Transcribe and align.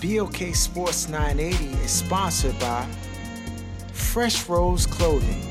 BOK 0.00 0.54
Sports 0.54 1.10
980 1.10 1.78
is 1.82 1.90
sponsored 1.90 2.58
by 2.58 2.86
Fresh 3.92 4.48
Rose 4.48 4.86
Clothing. 4.86 5.42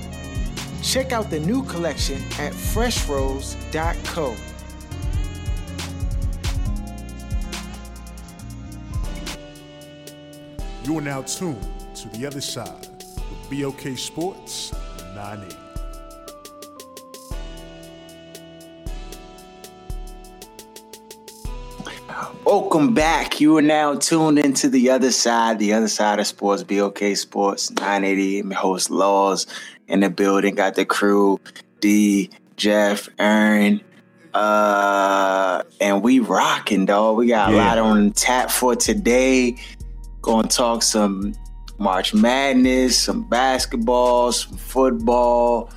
Check 0.82 1.12
out 1.12 1.30
the 1.30 1.40
new 1.40 1.64
collection 1.66 2.20
at 2.40 2.54
freshrose.co. 2.54 4.36
You 10.84 10.98
are 10.98 11.02
now 11.02 11.22
tuned 11.22 11.62
to 11.94 12.10
the 12.18 12.26
other 12.26 12.42
side 12.42 12.88
with 12.90 13.62
BOK 13.62 13.96
Sports 14.00 14.74
980. 15.14 15.69
Welcome 22.50 22.96
back. 22.96 23.40
You 23.40 23.56
are 23.58 23.62
now 23.62 23.94
tuned 23.94 24.40
into 24.40 24.70
the 24.70 24.90
other 24.90 25.12
side, 25.12 25.60
the 25.60 25.72
other 25.74 25.88
side 25.88 26.18
of 26.20 26.26
sports, 26.26 26.64
BOK 26.64 26.98
Sports 27.16 27.70
980. 27.70 28.42
My 28.42 28.56
host 28.56 28.90
Laws 28.90 29.46
in 29.88 30.00
the 30.00 30.10
building. 30.10 30.56
Got 30.56 30.74
the 30.74 30.84
crew, 30.84 31.40
D, 31.80 32.32
Jeff, 32.58 33.08
Aaron, 33.20 33.82
uh, 34.34 35.62
and 35.80 36.02
we 36.02 36.22
rocking, 36.22 36.88
dog. 36.88 37.18
We 37.18 37.28
got 37.28 37.52
a 37.52 37.56
Yeah. 37.56 37.68
lot 37.68 37.78
on 37.78 38.14
tap 38.14 38.50
for 38.50 38.76
today. 38.76 39.56
Gonna 40.24 40.48
talk 40.48 40.82
some 40.82 41.36
March 41.78 42.16
Madness, 42.16 42.98
some 42.98 43.30
basketball, 43.30 44.32
some 44.32 44.58
football. 44.58 45.70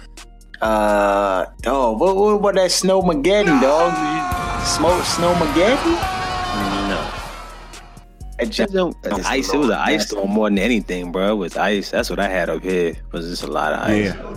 Uh, 0.63 1.45
dog, 1.61 2.01
what, 2.01 2.17
what, 2.17 2.41
what 2.41 2.55
that 2.55 2.71
Snowmageddon, 2.71 3.61
dog? 3.61 3.93
Smoke 4.67 5.03
Snowmageddon? 5.03 6.12
No. 8.43 8.49
I 8.49 8.51
just, 8.51 8.75
It 8.75 8.77
was 8.77 8.95
I 9.05 9.17
just 9.17 9.31
ice. 9.31 9.55
It 9.55 9.59
was 9.59 9.69
an 9.69 9.75
ice 9.75 10.07
storm 10.07 10.31
more 10.31 10.49
than 10.49 10.59
anything, 10.59 11.13
bro. 11.13 11.33
It 11.33 11.37
was 11.37 11.57
ice. 11.57 11.91
That's 11.91 12.11
what 12.11 12.19
I 12.19 12.29
had 12.29 12.49
up 12.51 12.63
here. 12.63 12.95
Was 13.13 13.29
just 13.29 13.43
a 13.43 13.47
lot 13.47 13.73
of 13.73 13.81
ice. 13.81 14.15
Yeah. 14.15 14.37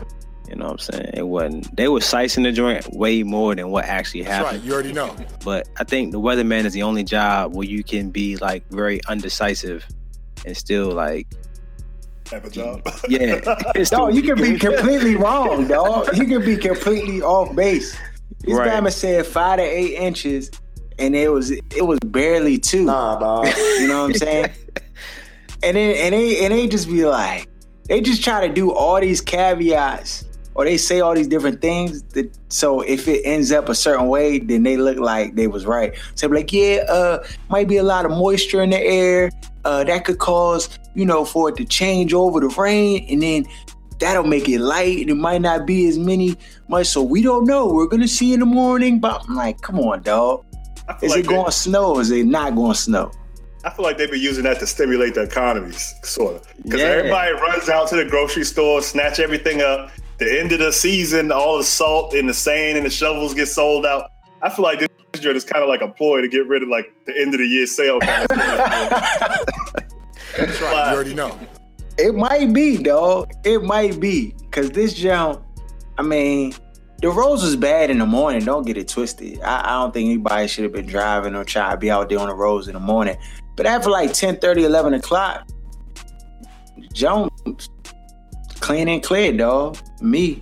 You 0.50 0.56
know 0.58 0.66
what 0.66 0.72
I'm 0.74 0.78
saying? 0.80 1.10
It 1.16 1.24
wasn't. 1.28 1.76
They 1.76 1.88
were 1.88 2.02
sicing 2.02 2.44
the 2.44 2.52
joint 2.52 2.88
way 2.94 3.24
more 3.24 3.56
than 3.56 3.70
what 3.72 3.86
actually 3.86 4.22
That's 4.24 4.44
right. 4.44 4.46
happened. 4.54 4.64
You 4.64 4.74
already 4.74 4.94
know. 4.94 5.16
But 5.44 5.68
I 5.80 5.84
think 5.84 6.12
the 6.12 6.20
weatherman 6.20 6.66
is 6.66 6.74
the 6.74 6.84
only 6.84 7.04
job 7.04 7.56
where 7.56 7.66
you 7.68 7.84
can 7.84 8.12
be 8.12 8.38
like 8.38 8.64
very 8.70 9.02
undecisive 9.08 9.86
and 10.46 10.56
still 10.56 10.92
like 10.92 11.26
Have 12.30 12.46
a 12.46 12.50
job. 12.52 12.82
yeah. 13.10 13.42
it's 13.74 13.92
No, 13.92 14.08
you 14.10 14.22
can 14.22 14.36
be 14.40 14.60
completely 14.60 15.16
wrong, 15.16 15.68
dog. 15.68 16.16
You 16.16 16.26
can 16.28 16.46
be 16.46 16.58
completely 16.58 17.24
off 17.24 17.56
base. 17.56 17.98
This 18.42 18.56
Right. 18.56 18.70
Bama 18.70 18.92
said 18.94 19.26
five 19.26 19.58
to 19.58 19.64
eight 19.64 19.96
inches, 19.96 20.52
and 21.00 21.16
it 21.16 21.32
was 21.32 21.52
it 21.52 21.86
was 21.86 22.00
barely 22.06 22.58
two. 22.58 22.86
Nah, 22.86 23.20
dog. 23.20 23.48
You 23.80 23.88
know 23.88 24.04
what 24.04 24.12
I'm 24.12 24.14
saying? 24.14 24.46
and 25.64 25.76
then 25.76 25.96
and 25.98 26.14
they 26.14 26.46
and 26.46 26.54
they 26.54 26.68
just 26.68 26.88
be 26.88 27.06
like, 27.06 27.50
they 27.88 28.02
just 28.02 28.24
try 28.24 28.46
to 28.48 28.54
do 28.54 28.72
all 28.72 29.00
these 29.00 29.22
caveats, 29.22 30.26
or 30.54 30.66
they 30.66 30.78
say 30.78 31.00
all 31.02 31.14
these 31.14 31.28
different 31.28 31.62
things. 31.62 32.04
That 32.04 32.32
so 32.50 32.82
if 32.82 33.08
it 33.08 33.22
ends 33.26 33.52
up 33.52 33.70
a 33.70 33.76
certain 33.76 34.08
way, 34.08 34.40
then 34.40 34.64
they 34.64 34.78
look 34.78 34.98
like 34.98 35.36
they 35.36 35.48
was 35.48 35.66
right. 35.66 35.94
So 36.16 36.28
like, 36.28 36.54
yeah, 36.54 36.86
uh, 36.90 37.26
might 37.50 37.68
be 37.68 37.78
a 37.78 37.84
lot 37.84 38.06
of 38.06 38.12
moisture 38.12 38.62
in 38.62 38.70
the 38.70 38.82
air. 38.82 39.32
Uh, 39.64 39.84
that 39.84 40.06
could 40.06 40.20
cause 40.20 40.78
you 40.94 41.06
know 41.06 41.26
for 41.26 41.50
it 41.50 41.56
to 41.58 41.66
change 41.66 42.14
over 42.14 42.40
the 42.40 42.50
rain, 42.50 43.06
and 43.10 43.22
then 43.22 43.46
that'll 44.00 44.24
make 44.24 44.48
it 44.48 44.60
light. 44.60 45.00
and 45.00 45.10
It 45.10 45.16
might 45.16 45.42
not 45.42 45.66
be 45.66 45.88
as 45.88 45.98
many 45.98 46.36
much, 46.68 46.88
so 46.88 47.02
we 47.02 47.22
don't 47.22 47.46
know. 47.46 47.68
We're 47.68 47.88
gonna 47.88 48.08
see 48.08 48.34
in 48.34 48.40
the 48.40 48.46
morning. 48.46 49.00
But 49.00 49.26
I'm 49.28 49.36
like, 49.36 49.62
come 49.62 49.80
on, 49.80 50.04
dog. 50.04 50.46
I 50.88 50.94
feel, 50.94 51.10
Is 51.10 51.16
like 51.16 51.26
it 51.26 51.28
going 51.28 51.46
to 51.46 51.52
snow? 51.52 51.96
Or 51.96 52.02
is 52.02 52.12
it 52.12 52.26
not 52.26 52.56
going 52.56 52.74
to 52.74 52.78
snow? 52.78 53.12
I 53.64 53.72
feel 53.72 53.84
like 53.84 53.98
they've 53.98 54.12
been 54.12 54.22
using 54.22 54.44
that 54.44 54.60
to 54.60 54.68
stimulate 54.68 55.16
the 55.16 55.24
economies, 55.24 55.96
sort 56.04 56.36
of. 56.36 56.48
Because 56.64 56.82
Yeah. 56.82 56.88
everybody 56.88 57.32
runs 57.34 57.68
out 57.70 57.88
to 57.90 57.96
the 57.96 58.06
grocery 58.06 58.44
store, 58.44 58.82
snatch 58.84 59.20
everything 59.20 59.62
up. 59.62 59.90
The 60.20 60.40
end 60.40 60.52
of 60.52 60.60
the 60.60 60.72
season, 60.72 61.32
all 61.32 61.58
the 61.58 61.64
salt 61.64 62.14
and 62.14 62.30
the 62.30 62.34
sand 62.34 62.78
and 62.78 62.86
the 62.86 62.90
shovels 62.92 63.34
get 63.34 63.48
sold 63.48 63.86
out. 63.86 64.12
I 64.44 64.50
feel 64.50 64.64
like 64.64 64.80
this 64.80 65.22
joint 65.22 65.36
is 65.36 65.44
kind 65.44 65.64
of 65.64 65.70
like 65.70 65.82
a 65.82 65.88
ploy 65.88 66.22
to 66.22 66.28
get 66.28 66.48
rid 66.48 66.62
of 66.62 66.70
like 66.70 66.94
the 67.06 67.20
end 67.20 67.34
of 67.34 67.40
the 67.40 67.48
year 67.48 67.66
sale 67.66 68.00
kind 68.00 68.30
of 68.30 68.38
stuff. 68.38 69.46
That's 70.38 70.62
right. 70.62 70.90
You 70.92 70.96
already 70.96 71.14
know. 71.16 71.40
It 71.98 72.14
might 72.14 72.54
be, 72.54 72.78
dog. 72.78 73.32
It 73.44 73.64
might 73.64 74.00
be. 74.00 74.36
Cause 74.52 74.70
this 74.70 74.94
jump, 74.94 75.42
I 75.98 76.02
mean, 76.04 76.54
the 77.02 77.10
roads 77.10 77.44
was 77.44 77.56
bad 77.56 77.90
in 77.90 78.00
the 78.00 78.06
morning. 78.06 78.44
Don't 78.44 78.66
get 78.66 78.78
it 78.78 78.88
twisted. 78.88 79.42
I, 79.42 79.62
I 79.62 79.82
don't 79.82 79.94
think 79.94 80.08
anybody 80.08 80.48
should 80.48 80.64
have 80.64 80.74
been 80.74 80.86
driving 80.86 81.36
or 81.36 81.44
trying 81.44 81.72
to 81.72 81.78
be 81.78 81.92
out 81.92 82.10
there 82.10 82.20
on 82.20 82.28
the 82.28 82.36
roads 82.36 82.68
in 82.68 82.74
the 82.74 82.80
morning. 82.80 83.18
But 83.56 83.66
after 83.66 83.90
like 83.90 84.14
10, 84.14 84.38
30, 84.38 84.66
11 84.66 84.94
o'clock, 84.96 85.48
Jones, 86.94 87.70
clean 88.60 88.88
and 88.88 89.04
clear, 89.04 89.34
dog. 89.34 89.78
Me. 90.02 90.42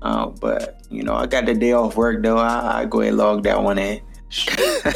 Uh, 0.00 0.26
but 0.26 0.82
you 0.90 1.02
know, 1.02 1.14
I 1.14 1.26
got 1.26 1.46
the 1.46 1.54
day 1.54 1.72
off 1.72 1.96
work 1.96 2.22
though. 2.22 2.38
I, 2.38 2.80
I 2.80 2.84
go 2.86 3.00
ahead 3.00 3.10
and 3.10 3.18
log 3.18 3.44
that 3.44 3.62
one 3.62 3.78
in. 3.78 4.00
oh, 4.58 4.92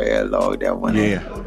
yeah, 0.00 0.22
log 0.22 0.60
that 0.60 0.78
one 0.78 0.96
in. 0.96 1.20
Yeah. 1.20 1.44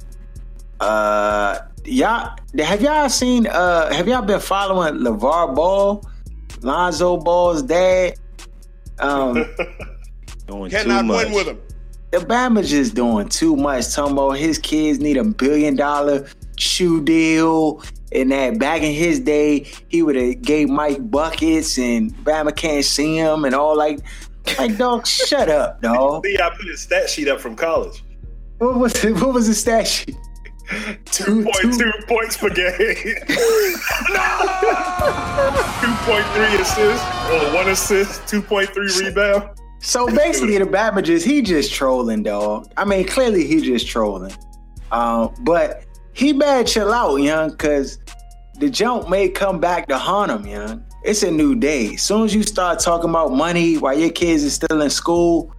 Uh, 0.79 1.59
y'all 1.85 2.37
have 2.59 2.81
y'all 2.81 3.09
seen? 3.09 3.47
Uh, 3.47 3.91
have 3.93 4.07
y'all 4.07 4.21
been 4.21 4.39
following 4.39 4.95
LaVar 4.95 5.55
Ball, 5.55 6.03
Lonzo 6.61 7.17
Ball's 7.17 7.63
dad? 7.63 8.18
Um, 8.99 9.45
doing 10.47 10.69
Cannot 10.71 11.01
too 11.01 11.07
much. 11.07 11.25
win 11.25 11.33
with 11.33 11.47
him. 11.47 11.59
the 12.11 12.17
Bama 12.19 12.65
just 12.65 12.95
doing 12.95 13.29
too 13.29 13.55
much. 13.55 13.93
Talking 13.93 14.13
about 14.13 14.31
his 14.31 14.57
kids 14.57 14.99
need 14.99 15.17
a 15.17 15.23
billion 15.23 15.75
dollar 15.75 16.27
shoe 16.57 17.01
deal, 17.03 17.81
and 18.11 18.31
that 18.31 18.59
back 18.59 18.81
in 18.81 18.93
his 18.93 19.19
day 19.19 19.67
he 19.89 20.01
would 20.03 20.15
have 20.15 20.41
gave 20.41 20.69
Mike 20.69 21.09
buckets, 21.09 21.77
and 21.77 22.13
Bama 22.25 22.55
can't 22.55 22.83
see 22.85 23.15
him, 23.17 23.45
and 23.45 23.53
all 23.55 23.77
like, 23.77 23.99
like 24.57 24.77
dog, 24.77 25.05
shut 25.07 25.49
up, 25.49 25.81
dog. 25.81 26.25
See, 26.25 26.37
I 26.39 26.49
put 26.49 26.67
his 26.67 26.81
stat 26.81 27.09
sheet 27.09 27.27
up 27.27 27.39
from 27.39 27.55
college. 27.55 28.03
What 28.57 28.75
was 28.75 29.03
it? 29.05 29.13
What 29.13 29.33
was 29.33 29.47
the 29.47 29.53
stat 29.53 29.87
sheet? 29.87 30.17
Two, 31.05 31.43
2.2 31.43 32.07
points 32.07 32.37
per 32.37 32.49
game. 32.49 32.67
2.3 35.79 36.59
assists, 36.59 37.05
or 37.31 37.55
one 37.55 37.69
assist, 37.69 38.21
2.3 38.23 38.99
rebound. 38.99 39.49
So 39.81 40.05
basically, 40.07 40.57
the 40.57 41.01
just 41.03 41.25
he 41.25 41.41
just 41.41 41.73
trolling, 41.73 42.21
dog. 42.23 42.71
I 42.77 42.85
mean, 42.85 43.07
clearly 43.07 43.45
he 43.47 43.61
just 43.61 43.87
trolling. 43.87 44.33
Um, 44.91 45.33
but 45.41 45.85
he 46.13 46.33
bad 46.33 46.67
chill 46.67 46.93
out, 46.93 47.15
young, 47.17 47.55
cause 47.57 47.97
the 48.59 48.69
jump 48.69 49.09
may 49.09 49.29
come 49.29 49.59
back 49.59 49.87
to 49.87 49.97
haunt 49.97 50.31
him, 50.31 50.45
young. 50.45 50.83
It's 51.03 51.23
a 51.23 51.31
new 51.31 51.55
day. 51.55 51.93
As 51.93 52.01
soon 52.01 52.25
as 52.25 52.35
you 52.35 52.43
start 52.43 52.79
talking 52.79 53.09
about 53.09 53.31
money 53.31 53.77
while 53.77 53.97
your 53.97 54.09
kids 54.11 54.43
are 54.43 54.49
still 54.49 54.81
in 54.81 54.89
school, 54.89 55.51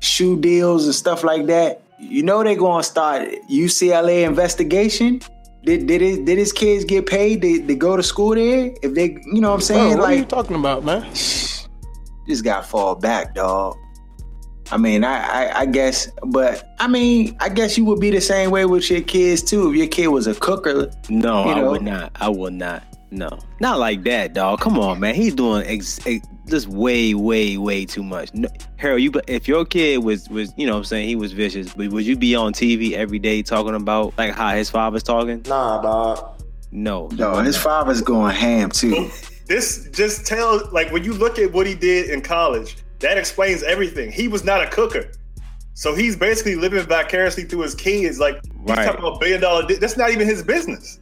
shoe 0.00 0.38
deals 0.38 0.84
and 0.86 0.94
stuff 0.94 1.22
like 1.22 1.46
that, 1.46 1.82
you 2.00 2.22
know 2.22 2.42
they're 2.42 2.56
gonna 2.56 2.82
start 2.82 3.28
UCLA 3.50 4.24
investigation. 4.26 5.20
Did 5.64 5.86
did 5.86 6.00
it, 6.02 6.24
did 6.24 6.38
his 6.38 6.52
kids 6.52 6.84
get 6.84 7.06
paid 7.06 7.42
to, 7.42 7.66
to 7.66 7.74
go 7.74 7.96
to 7.96 8.02
school 8.02 8.34
there? 8.34 8.72
If 8.82 8.94
they, 8.94 9.18
you 9.32 9.40
know 9.40 9.50
what 9.50 9.54
I'm 9.54 9.58
Bro, 9.58 9.88
saying? 9.90 9.98
what 9.98 10.06
are 10.10 10.14
you 10.14 10.24
talking 10.24 10.56
about, 10.56 10.84
man? 10.84 11.02
just 12.26 12.44
got 12.44 12.64
fall 12.64 12.94
back, 12.94 13.34
dog. 13.34 13.76
I 14.72 14.76
mean, 14.76 15.02
I, 15.04 15.16
I 15.48 15.60
I 15.60 15.66
guess, 15.66 16.08
but 16.28 16.74
I 16.78 16.86
mean, 16.86 17.36
I 17.40 17.48
guess 17.48 17.76
you 17.76 17.84
would 17.86 18.00
be 18.00 18.10
the 18.10 18.20
same 18.20 18.50
way 18.50 18.64
with 18.66 18.88
your 18.90 19.00
kids 19.02 19.42
too. 19.42 19.70
If 19.70 19.76
your 19.76 19.88
kid 19.88 20.06
was 20.08 20.26
a 20.28 20.34
cooker, 20.34 20.90
No, 21.08 21.44
You 21.44 21.50
I 21.52 21.62
would 21.68 21.82
not. 21.82 22.12
I 22.20 22.28
would 22.28 22.52
not. 22.54 22.84
No, 23.10 23.28
not 23.60 23.80
like 23.80 24.04
that, 24.04 24.32
dog. 24.34 24.60
Come 24.60 24.78
on, 24.78 25.00
man. 25.00 25.16
He's 25.16 25.34
doing 25.34 25.66
ex- 25.66 25.98
ex- 26.06 26.24
just 26.50 26.68
way, 26.68 27.14
way, 27.14 27.56
way 27.56 27.86
too 27.86 28.02
much. 28.02 28.34
No, 28.34 28.48
Harold, 28.76 29.00
you 29.00 29.12
if 29.28 29.48
your 29.48 29.64
kid 29.64 30.04
was 30.04 30.28
was 30.28 30.52
you 30.56 30.66
know 30.66 30.72
what 30.72 30.78
I'm 30.78 30.84
saying 30.84 31.08
he 31.08 31.16
was 31.16 31.32
vicious, 31.32 31.72
but 31.72 31.88
would 31.88 32.04
you 32.04 32.16
be 32.16 32.34
on 32.34 32.52
TV 32.52 32.92
every 32.92 33.18
day 33.18 33.42
talking 33.42 33.74
about 33.74 34.12
like 34.18 34.34
how 34.34 34.50
his 34.54 34.68
father's 34.68 35.02
talking? 35.02 35.42
Nah, 35.46 35.80
dog. 35.80 36.42
No, 36.72 37.08
no, 37.12 37.36
his 37.38 37.56
father's 37.56 38.02
going 38.02 38.34
ham 38.34 38.70
too. 38.70 39.10
This 39.46 39.88
just 39.90 40.26
tells, 40.28 40.70
like, 40.72 40.92
when 40.92 41.02
you 41.02 41.12
look 41.12 41.36
at 41.40 41.52
what 41.52 41.66
he 41.66 41.74
did 41.74 42.08
in 42.08 42.20
college, 42.20 42.76
that 43.00 43.18
explains 43.18 43.64
everything. 43.64 44.12
He 44.12 44.28
was 44.28 44.44
not 44.44 44.62
a 44.62 44.68
cooker. 44.68 45.10
So 45.74 45.92
he's 45.92 46.14
basically 46.14 46.54
living 46.54 46.86
vicariously 46.86 47.42
through 47.42 47.62
his 47.62 47.74
kids. 47.74 48.20
Like, 48.20 48.36
he's 48.44 48.52
Right. 48.76 48.84
talking 48.84 49.00
about 49.00 49.18
billion 49.18 49.40
dollar, 49.40 49.66
di- 49.66 49.74
that's 49.74 49.96
not 49.96 50.12
even 50.12 50.28
his 50.28 50.44
business. 50.44 51.00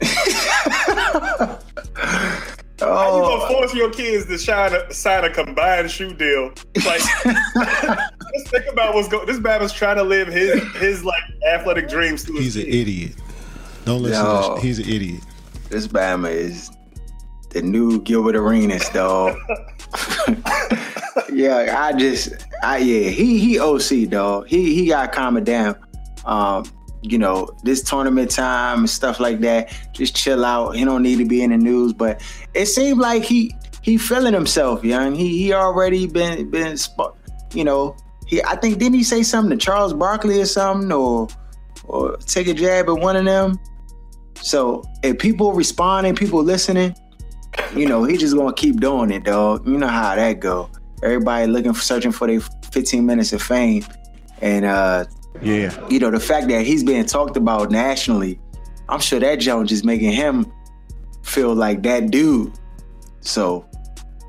How 2.88 3.12
are 3.12 3.16
you 3.18 3.22
gonna 3.24 3.44
Oh, 3.44 3.48
force 3.48 3.74
your 3.74 3.90
kids 3.90 4.26
to 4.26 4.38
sign 4.38 4.74
a, 4.74 4.92
sign 4.92 5.24
a 5.24 5.30
combined 5.30 5.90
shoe 5.90 6.12
deal? 6.14 6.52
Like, 6.84 7.00
let's 7.24 8.50
think 8.50 8.66
about 8.70 8.94
what's 8.94 9.08
going. 9.08 9.26
This 9.26 9.38
man 9.38 9.62
is 9.62 9.72
trying 9.72 9.96
to 9.96 10.02
live 10.04 10.28
his 10.28 10.62
his 10.76 11.04
like 11.04 11.22
athletic 11.52 11.88
dreams 11.88 12.24
through 12.24 12.38
He's 12.40 12.56
an 12.56 12.64
kids. 12.64 12.76
idiot. 12.76 13.12
Don't 13.84 14.02
listen. 14.02 14.24
Yo. 14.24 14.54
To 14.56 14.60
he's 14.60 14.78
an 14.78 14.88
idiot. 14.88 15.20
this 15.70 15.86
Bama 15.86 16.30
is 16.30 16.70
the 17.50 17.62
new 17.62 18.00
Gilbert 18.02 18.34
Arenas, 18.36 18.88
dog. 18.90 19.36
yeah, 21.32 21.76
I 21.78 21.92
just, 21.92 22.46
I 22.62 22.78
yeah, 22.78 23.08
he 23.10 23.38
he 23.38 23.58
OC 23.58 24.08
dog. 24.08 24.46
He 24.48 24.74
he 24.74 24.86
got 24.88 25.06
to 25.06 25.08
calm 25.16 25.36
it 25.36 25.44
down. 25.44 25.76
Um, 26.24 26.64
you 27.04 27.18
know, 27.18 27.50
this 27.62 27.82
tournament 27.82 28.30
time 28.30 28.80
and 28.80 28.90
stuff 28.90 29.20
like 29.20 29.40
that. 29.40 29.72
Just 29.92 30.16
chill 30.16 30.44
out. 30.44 30.74
He 30.74 30.84
don't 30.84 31.02
need 31.02 31.18
to 31.18 31.26
be 31.26 31.42
in 31.42 31.50
the 31.50 31.58
news. 31.58 31.92
But 31.92 32.22
it 32.54 32.66
seemed 32.66 32.98
like 32.98 33.22
he 33.22 33.54
he 33.82 33.98
feeling 33.98 34.32
himself, 34.32 34.82
young. 34.82 35.14
He 35.14 35.38
he 35.38 35.52
already 35.52 36.06
been 36.06 36.50
been 36.50 36.76
you 37.52 37.64
know, 37.64 37.94
he 38.26 38.42
I 38.42 38.56
think 38.56 38.78
didn't 38.78 38.94
he 38.94 39.04
say 39.04 39.22
something 39.22 39.56
to 39.56 39.62
Charles 39.62 39.92
Barkley 39.92 40.40
or 40.40 40.46
something 40.46 40.90
or 40.90 41.28
or 41.84 42.16
take 42.16 42.48
a 42.48 42.54
jab 42.54 42.88
at 42.88 42.94
one 42.94 43.16
of 43.16 43.26
them. 43.26 43.60
So 44.40 44.82
if 45.02 45.18
people 45.18 45.52
responding, 45.52 46.14
people 46.14 46.42
listening, 46.42 46.96
you 47.76 47.86
know, 47.86 48.04
he 48.04 48.16
just 48.16 48.34
gonna 48.34 48.54
keep 48.54 48.80
doing 48.80 49.10
it, 49.10 49.24
dog. 49.24 49.68
You 49.68 49.76
know 49.76 49.88
how 49.88 50.16
that 50.16 50.40
go. 50.40 50.70
Everybody 51.02 51.48
looking 51.48 51.74
for 51.74 51.82
searching 51.82 52.12
for 52.12 52.26
their 52.26 52.40
15 52.40 53.04
minutes 53.04 53.34
of 53.34 53.42
fame. 53.42 53.84
And 54.40 54.64
uh 54.64 55.04
yeah, 55.42 55.88
you 55.88 55.98
know, 55.98 56.10
the 56.10 56.20
fact 56.20 56.48
that 56.48 56.64
he's 56.66 56.82
being 56.84 57.04
talked 57.06 57.36
about 57.36 57.70
nationally, 57.70 58.38
I'm 58.88 59.00
sure 59.00 59.20
that 59.20 59.36
Jones 59.36 59.72
is 59.72 59.84
making 59.84 60.12
him 60.12 60.52
feel 61.22 61.54
like 61.54 61.82
that 61.82 62.10
dude. 62.10 62.52
So 63.20 63.66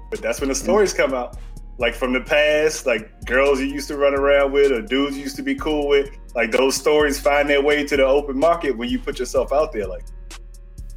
But 0.10 0.22
that's 0.22 0.40
when 0.40 0.50
the 0.50 0.56
stories 0.56 0.94
come 0.94 1.14
out. 1.14 1.38
Like 1.78 1.94
from 1.94 2.14
the 2.14 2.22
past, 2.22 2.86
like 2.86 3.26
girls 3.26 3.60
you 3.60 3.66
used 3.66 3.90
to 3.90 3.98
run 3.98 4.14
around 4.14 4.54
with 4.54 4.72
or 4.72 4.82
dudes 4.82 5.18
you 5.18 5.24
used 5.24 5.36
to 5.36 5.44
be 5.44 5.56
cool 5.56 5.90
with, 5.90 6.10
like 6.34 6.52
those 6.52 6.76
stories 6.76 7.20
find 7.20 7.50
their 7.50 7.62
way 7.62 7.86
to 7.86 7.98
the 7.98 8.06
open 8.06 8.40
market 8.40 8.78
when 8.78 8.88
you 8.90 8.98
put 8.98 9.20
yourself 9.20 9.52
out 9.52 9.74
there 9.74 9.86
like 9.88 10.06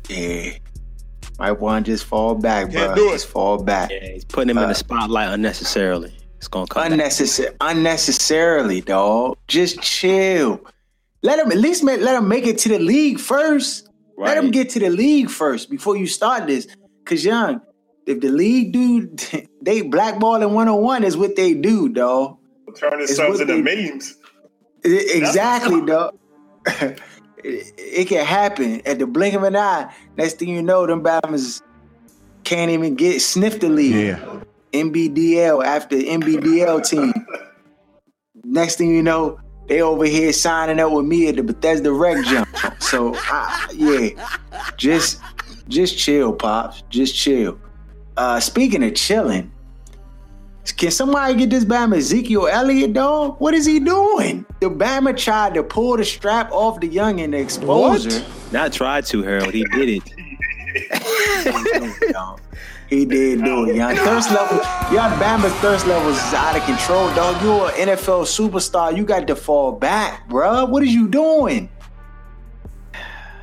yeah. 0.09 0.53
Might 1.39 1.53
want 1.53 1.87
to 1.87 1.93
just 1.93 2.05
fall 2.05 2.35
back, 2.35 2.73
bro. 2.73 2.95
Just 2.97 3.27
fall 3.29 3.63
back. 3.63 3.91
Yeah, 3.91 4.13
he's 4.15 4.25
putting 4.25 4.51
him 4.51 4.59
in 4.59 4.65
Uh, 4.65 4.69
the 4.69 4.75
spotlight 4.75 5.29
unnecessarily. 5.29 6.13
It's 6.39 6.49
gonna 6.49 6.67
come. 6.67 6.83
back. 6.83 6.93
Unnecessary, 6.93 7.55
unnecessarily, 7.61 8.81
dog. 8.81 9.37
Just 9.49 9.81
chill. 9.83 10.61
Let 11.23 11.39
him 11.41 11.51
at 11.53 11.59
least 11.59 11.83
make, 11.85 12.01
let 12.01 12.17
him 12.17 12.29
make 12.29 12.47
it 12.47 12.59
to 12.59 12.69
the 12.69 12.79
league 12.79 13.19
first. 13.21 13.89
Let 14.17 14.37
him 14.39 14.51
get 14.51 14.71
to 14.71 14.81
the 14.81 14.91
league 14.91 15.31
first 15.31 15.71
before 15.71 15.97
you 15.97 16.07
start 16.07 16.47
this. 16.49 16.67
Cause 17.05 17.25
young, 17.25 17.61
if 18.07 18.21
the 18.21 18.31
league 18.31 18.73
do 18.73 19.07
they 19.63 19.83
blackballing 19.83 20.51
101 20.53 21.05
is 21.05 21.17
what 21.17 21.37
they 21.37 21.55
do, 21.55 21.89
dog. 21.89 22.37
turn 22.77 22.99
his 23.01 23.11
It's 23.11 23.41
into 23.41 23.45
they- 23.45 23.63
memes. 23.63 24.17
I- 24.85 24.89
Exactly, 25.15 25.85
dog. 25.87 26.17
it, 26.67 27.01
it 27.45 28.09
can 28.09 28.25
happen 28.25 28.81
at 28.87 28.99
the 28.99 29.07
blink 29.07 29.35
of 29.35 29.43
an 29.45 29.57
eye. 29.57 29.93
Next 30.17 30.35
thing 30.39 30.49
you 30.49 30.63
know, 30.63 30.87
them 30.87 31.03
Bama's 31.03 31.63
can't 32.45 32.71
even 32.71 32.95
get 32.95 33.21
sniff 33.21 33.59
the 33.61 33.69
league. 33.69 33.95
yeah. 33.95 34.41
NBDL 34.73 35.65
after 35.65 35.97
NBDL 35.97 36.89
team. 36.89 37.13
Next 38.45 38.77
thing 38.77 38.95
you 38.95 39.03
know, 39.03 39.39
they 39.69 39.83
over 39.83 40.07
here 40.07 40.33
signing 40.33 40.81
up 40.81 40.93
with 40.93 41.05
me 41.05 41.29
at 41.29 41.37
the 41.37 41.43
Bethesda 41.43 41.93
Rec 41.93 42.25
jump. 42.25 42.49
So 42.81 43.15
I, 43.17 43.69
yeah, 43.75 44.09
just 44.77 45.21
just 45.69 45.99
chill, 45.99 46.33
pops. 46.33 46.83
Just 46.89 47.15
chill. 47.15 47.59
Uh, 48.17 48.41
speaking 48.41 48.83
of 48.83 48.95
chilling, 48.95 49.53
can 50.77 50.91
somebody 50.91 51.35
get 51.35 51.51
this 51.51 51.65
Bama 51.65 51.99
Ezekiel 51.99 52.49
Elliott 52.49 52.93
dog? 52.95 53.41
What 53.41 53.55
is 53.55 53.67
he 53.67 53.79
doing? 53.81 54.45
The 54.61 54.71
Bama 54.71 55.17
tried 55.17 55.55
to 55.55 55.63
pull 55.63 55.97
the 55.97 56.05
strap 56.05 56.51
off 56.51 56.81
the 56.81 56.87
young 56.87 57.21
and 57.21 57.35
expose 57.35 58.07
What? 58.07 58.27
Not 58.53 58.73
tried 58.73 59.07
to, 59.07 59.23
Harold. 59.23 59.55
He 59.55 59.65
did 59.65 60.03
it. 60.03 60.03
He 62.89 63.05
did 63.05 63.45
do 63.45 63.69
it, 63.69 63.77
young. 63.77 63.97
Thirst 63.97 64.31
level, 64.31 64.57
young 64.93 65.13
Bama's 65.19 65.53
thirst 65.61 65.87
level 65.87 66.11
is 66.11 66.19
out 66.33 66.57
of 66.57 66.65
control, 66.65 67.15
dog. 67.15 67.43
You're 67.43 67.69
an 67.69 67.97
NFL 67.97 68.25
superstar. 68.25 68.97
You 68.97 69.05
got 69.05 69.27
to 69.27 69.37
fall 69.37 69.73
back, 69.73 70.27
bruh. 70.29 70.69
What 70.69 70.83
is 70.83 70.95
you 70.95 71.07
doing? 71.09 71.69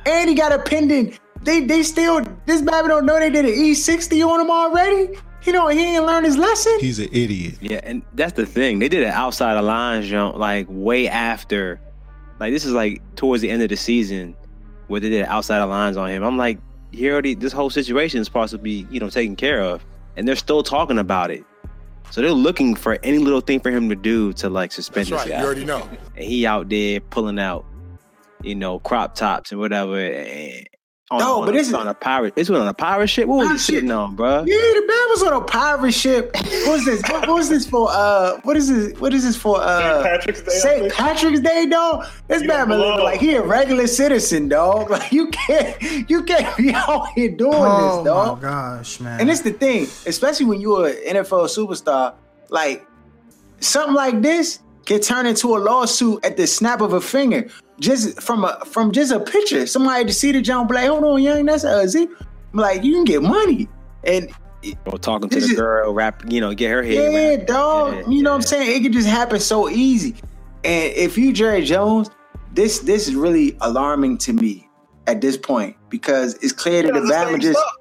And 0.04 0.28
he 0.28 0.34
got 0.34 0.52
a 0.52 0.58
pendant. 0.58 1.20
They 1.42 1.60
they 1.60 1.84
still 1.84 2.24
this 2.46 2.60
Bama 2.60 2.88
don't 2.88 3.06
know 3.06 3.20
they 3.20 3.30
did 3.30 3.44
an 3.44 3.52
E60 3.52 4.26
on 4.26 4.40
him 4.40 4.50
already. 4.50 5.16
He 5.42 5.52
don't 5.52 5.70
he 5.70 5.94
ain't 5.94 6.04
learned 6.04 6.26
his 6.26 6.36
lesson. 6.36 6.76
He's 6.80 6.98
an 6.98 7.08
idiot. 7.12 7.54
Yeah, 7.60 7.80
and 7.84 8.02
that's 8.14 8.32
the 8.32 8.46
thing. 8.46 8.80
They 8.80 8.88
did 8.88 9.04
an 9.04 9.12
outside 9.12 9.54
the 9.54 9.62
lines 9.62 10.08
jump 10.08 10.36
like 10.36 10.66
way 10.68 11.08
after. 11.08 11.80
Like 12.40 12.52
this 12.52 12.64
is 12.64 12.72
like 12.72 13.00
towards 13.14 13.42
the 13.42 13.50
end 13.50 13.62
of 13.62 13.68
the 13.68 13.76
season 13.76 14.34
where 14.88 15.00
they 15.00 15.08
did 15.08 15.24
outside 15.26 15.60
the 15.60 15.66
lines 15.66 15.96
on 15.96 16.10
him. 16.10 16.24
I'm 16.24 16.36
like, 16.36 16.58
he 16.92 17.10
already 17.10 17.34
this 17.34 17.52
whole 17.52 17.70
situation 17.70 18.20
is 18.20 18.28
possibly 18.28 18.86
you 18.90 19.00
know, 19.00 19.10
taken 19.10 19.36
care 19.36 19.60
of. 19.60 19.84
And 20.16 20.26
they're 20.26 20.36
still 20.36 20.62
talking 20.62 20.98
about 20.98 21.30
it. 21.30 21.44
So 22.10 22.22
they're 22.22 22.30
looking 22.30 22.74
for 22.74 22.98
any 23.02 23.18
little 23.18 23.40
thing 23.40 23.60
for 23.60 23.70
him 23.70 23.88
to 23.88 23.96
do 23.96 24.32
to 24.34 24.48
like 24.48 24.72
suspend 24.72 25.08
That's 25.08 25.24
this 25.24 25.30
right. 25.32 25.36
guy. 25.36 25.40
You 25.40 25.46
already 25.46 25.64
know. 25.64 25.88
and 26.14 26.24
he 26.24 26.46
out 26.46 26.68
there 26.68 27.00
pulling 27.00 27.38
out, 27.38 27.64
you 28.42 28.54
know, 28.54 28.78
crop 28.78 29.14
tops 29.14 29.50
and 29.52 29.60
whatever. 29.60 29.98
And 29.98 30.66
on, 31.10 31.20
No, 31.20 31.40
on 31.40 31.46
but 31.46 31.54
a, 31.54 31.58
this 31.58 31.68
is- 31.68 31.74
on 31.74 31.86
a 31.86 31.94
pirate. 31.94 32.32
It's 32.36 32.50
on 32.50 32.66
a 32.66 32.74
pirate 32.74 33.06
ship. 33.06 33.28
What 33.28 33.38
was 33.38 33.50
he 33.52 33.58
sitting 33.74 33.90
on, 33.92 34.16
bro? 34.16 34.38
Yeah, 34.40 34.56
the 34.56 34.84
man 34.86 35.06
was 35.10 35.22
on 35.22 35.32
a 35.34 35.40
pirate 35.44 35.92
ship. 35.92 36.30
What's 36.34 36.84
this? 36.84 37.00
What, 37.08 37.28
what's 37.28 37.48
this 37.48 37.68
for? 37.68 37.88
Uh, 37.90 38.40
what 38.42 38.56
is 38.56 38.68
this? 38.68 38.98
What 38.98 39.14
is 39.14 39.22
this 39.24 39.36
for? 39.36 39.60
Uh, 39.60 40.02
St. 40.02 40.04
Patrick's 40.04 40.42
Day. 40.42 40.50
St. 40.58 40.92
Patrick's 40.92 41.40
Day, 41.40 41.66
dog. 41.66 42.06
This 42.26 42.42
You 42.42 42.48
man 42.48 42.68
don't 42.68 42.80
look 42.80 43.02
like 43.04 43.20
he 43.20 43.34
a 43.34 43.42
regular 43.42 43.86
citizen, 43.86 44.48
dog. 44.48 44.90
Like 44.96 45.12
you 45.12 45.28
can't, 45.30 46.10
you 46.10 46.24
can't 46.24 46.56
be 46.56 46.72
out 46.74 47.08
here 47.14 47.28
doing 47.30 47.52
Oh 47.54 47.98
this, 47.98 48.06
dog. 48.06 48.42
my 48.42 48.48
gosh, 48.48 48.98
man! 49.00 49.20
And 49.20 49.30
it's 49.30 49.42
the 49.42 49.52
thing, 49.52 49.84
especially 50.06 50.46
when 50.46 50.60
you're 50.60 50.88
an 50.88 50.96
NFL 51.08 51.46
superstar, 51.54 52.14
like 52.50 52.84
something 53.60 53.94
like 53.94 54.22
this 54.22 54.58
can 54.86 55.00
turn 55.00 55.26
into 55.26 55.54
a 55.56 55.58
lawsuit 55.58 56.24
at 56.24 56.36
the 56.36 56.46
snap 56.46 56.80
of 56.80 56.92
a 56.94 57.00
finger, 57.00 57.48
just 57.80 58.22
from 58.22 58.44
a 58.44 58.58
from 58.64 58.92
just 58.92 59.12
a 59.12 59.20
picture. 59.20 59.66
Somebody 59.66 60.04
to 60.06 60.12
see 60.12 60.32
the 60.32 60.40
jump, 60.40 60.70
like, 60.70 60.88
hold 60.88 61.04
on, 61.04 61.22
young, 61.22 61.44
that's 61.44 61.64
uh, 61.64 61.86
Z. 61.86 62.08
I'm 62.54 62.58
like, 62.60 62.82
you 62.84 62.94
can 62.94 63.04
get 63.04 63.22
money, 63.22 63.68
and 64.04 64.30
Or 64.86 64.98
talking 64.98 65.28
to 65.28 65.34
This 65.34 65.44
the 65.46 65.50
is- 65.52 65.56
girl, 65.58 65.92
rap, 65.92 66.22
you 66.28 66.40
know, 66.40 66.54
get 66.54 66.70
her 66.70 66.82
head. 66.82 67.12
yeah, 67.12 67.36
wrapped. 67.36 67.46
dog. 67.48 67.94
Yeah, 67.94 68.08
you 68.08 68.22
know 68.22 68.30
what 68.30 68.36
I'm 68.36 68.42
saying? 68.42 68.76
It 68.76 68.82
can 68.82 68.92
just 68.92 69.06
happen 69.08 69.38
so 69.40 69.68
easy. 69.68 70.14
And 70.64 70.92
if 70.94 71.16
you 71.18 71.32
Jerry 71.32 71.62
Jones, 71.62 72.10
this 72.54 72.78
this 72.80 73.06
is 73.08 73.14
really 73.14 73.56
alarming 73.60 74.18
to 74.18 74.32
me 74.32 74.68
at 75.06 75.20
this 75.20 75.36
point 75.36 75.76
because 75.90 76.34
it's 76.42 76.52
clear 76.52 76.82
that 76.82 76.94
Yeah, 76.94 77.00
the 77.00 77.06
the 77.06 77.12
Bama 77.12 77.40
just 77.40 77.58
stuff. 77.60 77.72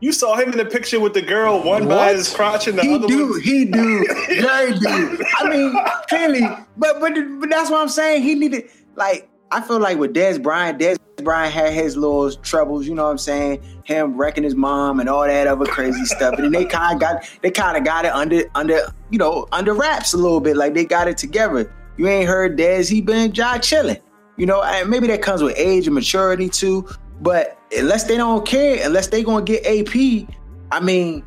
You 0.00 0.12
saw 0.12 0.36
him 0.36 0.52
in 0.52 0.58
the 0.58 0.64
picture 0.64 1.00
with 1.00 1.14
the 1.14 1.22
girl, 1.22 1.60
one 1.62 1.88
by 1.88 1.94
What? 1.96 2.14
his 2.16 2.32
crotch 2.32 2.68
and 2.68 2.78
the 2.78 2.82
he 2.82 2.94
other 2.94 3.08
do, 3.08 3.30
one. 3.30 3.40
he 3.40 3.64
do, 3.64 4.06
Jerry 4.28 4.78
do. 4.78 5.18
I 5.38 5.48
mean, 5.48 5.76
clearly, 6.08 6.40
but 6.76 7.00
but 7.00 7.14
but 7.40 7.50
that's 7.50 7.70
what 7.70 7.80
I'm 7.80 7.88
saying. 7.88 8.22
He 8.22 8.34
needed 8.34 8.70
like 8.94 9.28
I 9.50 9.60
feel 9.60 9.80
like 9.80 9.98
with 9.98 10.14
Dez 10.14 10.40
Bryant, 10.40 10.78
Dez 10.78 10.98
Bryant 11.24 11.52
had 11.52 11.72
his 11.72 11.96
little 11.96 12.30
troubles. 12.30 12.86
You 12.86 12.94
know 12.94 13.04
what 13.04 13.10
I'm 13.10 13.18
saying? 13.18 13.60
Him 13.84 14.16
wrecking 14.16 14.44
his 14.44 14.54
mom 14.54 15.00
and 15.00 15.08
all 15.08 15.22
that 15.26 15.46
other 15.48 15.64
crazy 15.66 16.04
stuff. 16.04 16.34
And 16.34 16.44
then 16.44 16.52
they 16.52 16.64
kind 16.64 16.94
of 16.94 17.00
got 17.00 17.28
they 17.42 17.50
kind 17.50 17.76
of 17.76 17.82
got 17.84 18.04
it 18.04 18.12
under 18.12 18.44
under 18.54 18.78
you 19.10 19.18
know 19.18 19.48
under 19.50 19.74
wraps 19.74 20.12
a 20.14 20.16
little 20.16 20.40
bit. 20.40 20.56
Like 20.56 20.74
they 20.74 20.84
got 20.84 21.08
it 21.08 21.18
together. 21.18 21.74
You 21.96 22.06
ain't 22.06 22.28
heard 22.28 22.56
Dez. 22.56 22.88
He 22.88 23.00
been 23.00 23.32
job 23.32 23.62
chilling. 23.62 23.96
You 24.36 24.46
know, 24.46 24.62
and 24.62 24.88
maybe 24.88 25.08
that 25.08 25.22
comes 25.22 25.42
with 25.42 25.54
age 25.58 25.86
and 25.88 25.94
maturity 25.94 26.48
too. 26.48 26.88
But 27.20 27.57
unless 27.76 28.04
they 28.04 28.16
don't 28.16 28.46
care, 28.46 28.84
unless 28.84 29.08
they 29.08 29.22
gonna 29.22 29.44
get 29.44 29.66
AP, 29.66 30.28
I 30.70 30.80
mean, 30.80 31.24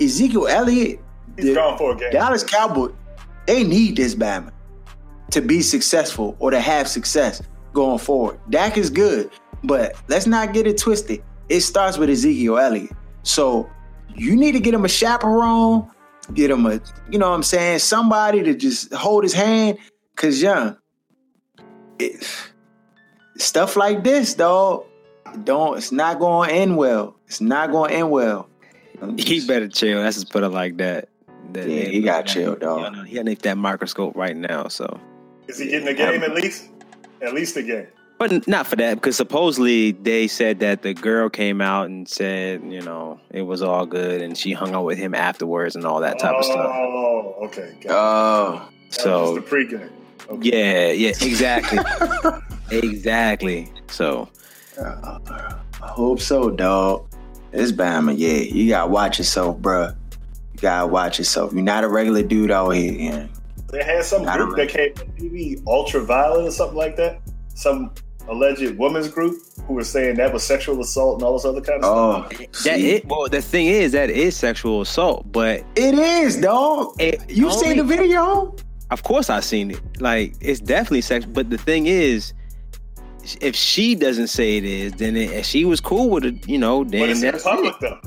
Ezekiel 0.00 0.48
Elliott, 0.48 1.00
He's 1.36 1.46
the 1.46 1.54
gone 1.54 1.78
for 1.78 1.92
a 1.92 1.96
game. 1.96 2.10
Dallas 2.12 2.44
Cowboys, 2.44 2.92
they 3.46 3.64
need 3.64 3.96
this 3.96 4.14
Bama 4.14 4.52
to 5.30 5.40
be 5.40 5.62
successful 5.62 6.36
or 6.38 6.50
to 6.50 6.60
have 6.60 6.88
success 6.88 7.42
going 7.72 7.98
forward. 7.98 8.38
Dak 8.50 8.76
is 8.76 8.90
good, 8.90 9.30
but 9.64 9.94
let's 10.08 10.26
not 10.26 10.52
get 10.52 10.66
it 10.66 10.78
twisted. 10.78 11.22
It 11.48 11.60
starts 11.60 11.98
with 11.98 12.10
Ezekiel 12.10 12.58
Elliott. 12.58 12.92
So 13.22 13.68
you 14.14 14.36
need 14.36 14.52
to 14.52 14.60
get 14.60 14.74
him 14.74 14.84
a 14.84 14.88
chaperone, 14.88 15.90
get 16.34 16.50
him 16.50 16.66
a, 16.66 16.80
you 17.10 17.18
know 17.18 17.30
what 17.30 17.36
I'm 17.36 17.42
saying, 17.42 17.78
somebody 17.78 18.42
to 18.42 18.54
just 18.54 18.92
hold 18.92 19.22
his 19.22 19.32
hand. 19.32 19.78
Cause 20.16 20.42
young, 20.42 20.76
it, 21.98 22.26
stuff 23.38 23.76
like 23.76 24.04
this, 24.04 24.34
dog, 24.34 24.84
don't 25.44 25.76
it's 25.76 25.92
not 25.92 26.18
going 26.18 26.48
to 26.50 26.54
end 26.54 26.76
well. 26.76 27.16
It's 27.26 27.40
not 27.40 27.70
going 27.72 27.90
to 27.90 27.96
end 27.96 28.10
well. 28.10 28.48
He 29.18 29.44
better 29.46 29.68
chill. 29.68 30.00
Let's 30.00 30.16
just 30.16 30.30
put 30.32 30.42
it 30.44 30.48
like 30.50 30.76
that. 30.78 31.08
That- 31.52 31.68
Yeah, 31.68 31.84
he 31.84 32.00
gotta 32.02 32.24
chill, 32.32 32.54
dog. 32.56 32.92
You 32.92 32.96
know, 32.98 33.02
He 33.04 33.18
underneath 33.18 33.42
that 33.42 33.58
microscope 33.58 34.14
right 34.16 34.36
now. 34.36 34.68
So, 34.68 35.00
Is 35.48 35.58
he 35.58 35.66
getting 35.66 35.86
the 35.86 35.94
game 35.94 36.22
at 36.22 36.32
least? 36.34 36.68
At 37.20 37.34
least 37.34 37.56
a 37.56 37.62
game. 37.62 37.88
but 38.18 38.46
not 38.46 38.66
for 38.68 38.76
that 38.76 38.94
because 38.94 39.16
supposedly 39.16 39.90
they 39.92 40.28
said 40.28 40.60
that 40.60 40.82
the 40.82 40.94
girl 40.94 41.28
came 41.28 41.60
out 41.60 41.86
and 41.86 42.08
said, 42.08 42.62
you 42.64 42.80
know, 42.80 43.18
it 43.30 43.42
was 43.42 43.60
all 43.62 43.84
good, 43.86 44.22
and 44.22 44.38
she 44.38 44.52
hung 44.52 44.72
out 44.74 44.84
with 44.84 44.98
him 44.98 45.14
afterwards 45.14 45.74
and 45.74 45.84
all 45.84 46.00
that 46.00 46.18
type 46.20 46.34
of 46.36 46.44
stuff. 46.44 46.70
Oh, 46.72 47.34
okay. 47.46 47.76
Got. 47.82 47.92
Oh, 47.92 48.68
so 48.90 49.02
So 49.02 49.40
just 49.40 49.50
the 49.50 49.56
pregame. 49.56 49.90
Okay. 50.30 50.50
yeah, 50.52 50.92
yeah, 50.92 51.08
exactly, 51.20 51.80
exactly. 52.70 53.70
So 53.88 54.28
Uh, 54.78 55.18
I 55.82 55.86
hope 55.86 56.20
so, 56.20 56.50
dog. 56.50 57.06
It's 57.52 57.72
Bama, 57.72 58.14
yeah. 58.16 58.38
You 58.38 58.68
gotta 58.70 58.90
watch 58.90 59.18
yourself, 59.18 59.58
bruh. 59.58 59.94
You 60.54 60.60
gotta 60.60 60.86
watch 60.86 61.18
yourself. 61.18 61.52
You're 61.52 61.62
not 61.62 61.84
a 61.84 61.88
regular 61.88 62.22
dude 62.22 62.50
out 62.50 62.70
here, 62.70 62.92
yeah. 62.92 63.26
They 63.70 63.82
had 63.82 64.04
some 64.04 64.24
don't 64.24 64.38
group 64.50 64.56
that 64.56 64.68
came 64.68 64.92
on 64.98 65.06
TV, 65.16 65.62
Ultraviolet 65.66 66.46
or 66.46 66.50
something 66.50 66.76
like 66.76 66.96
that. 66.96 67.20
Some 67.54 67.90
alleged 68.28 68.78
women's 68.78 69.08
group 69.08 69.42
who 69.66 69.74
were 69.74 69.84
saying 69.84 70.16
that 70.16 70.32
was 70.32 70.42
sexual 70.44 70.80
assault 70.80 71.14
and 71.16 71.22
all 71.24 71.32
this 71.34 71.44
other 71.44 71.60
kind 71.60 71.82
of 71.82 71.90
Oh, 71.90 72.26
stuff. 72.30 72.38
That 72.64 72.78
see? 72.78 72.90
it. 72.92 73.06
Well, 73.06 73.28
the 73.28 73.42
thing 73.42 73.66
is 73.66 73.92
that 73.92 74.10
is 74.10 74.36
sexual 74.36 74.80
assault, 74.82 75.30
but 75.32 75.64
it 75.76 75.94
is, 75.94 76.36
dog. 76.40 76.94
it 77.00 77.20
You 77.30 77.48
only- 77.50 77.58
seen 77.58 77.76
the 77.78 77.84
video? 77.84 78.54
Of 78.90 79.02
course, 79.02 79.28
I 79.30 79.40
seen 79.40 79.70
it. 79.72 79.80
Like 80.00 80.34
it's 80.40 80.60
definitely 80.60 81.00
sex. 81.02 81.24
But 81.24 81.48
the 81.50 81.58
thing 81.58 81.86
is, 81.86 82.32
if 83.40 83.54
she 83.56 83.94
doesn't 83.94 84.28
say 84.28 84.56
it 84.56 84.64
is, 84.64 84.92
then 84.94 85.16
it, 85.16 85.30
if 85.30 85.46
she 85.46 85.64
was 85.64 85.80
cool 85.80 86.10
with 86.10 86.24
it, 86.24 86.48
you 86.48 86.58
know, 86.58 86.84
But 86.84 86.92
then 86.92 87.10
it's 87.10 87.22
in 87.22 87.32
that's 87.32 87.44
public 87.44 87.74
it. 87.74 87.80
though, 87.80 88.00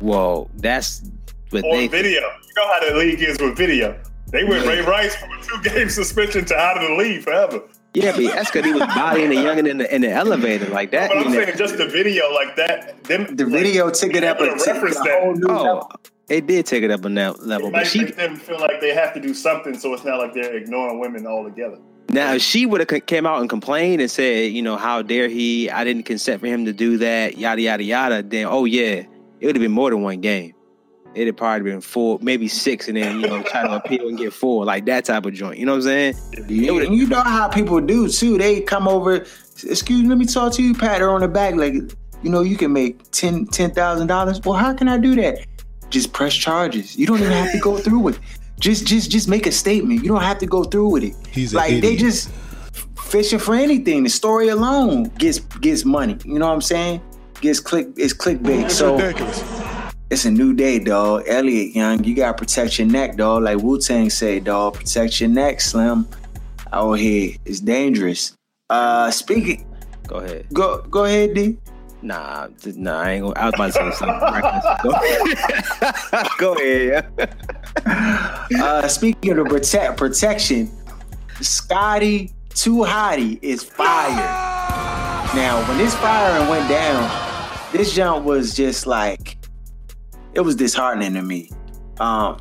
Well, 0.00 0.50
that's 0.56 1.02
what 1.50 1.64
or 1.64 1.76
they. 1.76 1.88
video. 1.88 2.20
You 2.20 2.52
know 2.56 2.68
how 2.72 2.80
the 2.90 2.96
league 2.96 3.20
is 3.22 3.38
with 3.40 3.56
video. 3.56 3.98
They 4.30 4.44
went 4.44 4.66
Ray 4.66 4.82
Rice 4.82 5.16
from 5.16 5.30
a 5.30 5.42
two 5.42 5.70
game 5.70 5.88
suspension 5.88 6.44
to 6.46 6.54
out 6.56 6.76
of 6.82 6.88
the 6.88 6.94
league 6.96 7.22
forever. 7.22 7.62
Yeah, 7.94 8.12
but 8.14 8.22
that's 8.34 8.50
because 8.50 8.66
he 8.66 8.72
was 8.72 8.82
bodying 8.94 9.30
the 9.30 9.36
youngin 9.36 9.66
in 9.68 9.78
the 9.78 9.92
in 9.94 10.02
the 10.02 10.10
elevator 10.10 10.66
like 10.66 10.90
that. 10.90 11.08
But 11.08 11.18
I'm 11.18 11.32
saying 11.32 11.46
that- 11.46 11.56
just 11.56 11.78
the 11.78 11.86
video 11.88 12.30
like 12.32 12.54
that. 12.56 13.02
Them, 13.04 13.34
The 13.34 13.44
like, 13.44 13.52
video 13.62 13.90
took 13.90 14.14
it 14.14 14.22
up 14.24 14.40
a, 14.40 14.44
to 14.44 14.50
reference 14.66 14.96
that. 14.96 15.20
whole 15.22 15.34
new 15.34 15.46
oh, 15.48 15.62
level. 15.62 15.88
Oh, 15.92 15.96
it 16.28 16.46
did 16.46 16.66
take 16.66 16.82
it 16.82 16.90
up 16.90 17.04
a 17.06 17.08
ne- 17.08 17.30
It 17.30 17.42
level, 17.42 17.70
but 17.70 17.78
might 17.78 17.86
she 17.86 18.04
make 18.04 18.16
them 18.16 18.36
feel 18.36 18.58
like 18.60 18.82
they 18.82 18.92
have 18.92 19.14
to 19.14 19.20
do 19.20 19.32
something, 19.32 19.76
so 19.78 19.94
it's 19.94 20.04
not 20.04 20.18
like 20.18 20.34
they're 20.34 20.54
ignoring 20.58 21.00
women 21.00 21.26
altogether. 21.26 21.78
Now, 22.10 22.32
if 22.34 22.42
she 22.42 22.64
would 22.64 22.80
have 22.80 23.06
came 23.06 23.26
out 23.26 23.40
and 23.40 23.50
complained 23.50 24.00
and 24.00 24.10
said, 24.10 24.52
you 24.52 24.62
know, 24.62 24.76
how 24.76 25.02
dare 25.02 25.28
he? 25.28 25.70
I 25.70 25.84
didn't 25.84 26.04
consent 26.04 26.40
for 26.40 26.46
him 26.46 26.64
to 26.64 26.72
do 26.72 26.96
that, 26.98 27.36
yada 27.36 27.60
yada 27.60 27.82
yada. 27.82 28.22
Then, 28.22 28.46
oh 28.46 28.64
yeah, 28.64 29.04
it 29.40 29.46
would 29.46 29.56
have 29.56 29.62
been 29.62 29.72
more 29.72 29.90
than 29.90 30.02
one 30.02 30.20
game. 30.20 30.54
It'd 31.14 31.36
probably 31.36 31.70
been 31.70 31.80
four, 31.80 32.18
maybe 32.22 32.48
six, 32.48 32.86
and 32.86 32.96
then 32.96 33.20
you 33.20 33.26
know 33.26 33.42
try 33.42 33.62
to 33.62 33.76
appeal 33.76 34.08
and 34.08 34.16
get 34.16 34.32
four, 34.32 34.64
like 34.64 34.86
that 34.86 35.04
type 35.04 35.26
of 35.26 35.34
joint. 35.34 35.58
You 35.58 35.66
know 35.66 35.72
what 35.72 35.86
I'm 35.86 36.14
saying? 36.14 36.14
Yeah, 36.48 36.72
you 36.82 37.06
know 37.06 37.22
how 37.22 37.48
people 37.48 37.80
do 37.80 38.08
too. 38.08 38.38
They 38.38 38.60
come 38.60 38.86
over, 38.86 39.16
excuse 39.16 40.02
me, 40.02 40.08
let 40.08 40.18
me 40.18 40.26
talk 40.26 40.52
to 40.54 40.62
you, 40.62 40.74
pat 40.74 41.00
her 41.00 41.10
on 41.10 41.22
the 41.22 41.28
back, 41.28 41.56
like, 41.56 41.74
you 42.22 42.30
know, 42.30 42.42
you 42.42 42.56
can 42.56 42.72
make 42.72 43.10
ten 43.10 43.46
ten 43.46 43.70
thousand 43.72 44.06
dollars. 44.06 44.40
Well, 44.44 44.54
how 44.54 44.74
can 44.74 44.86
I 44.88 44.98
do 44.98 45.14
that? 45.16 45.44
Just 45.90 46.12
press 46.12 46.34
charges. 46.34 46.96
You 46.96 47.06
don't 47.06 47.18
even 47.18 47.32
have 47.32 47.52
to 47.52 47.58
go 47.58 47.78
through 47.78 48.08
it. 48.08 48.18
Just 48.60 48.86
just 48.86 49.10
just 49.10 49.28
make 49.28 49.46
a 49.46 49.52
statement. 49.52 50.02
You 50.02 50.08
don't 50.08 50.22
have 50.22 50.38
to 50.38 50.46
go 50.46 50.64
through 50.64 50.88
with 50.88 51.04
it. 51.04 51.14
He's 51.30 51.52
an 51.52 51.58
like 51.58 51.70
they 51.70 51.76
idiot. 51.94 52.00
just 52.00 52.30
fishing 52.98 53.38
for 53.38 53.54
anything. 53.54 54.02
The 54.02 54.08
story 54.10 54.48
alone 54.48 55.04
gets 55.18 55.38
gets 55.38 55.84
money. 55.84 56.16
You 56.24 56.38
know 56.38 56.46
what 56.48 56.54
I'm 56.54 56.62
saying? 56.62 57.00
Gets 57.40 57.60
click 57.60 57.88
it's 57.96 58.12
clickbait. 58.12 58.64
It's 58.64 58.76
so 58.76 58.96
ridiculous. 58.96 59.44
it's 60.10 60.24
a 60.24 60.30
new 60.30 60.52
day, 60.54 60.78
dog. 60.80 61.22
Elliott 61.28 61.74
Young, 61.76 62.02
you 62.02 62.14
gotta 62.16 62.36
protect 62.36 62.78
your 62.78 62.88
neck, 62.88 63.16
dog. 63.16 63.44
Like 63.44 63.58
Wu 63.58 63.78
Tang 63.78 64.10
say, 64.10 64.40
dog, 64.40 64.74
protect 64.74 65.20
your 65.20 65.30
neck, 65.30 65.60
Slim. 65.60 66.06
Out 66.72 66.94
here, 66.94 67.34
it's 67.44 67.60
dangerous. 67.60 68.34
Uh, 68.68 69.10
speaking, 69.10 69.64
Go 70.06 70.16
ahead. 70.16 70.46
go 70.52 70.82
go 70.90 71.04
ahead, 71.04 71.32
D. 71.34 71.56
Nah, 72.02 72.46
nah, 72.76 73.00
I 73.00 73.10
ain't 73.12 73.22
gonna. 73.24 73.34
I 73.40 73.46
was 73.46 73.54
about 73.54 73.66
to 73.66 73.72
say 73.72 73.90
something. 73.92 74.20
reckless. 74.20 74.64
Go, 76.38 76.54
Go 76.54 76.54
ahead. 76.54 77.34
Uh, 78.58 78.88
speaking 78.88 79.38
of 79.38 79.46
protect 79.46 79.98
protection, 79.98 80.70
Scotty 81.42 82.32
Too 82.54 82.78
Hottie 82.78 83.38
is 83.42 83.62
fired. 83.62 84.16
Now, 85.36 85.62
when 85.68 85.76
this 85.76 85.94
firing 85.96 86.48
went 86.48 86.66
down, 86.68 87.70
this 87.72 87.94
jump 87.94 88.24
was 88.24 88.56
just 88.56 88.86
like 88.86 89.36
it 90.32 90.40
was 90.40 90.56
disheartening 90.56 91.12
to 91.12 91.22
me. 91.22 91.50
Um, 92.00 92.40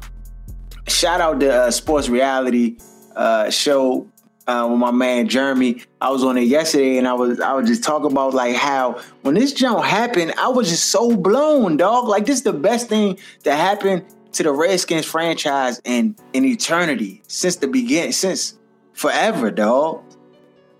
shout 0.88 1.20
out 1.20 1.41
to 1.41 1.53
uh, 1.53 1.72
Sports 1.72 2.08
Reality 2.08 2.77
uh, 3.15 3.50
show 3.50 4.08
uh, 4.48 4.67
with 4.70 4.79
my 4.79 4.91
man 4.91 5.27
Jeremy. 5.27 5.84
I 6.00 6.10
was 6.10 6.24
on 6.24 6.38
it 6.38 6.44
yesterday, 6.44 6.98
and 6.98 7.08
I 7.08 7.13
was 7.13 7.39
I 7.41 7.53
was 7.53 7.67
just 7.67 7.84
talking 7.84 8.12
about 8.12 8.34
like 8.34 8.56
how 8.56 9.01
when 9.24 9.36
this 9.36 9.51
jump 9.51 9.84
happened, 9.84 10.34
I 10.38 10.48
was 10.48 10.70
just 10.70 10.86
so 10.86 11.15
blown, 11.15 11.77
dog. 11.77 12.08
Like 12.08 12.25
this 12.25 12.38
is 12.38 12.44
the 12.44 12.53
best 12.53 12.88
thing 12.88 13.20
that 13.44 13.58
happened 13.58 14.06
to 14.34 14.43
the 14.43 14.51
Redskins 14.51 15.05
franchise 15.05 15.81
in 15.84 16.15
in 16.34 16.46
eternity 16.46 17.22
since 17.27 17.57
the 17.57 17.67
beginning, 17.67 18.12
since 18.12 18.57
forever, 18.93 19.51
dog. 19.51 20.03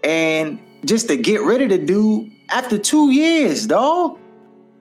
And 0.04 0.60
just 0.86 1.08
to 1.08 1.18
get 1.18 1.42
rid 1.42 1.62
of 1.62 1.70
the 1.70 1.78
dude 1.78 2.32
after 2.50 2.78
two 2.78 3.12
years, 3.12 3.68
dog. 3.68 4.20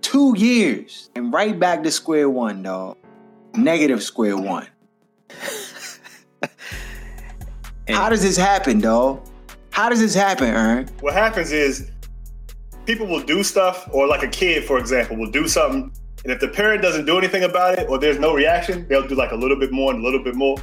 Two 0.03 0.35
years. 0.37 1.11
And 1.17 1.33
right 1.33 1.59
back 1.59 1.83
to 1.83 1.91
square 1.91 2.31
one, 2.31 2.63
dog. 2.63 2.97
Negative 3.55 4.03
square 4.03 4.37
one. 4.37 4.69
How 7.89 8.09
does 8.09 8.23
this 8.23 8.37
happen, 8.37 8.81
dog? 8.81 9.27
How 9.71 9.89
does 9.89 10.01
this 10.01 10.15
happen, 10.15 10.55
Ern? 10.55 10.89
What 11.01 11.15
happens 11.15 11.53
is 11.53 11.91
people 12.87 13.07
will 13.07 13.23
do 13.23 13.43
stuff, 13.43 13.89
or 13.93 14.07
like 14.07 14.23
a 14.23 14.29
kid, 14.29 14.65
for 14.65 14.79
example, 14.79 15.17
will 15.17 15.31
do 15.31 15.47
something, 15.49 15.93
and 16.27 16.33
if 16.33 16.41
the 16.41 16.49
parent 16.49 16.83
doesn't 16.83 17.07
do 17.07 17.19
anything 17.19 17.45
about 17.45 17.79
it, 17.79 17.89
or 17.89 18.01
there's 18.01 18.19
no 18.19 18.35
reaction, 18.35 18.85
they'll 18.89 19.07
do 19.07 19.15
like 19.15 19.31
a 19.31 19.37
little 19.37 19.57
bit 19.57 19.71
more 19.71 19.95
and 19.95 20.03
a 20.03 20.05
little 20.05 20.21
bit 20.21 20.35
more. 20.35 20.59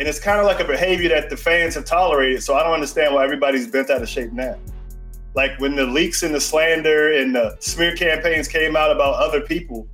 And 0.00 0.08
it's 0.08 0.18
kind 0.18 0.40
of 0.40 0.46
like 0.46 0.58
a 0.58 0.64
behavior 0.64 1.08
that 1.10 1.30
the 1.30 1.36
fans 1.36 1.76
have 1.76 1.84
tolerated. 1.84 2.42
So 2.42 2.56
I 2.56 2.64
don't 2.64 2.72
understand 2.72 3.14
why 3.14 3.22
everybody's 3.22 3.68
bent 3.68 3.88
out 3.88 4.02
of 4.02 4.08
shape 4.08 4.32
now. 4.32 4.58
Like 5.36 5.60
when 5.60 5.76
the 5.76 5.86
leaks 5.86 6.24
and 6.24 6.34
the 6.34 6.40
slander 6.40 7.12
and 7.12 7.36
the 7.36 7.56
smear 7.60 7.94
campaigns 7.94 8.48
came 8.48 8.74
out 8.74 8.90
about 8.90 9.14
other 9.14 9.40
people, 9.40 9.86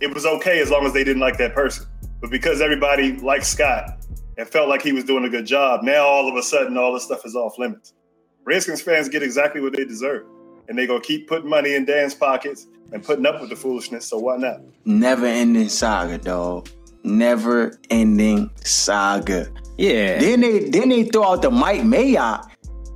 it 0.00 0.12
was 0.12 0.26
okay 0.26 0.60
as 0.60 0.68
long 0.68 0.84
as 0.84 0.92
they 0.92 1.04
didn't 1.04 1.22
like 1.22 1.38
that 1.38 1.54
person. 1.54 1.86
But 2.20 2.32
because 2.32 2.60
everybody 2.60 3.12
liked 3.18 3.46
Scott 3.46 4.04
and 4.36 4.48
felt 4.48 4.68
like 4.68 4.82
he 4.82 4.90
was 4.90 5.04
doing 5.04 5.26
a 5.26 5.30
good 5.30 5.46
job, 5.46 5.84
now 5.84 6.04
all 6.04 6.28
of 6.28 6.34
a 6.34 6.42
sudden 6.42 6.76
all 6.76 6.92
this 6.92 7.04
stuff 7.04 7.24
is 7.24 7.36
off 7.36 7.56
limits. 7.56 7.94
Redskins 8.42 8.82
fans 8.82 9.08
get 9.08 9.22
exactly 9.22 9.60
what 9.60 9.76
they 9.76 9.84
deserve. 9.84 10.26
And 10.68 10.78
they're 10.78 10.86
going 10.86 11.00
to 11.00 11.06
keep 11.06 11.28
putting 11.28 11.48
money 11.48 11.74
in 11.74 11.84
Dan's 11.84 12.14
pockets 12.14 12.66
and 12.92 13.02
putting 13.02 13.26
up 13.26 13.40
with 13.40 13.50
the 13.50 13.56
foolishness. 13.56 14.06
So 14.06 14.18
why 14.18 14.36
not? 14.36 14.60
Never 14.84 15.26
ending 15.26 15.68
saga, 15.68 16.18
dog. 16.18 16.68
Never 17.02 17.78
ending 17.90 18.50
saga. 18.62 19.50
Yeah. 19.76 20.18
Then 20.18 20.40
they 20.40 20.70
then 20.70 20.88
they 20.88 21.04
throw 21.04 21.24
out 21.24 21.42
the 21.42 21.50
Mike 21.50 21.82
Mayock. 21.82 22.50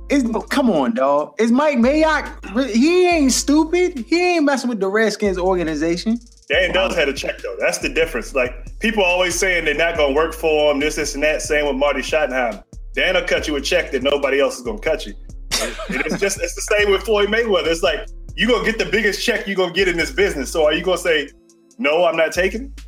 Is 0.09 0.25
come 0.49 0.71
on, 0.71 0.95
dog. 0.95 1.35
Is 1.39 1.51
Mike 1.51 1.77
Mayock? 1.77 2.69
He 2.71 3.07
ain't 3.07 3.31
stupid. 3.31 4.05
He 4.07 4.35
ain't 4.35 4.45
messing 4.45 4.69
with 4.69 4.79
the 4.79 4.87
Redskins 4.87 5.37
organization. 5.37 6.17
Dan 6.49 6.73
does 6.73 6.95
have 6.95 7.07
a 7.07 7.13
check 7.13 7.37
though. 7.39 7.55
That's 7.59 7.77
the 7.77 7.89
difference. 7.89 8.33
Like 8.33 8.79
people 8.79 9.03
always 9.03 9.37
saying 9.37 9.65
they're 9.65 9.75
not 9.75 9.97
gonna 9.97 10.15
work 10.15 10.33
for 10.33 10.71
him, 10.71 10.79
this, 10.79 10.95
this, 10.95 11.13
and 11.13 11.23
that. 11.23 11.43
Same 11.43 11.67
with 11.67 11.75
Marty 11.75 12.01
Schottenheimer. 12.01 12.63
Dan 12.93 13.13
will 13.13 13.21
cut 13.21 13.47
you 13.47 13.55
a 13.55 13.61
check 13.61 13.91
that 13.91 14.01
nobody 14.01 14.41
else 14.41 14.57
is 14.57 14.63
gonna 14.63 14.79
cut 14.79 15.05
you. 15.05 15.13
And 15.61 16.01
it's 16.05 16.19
just 16.19 16.39
it's 16.41 16.55
the 16.55 16.61
same 16.61 16.91
with 16.91 17.03
Floyd 17.03 17.29
Mayweather. 17.29 17.67
It's 17.67 17.83
like 17.83 18.07
you're 18.35 18.49
gonna 18.49 18.65
get 18.65 18.77
the 18.77 18.85
biggest 18.85 19.23
check 19.25 19.47
you're 19.47 19.55
gonna 19.55 19.73
get 19.73 19.87
in 19.87 19.97
this 19.97 20.11
business. 20.11 20.51
So 20.51 20.65
are 20.65 20.73
you 20.73 20.83
gonna 20.83 20.97
say, 20.97 21.29
no, 21.77 22.05
I'm 22.05 22.15
not 22.15 22.31
taking 22.31 22.65
it? 22.65 22.81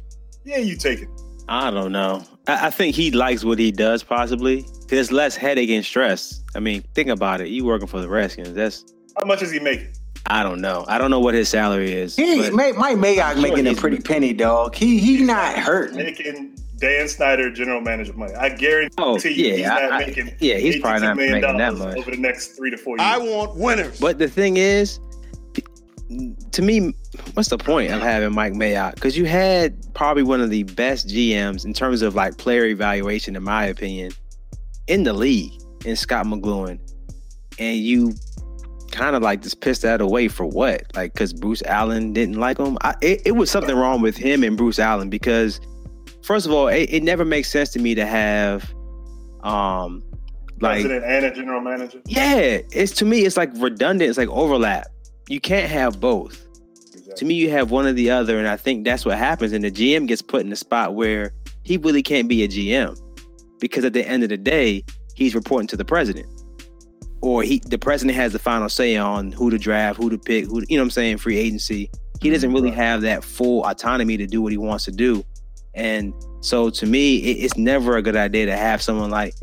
Yeah, 0.45 0.57
you 0.57 0.75
take 0.75 1.01
it. 1.01 1.09
I 1.49 1.69
don't 1.71 1.91
know. 1.91 2.23
I, 2.47 2.67
I 2.67 2.69
think 2.69 2.95
he 2.95 3.11
likes 3.11 3.43
what 3.43 3.59
he 3.59 3.71
does, 3.71 4.03
possibly. 4.03 4.63
Cause 4.63 4.93
it's 4.93 5.11
less 5.11 5.35
headache 5.35 5.69
and 5.69 5.85
stress. 5.85 6.41
I 6.55 6.59
mean, 6.59 6.83
think 6.95 7.09
about 7.09 7.41
it. 7.41 7.47
You 7.49 7.65
working 7.65 7.87
for 7.87 7.99
the 8.01 8.07
Redskins? 8.09 8.53
That's 8.53 8.83
How 9.17 9.25
much 9.25 9.41
is 9.41 9.51
he 9.51 9.59
making? 9.59 9.89
I 10.27 10.43
don't 10.43 10.61
know. 10.61 10.85
I 10.87 10.97
don't 10.97 11.09
know 11.11 11.19
what 11.19 11.33
his 11.33 11.49
salary 11.49 11.91
is. 11.93 12.15
He 12.15 12.37
but- 12.41 12.53
Mike, 12.53 12.77
Mike 12.77 12.97
Mayock 12.97 13.33
Sure, 13.33 13.41
making 13.41 13.65
a 13.65 13.69
he's- 13.71 13.79
pretty 13.79 13.97
penny, 13.99 14.33
dog. 14.33 14.75
He 14.75 14.99
he 14.99 15.23
not 15.23 15.57
hurting. 15.57 15.97
Making 15.97 16.55
Dan 16.81 17.07
Snyder 17.07 17.51
general 17.51 17.79
manager 17.79 18.13
money. 18.13 18.33
I 18.33 18.49
guarantee 18.49 18.95
Oh, 18.97 19.17
you 19.23 19.29
yeah, 19.29 19.55
he's 19.55 19.65
not 19.67 19.91
I- 19.91 19.97
making 19.99 20.35
yeah, 20.39 20.57
he's 20.57 20.79
probably 20.79 21.01
not 21.07 21.15
$82 21.15 21.17
million 21.17 21.41
making 21.41 21.57
that 21.59 21.73
much. 21.75 21.97
over 21.97 22.11
the 22.11 22.17
next 22.17 22.47
three 22.57 22.71
to 22.71 22.77
four 22.77 22.97
years. 22.97 23.07
I 23.07 23.17
want 23.19 23.55
winners. 23.55 23.99
But 23.99 24.17
the 24.17 24.27
thing 24.27 24.57
is, 24.57 24.99
to 26.51 26.61
me, 26.61 26.93
what's 27.35 27.49
the 27.49 27.57
point 27.57 27.91
of 27.93 28.01
having 28.01 28.33
Mike 28.33 28.53
Mayock? 28.53 28.95
Because 28.95 29.17
you 29.17 29.25
had 29.25 29.75
probably 29.93 30.23
one 30.23 30.41
of 30.41 30.49
the 30.49 30.63
best 30.63 31.07
GMs 31.07 31.63
in 31.65 31.73
terms 31.73 32.01
of 32.01 32.15
like 32.15 32.37
player 32.37 32.65
evaluation, 32.65 33.35
in 33.35 33.43
my 33.43 33.65
opinion, 33.65 34.11
in 34.87 35.03
the 35.03 35.13
league, 35.13 35.53
in 35.85 35.95
Scot 35.95 36.25
McCloughan, 36.25 36.79
and 37.59 37.77
you 37.77 38.13
kind 38.91 39.15
of 39.15 39.21
like 39.21 39.41
just 39.41 39.61
pissed 39.61 39.83
that 39.83 40.01
away 40.01 40.27
for 40.27 40.45
what? 40.45 40.83
Like 40.95 41.13
because 41.13 41.31
Bruce 41.31 41.63
Allen 41.63 42.11
didn't 42.11 42.35
like 42.35 42.57
him. 42.57 42.77
I, 42.81 42.95
it, 43.01 43.21
it 43.25 43.31
was 43.33 43.49
something 43.49 43.75
wrong 43.75 44.01
with 44.01 44.17
him 44.17 44.43
and 44.43 44.57
Bruce 44.57 44.79
Allen 44.79 45.09
because, 45.09 45.61
first 46.23 46.45
of 46.45 46.51
all, 46.51 46.67
it, 46.67 46.89
it 46.91 47.03
never 47.03 47.25
makes 47.25 47.49
sense 47.49 47.69
to 47.71 47.79
me 47.79 47.95
to 47.95 48.05
have, 48.05 48.73
um, 49.41 50.03
like 50.59 50.81
president 50.81 51.03
and 51.05 51.25
a 51.25 51.31
general 51.33 51.61
manager. 51.61 52.01
yeah, 52.05 52.59
it's 52.71 52.91
to 52.93 53.05
me, 53.05 53.21
it's 53.25 53.37
like 53.37 53.49
redundant. 53.55 54.09
It's 54.09 54.17
like 54.17 54.29
overlap. 54.29 54.87
You 55.27 55.39
can't 55.39 55.69
have 55.69 55.99
both. 55.99 56.45
To 57.17 57.25
me, 57.25 57.33
you 57.33 57.49
have 57.49 57.71
one 57.71 57.85
or 57.85 57.93
the 57.93 58.09
other, 58.09 58.37
and 58.37 58.47
I 58.47 58.55
think 58.55 58.85
that's 58.85 59.05
what 59.05 59.17
happens. 59.17 59.51
And 59.51 59.63
the 59.63 59.71
GM 59.71 60.07
gets 60.07 60.21
put 60.21 60.45
in 60.45 60.51
a 60.51 60.55
spot 60.55 60.95
where 60.95 61.33
he 61.63 61.77
really 61.77 62.01
can't 62.01 62.29
be 62.29 62.43
a 62.43 62.47
GM 62.47 62.97
because 63.59 63.83
at 63.83 63.93
the 63.93 64.07
end 64.07 64.23
of 64.23 64.29
the 64.29 64.37
day, 64.37 64.83
he's 65.15 65.35
reporting 65.35 65.67
to 65.67 65.77
the 65.77 65.85
president, 65.85 66.27
or 67.21 67.43
he 67.43 67.59
the 67.67 67.77
president 67.77 68.15
has 68.15 68.33
the 68.33 68.39
final 68.39 68.69
say 68.69 68.95
on 68.97 69.31
who 69.31 69.49
to 69.49 69.57
draft, 69.57 69.97
who 69.97 70.09
to 70.09 70.17
pick, 70.17 70.45
who 70.45 70.63
you 70.69 70.77
know 70.77 70.83
what 70.83 70.85
I'm 70.85 70.91
saying, 70.91 71.17
free 71.17 71.37
agency. 71.37 71.89
He 72.21 72.29
doesn't 72.29 72.53
really 72.53 72.71
have 72.71 73.01
that 73.01 73.23
full 73.23 73.63
autonomy 73.65 74.15
to 74.17 74.27
do 74.27 74.41
what 74.41 74.51
he 74.51 74.57
wants 74.57 74.85
to 74.85 74.91
do, 74.91 75.23
and 75.73 76.13
so 76.41 76.69
to 76.69 76.85
me, 76.85 77.17
it, 77.17 77.43
it's 77.43 77.57
never 77.57 77.97
a 77.97 78.01
good 78.01 78.15
idea 78.15 78.45
to 78.47 78.55
have 78.55 78.81
someone 78.81 79.09
like, 79.09 79.33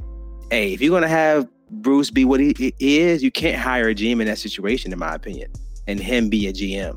hey, 0.51 0.73
if 0.73 0.81
you're 0.81 0.95
gonna 0.95 1.09
have 1.09 1.49
Bruce 1.71 2.11
be 2.11 2.25
what 2.25 2.41
he, 2.41 2.75
he 2.79 2.99
is, 3.01 3.23
you 3.23 3.31
can't 3.31 3.57
hire 3.57 3.89
a 3.89 3.95
GM 3.95 4.21
in 4.21 4.27
that 4.27 4.39
situation, 4.39 4.93
in 4.93 4.99
my 4.99 5.15
opinion, 5.15 5.53
and 5.87 6.01
him 6.01 6.29
be 6.29 6.47
a 6.47 6.53
GM. 6.53 6.97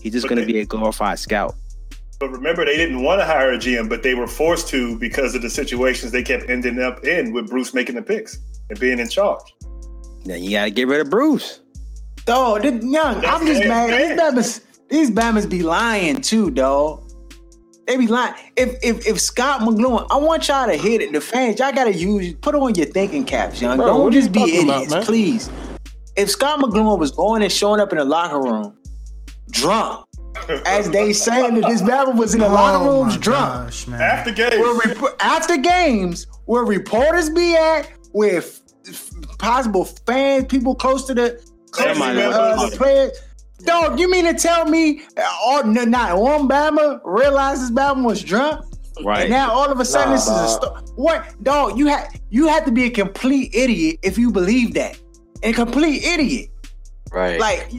He's 0.00 0.12
just 0.12 0.28
going 0.28 0.40
to 0.40 0.46
be 0.46 0.60
a 0.60 0.66
glorified 0.66 1.18
scout. 1.18 1.54
But 2.18 2.30
remember, 2.30 2.64
they 2.64 2.76
didn't 2.76 3.02
want 3.02 3.20
to 3.20 3.24
hire 3.24 3.52
a 3.52 3.58
GM, 3.58 3.88
but 3.88 4.02
they 4.02 4.14
were 4.14 4.26
forced 4.26 4.68
to 4.68 4.98
because 4.98 5.34
of 5.34 5.42
the 5.42 5.50
situations 5.50 6.12
they 6.12 6.22
kept 6.22 6.50
ending 6.50 6.80
up 6.80 7.04
in 7.04 7.32
with 7.32 7.48
Bruce 7.48 7.72
making 7.72 7.94
the 7.94 8.02
picks 8.02 8.38
and 8.68 8.78
being 8.78 8.98
in 8.98 9.08
charge. 9.08 9.54
Then 10.24 10.42
you 10.42 10.50
got 10.50 10.64
to 10.64 10.70
get 10.70 10.86
rid 10.86 11.00
of 11.00 11.08
Bruce. 11.08 11.60
Dog, 12.26 12.62
this, 12.62 12.84
young, 12.84 13.24
I'm 13.24 13.46
just 13.46 13.66
mad. 13.66 13.90
These 13.90 14.08
fair. 14.08 14.18
Bama's, 14.18 14.60
these 14.90 15.10
Bama's 15.10 15.46
be 15.46 15.62
lying 15.62 16.20
too, 16.20 16.50
dog. 16.50 17.09
They 17.90 17.96
be 17.96 18.06
lying. 18.06 18.34
If 18.54 18.78
if 18.84 19.04
if 19.04 19.20
Scot 19.20 19.62
McCloughan, 19.62 20.06
I 20.12 20.16
want 20.16 20.46
y'all 20.46 20.64
to 20.68 20.76
hit 20.76 21.00
it. 21.00 21.12
The 21.12 21.20
fans, 21.20 21.58
y'all 21.58 21.72
gotta 21.72 21.92
use 21.92 22.34
put 22.34 22.54
on 22.54 22.72
your 22.76 22.86
thinking 22.86 23.24
caps, 23.24 23.60
young. 23.60 23.78
Bro, 23.78 23.86
Don't 23.86 24.04
what 24.04 24.12
you 24.12 24.20
just 24.20 24.30
be 24.30 24.38
talking 24.38 24.62
about, 24.62 24.82
idiots, 24.84 25.06
please. 25.06 25.50
If 26.14 26.30
Scot 26.30 26.60
McCloughan 26.60 27.00
was 27.00 27.10
going 27.10 27.42
and 27.42 27.50
showing 27.50 27.80
up 27.80 27.90
in 27.90 27.98
the 27.98 28.04
locker 28.04 28.40
room 28.40 28.76
drunk, 29.50 30.06
as 30.66 30.88
they 30.90 31.12
saying 31.12 31.60
that 31.60 31.68
this 31.68 31.82
Bama 31.82 32.14
was 32.14 32.32
in 32.32 32.38
the 32.38 32.48
locker 32.48 32.88
Oh 32.88 33.02
rooms 33.02 33.16
drunk, 33.16 33.64
gosh, 33.64 33.88
man. 33.88 34.00
After 34.00 34.30
games, 34.30 34.54
where 34.54 34.74
rep- 34.74 35.16
after 35.18 35.56
games, 35.56 36.28
where 36.44 36.62
reporters 36.62 37.28
be 37.28 37.56
at, 37.56 37.90
with 38.12 38.62
f- 38.86 39.10
possible 39.38 39.84
fans, 40.06 40.44
people 40.44 40.76
close 40.76 41.08
to 41.08 41.14
the 41.14 41.42
close 41.72 41.98
to 41.98 42.04
the, 42.14 42.30
uh, 42.30 42.70
the 42.70 42.76
players. 42.76 43.18
Dog, 43.64 43.98
you 44.00 44.10
mean 44.10 44.24
to 44.24 44.34
tell 44.34 44.64
me 44.66 45.02
uh, 45.16 45.22
all, 45.42 45.60
n- 45.60 45.90
not 45.90 46.18
one 46.18 46.48
Bama 46.48 47.00
realizes 47.04 47.70
Bama 47.70 48.04
was 48.04 48.22
drunk? 48.22 48.64
Right. 49.04 49.22
And 49.22 49.30
now 49.30 49.50
all 49.52 49.70
of 49.70 49.80
a 49.80 49.84
sudden 49.84 50.10
Nah, 50.10 50.16
this 50.16 50.24
is 50.24 50.28
a 50.28 50.60
dog. 50.60 50.62
story. 50.62 50.82
What 50.96 51.42
dog? 51.42 51.78
You 51.78 51.86
had 51.86 52.08
you 52.30 52.48
had 52.48 52.64
to 52.66 52.72
be 52.72 52.84
a 52.84 52.90
complete 52.90 53.54
idiot 53.54 53.98
if 54.02 54.18
you 54.18 54.30
believe 54.30 54.74
that. 54.74 54.98
A 55.42 55.52
complete 55.52 56.02
idiot. 56.04 56.50
Right. 57.10 57.40
Like 57.40 57.70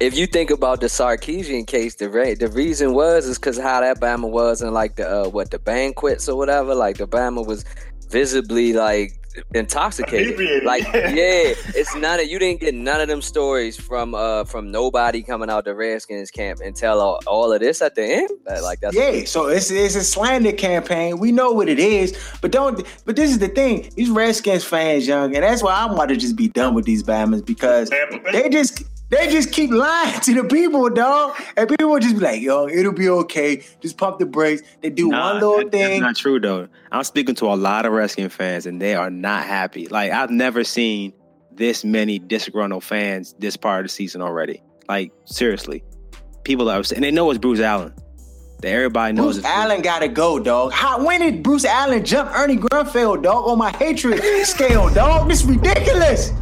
if 0.00 0.14
you 0.16 0.26
think 0.26 0.50
about 0.50 0.80
the 0.82 0.88
Sarkisian 0.88 1.66
case, 1.66 1.94
the 1.94 2.10
re- 2.10 2.34
the 2.34 2.48
reason 2.48 2.92
was 2.92 3.26
is 3.26 3.38
because 3.38 3.58
how 3.58 3.80
that 3.80 4.00
Bama 4.00 4.28
was 4.30 4.60
in 4.60 4.74
like 4.74 4.96
the 4.96 5.08
uh, 5.08 5.28
what 5.28 5.50
the 5.50 5.58
banquets 5.58 6.28
or 6.28 6.36
whatever. 6.36 6.74
Like 6.74 6.98
the 6.98 7.08
Bama 7.08 7.46
was 7.46 7.64
visibly 8.10 8.72
like 8.74 9.12
intoxicated. 9.54 10.64
Like 10.64 10.82
yeah. 10.84 10.92
yeah, 11.08 11.54
it's 11.74 11.94
not 11.96 12.20
of 12.20 12.26
you 12.26 12.38
didn't 12.38 12.60
get 12.60 12.74
none 12.74 13.00
of 13.00 13.08
them 13.08 13.22
stories 13.22 13.76
from 13.78 14.14
uh 14.14 14.44
from 14.44 14.70
nobody 14.70 15.22
coming 15.22 15.50
out 15.50 15.64
the 15.64 15.74
Redskins 15.74 16.30
camp 16.30 16.60
and 16.64 16.74
tell 16.74 17.00
all, 17.00 17.20
all 17.26 17.52
of 17.52 17.60
this 17.60 17.82
at 17.82 17.94
the 17.94 18.04
end. 18.04 18.30
Like, 18.46 18.62
like 18.62 18.80
that's 18.80 18.96
Yeah, 18.96 19.24
so 19.24 19.46
it's 19.46 19.70
it's 19.70 19.94
a 19.94 20.04
slander 20.04 20.52
campaign. 20.52 21.18
We 21.18 21.32
know 21.32 21.52
what 21.52 21.68
it 21.68 21.78
is, 21.78 22.16
but 22.40 22.52
don't. 22.52 22.84
But 23.04 23.16
this 23.16 23.30
is 23.30 23.38
the 23.38 23.48
thing: 23.48 23.90
these 23.96 24.10
Redskins 24.10 24.64
fans, 24.64 25.06
young, 25.06 25.34
and 25.34 25.44
that's 25.44 25.62
why 25.62 25.74
I'm 25.74 25.92
about 25.92 26.08
to 26.08 26.16
just 26.16 26.36
be 26.36 26.48
done 26.48 26.74
with 26.74 26.84
these 26.84 27.02
Bama's 27.02 27.42
because 27.42 27.90
they 28.32 28.48
just 28.48 28.84
they 29.10 29.30
just 29.30 29.52
keep 29.52 29.70
lying 29.70 30.20
to 30.22 30.34
the 30.34 30.44
people, 30.48 30.88
dog, 30.90 31.36
and 31.56 31.68
people 31.68 31.90
will 31.90 32.00
just 32.00 32.14
be 32.16 32.20
like, 32.20 32.40
"Yo, 32.42 32.66
it'll 32.68 32.92
be 32.92 33.08
okay. 33.08 33.62
Just 33.80 33.96
pump 33.98 34.18
the 34.18 34.26
brakes." 34.26 34.62
They 34.82 34.90
do 34.90 35.08
Nah, 35.08 35.32
one 35.32 35.40
little 35.40 35.56
that- 35.58 35.70
thing. 35.72 36.00
That's 36.00 36.00
not 36.00 36.16
true 36.16 36.40
though. 36.40 36.68
I'm 36.90 37.04
speaking 37.04 37.34
to 37.36 37.46
a 37.46 37.54
lot 37.56 37.86
of 37.86 37.92
Redskins 37.92 38.32
fans, 38.34 38.66
and 38.66 38.80
they 38.82 38.94
are 38.94 39.10
not 39.10 39.44
happy. 39.44 39.86
Like 39.88 40.12
I've 40.12 40.30
never 40.30 40.64
seen 40.64 41.12
this 41.52 41.84
many 41.84 42.18
disgruntled 42.18 42.84
fans 42.84 43.34
this 43.38 43.56
part 43.56 43.80
of 43.80 43.84
the 43.86 43.88
season 43.88 44.20
already. 44.22 44.62
Like 44.88 45.12
seriously, 45.24 45.84
people 46.44 46.68
are 46.68 46.82
and 46.94 47.02
they 47.04 47.10
know 47.10 47.30
it's 47.30 47.38
Bruce 47.38 47.60
Allen. 47.60 47.94
That 48.62 48.68
everybody 48.72 49.12
knows. 49.12 49.34
Bruce. 49.36 49.44
Allen 49.44 49.82
gotta 49.82 50.08
go, 50.08 50.38
dog. 50.38 50.72
How 50.72 51.04
when 51.04 51.20
did 51.20 51.42
Bruce 51.42 51.64
Allen 51.66 52.04
jump 52.04 52.30
Ernie 52.34 52.56
Grunfeld, 52.56 53.22
dog, 53.22 53.46
on 53.48 53.58
my 53.58 53.70
hatred 53.76 54.18
scale, 54.46 54.92
dog? 54.92 55.28
This 55.28 55.42
is 55.42 55.46
ridiculous. 55.46 56.32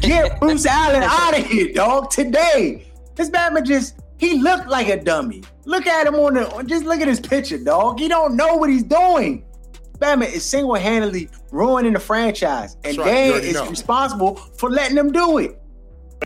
Get 0.00 0.40
Bruce 0.40 0.66
Allen 0.66 1.02
out 1.02 1.38
of 1.38 1.46
here, 1.46 1.72
dog, 1.72 2.10
today. 2.10 2.86
This 3.14 3.28
Batman 3.28 3.64
just 3.64 4.00
he 4.18 4.38
looked 4.38 4.68
like 4.68 4.88
a 4.88 5.02
dummy. 5.02 5.42
Look 5.64 5.86
at 5.86 6.06
him 6.06 6.14
on 6.14 6.34
the 6.34 6.64
just 6.66 6.84
look 6.84 7.00
at 7.00 7.08
his 7.08 7.20
picture, 7.20 7.58
dog. 7.58 7.98
He 7.98 8.08
don't 8.08 8.36
know 8.36 8.56
what 8.56 8.70
he's 8.70 8.84
doing. 8.84 9.44
Batman 9.98 10.30
is 10.32 10.44
single-handedly 10.44 11.28
ruining 11.52 11.92
the 11.92 12.00
franchise, 12.00 12.74
and 12.84 12.96
That's 12.96 12.98
right, 12.98 13.06
Dan 13.06 13.42
is 13.42 13.54
know. 13.54 13.68
responsible 13.68 14.34
for 14.34 14.70
letting 14.70 14.96
them 14.96 15.12
do 15.12 15.38
it. 15.38 15.58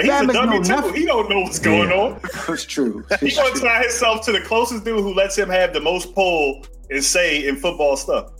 He's 0.00 0.10
a 0.10 0.26
dummy 0.26 0.62
too. 0.62 0.68
nothing. 0.68 0.94
He 0.94 1.06
don't 1.06 1.28
know 1.30 1.40
what's 1.40 1.58
going 1.58 1.90
on. 1.90 2.20
That's 2.46 2.64
true. 2.64 3.04
He 3.20 3.28
It's 3.28 3.36
gonna 3.36 3.58
tie 3.58 3.82
himself 3.82 4.24
to 4.26 4.32
the 4.32 4.40
closest 4.40 4.84
dude 4.84 5.00
who 5.00 5.14
lets 5.14 5.36
him 5.36 5.48
have 5.48 5.72
the 5.72 5.80
most 5.80 6.14
pull 6.14 6.66
and 6.90 7.02
say 7.02 7.46
in 7.48 7.56
football 7.56 7.96
stuff. 7.96 8.32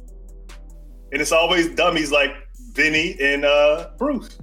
And 1.12 1.20
it's 1.20 1.32
always 1.32 1.74
dummies 1.74 2.12
like 2.12 2.30
Vinny 2.72 3.16
and 3.20 3.44
uh, 3.44 3.90
Bruce 3.96 4.38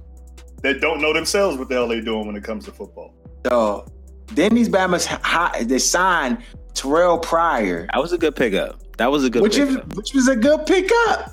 that 0.63 0.81
don't 0.81 1.01
know 1.01 1.13
themselves 1.13 1.57
what 1.57 1.69
the 1.69 1.75
hell 1.75 1.87
they're 1.87 2.01
doing 2.01 2.25
when 2.25 2.35
it 2.35 2.43
comes 2.43 2.65
to 2.65 2.71
football. 2.71 3.13
So 3.45 3.85
Then 4.27 4.55
these 4.55 4.69
Bama's 4.69 5.05
hi- 5.05 5.63
they 5.63 5.77
signed 5.79 6.39
Terrelle 6.73 7.21
Pryor. 7.21 7.87
That 7.93 8.01
was 8.01 8.13
a 8.13 8.17
good 8.17 8.35
pickup. 8.35 8.79
That 8.97 9.11
was 9.11 9.23
a 9.25 9.29
good 9.29 9.41
which 9.43 9.57
is 9.57 9.75
which 9.95 10.13
was 10.13 10.27
a 10.27 10.35
good 10.35 10.65
pickup. 10.65 11.31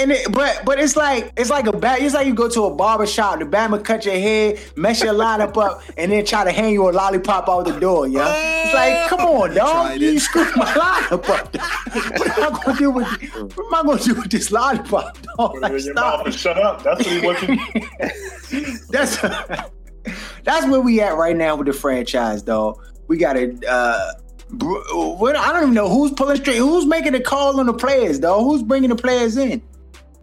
And 0.00 0.12
it, 0.12 0.30
but 0.32 0.62
but 0.64 0.78
it's 0.78 0.96
like 0.96 1.32
it's 1.36 1.50
like 1.50 1.66
a 1.66 1.72
bat. 1.72 2.00
It's 2.00 2.14
like 2.14 2.26
you 2.26 2.34
go 2.34 2.48
to 2.48 2.64
a 2.64 2.74
barber 2.74 3.06
shop, 3.06 3.38
the 3.40 3.44
Bama 3.44 3.84
cut 3.84 4.04
your 4.04 4.14
hair, 4.14 4.56
mess 4.76 5.02
your 5.02 5.14
lineup 5.14 5.56
up, 5.56 5.82
and 5.96 6.12
then 6.12 6.24
try 6.24 6.44
to 6.44 6.52
hang 6.52 6.72
you 6.72 6.88
a 6.88 6.92
lollipop 6.92 7.48
out 7.48 7.64
the 7.64 7.78
door. 7.78 8.06
Yeah, 8.06 8.64
it's 8.64 8.74
like 8.74 9.08
come 9.08 9.20
on, 9.28 9.54
dog, 9.54 9.86
tried 9.86 10.00
you 10.00 10.12
it. 10.12 10.20
screwed 10.20 10.54
my 10.56 10.66
lineup 10.66 11.28
up. 11.28 11.54
what 12.18 12.38
am 12.38 12.54
I 12.54 12.62
gonna 12.64 12.78
do 12.78 12.90
with 12.90 13.06
what 13.56 13.66
am 13.66 13.74
I 13.74 13.82
gonna 13.82 14.02
do 14.02 14.14
with 14.14 14.30
this 14.30 14.52
lollipop, 14.52 15.18
dog? 15.36 15.60
Like, 15.60 15.72
in 15.72 15.78
your 15.84 15.94
mouth 15.94 16.14
stop. 16.14 16.26
and 16.26 16.34
shut 16.34 16.58
up. 16.58 16.82
That's 16.82 17.04
what 17.04 17.12
he 17.12 17.26
wants 17.26 17.42
you 17.42 17.56
to 17.56 18.10
do. 18.50 18.78
That's 18.90 19.16
that's 20.44 20.66
where 20.66 20.80
we 20.80 21.00
at 21.00 21.16
right 21.16 21.36
now 21.36 21.56
with 21.56 21.66
the 21.66 21.72
franchise, 21.72 22.42
dog. 22.42 22.80
We 23.08 23.18
got 23.18 23.34
to. 23.34 23.54
Uh, 23.68 24.12
I 24.50 25.52
don't 25.52 25.62
even 25.62 25.74
know 25.74 25.88
who's 25.90 26.12
pulling 26.12 26.36
straight. 26.36 26.56
Who's 26.56 26.86
making 26.86 27.12
the 27.12 27.20
call 27.20 27.60
on 27.60 27.66
the 27.66 27.74
players, 27.74 28.18
dog? 28.18 28.44
Who's 28.44 28.62
bringing 28.62 28.88
the 28.88 28.96
players 28.96 29.36
in? 29.36 29.60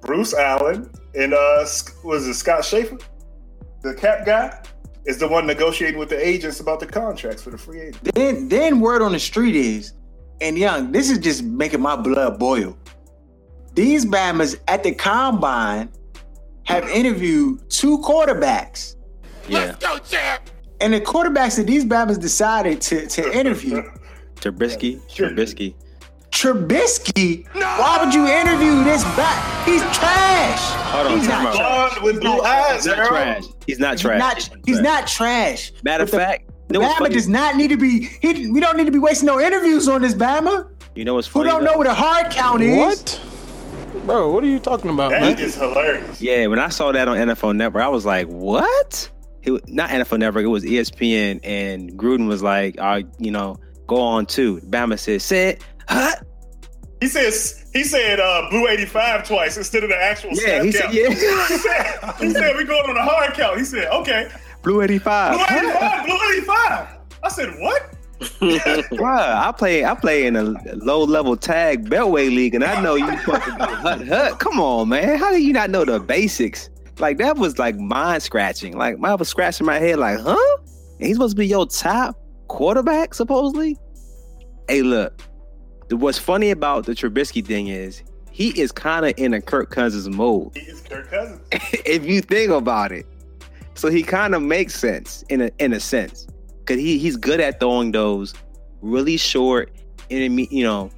Bruce 0.06 0.34
Allen 0.34 0.89
and 1.15 1.34
uh, 1.34 1.65
was 2.04 2.28
it 2.28 2.34
Scott 2.36 2.63
Schaefer, 2.63 2.98
the 3.82 3.94
cap 3.96 4.26
guy, 4.26 4.62
is 5.06 5.18
the 5.18 5.28
one 5.28 5.46
negotiating 5.48 6.00
with 6.00 6.10
the 6.10 6.28
agents 6.28 6.60
about 6.60 6.80
the 6.80 6.86
contracts 6.86 7.41
for 7.41 7.50
the 7.52 7.58
free 7.58 7.82
agents. 7.82 8.12
Then, 8.13 8.48
then 8.48 8.80
word 8.80 9.02
on 9.02 9.12
the 9.12 9.20
street 9.20 9.56
is, 9.56 9.94
and 10.41 10.58
young, 10.58 10.91
this 10.91 11.10
is 11.10 11.18
just 11.20 11.44
making 11.44 11.82
my 11.82 11.96
blood 11.96 12.39
boil. 12.39 12.78
These 13.74 14.06
Bammers 14.06 14.56
at 14.68 14.84
the 14.84 14.94
combine 14.94 15.89
have 16.65 16.88
interviewed 16.89 17.70
two 17.70 18.00
quarterbacks, 18.00 18.96
Yeah, 19.48 19.60
Let's 19.60 19.86
go, 19.86 19.98
champ. 20.00 20.50
and 20.82 20.94
the 20.94 21.02
quarterbacks 21.02 21.58
that 21.58 21.68
these 21.68 21.86
Bammers 21.86 22.20
decided 22.20 22.82
to, 22.82 23.08
to 23.08 23.38
interview, 23.38 23.82
Trubisky, 24.36 25.00
Trubisky. 25.10 25.76
Trubisky. 26.36 27.45
Why 27.54 27.98
would 28.04 28.13
you 28.13 28.28
interview 28.28 28.84
this 28.84 29.04
back? 29.15 29.65
He's 29.65 29.82
trash. 29.98 30.60
Hold 30.91 31.08
on, 31.08 31.17
he's 31.19 31.28
time 31.28 31.43
not 31.43 31.56
out. 31.56 31.60
trash. 31.60 31.91
Blonde 32.00 32.04
with 32.04 32.13
He's 32.15 32.19
blue 32.21 32.38
not 32.38 32.45
eyes, 32.45 32.76
He's 32.76 32.86
not 32.86 33.08
trash. 33.08 33.43
He's 33.65 33.80
not 33.80 33.98
trash. 33.98 34.19
not. 34.19 34.50
He's 34.65 34.80
not 34.82 35.08
trash. 35.08 35.71
Matter 35.84 36.04
of 36.04 36.12
But 36.12 36.17
the 36.17 36.24
fact, 36.24 36.50
you 36.71 36.80
Bama 36.80 36.98
funny? 36.98 37.15
does 37.15 37.28
not 37.30 37.56
need 37.56 37.69
to 37.69 37.78
be. 37.78 38.10
He, 38.21 38.52
we 38.52 38.60
don't 38.60 38.76
need 38.78 38.86
to 38.86 38.91
be 38.91 39.00
wasting 39.00 39.28
no 39.28 39.39
interviews 39.39 39.88
on 39.88 40.02
this 40.02 40.13
Bama. 40.13 40.69
You 40.95 41.06
know 41.06 41.13
what's 41.15 41.28
Who 41.28 41.39
funny? 41.39 41.50
don't 41.50 41.63
though? 41.63 41.71
know 41.71 41.78
what 41.78 41.88
a 41.88 41.93
hard 41.93 42.32
count 42.32 42.62
is? 42.62 42.78
What? 42.78 43.21
Bro, 44.06 44.32
what 44.34 44.43
are 44.43 44.48
you 44.48 44.60
talking 44.60 44.91
about, 44.91 45.12
That 45.12 45.21
man? 45.21 45.39
is 45.39 45.56
hilarious. 45.56 46.21
Yeah, 46.21 46.48
when 46.48 46.60
I 46.60 46.67
saw 46.69 46.91
that 46.91 47.08
on 47.08 47.17
NFL 47.17 47.56
Network, 47.56 47.82
I 47.84 47.88
was 47.88 48.06
like, 48.06 48.28
"What?" 48.28 49.10
He 49.41 49.52
was, 49.52 49.62
not 49.67 49.89
NFL 49.89 50.19
Network. 50.19 50.43
It 50.43 50.48
was 50.48 50.63
ESPN, 50.65 51.39
and 51.43 51.91
Gruden 51.93 52.28
was 52.28 52.43
like, 52.43 52.78
"I, 52.80 53.06
you 53.19 53.32
know, 53.32 53.58
go 53.88 53.95
on 53.98 54.26
too." 54.26 54.60
Bama 54.69 55.00
said, 55.00 55.21
"Said, 55.21 55.60
huh?" 55.88 56.15
He 57.02 57.08
says 57.08 57.65
he 57.74 57.84
said 57.84 58.19
uh, 58.19 58.48
blue 58.50 58.67
eighty 58.67 58.86
five 58.86 59.28
twice 59.28 59.58
instead 59.58 59.84
of 59.84 59.89
the 59.89 59.98
actual 59.98 60.32
Yeah, 60.34 60.63
he 60.63 60.71
said, 60.71 60.93
"Yeah." 60.93 61.10
he 61.10 61.15
said 61.15 62.15
he 62.19 62.30
said 62.32 62.56
we 62.56 62.63
going 62.63 62.89
on 62.89 62.98
a 62.98 63.04
hard 63.04 63.34
count. 63.34 63.58
He 63.58 63.65
said 63.65 63.88
okay, 63.89 64.32
Blue 64.63 64.82
eighty 64.82 64.98
five. 64.98 65.36
blue 65.36 65.58
eighty 65.58 65.71
five, 65.80 66.06
blue 66.06 66.17
eighty 66.32 66.41
five. 66.41 66.88
I 67.24 67.30
said 67.30 67.50
what? 67.60 67.91
Bruh, 68.19 69.36
I 69.36 69.52
play 69.52 69.84
I 69.84 69.93
play 69.93 70.26
in 70.26 70.36
a 70.36 70.43
low 70.76 71.04
level 71.04 71.36
tag 71.36 71.89
beltway 71.89 72.34
league, 72.34 72.56
and 72.56 72.63
I 72.63 72.82
know 72.82 72.95
you 72.95 73.17
fucking 73.19 73.54
hut 73.60 74.08
hut. 74.08 74.39
Come 74.39 74.60
on, 74.60 74.89
man. 74.89 75.17
How 75.17 75.32
do 75.32 75.41
you 75.41 75.52
not 75.52 75.69
know 75.69 75.84
the 75.84 76.00
basics? 76.00 76.69
Like 77.00 77.17
that 77.17 77.36
was 77.36 77.60
like 77.60 77.76
mind 77.78 78.24
scratching. 78.24 78.78
Like 78.78 78.95
I 79.04 79.15
was 79.15 79.28
scratching 79.28 79.65
my 79.65 79.80
head, 79.80 80.00
like, 80.00 80.19
huh? 80.19 80.58
And 80.98 81.08
he's 81.08 81.17
supposed 81.17 81.36
to 81.36 81.39
be 81.39 81.48
your 81.48 81.65
top 81.65 82.17
quarterback, 82.48 83.13
supposedly. 83.13 83.78
Hey, 84.69 84.82
look. 84.82 85.21
The- 85.89 85.98
What's 85.98 86.17
funny 86.19 86.52
about 86.52 86.86
the 86.86 86.93
Trubisky 86.93 87.45
thing 87.45 87.67
is 87.67 88.04
he 88.32 88.50
is 88.60 88.71
kind 88.71 89.06
of 89.06 89.13
in 89.17 89.34
a 89.34 89.41
Kirk 89.41 89.69
Cousins 89.69 90.10
mode 90.10 90.52
He 90.56 90.62
is 90.63 90.82
Kirk 90.82 91.10
Cousins. 91.10 91.41
if 91.52 92.06
you 92.06 92.21
think 92.21 92.52
about 92.52 92.91
it. 92.91 93.06
So 93.76 93.89
he 93.89 94.04
kind 94.04 94.34
of 94.36 94.41
makes 94.41 94.74
sense 94.76 95.24
in 95.30 95.41
a 95.41 95.52
in 95.60 95.74
a 95.74 95.80
sense 95.80 96.28
because 96.60 96.80
he 96.80 96.98
he's 96.98 97.17
good 97.17 97.39
at 97.41 97.60
throwing 97.60 97.91
those 97.91 98.34
really 98.82 99.17
short, 99.17 99.71
interme- 100.10 100.50
you 100.52 100.63
know, 100.63 100.89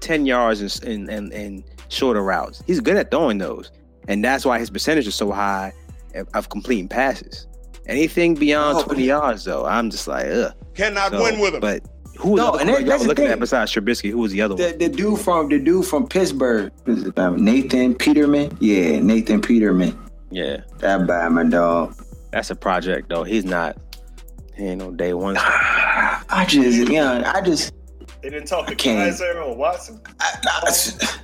ten 0.00 0.26
yards 0.26 0.60
and 0.60 1.08
and, 1.08 1.08
and 1.08 1.32
and 1.32 1.64
shorter 1.88 2.22
routes. 2.22 2.62
He's 2.66 2.80
good 2.80 2.96
at 2.96 3.12
throwing 3.12 3.38
those, 3.38 3.70
and 4.08 4.24
that's 4.24 4.44
why 4.44 4.58
his 4.58 4.70
percentage 4.70 5.06
is 5.06 5.14
so 5.14 5.30
high 5.30 5.72
of- 6.16 6.28
of 6.34 6.48
completing 6.48 6.88
passes. 6.88 7.46
Anything 7.86 8.34
beyond 8.34 8.78
Oh, 8.78 8.82
20 8.82 9.04
yards, 9.04 9.44
though, 9.44 9.64
I'm 9.64 9.90
just 9.90 10.08
like, 10.08 10.26
ugh. 10.26 10.52
Cannot 10.74 11.12
So, 11.12 11.22
win 11.22 11.38
with 11.38 11.54
him. 11.54 11.60
But 11.60 11.84
who 12.18 12.30
was 12.30 12.38
No, 12.38 12.52
the 12.52 12.58
and 12.58 12.68
that- 12.68 12.72
quarterback 12.72 12.80
y'all 12.80 12.88
that's 12.88 13.02
the 13.02 13.08
looking 13.08 13.24
thing. 13.24 13.32
at 13.32 13.40
besides 13.40 13.72
Trubisky? 13.72 14.10
Who 14.10 14.18
was 14.18 14.32
the 14.32 14.42
other 14.42 14.54
one? 14.54 14.62
The, 14.62 14.76
the 14.76 14.88
dude 14.88 15.20
from 15.20 15.48
the 15.48 15.58
dude 15.58 15.86
from 15.86 16.06
Pittsburgh, 16.08 16.72
Who's 16.84 17.04
it, 17.04 17.16
Nathan 17.16 17.94
Peterman. 17.94 18.56
Yeah, 18.60 19.00
Nathan 19.00 19.40
Peterman. 19.40 19.98
Yeah, 20.30 20.62
That 20.78 21.00
Bama 21.00 21.50
dog. 21.50 21.94
that's 22.32 22.50
a 22.50 22.56
project 22.56 23.08
though. 23.08 23.22
He's 23.24 23.44
not. 23.44 23.76
He 24.56 24.64
ain't 24.64 24.80
no 24.80 24.90
day 24.90 25.12
one. 25.14 25.36
I 25.40 26.44
just, 26.48 26.76
you 26.78 26.84
know, 27.00 27.22
I 27.26 27.40
just, 27.42 27.72
They 28.22 28.30
didn't 28.30 28.48
talk 28.48 28.66
to 28.66 28.74
can't. 28.74 29.12
Kizer 29.14 29.36
or 29.44 29.54
Watson. 29.56 30.00
I, 30.18 30.34
I, 30.46 31.20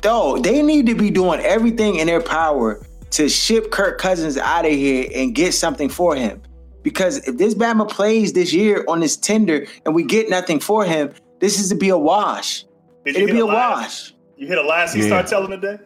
dog. 0.00 0.42
They 0.42 0.62
need 0.62 0.86
to 0.86 0.94
be 0.94 1.10
doing 1.10 1.40
everything 1.40 1.96
in 1.96 2.06
their 2.06 2.20
power 2.20 2.80
to 3.10 3.28
ship 3.28 3.70
Kirk 3.70 3.98
Cousins 3.98 4.36
out 4.36 4.64
of 4.64 4.72
here 4.72 5.08
and 5.14 5.34
get 5.34 5.52
something 5.54 5.88
for 5.88 6.14
him. 6.14 6.40
Because 6.82 7.18
if 7.28 7.36
this 7.36 7.54
Bama 7.54 7.88
plays 7.88 8.32
this 8.32 8.52
year 8.52 8.84
on 8.88 9.00
this 9.00 9.16
tender 9.16 9.66
and 9.84 9.94
we 9.94 10.02
get 10.04 10.30
nothing 10.30 10.60
for 10.60 10.84
him, 10.84 11.12
this 11.40 11.58
is 11.60 11.68
to 11.68 11.74
be 11.74 11.88
a 11.90 11.98
wash. 11.98 12.64
Did 13.04 13.16
It'll 13.16 13.26
hit 13.28 13.32
be 13.34 13.40
a 13.40 13.44
a 13.44 13.46
wash. 13.46 14.14
You 14.36 14.46
hit 14.46 14.58
a 14.58 14.62
last 14.62 14.94
he 14.94 15.00
Yeah. 15.00 15.06
started 15.08 15.28
telling 15.28 15.50
today? 15.50 15.78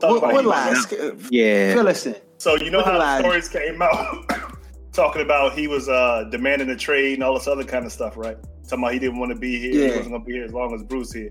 Talk 0.00 0.10
What, 0.10 0.18
about 0.18 0.32
what 0.34 0.44
he- 0.44 0.50
lies? 0.50 1.26
Yeah, 1.30 1.74
Philistine. 1.74 2.16
So 2.38 2.56
you 2.56 2.70
know 2.70 2.78
What 2.78 2.86
how 2.86 2.98
the 2.98 3.18
stories 3.20 3.48
came 3.48 3.80
out 3.82 4.30
talking 4.92 5.22
about 5.22 5.52
he 5.54 5.68
was 5.68 5.88
uh 5.88 6.24
demanding 6.30 6.70
a 6.70 6.76
trade 6.76 7.14
and 7.14 7.22
all 7.24 7.34
this 7.34 7.46
other 7.48 7.64
kind 7.64 7.84
of 7.86 7.92
stuff, 7.92 8.16
right? 8.16 8.36
Talking 8.68 8.84
about 8.84 8.92
he 8.94 8.98
didn't 8.98 9.18
want 9.18 9.32
to 9.32 9.38
be 9.38 9.58
here, 9.60 9.72
he 9.72 9.96
wasn't 9.96 10.10
gonna 10.12 10.24
be 10.24 10.32
here 10.32 10.44
as 10.44 10.52
long 10.52 10.74
as 10.74 10.82
Bruce 10.82 11.12
here. 11.12 11.30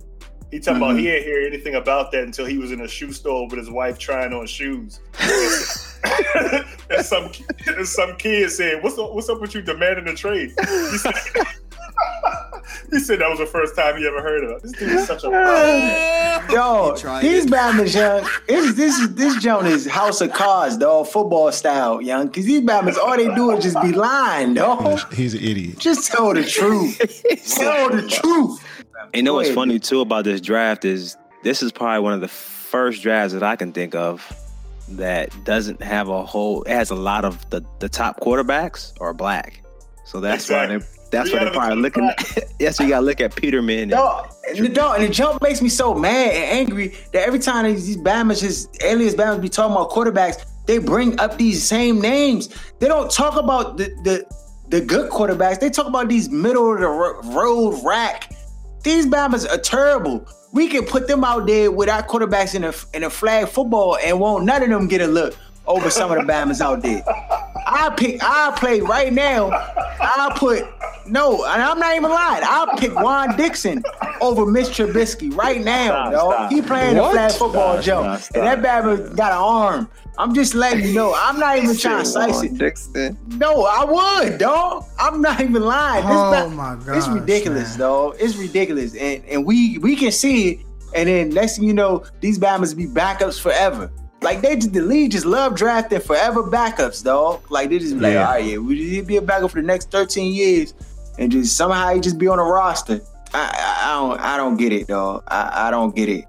He 0.52 0.60
talking 0.60 0.82
about 0.82 0.96
Mhm. 0.96 1.00
he 1.00 1.04
didn't 1.06 1.24
hear 1.24 1.42
anything 1.48 1.76
about 1.76 2.12
that 2.12 2.24
until 2.24 2.46
he 2.46 2.58
was 2.58 2.72
in 2.74 2.82
a 2.82 2.88
shoe 2.88 3.12
store 3.14 3.48
with 3.48 3.58
his 3.60 3.70
wife 3.70 3.98
trying 3.98 4.34
on 4.34 4.46
shoes. 4.48 5.00
and 6.04 7.06
some 7.06 7.32
and 7.68 7.88
some 7.88 8.16
kid 8.18 8.52
said, 8.52 8.84
"What's 8.84 8.98
up, 8.98 9.14
what's 9.14 9.30
up 9.30 9.42
with 9.42 9.54
you 9.56 9.62
demanding 9.62 10.08
a 10.08 10.16
trade?" 10.16 10.54
He 10.60 10.98
said, 10.98 11.14
he 12.92 13.00
said 13.00 13.20
that 13.20 13.30
was 13.30 13.40
the 13.40 13.46
first 13.46 13.76
time 13.76 13.98
he 13.98 14.08
ever 14.08 14.22
heard 14.22 14.44
of 14.44 14.52
it. 14.52 14.64
This 14.64 14.72
dude 14.74 14.90
is 14.90 15.08
such 15.08 15.24
a 15.24 15.30
Yo, 16.52 16.94
He 16.94 17.02
tried 17.02 17.22
these 17.24 17.46
it. 17.46 17.52
Bama's 17.52 17.94
young. 17.94 18.28
This 18.48 18.76
this 18.76 19.00
is 19.00 19.16
this 19.16 19.42
joint 19.42 19.68
is 19.68 19.86
House 19.88 20.22
of 20.22 20.34
Cards, 20.34 20.78
dog. 20.78 21.08
Football 21.08 21.52
style, 21.52 22.02
young. 22.02 22.30
Cause 22.30 22.46
these 22.46 22.62
Bama's 22.62 22.98
all 22.98 23.16
they 23.16 23.34
do 23.36 23.52
is 23.52 23.64
just 23.64 23.82
be 23.82 23.92
lying, 23.92 24.54
dog. 24.54 25.14
He's 25.14 25.34
an 25.34 25.42
idiot. 25.42 25.78
Just 25.78 26.12
tell 26.12 26.34
the 26.34 26.44
truth. 26.44 26.98
tell 27.56 27.90
the 27.90 28.08
truth. 28.08 28.64
You 29.14 29.24
know 29.24 29.36
what's 29.36 29.52
funny 29.52 29.80
too 29.80 30.02
about 30.02 30.26
this 30.26 30.42
draft 30.42 30.86
is 30.86 31.18
this 31.44 31.62
is 31.64 31.72
probably 31.72 32.02
one 32.02 32.14
of 32.14 32.22
the 32.22 32.28
first 32.28 33.02
drafts 33.02 33.34
that 33.34 33.44
I 33.44 33.56
can 33.56 33.74
think 33.74 33.96
of 33.96 34.32
that 34.98 35.32
doesn't 35.46 35.82
have 35.82 36.08
a 36.10 36.26
whole. 36.26 36.64
It 36.64 36.72
has 36.72 36.90
a 36.92 36.96
lot 36.96 37.26
of 37.26 37.50
the 37.50 37.64
the 37.80 37.90
top 37.90 38.20
quarterbacks 38.20 38.94
are 39.02 39.14
black, 39.14 39.62
so 40.06 40.20
that's 40.20 40.50
why 40.50 40.64
Exactly. 40.66 40.78
they 40.80 40.86
that's 41.12 41.30
Three 41.30 41.40
why 41.40 41.44
they're 41.46 41.54
probably 41.54 41.76
looking. 41.82 42.08
top 42.08 42.38
At, 42.38 42.44
yes, 42.60 42.80
you 42.80 42.88
got 42.88 43.02
to 43.02 43.06
look 43.06 43.20
at 43.20 43.36
Peterman. 43.36 43.80
And, 43.80 43.92
Dog, 43.92 44.34
and 44.48 44.58
the 44.60 44.70
dog, 44.70 45.00
and 45.00 45.10
the 45.10 45.14
jump 45.14 45.42
makes 45.42 45.62
me 45.62 45.68
so 45.68 45.94
mad 45.94 46.34
and 46.34 46.60
angry 46.60 46.90
that 47.12 47.28
every 47.28 47.40
time 47.40 47.66
these, 47.66 47.86
these 47.86 47.98
Bama's, 47.98 48.40
just 48.40 48.82
alias 48.82 49.14
Bama's 49.14 49.40
be 49.40 49.50
talking 49.50 49.76
about 49.76 49.90
quarterbacks, 49.90 50.46
they 50.68 50.78
bring 50.78 51.20
up 51.20 51.38
these 51.38 51.62
same 51.64 52.00
names. 52.00 52.48
They 52.80 52.88
don't 52.88 53.12
talk 53.12 53.36
about 53.38 53.76
the 53.78 53.86
the, 54.04 54.26
the 54.70 54.80
good 54.80 55.12
quarterbacks. 55.12 55.60
They 55.60 55.70
talk 55.70 55.88
about 55.88 56.08
these 56.08 56.30
middle 56.30 56.74
of 56.74 56.80
the 56.80 56.88
road 56.88 57.82
rack. 57.84 58.34
These 58.84 59.06
Bama's 59.08 59.46
are 59.46 59.58
terrible. 59.58 60.26
We 60.52 60.68
can 60.68 60.86
put 60.86 61.08
them 61.08 61.24
out 61.24 61.48
there 61.48 61.72
with 61.72 61.90
our 61.90 62.04
quarterbacks 62.04 62.56
in 62.56 62.64
a 62.64 62.74
in 62.94 63.04
a 63.04 63.10
flag 63.10 63.48
football 63.48 63.98
and 63.98 64.20
won't 64.20 64.46
none 64.46 64.62
of 64.64 64.70
them 64.70 64.88
get 64.88 65.02
a 65.02 65.08
look 65.08 65.36
over 65.66 65.90
some 65.90 66.12
of 66.12 66.18
the 66.18 66.32
Bama's 66.32 66.62
out 66.62 66.82
there. 66.82 67.04
I 67.72 67.90
pick. 67.96 68.20
I 68.24 68.54
play 68.58 68.82
right 68.82 69.12
now. 69.14 69.50
I 69.52 70.34
put 70.36 70.66
no, 71.08 71.44
and 71.46 71.62
I'm 71.62 71.80
not 71.80 71.96
even 71.96 72.12
lying. 72.12 72.44
I'll 72.46 72.78
pick 72.78 72.94
Juan 72.96 73.36
Dixon 73.36 73.84
over 74.22 74.46
Mitch 74.46 74.68
Trubisky 74.68 75.36
right 75.36 75.62
now, 75.64 75.88
Stop, 75.88 76.12
dog. 76.12 76.34
stop. 76.34 76.52
He 76.52 76.62
playing 76.62 76.98
a 76.98 77.02
What? 77.02 77.12
flag 77.14 77.32
football 77.32 77.74
Stop, 77.82 77.84
jump, 77.84 78.22
stop, 78.22 78.38
and 78.38 78.64
that 78.64 78.84
Bama 78.84 79.16
got 79.16 79.32
an 79.32 79.38
arm. 79.40 79.90
I'm 80.18 80.36
just 80.36 80.54
letting 80.54 80.86
you 80.86 80.94
know. 80.94 81.14
I'm 81.18 81.40
not 81.40 81.58
even 81.58 81.76
trying 81.76 82.04
to 82.04 82.10
slice 82.10 82.44
it. 82.44 82.58
Dixon. 82.58 83.18
No, 83.38 83.64
I 83.66 83.84
would, 84.24 84.38
dog. 84.38 84.86
I'm 85.00 85.22
not 85.22 85.42
even 85.42 85.64
lying. 85.64 86.06
This 86.06 86.16
Oh 86.16 86.32
ba- 86.32 86.50
my 86.50 86.78
It's 86.96 87.08
ridiculous, 87.08 87.70
man. 87.72 87.80
dog. 87.80 88.16
It's 88.20 88.36
ridiculous, 88.36 88.96
and 88.96 89.24
and 89.26 89.46
we 89.46 89.78
we 89.80 89.96
can 89.96 90.12
see 90.12 90.50
it. 90.52 90.60
And 90.94 91.08
then 91.08 91.30
next 91.30 91.56
thing 91.58 91.66
you 91.68 91.74
know, 91.74 92.04
these 92.20 92.38
Bama's 92.38 92.74
be 92.74 92.86
backups 92.86 93.40
forever. 93.42 93.90
Like 94.22 94.42
they 94.42 94.56
just 94.56 94.74
the 94.74 94.82
league 94.82 95.12
just 95.12 95.26
love 95.26 95.56
drafting 95.56 96.00
forever 96.00 96.44
backups, 96.44 97.04
dog. 97.04 97.42
Like 97.50 97.70
they 97.70 97.80
just 97.80 97.96
be 97.96 98.02
like, 98.02 98.14
Yeah. 98.14 98.28
all 98.28 98.34
right, 98.34 98.46
yeah, 98.46 98.58
we 98.58 98.76
he'd 98.90 99.08
be 99.08 99.18
a 99.18 99.22
backup 99.22 99.52
for 99.52 99.62
the 99.62 99.66
next 99.68 99.90
13 99.92 100.34
years, 100.34 100.74
and 101.18 101.32
just 101.32 101.58
somehow 101.58 101.94
he 101.94 102.00
just 102.00 102.18
be 102.20 102.28
on 102.28 102.38
a 102.40 102.44
roster. 102.44 103.02
I, 103.34 103.40
I, 103.40 103.88
I 103.90 103.94
don't 104.00 104.20
I 104.22 104.38
don't 104.38 104.58
get 104.58 104.72
it, 104.74 104.88
dog. 104.88 105.24
I, 105.28 105.68
I 105.68 105.72
don't 105.72 105.96
get 105.96 106.08
it. 106.10 106.26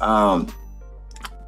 Um, 0.00 0.52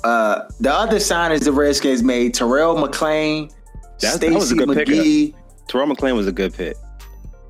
uh, 0.05 0.43
the 0.61 0.73
other 0.73 1.01
sign 1.01 1.33
is 1.33 1.41
the 1.43 1.53
Redskins 1.53 2.03
made 2.03 2.35
Terrell 2.35 2.77
McClain, 2.77 3.53
That- 4.01 4.21
that 4.21 4.33
was 4.33 4.49
Stacy. 4.51 4.65
McGee. 4.65 5.35
Terrell 5.69 5.87
McClain 5.89 6.15
was 6.17 6.27
a 6.27 6.33
good 6.33 6.55
pick. 6.55 6.77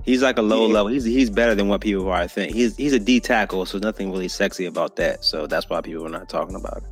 He's 0.05 0.23
like 0.23 0.39
a 0.39 0.43
low 0.43 0.67
Yeah. 0.67 0.75
level. 0.75 0.91
He's 0.93 1.05
he's 1.05 1.29
better 1.31 1.55
than 1.55 1.69
what 1.69 1.81
people 1.83 2.09
are. 2.09 2.15
I 2.17 2.27
think 2.27 2.55
he's 2.55 2.75
he's 2.77 2.95
a 2.95 2.99
D 2.99 3.21
tackle, 3.21 3.67
so 3.67 3.79
nothing 3.79 4.11
really 4.11 4.29
sexy 4.29 4.65
about 4.67 4.97
that. 4.97 5.25
So 5.25 5.47
that's 5.47 5.69
why 5.69 5.81
people 5.83 6.07
are 6.07 6.11
not 6.11 6.29
talking 6.29 6.57
about 6.57 6.79
it. 6.79 6.85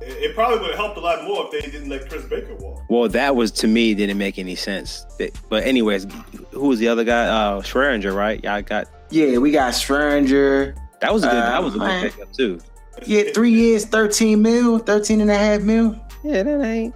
It, 0.00 0.30
it 0.30 0.34
probably 0.34 0.58
would 0.60 0.70
have 0.70 0.76
helped 0.78 0.96
a 0.96 1.00
lot 1.00 1.24
more 1.24 1.44
if 1.46 1.50
they 1.50 1.70
didn't 1.70 1.88
let 1.90 2.08
Chris 2.08 2.24
Baker 2.24 2.54
walk. 2.56 2.82
Well, 2.88 3.08
that 3.08 3.36
was 3.36 3.50
to 3.52 3.66
me 3.68 3.94
didn't 3.94 4.18
make 4.18 4.38
any 4.38 4.54
sense. 4.56 5.04
But 5.48 5.64
anyways, 5.64 6.06
who 6.52 6.68
was 6.68 6.78
the 6.78 6.88
other 6.88 7.04
guy? 7.04 7.26
Uh, 7.26 7.60
Swearinger, 7.62 8.14
right? 8.14 8.42
Y'all 8.42 8.62
got 8.62 8.86
Yeah, 9.10 9.38
we 9.38 9.50
got 9.50 9.74
Stranger. 9.74 10.74
that 11.00 11.12
was 11.12 11.22
a 11.24 11.26
good. 11.26 11.36
Uh, 11.36 11.50
that 11.50 11.62
was 11.62 11.74
a 11.74 11.78
man. 11.78 12.02
good 12.04 12.12
pickup 12.12 12.32
too. 12.32 12.60
Yeah, 13.06 13.22
three 13.34 13.52
years, 13.52 13.84
13 13.86 14.40
mil, 14.42 14.78
13 14.78 15.20
and 15.20 15.30
a 15.30 15.36
half 15.36 15.62
mil. 15.62 15.98
Yeah, 16.24 16.42
that 16.42 16.60
ain't. 16.62 16.94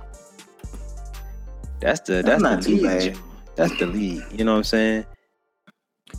That's 1.80 2.00
the 2.00 2.14
That's 2.22 2.26
that's 2.26 2.42
not 2.42 2.62
the 2.62 2.68
too 2.68 2.74
league. 2.76 3.14
bad. 3.14 3.18
That's 3.56 3.78
the 3.78 3.86
league. 3.86 4.22
You 4.32 4.44
know 4.44 4.52
what 4.52 4.58
I'm 4.58 4.64
saying? 4.64 5.06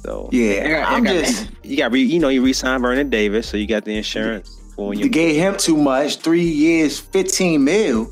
So 0.04 0.30
Yeah, 0.32 0.64
you 0.68 0.76
got, 0.76 0.92
I'm 0.94 1.06
you 1.06 1.14
got- 1.14 1.26
just- 1.26 1.50
you 1.64 1.78
got 1.78 1.92
re, 1.92 2.02
you 2.02 2.20
know 2.20 2.30
you 2.30 2.44
re-signed 2.44 2.82
Vernon 2.82 3.10
Davis, 3.10 3.48
so 3.48 3.58
you 3.58 3.66
got 3.68 3.86
the 3.86 3.96
insurance 3.98 4.50
for 4.76 4.90
when 4.90 4.98
You 5.00 5.06
you. 5.06 5.10
gave 5.12 5.36
him 5.36 5.58
too 5.58 5.78
much. 5.78 6.18
Three 6.18 6.42
years, 6.48 7.00
15 7.00 7.64
mil. 7.64 8.10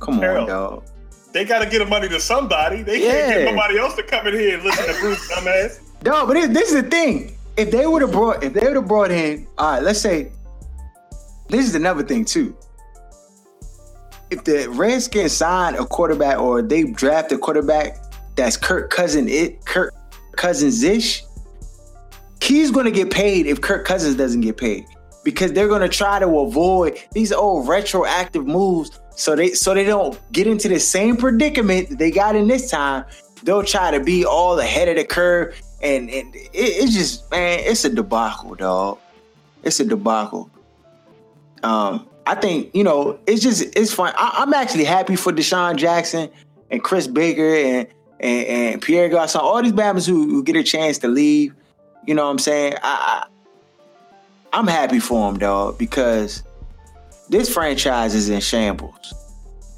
Come 0.00 0.14
on, 0.16 0.20
Harold. 0.22 0.48
dog. 0.48 0.84
They 1.32 1.44
got 1.44 1.60
to 1.60 1.66
get 1.70 1.78
the 1.78 1.86
money 1.86 2.08
to 2.08 2.20
somebody. 2.20 2.82
They 2.82 3.02
Yeah. 3.04 3.12
can't 3.12 3.34
get 3.44 3.54
nobody 3.54 3.78
else 3.78 3.94
to 3.96 4.02
come 4.02 4.26
in 4.26 4.34
here 4.34 4.54
and 4.56 4.62
listen 4.64 4.86
to 4.94 5.00
Bruce, 5.00 5.30
dumbass. 5.32 5.80
No, 6.04 6.26
but 6.26 6.36
it, 6.36 6.52
this 6.52 6.72
is 6.72 6.82
the 6.82 6.90
thing. 6.90 7.36
If 7.56 7.70
they 7.70 7.86
would 7.86 8.02
have 8.02 8.12
brought, 8.12 8.42
if 8.42 8.52
they 8.54 8.66
would 8.66 8.76
have 8.76 8.88
brought 8.88 9.10
in, 9.10 9.46
all 9.58 9.72
right, 9.74 9.82
let's 9.82 10.00
say, 10.00 10.32
this 11.48 11.66
is 11.68 11.74
another 11.74 12.02
thing 12.02 12.24
too. 12.24 12.56
If 14.30 14.44
the 14.44 14.66
Redskins 14.70 15.32
sign 15.32 15.74
a 15.74 15.84
quarterback 15.84 16.38
or 16.38 16.62
they 16.62 16.84
draft 16.84 17.30
a 17.32 17.38
quarterback 17.38 17.98
that's 18.34 18.56
Kirk 18.56 18.88
Cousin 18.90 19.28
it 19.28 19.62
Kirk 19.66 19.94
Cousins 20.36 20.82
ish, 20.82 21.22
he's 22.40 22.70
going 22.70 22.86
to 22.86 22.90
get 22.90 23.10
paid 23.10 23.46
if 23.46 23.60
Kirk 23.60 23.84
Cousins 23.84 24.16
doesn't 24.16 24.40
get 24.40 24.56
paid 24.56 24.86
because 25.24 25.52
they're 25.52 25.68
to 25.68 25.88
try 25.88 26.18
to 26.18 26.38
avoid 26.40 26.98
these 27.12 27.32
old 27.32 27.68
retroactive 27.68 28.46
moves 28.46 28.98
so 29.16 29.36
they 29.36 29.50
so 29.50 29.74
they 29.74 29.84
don't 29.84 30.18
get 30.32 30.46
into 30.46 30.68
the 30.68 30.80
same 30.80 31.16
predicament 31.16 31.90
that 31.90 31.98
they 31.98 32.10
got 32.10 32.34
in 32.36 32.48
this 32.48 32.70
time. 32.70 33.04
They'll 33.42 33.64
try 33.64 33.90
to 33.90 34.00
be 34.00 34.24
all 34.24 34.58
ahead 34.58 34.88
of 34.88 34.96
the 34.96 35.04
curve, 35.04 35.60
and, 35.82 36.08
and 36.10 36.34
it, 36.34 36.50
it's 36.54 36.94
just 36.94 37.30
man, 37.30 37.60
it's 37.62 37.84
a 37.84 37.90
debacle, 37.90 38.54
dog. 38.54 38.98
It's 39.62 39.80
a 39.80 39.84
debacle. 39.84 40.50
Um, 41.62 42.08
I 42.26 42.34
think 42.34 42.74
you 42.74 42.84
know 42.84 43.18
it's 43.26 43.42
just 43.42 43.62
it's 43.76 43.92
fun. 43.92 44.12
I, 44.16 44.38
I'm 44.38 44.54
actually 44.54 44.84
happy 44.84 45.16
for 45.16 45.32
DeSean 45.32 45.76
Jackson 45.76 46.30
and 46.70 46.82
Chris 46.82 47.06
Baker 47.06 47.54
and 47.54 47.86
and, 48.20 48.46
and 48.46 48.82
Pierre 48.82 49.08
Garcon, 49.08 49.40
all 49.40 49.62
these 49.62 49.72
Bama's 49.72 50.06
who, 50.06 50.28
who 50.28 50.42
get 50.44 50.56
a 50.56 50.62
chance 50.62 50.98
to 50.98 51.08
leave. 51.08 51.54
You 52.06 52.14
know 52.14 52.24
what 52.24 52.30
I'm 52.30 52.38
saying? 52.38 52.74
I 52.82 53.26
I'm 54.52 54.66
happy 54.66 55.00
for 55.00 55.28
him, 55.28 55.38
dog, 55.38 55.78
because 55.78 56.42
this 57.28 57.52
franchise 57.52 58.14
is 58.14 58.28
in 58.28 58.40
shambles. 58.40 59.14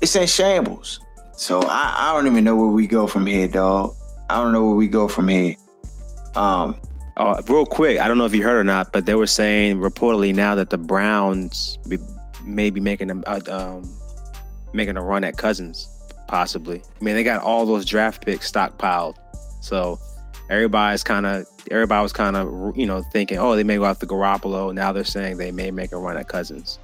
It's 0.01 0.17
in 0.17 0.27
shambles. 0.27 1.01
So 1.37 1.63
I, 1.63 1.95
I 1.97 2.13
don't 2.13 2.27
even 2.27 2.45
know 2.45 2.57
where 2.57 2.69
we 2.69 2.87
go 2.87 3.07
from 3.07 3.27
here, 3.27 3.49
dog. 3.49 3.95
I 4.29 4.37
don't 4.43 4.53
know 4.53 4.65
where 4.65 4.75
we 4.75 4.89
go 4.89 5.09
from 5.09 5.29
here. 5.29 5.57
Um, 6.35 6.81
Oh, 7.17 7.41
real 7.49 7.65
quick, 7.65 8.01
I 8.01 8.09
don't 8.09 8.19
know 8.19 8.25
if 8.25 8.35
you 8.35 8.43
heard 8.43 8.59
or 8.59 8.65
not, 8.65 8.93
but 8.93 9.07
they 9.07 9.15
were 9.15 9.29
saying 9.29 9.79
reportedly 9.79 10.35
now 10.35 10.57
that 10.57 10.71
the 10.71 10.79
Browns 10.79 11.79
be, 11.89 11.99
may 12.43 12.71
be 12.71 12.81
making 12.81 13.09
a 13.09 13.21
uh, 13.29 13.41
um, 13.49 13.89
making 14.73 14.97
a 14.97 15.03
run 15.03 15.23
at 15.23 15.37
Cousins, 15.37 15.89
possibly. 16.27 16.83
I 17.01 17.05
mean, 17.05 17.15
they 17.15 17.23
got 17.23 17.41
all 17.41 17.67
those 17.67 17.85
draft 17.85 18.25
picks 18.25 18.51
stockpiled, 18.51 19.15
so 19.61 20.01
everybody's 20.51 21.05
kind 21.05 21.25
of 21.25 21.47
everybody 21.71 22.03
was 22.03 22.13
kind 22.13 22.37
of 22.37 22.77
you 22.77 22.87
know 22.87 23.03
thinking, 23.03 23.39
oh, 23.39 23.57
they 23.57 23.65
may 23.65 23.77
go 23.77 23.85
after 23.85 24.07
Garoppolo. 24.07 24.75
Now 24.75 24.93
they're 24.93 25.05
saying 25.05 25.39
they 25.39 25.51
may 25.51 25.71
make 25.71 25.93
a 25.93 25.99
run 25.99 26.17
at 26.17 26.29
Cousins. 26.29 26.79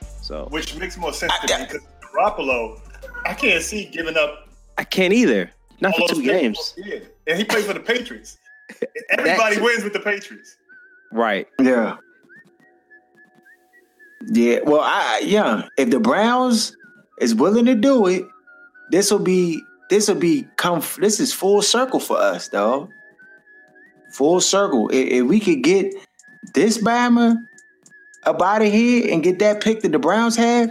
So 0.00 0.06
So 0.22 0.48
which 0.50 0.76
makes 0.76 0.96
more 0.96 1.12
sense 1.12 1.32
to 1.46 1.58
me 1.58 1.64
because 1.66 1.82
Garoppolo, 2.14 2.80
I 3.24 3.34
can't 3.34 3.62
see 3.62 3.86
giving 3.86 4.16
up 4.16 4.48
I 4.78 4.84
can't 4.84 5.12
either. 5.12 5.50
Not 5.80 5.96
for 5.96 6.08
two 6.08 6.22
games. 6.22 6.74
Yeah, 6.76 7.00
and 7.26 7.38
he 7.38 7.44
plays 7.44 7.66
for 7.66 7.74
the 7.74 7.80
Patriots. 7.80 8.38
Everybody 9.10 9.60
wins 9.60 9.84
with 9.84 9.92
the 9.92 10.00
Patriots. 10.00 10.56
Right. 11.10 11.46
Yeah. 11.60 11.96
Yeah. 14.28 14.60
Well, 14.64 14.80
I 14.80 15.22
yeah. 15.24 15.68
If 15.76 15.90
the 15.90 16.00
Browns 16.00 16.76
is 17.20 17.34
willing 17.34 17.66
to 17.66 17.74
do 17.74 18.06
it, 18.06 18.24
this 18.90 19.10
will 19.10 19.18
be 19.18 19.60
this 19.90 20.08
will 20.08 20.14
be 20.14 20.46
come. 20.56 20.82
This 20.98 21.20
is 21.20 21.32
full 21.32 21.62
circle 21.62 22.00
for 22.00 22.16
us, 22.16 22.48
dog. 22.48 22.88
Full 24.12 24.40
circle. 24.40 24.88
If, 24.90 25.08
if 25.08 25.26
we 25.26 25.40
could 25.40 25.62
get 25.62 25.94
this 26.54 26.78
Bama 26.78 27.36
up 28.24 28.40
out 28.42 28.62
of 28.62 28.72
here 28.72 29.12
and 29.12 29.22
get 29.22 29.38
that 29.40 29.62
pick 29.62 29.80
that 29.82 29.92
the 29.92 29.98
Browns 29.98 30.36
have, 30.36 30.70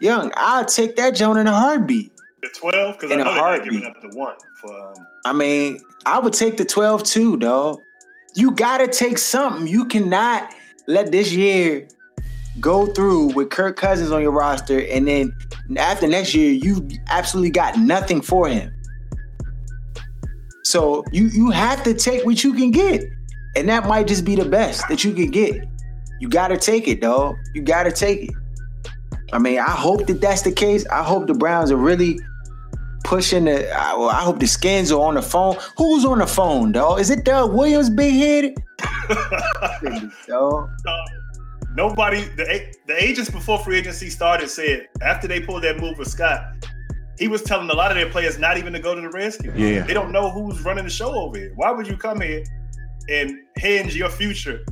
young, 0.00 0.32
I'll 0.36 0.64
take 0.64 0.96
that 0.96 1.14
joint 1.14 1.38
in 1.38 1.46
a 1.46 1.52
heartbeat. 1.52 2.12
The 2.42 2.48
twelve 2.54 2.94
because 2.98 3.10
I 3.10 3.14
In 3.14 3.20
a 3.20 3.24
know 3.24 3.34
they're 3.34 3.42
heartbeat. 3.42 3.72
giving 3.72 3.86
up 3.86 4.00
the 4.00 4.16
one 4.16 4.36
for. 4.60 4.88
Um, 4.90 4.94
I 5.24 5.32
mean, 5.32 5.80
I 6.06 6.18
would 6.20 6.32
take 6.32 6.56
the 6.56 6.64
12 6.64 7.02
too, 7.02 7.36
dog. 7.36 7.80
You 8.34 8.52
gotta 8.52 8.86
take 8.86 9.18
something. 9.18 9.66
You 9.66 9.84
cannot 9.84 10.54
let 10.86 11.10
this 11.10 11.32
year 11.32 11.88
go 12.60 12.86
through 12.86 13.26
with 13.34 13.50
Kirk 13.50 13.76
Cousins 13.76 14.10
on 14.12 14.22
your 14.22 14.30
roster, 14.32 14.80
and 14.80 15.06
then 15.08 15.36
after 15.76 16.06
next 16.06 16.34
year, 16.34 16.52
you 16.52 16.88
absolutely 17.08 17.50
got 17.50 17.76
nothing 17.78 18.20
for 18.22 18.48
him. 18.48 18.72
So 20.68 21.02
you 21.12 21.28
you 21.28 21.48
have 21.48 21.82
to 21.84 21.94
take 21.94 22.26
what 22.26 22.44
you 22.44 22.52
can 22.52 22.70
get, 22.70 23.02
and 23.56 23.66
that 23.70 23.86
might 23.86 24.06
just 24.06 24.26
be 24.26 24.36
the 24.36 24.44
best 24.44 24.86
that 24.90 25.02
you 25.02 25.14
can 25.14 25.30
get. 25.30 25.66
You 26.20 26.28
gotta 26.28 26.58
take 26.58 26.86
it, 26.88 27.00
dog. 27.00 27.36
You 27.54 27.62
gotta 27.62 27.90
take 27.90 28.24
it. 28.24 28.34
I 29.32 29.38
mean, 29.38 29.60
I 29.60 29.70
hope 29.70 30.06
that 30.08 30.20
that's 30.20 30.42
the 30.42 30.52
case. 30.52 30.86
I 30.88 31.02
hope 31.02 31.26
the 31.26 31.32
Browns 31.32 31.72
are 31.72 31.78
really 31.78 32.20
pushing 33.02 33.46
the. 33.46 33.72
I, 33.72 33.94
well, 33.94 34.10
I 34.10 34.20
hope 34.20 34.40
the 34.40 34.46
skins 34.46 34.92
are 34.92 35.00
on 35.00 35.14
the 35.14 35.22
phone. 35.22 35.56
Who's 35.78 36.04
on 36.04 36.18
the 36.18 36.26
phone, 36.26 36.72
dog? 36.72 37.00
Is 37.00 37.08
it 37.08 37.24
Doug 37.24 37.54
Williams, 37.54 37.88
big 37.88 38.12
headed? 38.12 38.62
dog. 40.28 40.68
uh, 40.86 41.04
nobody, 41.76 42.24
the 42.36 42.76
the 42.86 43.02
agents 43.02 43.30
before 43.30 43.58
free 43.60 43.78
agency 43.78 44.10
started 44.10 44.50
said 44.50 44.86
after 45.00 45.26
they 45.26 45.40
pulled 45.40 45.62
that 45.62 45.80
move 45.80 45.96
with 45.96 46.08
Scott, 46.08 46.42
he 47.18 47.28
was 47.28 47.42
telling 47.42 47.68
a 47.70 47.74
lot 47.74 47.90
of 47.90 47.96
their 47.96 48.10
players 48.10 48.38
not 48.38 48.58
even 48.58 48.72
to 48.72 48.78
go 48.78 48.94
to 48.94 49.00
the 49.00 49.10
rescue. 49.10 49.52
Yeah. 49.54 49.82
They 49.82 49.94
don't 49.94 50.12
know 50.12 50.30
who's 50.30 50.60
running 50.62 50.84
the 50.84 50.90
show 50.90 51.12
over 51.14 51.36
here. 51.36 51.52
Why 51.56 51.70
would 51.70 51.86
you 51.86 51.96
come 51.96 52.20
here 52.20 52.44
and 53.08 53.32
hinge 53.56 53.96
your 53.96 54.10
future 54.10 54.64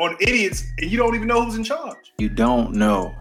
on 0.00 0.16
idiots 0.20 0.64
and 0.78 0.90
you 0.90 0.98
don't 0.98 1.14
even 1.14 1.28
know 1.28 1.44
who's 1.44 1.56
in 1.56 1.64
charge? 1.64 2.12
You 2.18 2.28
don't 2.28 2.74
know. 2.74 3.14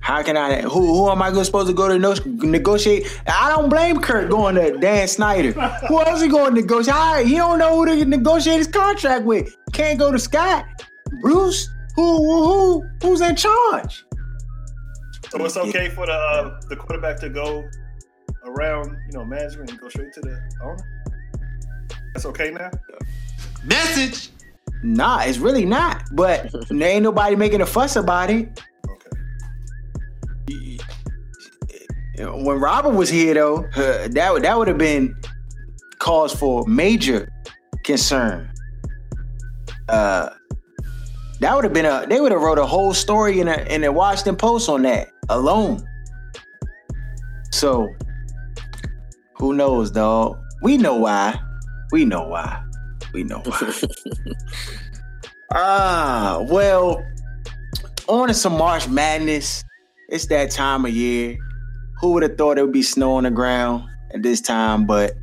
How 0.00 0.22
can 0.22 0.36
I? 0.36 0.62
Who 0.62 0.94
who 0.94 1.10
am 1.10 1.20
I 1.20 1.30
supposed 1.42 1.68
to 1.68 1.74
go 1.74 1.86
to 1.86 1.98
negotiate? 2.46 3.20
I 3.28 3.50
don't 3.50 3.68
blame 3.68 4.00
Kirk 4.00 4.30
going 4.30 4.54
to 4.54 4.78
Dan 4.78 5.06
Snyder. 5.06 5.52
Who 5.52 6.00
else 6.00 6.22
he 6.22 6.28
going 6.28 6.54
to 6.54 6.60
negotiate? 6.60 7.26
He 7.26 7.36
don't 7.36 7.58
know 7.58 7.76
who 7.76 7.86
to 7.86 8.04
negotiate 8.06 8.58
his 8.58 8.66
contract 8.66 9.24
with. 9.24 9.54
Can't 9.72 9.98
go 9.98 10.10
to 10.10 10.18
Scott. 10.18 10.64
Bruce. 11.20 11.68
Who 11.96 12.16
who 12.16 12.44
who 12.46 12.88
who's 13.02 13.20
in 13.20 13.36
charge? 13.36 14.04
So 15.30 15.44
it's 15.44 15.56
okay 15.56 15.88
for 15.90 16.06
the 16.06 16.12
uh, 16.12 16.60
the 16.68 16.76
quarterback 16.76 17.18
to 17.20 17.28
go 17.28 17.68
around, 18.44 18.96
you 19.06 19.12
know, 19.18 19.24
management 19.24 19.70
and 19.70 19.80
go 19.80 19.88
straight 19.88 20.12
to 20.14 20.20
the 20.20 20.40
owner. 20.62 21.06
That's 22.14 22.26
okay 22.26 22.50
now. 22.50 22.70
Message. 23.64 24.30
Nah, 24.82 25.20
it's 25.22 25.38
really 25.38 25.64
not. 25.64 26.02
But 26.12 26.50
there 26.70 26.88
ain't 26.90 27.02
nobody 27.04 27.36
making 27.36 27.60
a 27.60 27.66
fuss 27.66 27.96
about 27.96 28.30
it. 28.30 28.60
Okay. 30.48 30.78
When 32.18 32.58
Robert 32.60 32.90
was 32.90 33.08
here, 33.08 33.34
though, 33.34 33.64
uh, 33.76 34.08
that 34.08 34.32
would- 34.32 34.42
that 34.42 34.58
would 34.58 34.68
have 34.68 34.78
been 34.78 35.14
cause 35.98 36.34
for 36.34 36.66
major 36.66 37.30
concern. 37.84 38.50
Uh, 39.88 40.30
that 41.40 41.54
would 41.54 41.64
have 41.64 41.72
been 41.72 41.86
a. 41.86 42.04
They 42.08 42.20
would 42.20 42.32
have 42.32 42.40
wrote 42.42 42.58
a 42.58 42.66
whole 42.66 42.92
story 42.94 43.40
in 43.40 43.48
a 43.48 43.56
in 43.70 43.80
the 43.80 43.90
Washington 43.92 44.36
Post 44.36 44.68
on 44.68 44.82
that 44.82 45.08
alone. 45.30 45.86
So, 47.52 47.88
who 49.34 49.54
knows, 49.54 49.90
dog? 49.90 50.38
We 50.62 50.76
know 50.76 50.96
why. 50.96 51.40
We 51.92 52.04
know 52.04 52.26
why. 52.26 52.62
We 53.12 53.24
know 53.24 53.42
why. 53.44 53.72
Ah, 55.52 56.44
well, 56.48 57.04
on 58.06 58.28
to 58.28 58.34
some 58.34 58.56
March 58.56 58.86
Madness. 58.86 59.64
It's 60.08 60.26
that 60.26 60.52
time 60.52 60.84
of 60.84 60.92
year. 60.92 61.36
Who 62.00 62.12
would 62.12 62.22
have 62.22 62.38
thought 62.38 62.56
it 62.56 62.62
would 62.62 62.72
be 62.72 62.84
snow 62.84 63.14
on 63.14 63.24
the 63.24 63.32
ground 63.32 63.82
at 64.14 64.22
this 64.22 64.40
time? 64.40 64.86
But 64.86 65.14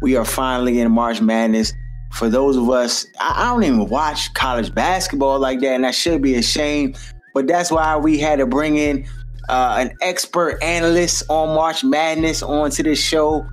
we 0.00 0.16
are 0.16 0.24
finally 0.24 0.80
in 0.80 0.90
March 0.90 1.20
Madness. 1.20 1.74
For 2.14 2.30
those 2.30 2.56
of 2.56 2.70
us, 2.70 3.04
I, 3.20 3.42
I 3.42 3.52
don't 3.52 3.62
even 3.64 3.88
watch 3.88 4.32
college 4.32 4.74
basketball 4.74 5.38
like 5.38 5.60
that, 5.60 5.74
and 5.74 5.84
that 5.84 5.94
should 5.94 6.22
be 6.22 6.36
a 6.36 6.42
shame. 6.42 6.94
But 7.34 7.46
that's 7.46 7.70
why 7.70 7.94
we 7.98 8.16
had 8.16 8.38
to 8.38 8.46
bring 8.46 8.78
in 8.78 9.06
uh, 9.48 9.76
an 9.78 9.96
expert 10.00 10.58
analyst 10.62 11.24
on 11.28 11.54
March 11.54 11.84
Madness 11.84 12.42
onto 12.42 12.82
this 12.82 12.98
show. 13.02 13.46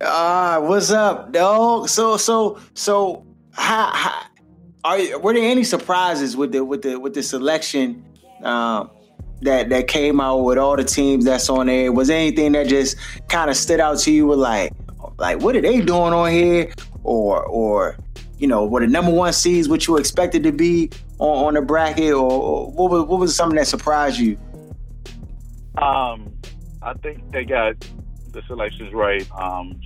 Ah, 0.00 0.60
what's 0.60 0.92
up, 0.92 1.32
dog? 1.32 1.88
So, 1.88 2.16
so, 2.16 2.60
so, 2.74 3.26
how, 3.52 3.90
how 3.92 4.22
are 4.84 5.18
were 5.18 5.32
there 5.32 5.50
any 5.50 5.64
surprises 5.64 6.36
with 6.36 6.52
the 6.52 6.64
with 6.64 6.82
the 6.82 7.00
with 7.00 7.14
the 7.14 7.22
selection 7.22 8.04
um, 8.42 8.90
that 9.40 9.70
that 9.70 9.88
came 9.88 10.20
out 10.20 10.38
with 10.38 10.58
all 10.58 10.76
the 10.76 10.84
teams 10.84 11.24
that's 11.24 11.48
on 11.48 11.66
there? 11.66 11.90
Was 11.90 12.08
there 12.08 12.18
anything 12.18 12.52
that 12.52 12.68
just 12.68 12.96
kind 13.28 13.50
of 13.50 13.56
stood 13.56 13.80
out 13.80 13.98
to 14.00 14.12
you? 14.12 14.26
With 14.26 14.38
like, 14.38 14.72
like 15.18 15.40
what 15.40 15.56
are 15.56 15.62
they 15.62 15.80
doing 15.80 16.12
on 16.12 16.30
here? 16.30 16.72
Or, 17.02 17.44
or 17.44 17.98
you 18.38 18.46
know, 18.46 18.64
were 18.64 18.80
the 18.80 18.86
number 18.86 19.10
one 19.10 19.32
seeds 19.32 19.68
what 19.68 19.86
you 19.86 19.96
expected 19.96 20.42
to 20.44 20.52
be 20.52 20.90
on, 21.18 21.46
on 21.46 21.54
the 21.54 21.62
bracket, 21.62 22.12
or, 22.12 22.30
or 22.30 22.70
what 22.72 22.90
was 22.90 23.04
what 23.06 23.20
was 23.20 23.34
something 23.34 23.56
that 23.56 23.66
surprised 23.66 24.18
you? 24.18 24.38
Um, 25.78 26.32
I 26.82 26.92
think 27.02 27.32
they 27.32 27.44
got 27.44 27.76
the 28.32 28.42
selections 28.46 28.92
right. 28.92 29.26
Um, 29.32 29.80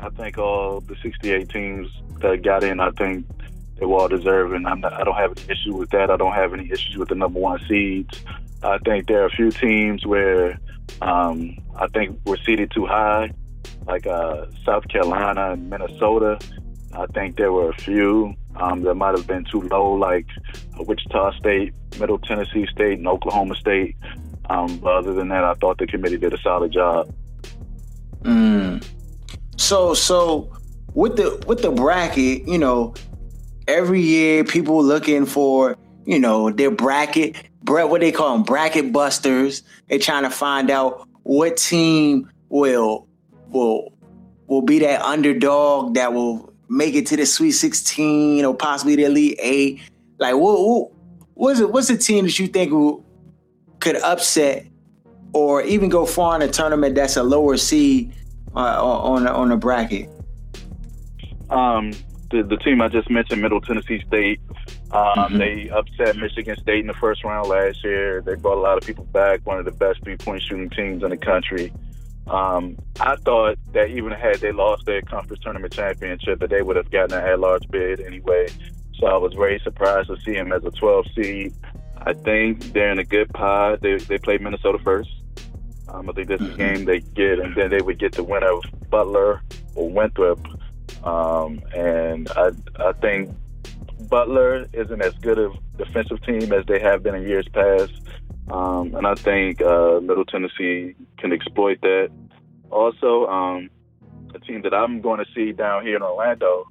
I 0.00 0.10
think 0.10 0.36
all 0.36 0.80
the 0.80 0.96
68 1.02 1.48
teams 1.48 1.88
that 2.20 2.42
got 2.42 2.64
in, 2.64 2.80
I 2.80 2.90
think 2.90 3.26
they 3.82 3.86
were 3.86 3.98
all 3.98 4.06
deserving. 4.06 4.64
I'm 4.64 4.78
not, 4.78 4.92
I 4.92 5.02
don't 5.02 5.16
have 5.16 5.36
any 5.36 5.50
issue 5.50 5.74
with 5.74 5.90
that. 5.90 6.08
I 6.08 6.16
don't 6.16 6.34
have 6.34 6.54
any 6.54 6.70
issues 6.70 6.96
with 6.96 7.08
the 7.08 7.16
number 7.16 7.40
one 7.40 7.58
seeds. 7.66 8.22
I 8.62 8.78
think 8.78 9.08
there 9.08 9.22
are 9.24 9.26
a 9.26 9.30
few 9.30 9.50
teams 9.50 10.06
where 10.06 10.60
um, 11.00 11.58
I 11.74 11.88
think 11.88 12.16
we're 12.24 12.36
seated 12.36 12.70
too 12.70 12.86
high, 12.86 13.32
like 13.88 14.06
uh, 14.06 14.46
South 14.64 14.86
Carolina 14.86 15.50
and 15.54 15.68
Minnesota. 15.68 16.38
I 16.92 17.06
think 17.06 17.34
there 17.34 17.50
were 17.50 17.70
a 17.70 17.74
few 17.74 18.34
um, 18.54 18.82
that 18.82 18.94
might 18.94 19.16
have 19.16 19.26
been 19.26 19.44
too 19.46 19.62
low, 19.62 19.94
like 19.94 20.26
Wichita 20.78 21.32
State, 21.32 21.74
Middle 21.98 22.20
Tennessee 22.20 22.68
State, 22.70 22.98
and 22.98 23.08
Oklahoma 23.08 23.56
State. 23.56 23.96
Um, 24.48 24.78
but 24.78 24.94
other 24.94 25.12
than 25.12 25.26
that, 25.30 25.42
I 25.42 25.54
thought 25.54 25.78
the 25.78 25.88
committee 25.88 26.18
did 26.18 26.32
a 26.32 26.38
solid 26.38 26.70
job. 26.70 27.12
Mm. 28.22 28.86
So 29.56 29.92
so 29.92 30.56
with 30.94 31.16
the 31.16 31.42
with 31.48 31.62
the 31.62 31.72
bracket, 31.72 32.46
you 32.46 32.58
know, 32.58 32.94
every 33.72 34.00
year 34.00 34.44
people 34.44 34.82
looking 34.82 35.26
for 35.26 35.76
you 36.04 36.18
know 36.18 36.50
their 36.50 36.70
bracket, 36.70 37.36
bra- 37.62 37.86
what 37.86 38.00
they 38.00 38.12
call 38.12 38.34
them, 38.34 38.42
bracket 38.42 38.92
busters. 38.92 39.62
They're 39.88 39.98
trying 39.98 40.24
to 40.24 40.30
find 40.30 40.70
out 40.70 41.08
what 41.22 41.56
team 41.56 42.30
will 42.48 43.08
will 43.48 43.92
will 44.46 44.62
be 44.62 44.78
that 44.80 45.00
underdog 45.02 45.94
that 45.94 46.12
will 46.12 46.52
make 46.68 46.94
it 46.94 47.06
to 47.06 47.16
the 47.16 47.26
Sweet 47.26 47.52
16 47.52 48.44
or 48.44 48.54
possibly 48.54 48.96
the 48.96 49.04
Elite 49.04 49.38
Eight. 49.40 49.80
Like 50.18 50.34
what, 50.34 50.60
what 50.60 50.92
what's 51.34 51.60
it? 51.60 51.70
What's 51.70 51.90
a 51.90 51.96
team 51.96 52.24
that 52.24 52.38
you 52.38 52.48
think 52.48 52.72
will, 52.72 53.04
could 53.80 53.96
upset 53.96 54.66
or 55.32 55.62
even 55.62 55.88
go 55.88 56.04
far 56.04 56.36
in 56.36 56.42
a 56.42 56.48
tournament 56.52 56.94
that's 56.94 57.16
a 57.16 57.22
lower 57.22 57.56
seed 57.56 58.12
uh, 58.54 58.84
on 58.84 59.26
on 59.26 59.48
the 59.48 59.56
bracket? 59.56 60.08
Um, 61.50 61.92
the, 62.32 62.42
the 62.42 62.56
team 62.56 62.80
I 62.80 62.88
just 62.88 63.10
mentioned, 63.10 63.40
Middle 63.42 63.60
Tennessee 63.60 64.02
State, 64.06 64.40
um, 64.90 65.38
they 65.38 65.68
upset 65.68 66.16
Michigan 66.16 66.56
State 66.56 66.80
in 66.80 66.86
the 66.86 66.94
first 66.94 67.22
round 67.22 67.48
last 67.48 67.84
year. 67.84 68.22
They 68.22 68.34
brought 68.34 68.58
a 68.58 68.60
lot 68.60 68.78
of 68.78 68.84
people 68.84 69.04
back, 69.04 69.46
one 69.46 69.58
of 69.58 69.64
the 69.64 69.70
best 69.70 70.02
three 70.02 70.16
point 70.16 70.42
shooting 70.42 70.70
teams 70.70 71.02
in 71.04 71.10
the 71.10 71.16
country. 71.16 71.72
Um, 72.26 72.78
I 73.00 73.16
thought 73.16 73.58
that 73.72 73.90
even 73.90 74.12
had 74.12 74.36
they 74.40 74.52
lost 74.52 74.86
their 74.86 75.02
conference 75.02 75.42
tournament 75.42 75.72
championship, 75.72 76.40
that 76.40 76.50
they 76.50 76.62
would 76.62 76.76
have 76.76 76.90
gotten 76.90 77.18
an 77.18 77.24
at 77.24 77.38
large 77.38 77.68
bid 77.68 78.00
anyway. 78.00 78.48
So 78.98 79.06
I 79.06 79.16
was 79.16 79.34
very 79.34 79.60
surprised 79.60 80.08
to 80.08 80.16
see 80.20 80.34
him 80.34 80.52
as 80.52 80.64
a 80.64 80.70
12 80.70 81.06
seed. 81.14 81.54
I 81.98 82.12
think 82.14 82.72
they're 82.72 82.90
in 82.90 82.98
a 82.98 83.04
good 83.04 83.28
pod. 83.30 83.80
They 83.80 83.96
they 83.96 84.18
play 84.18 84.38
Minnesota 84.38 84.78
first. 84.82 85.10
Um, 85.88 86.08
I 86.08 86.12
think 86.12 86.28
this 86.28 86.40
is 86.40 86.54
a 86.54 86.56
game 86.56 86.84
they 86.84 87.00
get, 87.00 87.38
and 87.38 87.54
then 87.54 87.70
they 87.70 87.82
would 87.82 87.98
get 87.98 88.12
the 88.12 88.24
winner 88.24 88.50
of 88.50 88.62
Butler 88.90 89.42
or 89.74 89.90
Winthrop. 89.90 90.40
Um, 91.04 91.60
and 91.74 92.28
I 92.30 92.50
I 92.76 92.92
think 92.92 93.34
Butler 94.08 94.66
isn't 94.72 95.02
as 95.02 95.14
good 95.14 95.38
a 95.38 95.50
defensive 95.76 96.22
team 96.22 96.52
as 96.52 96.64
they 96.66 96.78
have 96.80 97.02
been 97.02 97.14
in 97.14 97.22
years 97.22 97.46
past. 97.52 97.92
Um, 98.50 98.94
and 98.94 99.06
I 99.06 99.14
think 99.14 99.62
uh, 99.62 100.00
Middle 100.00 100.24
Tennessee 100.24 100.94
can 101.18 101.32
exploit 101.32 101.80
that. 101.82 102.10
Also, 102.70 103.26
um, 103.26 103.70
a 104.34 104.38
team 104.40 104.62
that 104.62 104.74
I'm 104.74 105.00
going 105.00 105.24
to 105.24 105.30
see 105.34 105.52
down 105.52 105.84
here 105.84 105.96
in 105.96 106.02
Orlando, 106.02 106.66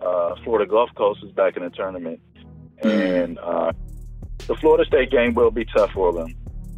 uh, 0.00 0.34
Florida 0.42 0.68
Gulf 0.68 0.90
Coast 0.94 1.22
is 1.24 1.32
back 1.32 1.56
in 1.56 1.62
the 1.62 1.70
tournament, 1.70 2.20
and 2.82 3.38
uh, 3.38 3.72
the 4.46 4.54
Florida 4.56 4.84
State 4.84 5.10
game 5.10 5.34
will 5.34 5.50
be 5.50 5.64
tough 5.64 5.92
for 5.92 6.12
them. 6.12 6.34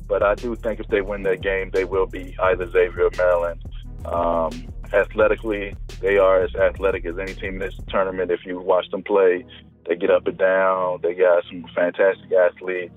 But 0.09 0.23
I 0.23 0.35
do 0.35 0.55
think 0.55 0.79
if 0.79 0.87
they 0.88 1.01
win 1.01 1.23
that 1.25 1.40
game, 1.40 1.71
they 1.73 1.85
will 1.85 2.07
be 2.07 2.37
either 2.40 2.71
Xavier 2.71 3.07
or 3.07 3.11
Maryland. 3.16 3.62
Um, 4.05 4.73
athletically, 4.92 5.77
they 6.01 6.18
are 6.18 6.42
as 6.42 6.55
athletic 6.55 7.05
as 7.07 7.18
any 7.18 7.35
team 7.35 7.55
in 7.55 7.59
this 7.59 7.75
tournament. 7.88 8.31
If 8.31 8.44
you 8.44 8.59
watch 8.61 8.90
them 8.90 9.03
play, 9.03 9.44
they 9.87 9.96
get 9.96 10.11
up 10.11 10.27
and 10.27 10.38
down. 10.38 11.01
They 11.03 11.14
got 11.14 11.44
some 11.44 11.66
fantastic 11.75 12.33
athletes. 12.33 12.94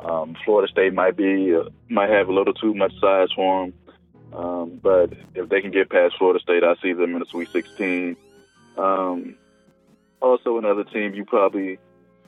Um, 0.00 0.36
Florida 0.44 0.70
State 0.70 0.92
might 0.92 1.16
be 1.16 1.54
uh, 1.54 1.70
might 1.88 2.10
have 2.10 2.28
a 2.28 2.32
little 2.32 2.52
too 2.52 2.74
much 2.74 2.92
size 3.00 3.28
for 3.34 3.66
them, 3.66 3.74
um, 4.38 4.80
but 4.82 5.12
if 5.34 5.48
they 5.48 5.62
can 5.62 5.70
get 5.70 5.88
past 5.88 6.16
Florida 6.18 6.38
State, 6.40 6.62
I 6.62 6.74
see 6.82 6.92
them 6.92 7.14
in 7.14 7.20
the 7.20 7.26
Sweet 7.26 7.50
16. 7.50 8.16
Um, 8.76 9.36
also, 10.20 10.58
another 10.58 10.84
team 10.84 11.14
you 11.14 11.24
probably 11.24 11.78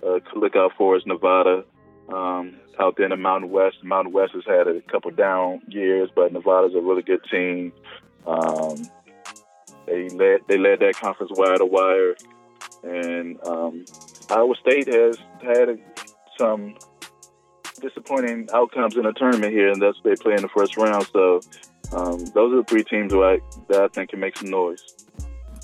uh, 0.03 0.21
could 0.25 0.41
look 0.41 0.57
out 0.57 0.73
for 0.79 0.97
is 0.97 1.05
Nevada. 1.05 1.65
Um, 2.13 2.57
out 2.81 2.97
there 2.97 3.05
in 3.05 3.11
the 3.11 3.17
Mountain 3.17 3.51
West, 3.51 3.83
Mountain 3.83 4.13
West 4.13 4.33
has 4.33 4.45
had 4.47 4.67
a 4.67 4.81
couple 4.83 5.11
down 5.11 5.61
years, 5.69 6.09
but 6.15 6.33
Nevada's 6.33 6.75
a 6.75 6.81
really 6.81 7.03
good 7.03 7.23
team. 7.31 7.73
Um, 8.27 8.89
they 9.89 10.09
led 10.11 10.41
they 10.49 10.59
led 10.59 10.81
that 10.81 10.97
conference 10.97 11.33
wire 11.35 11.57
to 11.59 11.65
wire, 11.65 12.15
and 12.83 13.39
um, 13.47 13.85
Iowa 14.31 14.55
State 14.61 14.89
has 14.89 15.19
had 15.43 15.79
some 16.39 16.75
disappointing 17.81 18.49
outcomes 18.55 18.97
in 18.97 19.03
the 19.03 19.13
tournament 19.13 19.53
here, 19.53 19.71
and 19.71 19.81
that's 19.81 19.99
they 20.05 20.15
play 20.17 20.35
in 20.35 20.43
the 20.43 20.49
first 20.49 20.77
round. 20.77 21.07
So 21.13 21.41
um, 21.93 22.19
those 22.35 22.53
are 22.53 22.57
the 22.57 22.65
three 22.69 22.85
teams 22.85 23.13
that 23.13 23.19
I, 23.19 23.41
that 23.69 23.83
I 23.83 23.89
think 23.89 24.11
can 24.11 24.21
make 24.21 24.37
some 24.37 24.51
noise. 24.51 24.83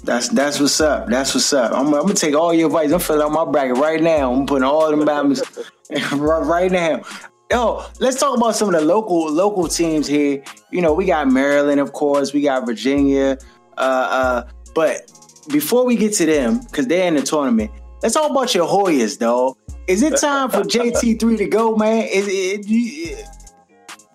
That's 0.02 0.28
that's 0.28 0.60
what's 0.60 0.80
up. 0.80 1.08
That's 1.08 1.34
what's 1.34 1.52
up. 1.52 1.72
I'm, 1.72 1.86
I'm 1.86 2.02
gonna 2.02 2.14
take 2.14 2.34
all 2.34 2.52
your 2.52 2.66
advice. 2.66 2.92
I'm 2.92 3.00
filling 3.00 3.22
out 3.22 3.32
my 3.32 3.50
bracket 3.50 3.78
right 3.78 4.02
now. 4.02 4.32
I'm 4.32 4.46
putting 4.46 4.64
all 4.64 4.90
them 4.90 5.00
Bama's 5.00 5.42
right 6.12 6.70
now. 6.70 7.02
Yo, 7.50 7.84
let's 8.00 8.18
talk 8.18 8.36
about 8.36 8.56
some 8.56 8.74
of 8.74 8.80
the 8.80 8.86
local 8.86 9.30
local 9.30 9.68
teams 9.68 10.06
here. 10.06 10.42
You 10.70 10.82
know, 10.82 10.92
we 10.92 11.06
got 11.06 11.30
Maryland, 11.30 11.80
of 11.80 11.92
course. 11.92 12.32
We 12.32 12.42
got 12.42 12.66
Virginia. 12.66 13.38
Uh, 13.76 14.08
uh, 14.10 14.50
but 14.74 15.10
before 15.50 15.84
we 15.84 15.96
get 15.96 16.12
to 16.14 16.26
them, 16.26 16.60
because 16.60 16.86
they're 16.86 17.06
in 17.08 17.14
the 17.14 17.22
tournament, 17.22 17.70
let's 18.02 18.14
talk 18.14 18.30
about 18.30 18.54
your 18.54 18.66
Hoyas, 18.66 19.18
though. 19.18 19.56
Is 19.86 20.02
it 20.02 20.16
time 20.18 20.50
for 20.50 20.60
JT3 20.62 21.38
to 21.38 21.46
go, 21.46 21.76
man? 21.76 22.08
Is 22.10 22.26
it, 22.26 22.64
it, 22.66 23.26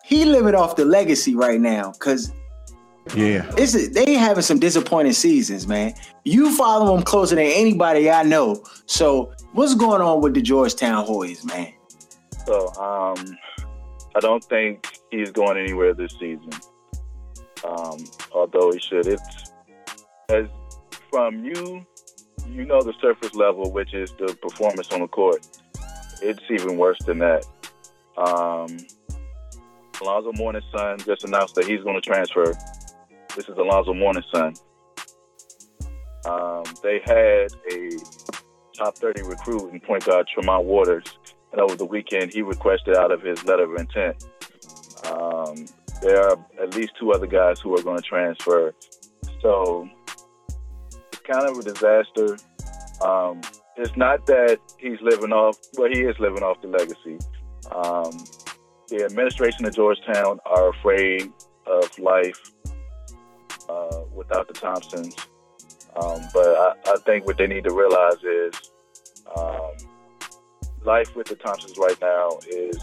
he 0.04 0.26
living 0.26 0.56
off 0.56 0.76
the 0.76 0.86
legacy 0.86 1.36
right 1.36 1.62
now? 1.62 1.92
Because 1.92 2.32
Yeah. 3.16 3.46
it's 3.58 3.90
they 3.90 4.14
having 4.14 4.42
some 4.42 4.60
disappointing 4.60 5.14
seasons, 5.14 5.68
man. 5.68 5.94
You 6.26 6.56
follow 6.56 6.96
them 6.96 7.04
closer 7.04 7.36
than 7.36 7.46
anybody 7.46 8.10
I 8.10 8.24
know. 8.24 8.64
So 8.88 9.32
what's 9.54 9.76
going 9.76 10.02
on 10.02 10.22
with 10.22 10.34
the 10.34 10.42
Georgetown 10.42 11.06
Hoyas, 11.06 11.46
man? 11.46 11.74
So 12.48 12.68
um, 12.74 13.38
I 14.16 14.20
don't 14.20 14.44
think 14.44 14.88
he's 15.12 15.32
going 15.32 15.58
anywhere 15.58 15.94
this 15.94 16.14
season. 16.20 16.50
Um, 17.64 17.98
although 18.32 18.72
he 18.72 18.80
should. 18.80 19.06
It's 19.06 19.49
as 20.30 20.48
from 21.10 21.44
you, 21.44 21.86
you 22.48 22.66
know 22.66 22.82
the 22.82 22.94
surface 23.02 23.34
level, 23.34 23.72
which 23.72 23.94
is 23.94 24.12
the 24.20 24.38
performance 24.42 24.92
on 24.92 25.02
the 25.02 25.08
court. 25.08 25.46
It's 26.22 26.42
even 26.50 26.78
worse 26.78 27.00
than 27.06 27.20
that. 27.20 27.46
Um, 28.18 28.78
Alonzo 30.02 30.32
Mourning's 30.34 30.66
son 30.76 31.00
just 31.00 31.24
announced 31.24 31.56
that 31.56 31.66
he's 31.66 31.82
going 31.82 31.96
to 31.96 32.02
transfer. 32.02 32.54
This 33.36 33.48
is 33.50 33.58
Alonzo 33.58 33.94
Mourning's 33.94 34.26
son. 34.34 34.54
Um, 36.26 36.64
they 36.84 37.00
had 37.06 37.48
a 37.72 37.90
top 38.74 38.96
30 38.98 39.24
recruit 39.24 39.72
in 39.72 39.80
point 39.80 40.06
guard 40.06 40.28
Tremont 40.28 40.66
Waters, 40.66 41.06
and 41.52 41.62
over 41.62 41.76
the 41.76 41.86
weekend 41.86 42.34
he 42.34 42.42
requested 42.42 42.96
out 42.96 43.12
of 43.12 43.22
his 43.22 43.44
letter 43.46 43.64
of 43.64 43.80
intent. 43.80 44.26
Um, 45.06 45.66
there 46.02 46.22
are 46.22 46.38
at 46.62 46.76
least 46.76 46.94
two 47.00 47.12
other 47.12 47.28
guys 47.28 47.60
who 47.60 47.78
are 47.78 47.82
going 47.82 47.98
to 47.98 48.04
transfer. 48.04 48.74
So 49.42 49.90
kind 51.30 51.48
of 51.48 51.58
a 51.58 51.64
disaster. 51.64 52.38
Um, 53.02 53.42
it's 53.78 53.96
not 53.96 54.26
that 54.26 54.60
he's 54.78 55.00
living 55.02 55.32
off, 55.32 55.58
well, 55.78 55.90
he 55.90 56.02
is 56.02 56.20
living 56.20 56.44
off 56.44 56.62
the 56.62 56.68
legacy. 56.68 57.18
Um, 57.72 58.12
the 58.90 59.06
administration 59.06 59.66
of 59.66 59.76
Georgetown 59.76 60.40
are 60.46 60.70
afraid 60.70 61.32
of 61.66 62.00
life 62.00 62.52
uh, 63.70 64.02
without 64.14 64.48
the 64.48 64.54
Thompsons. 64.54 65.16
Um, 65.96 66.22
but 66.34 66.48
I, 66.48 66.74
I 66.88 66.96
think 67.06 67.26
what 67.26 67.38
they 67.38 67.48
need 67.48 67.64
to 67.66 67.74
realize 67.74 68.24
is 68.24 68.72
um, 69.38 69.72
life 70.84 71.16
with 71.16 71.28
the 71.28 71.36
Thompsons 71.36 71.78
right 71.78 72.00
now 72.02 72.40
is 72.50 72.78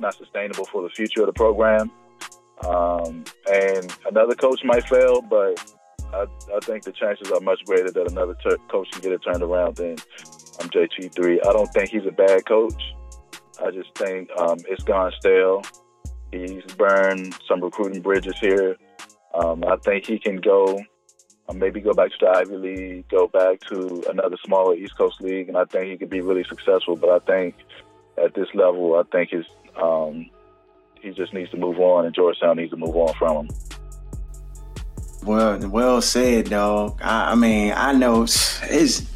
not 0.00 0.14
sustainable 0.14 0.64
for 0.64 0.82
the 0.82 0.90
future 0.90 1.20
of 1.20 1.26
the 1.26 1.32
program. 1.32 1.90
Um, 2.66 3.24
and 3.50 3.96
another 4.06 4.34
coach 4.34 4.64
might 4.64 4.88
fail, 4.88 5.22
but 5.22 5.72
I, 6.12 6.26
I 6.54 6.58
think 6.60 6.84
the 6.84 6.92
chances 6.92 7.30
are 7.30 7.40
much 7.40 7.64
greater 7.64 7.90
that 7.90 8.10
another 8.10 8.36
ter- 8.42 8.56
coach 8.68 8.90
can 8.92 9.02
get 9.02 9.12
it 9.12 9.22
turned 9.22 9.42
around 9.42 9.76
than 9.76 9.92
um, 10.60 10.68
JT3. 10.70 11.46
I 11.46 11.52
don't 11.52 11.72
think 11.72 11.90
he's 11.90 12.06
a 12.06 12.12
bad 12.12 12.46
coach. 12.46 12.82
I 13.62 13.70
just 13.70 13.94
think 13.96 14.30
um, 14.38 14.58
it's 14.68 14.82
gone 14.84 15.12
stale. 15.18 15.62
He's 16.32 16.62
burned 16.76 17.36
some 17.46 17.60
recruiting 17.60 18.02
bridges 18.02 18.38
here. 18.38 18.76
Um, 19.34 19.64
I 19.64 19.76
think 19.76 20.06
he 20.06 20.18
can 20.18 20.36
go, 20.36 20.80
uh, 21.48 21.52
maybe 21.52 21.80
go 21.80 21.92
back 21.92 22.10
to 22.10 22.16
the 22.20 22.28
Ivy 22.28 22.56
League, 22.56 23.08
go 23.08 23.28
back 23.28 23.60
to 23.68 24.04
another 24.08 24.36
smaller 24.44 24.74
East 24.74 24.96
Coast 24.96 25.20
league, 25.20 25.48
and 25.48 25.56
I 25.56 25.64
think 25.64 25.90
he 25.90 25.96
could 25.96 26.10
be 26.10 26.20
really 26.20 26.44
successful. 26.44 26.96
But 26.96 27.10
I 27.10 27.18
think 27.20 27.54
at 28.22 28.34
this 28.34 28.48
level, 28.54 28.94
I 28.94 29.02
think 29.10 29.30
his 29.30 29.44
um, 29.80 30.30
he 31.00 31.10
just 31.10 31.32
needs 31.32 31.50
to 31.50 31.56
move 31.56 31.78
on, 31.78 32.06
and 32.06 32.14
Georgetown 32.14 32.56
needs 32.56 32.70
to 32.70 32.76
move 32.76 32.96
on 32.96 33.14
from 33.14 33.46
him. 33.46 33.48
Well, 35.24 35.58
well 35.68 36.00
said, 36.00 36.50
dog. 36.50 37.00
I, 37.02 37.32
I 37.32 37.34
mean, 37.34 37.72
I 37.76 37.92
know 37.92 38.22
it's 38.22 39.06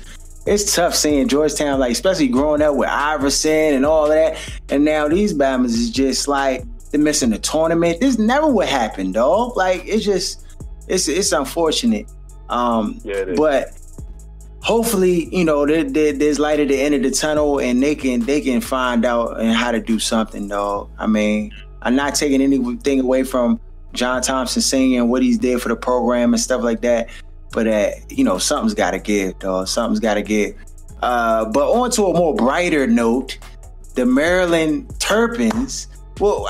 it's 0.47 0.75
tough 0.75 0.95
seeing 0.95 1.29
Georgetown, 1.29 1.79
like 1.79 1.93
especially 1.93 2.29
growing 2.29 2.63
up 2.63 2.75
with 2.75 2.89
Iverson 2.89 3.75
and 3.75 3.87
all 3.87 4.09
that, 4.09 4.39
and 4.69 4.85
now 4.85 5.09
these 5.09 5.33
Bama's 5.33 5.75
is 5.75 5.91
just 5.91 6.29
like 6.29 6.65
they're 6.91 7.01
missing 7.01 7.31
the 7.31 7.39
tournament. 7.39 8.01
This 8.01 8.19
never 8.19 8.47
would 8.49 8.69
happen, 8.69 9.13
dog. 9.13 9.57
Like 9.57 9.83
it's 9.87 10.05
just 10.05 10.45
it's 10.89 11.09
it's 11.09 11.33
unfortunate. 11.33 12.11
Um, 12.49 13.01
Yeah, 13.05 13.17
it 13.17 13.37
but 13.37 13.73
hopefully, 14.63 15.29
you 15.35 15.45
know, 15.45 15.67
there, 15.67 15.85
there, 15.85 16.13
there's 16.13 16.39
light 16.39 16.61
at 16.61 16.69
the 16.69 16.81
end 16.81 16.95
of 16.95 17.03
the 17.03 17.11
tunnel, 17.11 17.61
and 17.61 17.83
they 17.83 17.95
can 17.95 18.21
they 18.21 18.41
can 18.41 18.61
find 18.61 19.05
out 19.05 19.41
and 19.41 19.53
how 19.53 19.71
to 19.71 19.81
do 19.81 19.99
something, 19.99 20.49
dog. 20.49 20.91
I 20.99 21.07
mean, 21.07 21.53
I'm 21.83 21.95
not 21.95 22.15
taking 22.15 22.43
anything 22.43 23.01
away 23.01 23.23
from 23.23 23.61
John 23.93 24.23
Thompson 24.23 24.63
singing 24.63 25.09
what 25.09 25.23
he's 25.23 25.39
did 25.39 25.61
for 25.61 25.69
the 25.69 25.77
program 25.77 26.33
and 26.33 26.41
stuff 26.41 26.63
like 26.63 26.81
that, 26.83 27.11
but 27.53 27.67
uh, 27.67 27.91
you 28.09 28.25
know, 28.25 28.39
something's 28.39 28.75
got 28.75 28.93
to 28.93 28.99
give, 28.99 29.39
dog. 29.39 29.69
Something's 29.69 30.01
got 30.01 30.15
to 30.15 30.23
give. 30.23 30.55
Uh, 31.03 31.47
but 31.47 31.71
on 31.71 31.91
to 31.91 32.07
a 32.07 32.15
more 32.15 32.35
brighter 32.35 32.87
note, 32.87 33.39
the 33.95 34.07
Maryland 34.07 34.95
Terrapins. 34.99 35.89
Well, 36.21 36.47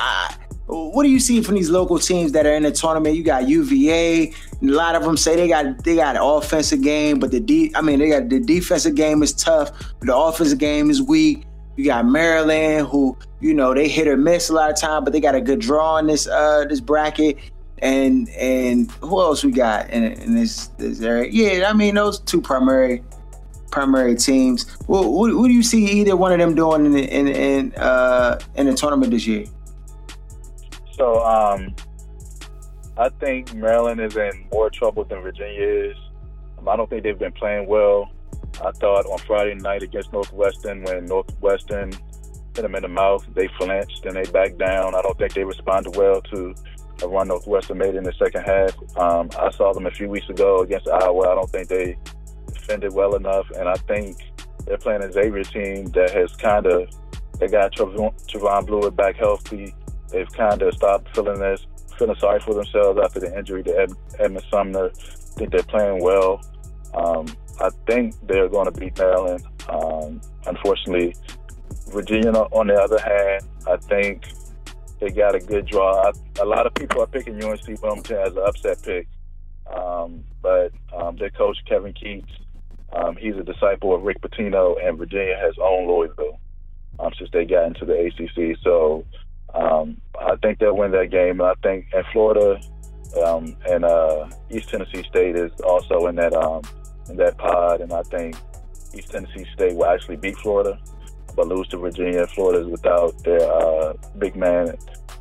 what 0.67 1.03
do 1.03 1.09
you 1.09 1.21
see 1.21 1.43
from 1.43 1.55
these 1.55 1.71
local 1.71 1.99
teams 1.99 2.33
that 2.33 2.47
are 2.47 2.55
in 2.55 2.63
the 2.63 2.71
tournament? 2.71 3.17
You 3.17 3.25
got 3.25 3.49
UVA. 3.49 4.29
A 4.29 4.33
lot 4.63 4.95
of 4.95 5.03
them 5.03 5.17
say 5.17 5.37
they 5.37 5.49
got 5.49 5.83
they 5.85 5.97
got 5.97 6.17
an 6.17 6.23
offensive 6.23 6.83
game, 6.83 7.19
but 7.19 7.31
the 7.31 7.41
de- 7.41 7.73
I 7.75 7.81
mean 7.81 7.99
they 7.99 8.09
got 8.09 8.29
the 8.29 8.41
defensive 8.41 8.95
game 8.95 9.23
is 9.23 9.33
tough, 9.33 9.71
but 9.99 10.07
the 10.07 10.17
offensive 10.17 10.59
game 10.59 10.91
is 10.91 11.03
weak. 11.03 11.45
You 11.77 11.87
got 11.87 12.07
Maryland, 12.07 12.87
who 12.89 13.17
you 13.41 13.55
know 13.55 13.75
they 13.75 13.89
hit 13.89 14.07
or 14.07 14.17
miss 14.17 14.51
a 14.51 14.53
lot 14.53 14.71
of 14.71 14.79
time, 14.79 15.05
but 15.05 15.13
they 15.13 15.21
got 15.21 15.35
a 15.35 15.41
good 15.41 15.61
draw 15.61 15.99
in 15.99 16.07
this 16.07 16.27
uh 16.27 16.65
this 16.69 16.81
bracket. 16.81 17.39
And 17.79 18.29
and 18.31 18.91
who 19.01 19.21
else 19.21 19.43
we 19.43 19.51
got 19.51 19.91
in, 19.91 20.05
in 20.05 20.35
this 20.35 20.69
this 20.79 21.01
area? 21.01 21.31
Yeah, 21.31 21.69
I 21.69 21.73
mean 21.73 21.95
those 21.95 22.21
two 22.21 22.41
primary 22.41 23.03
primary 23.71 24.15
teams. 24.15 24.71
What, 24.87 25.11
what, 25.11 25.35
what 25.35 25.49
do 25.49 25.53
you 25.53 25.63
see 25.63 25.87
either 25.87 26.15
one 26.15 26.31
of 26.31 26.39
them 26.39 26.55
doing 26.55 26.87
in 26.87 26.97
in 26.97 27.27
in 27.29 27.75
uh 27.75 28.39
in 28.55 28.67
the 28.67 28.75
tournament 28.75 29.11
this 29.11 29.27
year? 29.27 29.47
So 30.93 31.25
um, 31.25 31.75
I 32.97 33.09
think 33.09 33.55
Maryland 33.55 34.01
is 34.01 34.17
in 34.17 34.47
more 34.53 34.71
trouble 34.71 35.05
than 35.05 35.23
Virginia 35.23 35.61
is. 35.61 35.97
Um, 36.59 36.69
I 36.69 36.77
don't 36.77 36.89
think 36.89 37.03
they've 37.03 37.19
been 37.19 37.33
playing 37.33 37.67
well. 37.67 38.13
I 38.65 38.71
thought 38.73 39.07
on 39.07 39.19
Friday 39.19 39.55
night 39.55 39.83
against 39.83 40.13
Northwestern, 40.13 40.83
when 40.85 41.07
Northwestern 41.07 41.93
hit 42.55 42.63
them 42.63 42.75
in 42.75 42.83
the 42.83 42.89
mouth, 42.89 43.27
they 43.35 43.49
flinched 43.59 44.05
and 44.05 44.17
they 44.17 44.31
backed 44.31 44.59
down. 44.59 44.95
I 44.95 45.03
don't 45.03 45.19
think 45.19 45.35
they 45.35 45.45
responded 45.45 45.97
well 45.97 46.21
to 46.23 46.55
a 47.03 47.09
run 47.09 47.29
Northwestern 47.29 47.79
made 47.79 47.95
in 47.95 48.05
the 48.05 48.13
second 48.13 48.43
half. 48.45 48.75
Um, 48.97 49.31
I 49.39 49.51
saw 49.51 49.73
them 49.73 49.87
a 49.87 49.91
few 49.91 50.09
weeks 50.09 50.29
ago 50.29 50.61
against 50.61 50.89
Iowa. 50.89 51.31
I 51.31 51.35
don't 51.35 51.51
think 51.51 51.69
they 51.69 51.99
defended 52.53 52.93
well 52.93 53.17
enough, 53.17 53.51
and 53.51 53.69
I 53.69 53.75
think 53.75 54.17
they're 54.67 54.79
playing 54.79 55.03
a 55.03 55.11
Xavier 55.11 55.45
team 55.45 55.87
that 55.87 56.11
has 56.11 56.35
kind 56.37 56.67
of 56.67 56.89
they 57.39 57.49
got 57.49 57.73
Trevon, 57.73 58.15
Trevon 58.29 58.67
Bluiett 58.67 58.95
back 58.95 59.17
healthy. 59.17 59.75
They've 60.11 60.31
kind 60.33 60.63
of 60.63 60.75
stopped 60.75 61.15
feeling 61.15 61.41
this, 61.41 61.67
feeling 61.99 62.15
sorry 62.17 62.39
for 62.41 62.55
themselves 62.55 63.01
after 63.03 63.19
the 63.19 63.37
injury 63.37 63.65
to 63.65 63.79
Ed, 63.81 63.93
Edmond 64.21 64.45
Sumner. 64.51 64.91
I 64.91 65.39
think 65.39 65.51
they're 65.51 65.63
playing 65.65 66.03
well. 66.03 66.41
Um, 66.95 67.27
I 67.61 67.71
think 67.87 68.15
they're 68.27 68.49
going 68.49 68.73
to 68.73 68.79
beat 68.79 68.99
Maryland. 68.99 69.45
Um, 69.69 70.21
unfortunately, 70.47 71.15
Virginia, 71.89 72.31
on 72.31 72.67
the 72.69 72.75
other 72.75 72.99
hand, 72.99 73.45
I 73.67 73.77
think 73.77 74.25
they 75.01 75.11
got 75.11 75.35
a 75.35 75.41
good 75.41 75.67
draw. 75.67 76.09
I, 76.09 76.13
a 76.41 76.45
lot 76.45 76.67
of 76.67 76.75
people 76.75 77.03
are 77.03 77.07
picking 77.07 77.43
UNC 77.43 77.83
Wilmington 77.83 78.19
as 78.19 78.33
an 78.33 78.43
upset 78.45 78.83
pick, 78.83 79.09
um, 79.73 80.25
but 80.41 80.73
um, 80.95 81.17
their 81.17 81.31
coach 81.31 81.59
Kevin 81.69 81.93
Keatts, 81.93 82.31
um, 82.93 83.17
he's 83.17 83.37
a 83.37 83.43
disciple 83.43 83.95
of 83.95 84.03
Rick 84.03 84.21
Pitino, 84.21 84.77
and 84.85 84.99
Virginia 84.99 85.37
has 85.41 85.55
owned 85.61 85.89
Louisville 85.89 86.39
um, 86.99 87.13
since 87.19 87.31
they 87.33 87.45
got 87.45 87.67
into 87.67 87.85
the 87.85 88.07
ACC. 88.07 88.59
So 88.63 89.05
um, 89.55 90.01
I 90.19 90.37
think 90.37 90.59
they'll 90.59 90.77
win 90.77 90.93
that 90.93 91.11
game. 91.11 91.41
I 91.41 91.55
think 91.63 91.87
in 91.93 92.03
Florida 92.13 92.61
and 93.15 93.85
uh, 93.85 94.29
East 94.51 94.69
Tennessee 94.71 95.05
State 95.09 95.37
is 95.37 95.53
also 95.61 96.07
in 96.07 96.17
that 96.17 96.35
that 97.17 97.39
pod, 97.39 97.81
and 97.81 97.93
I 97.93 98.03
think 98.03 98.37
East 98.95 99.11
Tennessee 99.11 99.47
State 99.55 99.77
will 99.77 99.87
actually 99.87 100.17
beat 100.17 100.37
Florida 100.37 100.79
but 101.35 101.49
lose 101.49 101.69
to 101.69 101.79
Virginia. 101.79 102.27
Florida's 102.27 102.67
without 102.67 103.17
their 103.25 103.51
uh, 103.51 103.95
big 104.19 104.37
man, 104.37 104.77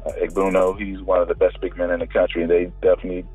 uh, 0.05 0.11
Egbunu. 0.21 0.79
He's 0.79 1.01
one 1.01 1.21
of 1.21 1.27
the 1.27 1.35
best 1.35 1.59
big 1.61 1.77
men 1.77 1.91
in 1.91 1.99
the 1.99 2.07
country, 2.07 2.43
and 2.43 2.51
they 2.51 2.65
definitely 2.81 3.25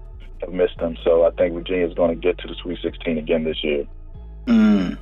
have 0.40 0.52
missed 0.52 0.78
him. 0.78 0.96
So 1.04 1.26
I 1.26 1.30
think 1.32 1.54
Virginia's 1.54 1.94
going 1.94 2.11
to 2.11 2.20
get 2.20 2.38
to 2.38 2.48
the 2.48 2.54
Sweet 2.62 2.78
16 2.82 3.18
again 3.18 3.44
this 3.44 3.62
year. 3.62 3.84
Mm. 4.46 4.98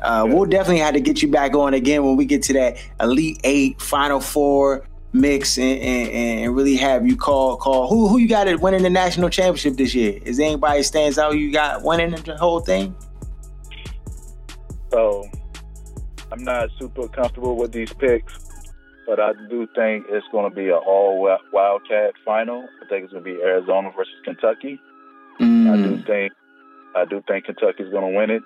Uh, 0.00 0.26
We'll 0.28 0.46
definitely 0.46 0.80
have 0.80 0.94
to 0.94 1.00
get 1.00 1.22
you 1.22 1.30
back 1.30 1.54
on 1.54 1.74
again 1.74 2.04
when 2.04 2.16
we 2.16 2.24
get 2.24 2.42
to 2.44 2.52
that 2.54 2.76
Elite 3.00 3.40
Eight, 3.44 3.80
Final 3.80 4.20
Four 4.20 4.86
mix, 5.20 5.58
and, 5.58 5.80
and, 5.80 6.40
and 6.44 6.56
really 6.56 6.76
have 6.76 7.06
you 7.06 7.16
call 7.16 7.56
call 7.56 7.88
who 7.88 8.08
who 8.08 8.18
you 8.18 8.28
got 8.28 8.48
it 8.48 8.60
winning 8.60 8.82
the 8.82 8.90
national 8.90 9.28
championship 9.28 9.76
this 9.76 9.94
year. 9.94 10.20
Is 10.24 10.38
anybody 10.38 10.82
stands 10.82 11.18
out 11.18 11.36
you 11.38 11.52
got 11.52 11.82
winning 11.82 12.10
the 12.10 12.36
whole 12.36 12.60
thing? 12.60 12.94
So 14.90 15.28
I'm 16.32 16.44
not 16.44 16.70
super 16.78 17.08
comfortable 17.08 17.56
with 17.56 17.72
these 17.72 17.92
picks, 17.92 18.38
but 19.06 19.20
I 19.20 19.32
do 19.48 19.66
think 19.74 20.06
it's 20.08 20.26
going 20.32 20.48
to 20.50 20.54
be 20.54 20.66
an 20.66 20.80
all 20.86 21.20
Wildcat 21.52 22.14
final. 22.24 22.68
I 22.82 22.88
think 22.88 23.04
it's 23.04 23.12
going 23.12 23.24
to 23.24 23.30
be 23.34 23.40
Arizona 23.42 23.90
versus 23.96 24.14
Kentucky. 24.24 24.80
Mm. 25.40 25.70
I 25.70 25.76
do 25.76 26.02
think 26.02 26.32
I 26.94 27.04
do 27.04 27.22
think 27.28 27.44
Kentucky's 27.44 27.90
going 27.90 28.12
to 28.12 28.16
win 28.16 28.30
it. 28.30 28.42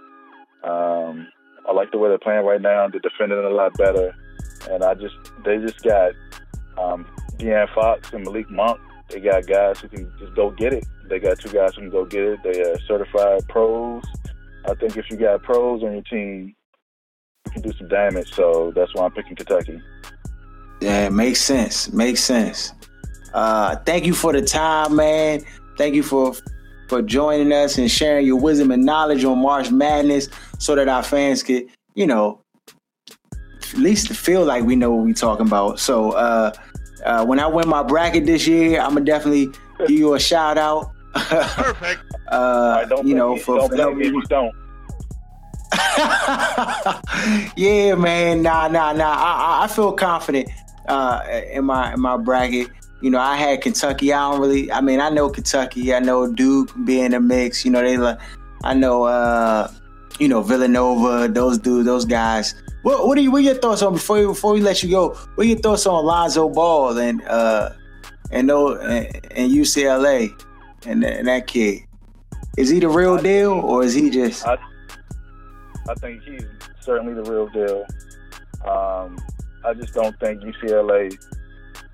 Um, 0.64 1.28
I 1.68 1.72
like 1.72 1.90
the 1.92 1.98
way 1.98 2.08
they're 2.08 2.18
playing 2.18 2.44
right 2.44 2.60
now. 2.60 2.88
They're 2.88 3.00
defending 3.00 3.38
a 3.38 3.48
lot 3.48 3.76
better, 3.78 4.14
and 4.70 4.82
I 4.82 4.94
just 4.94 5.14
they 5.44 5.58
just 5.58 5.82
got 5.82 6.12
um, 6.80 7.06
Fox 7.74 8.12
and 8.12 8.24
Malik 8.24 8.50
Monk. 8.50 8.80
They 9.08 9.20
got 9.20 9.46
guys 9.46 9.80
who 9.80 9.88
can 9.88 10.12
just 10.18 10.34
go 10.34 10.50
get 10.50 10.72
it. 10.72 10.84
They 11.08 11.18
got 11.18 11.38
two 11.38 11.50
guys 11.50 11.74
who 11.74 11.82
can 11.82 11.90
go 11.90 12.04
get 12.04 12.22
it. 12.22 12.42
They 12.44 12.62
are 12.62 12.78
certified 12.86 13.46
pros. 13.48 14.04
I 14.68 14.74
think 14.74 14.96
if 14.96 15.10
you 15.10 15.16
got 15.16 15.42
pros 15.42 15.82
on 15.82 15.92
your 15.92 16.02
team, 16.02 16.54
you 17.46 17.52
can 17.52 17.62
do 17.62 17.72
some 17.76 17.88
damage. 17.88 18.32
So 18.34 18.72
that's 18.74 18.94
why 18.94 19.06
I'm 19.06 19.10
picking 19.10 19.34
Kentucky. 19.34 19.82
Yeah, 20.80 21.06
it 21.06 21.12
makes 21.12 21.40
sense. 21.40 21.92
Makes 21.92 22.22
sense. 22.22 22.72
Uh, 23.34 23.76
thank 23.76 24.06
you 24.06 24.14
for 24.14 24.32
the 24.32 24.42
time, 24.42 24.96
man. 24.96 25.42
Thank 25.76 25.94
you 25.94 26.02
for 26.02 26.34
for 26.88 27.02
joining 27.02 27.52
us 27.52 27.78
and 27.78 27.88
sharing 27.88 28.26
your 28.26 28.40
wisdom 28.40 28.72
and 28.72 28.84
knowledge 28.84 29.24
on 29.24 29.38
March 29.38 29.70
Madness, 29.70 30.28
so 30.58 30.74
that 30.74 30.88
our 30.88 31.04
fans 31.04 31.42
could, 31.42 31.66
you 31.94 32.06
know, 32.06 32.40
at 33.32 33.74
least 33.74 34.08
feel 34.08 34.44
like 34.44 34.64
we 34.64 34.74
know 34.74 34.90
what 34.90 35.04
we're 35.04 35.14
talking 35.14 35.46
about. 35.46 35.78
So 35.78 36.10
uh, 36.12 36.52
uh, 37.04 37.24
when 37.24 37.40
I 37.40 37.46
win 37.46 37.68
my 37.68 37.82
bracket 37.82 38.26
this 38.26 38.46
year, 38.46 38.80
I'm 38.80 38.94
gonna 38.94 39.04
definitely 39.04 39.50
give 39.78 39.90
you 39.90 40.14
a 40.14 40.20
shout 40.20 40.58
out. 40.58 40.92
Perfect. 41.14 42.02
uh, 42.28 42.86
you 43.04 43.14
know, 43.14 43.36
for, 43.36 43.68
don't 43.68 43.76
for 43.76 43.94
me 43.94 44.06
if 44.06 44.12
you 44.12 44.22
don't. 44.22 44.54
yeah, 47.56 47.94
man. 47.94 48.42
Nah, 48.42 48.68
nah, 48.68 48.92
nah. 48.92 49.14
I, 49.16 49.64
I 49.64 49.68
feel 49.68 49.92
confident 49.92 50.48
uh, 50.88 51.22
in 51.52 51.64
my 51.64 51.94
in 51.94 52.00
my 52.00 52.16
bracket. 52.16 52.68
You 53.00 53.10
know, 53.10 53.18
I 53.18 53.36
had 53.36 53.62
Kentucky. 53.62 54.12
I 54.12 54.30
don't 54.30 54.40
really. 54.40 54.70
I 54.70 54.80
mean, 54.80 55.00
I 55.00 55.08
know 55.08 55.28
Kentucky. 55.30 55.94
I 55.94 56.00
know 56.00 56.30
Duke 56.30 56.72
being 56.84 57.14
a 57.14 57.20
mix. 57.20 57.64
You 57.64 57.70
know, 57.70 57.82
they. 57.82 58.16
I 58.62 58.74
know. 58.74 59.04
uh 59.04 59.70
You 60.18 60.28
know, 60.28 60.42
Villanova. 60.42 61.28
Those 61.28 61.58
dudes. 61.58 61.86
Those 61.86 62.04
guys. 62.04 62.54
What 62.82 63.06
What 63.06 63.18
are 63.18 63.20
you? 63.20 63.30
What 63.30 63.38
are 63.38 63.44
your 63.44 63.54
thoughts 63.54 63.82
on 63.82 63.94
before 63.94 64.26
before 64.26 64.52
we 64.52 64.60
let 64.60 64.82
you 64.82 64.90
go? 64.90 65.10
What 65.34 65.44
are 65.44 65.48
your 65.48 65.58
thoughts 65.58 65.86
on 65.86 66.04
Lonzo 66.04 66.48
Ball 66.48 66.98
and 66.98 67.22
uh 67.22 67.70
and 68.30 68.46
no 68.46 68.74
and, 68.74 69.06
and 69.32 69.52
UCLA 69.52 70.30
and, 70.86 71.04
and 71.04 71.28
that 71.28 71.46
kid? 71.46 71.82
Is 72.56 72.68
he 72.68 72.80
the 72.80 72.88
real 72.88 73.18
deal 73.18 73.52
or 73.52 73.84
is 73.84 73.94
he 73.94 74.10
just? 74.10 74.46
I, 74.46 74.58
I 75.88 75.94
think 75.94 76.22
he's 76.22 76.44
certainly 76.80 77.14
the 77.14 77.30
real 77.30 77.48
deal. 77.48 77.86
Um, 78.66 79.18
I 79.64 79.74
just 79.74 79.94
don't 79.94 80.18
think 80.18 80.42
UCLA 80.42 81.16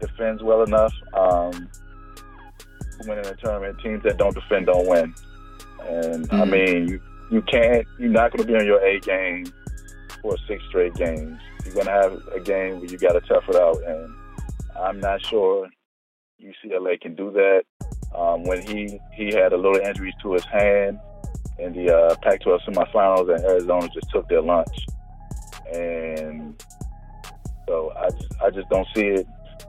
defends 0.01 0.43
well 0.43 0.63
enough. 0.63 0.93
Um, 1.15 1.69
winning 3.07 3.27
a 3.27 3.35
tournament, 3.35 3.79
teams 3.81 4.03
that 4.05 4.17
don't 4.17 4.35
defend 4.35 4.67
don't 4.67 4.87
win. 4.87 5.15
And 5.83 6.29
mm-hmm. 6.29 6.41
I 6.41 6.45
mean, 6.45 6.89
you, 6.89 7.01
you 7.31 7.43
can't. 7.43 7.87
You're 7.99 8.11
not 8.11 8.33
going 8.33 8.47
to 8.47 8.53
be 8.53 8.59
on 8.59 8.65
your 8.65 8.83
A 8.85 8.99
game 9.01 9.47
for 10.27 10.37
six 10.49 10.63
straight 10.69 10.95
games. 10.95 11.39
You're 11.65 11.75
going 11.75 11.87
to 11.87 11.93
have 11.93 12.21
a 12.35 12.41
game 12.41 12.81
where 12.81 12.91
you 12.91 12.99
got 12.99 13.13
to 13.13 13.21
tough 13.21 13.49
it 13.49 13.57
out, 13.57 13.81
and 13.87 14.15
I'm 14.81 14.99
not 14.99 15.25
sure 15.25 15.69
UCLA 16.43 17.01
can 17.01 17.15
do 17.15 17.31
that. 17.33 17.63
Um, 18.15 18.45
when 18.45 18.63
he 18.63 18.99
he 19.15 19.35
had 19.35 19.53
a 19.53 19.57
little 19.57 19.77
injuries 19.77 20.15
to 20.23 20.33
his 20.33 20.45
hand, 20.45 20.99
in 21.59 21.73
the 21.73 21.95
uh, 21.95 22.17
Pac-12 22.23 22.61
semifinals, 22.67 23.35
and 23.35 23.45
Arizona 23.45 23.89
just 23.93 24.11
took 24.11 24.29
their 24.29 24.43
lunch. 24.43 24.87
And 25.73 26.63
so 27.69 27.93
I 27.97 28.11
just, 28.11 28.35
I 28.43 28.51
just 28.51 28.69
don't 28.69 28.87
see 28.95 29.07
it. 29.07 29.27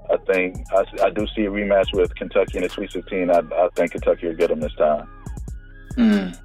I 0.10 0.18
think 0.32 0.66
I, 0.72 1.06
I 1.06 1.10
do 1.10 1.28
see 1.36 1.46
a 1.46 1.52
rematch 1.52 1.94
with 1.94 2.14
Kentucky 2.16 2.58
in 2.58 2.64
the 2.64 2.70
Sweet 2.70 2.92
16. 2.92 3.30
I, 3.30 3.40
I 3.40 3.70
think 3.76 3.92
Kentucky 3.92 4.28
will 4.28 4.36
get 4.36 4.50
them 4.50 4.62
this 4.62 4.74
time. 4.76 5.08
Mm. 5.98 6.40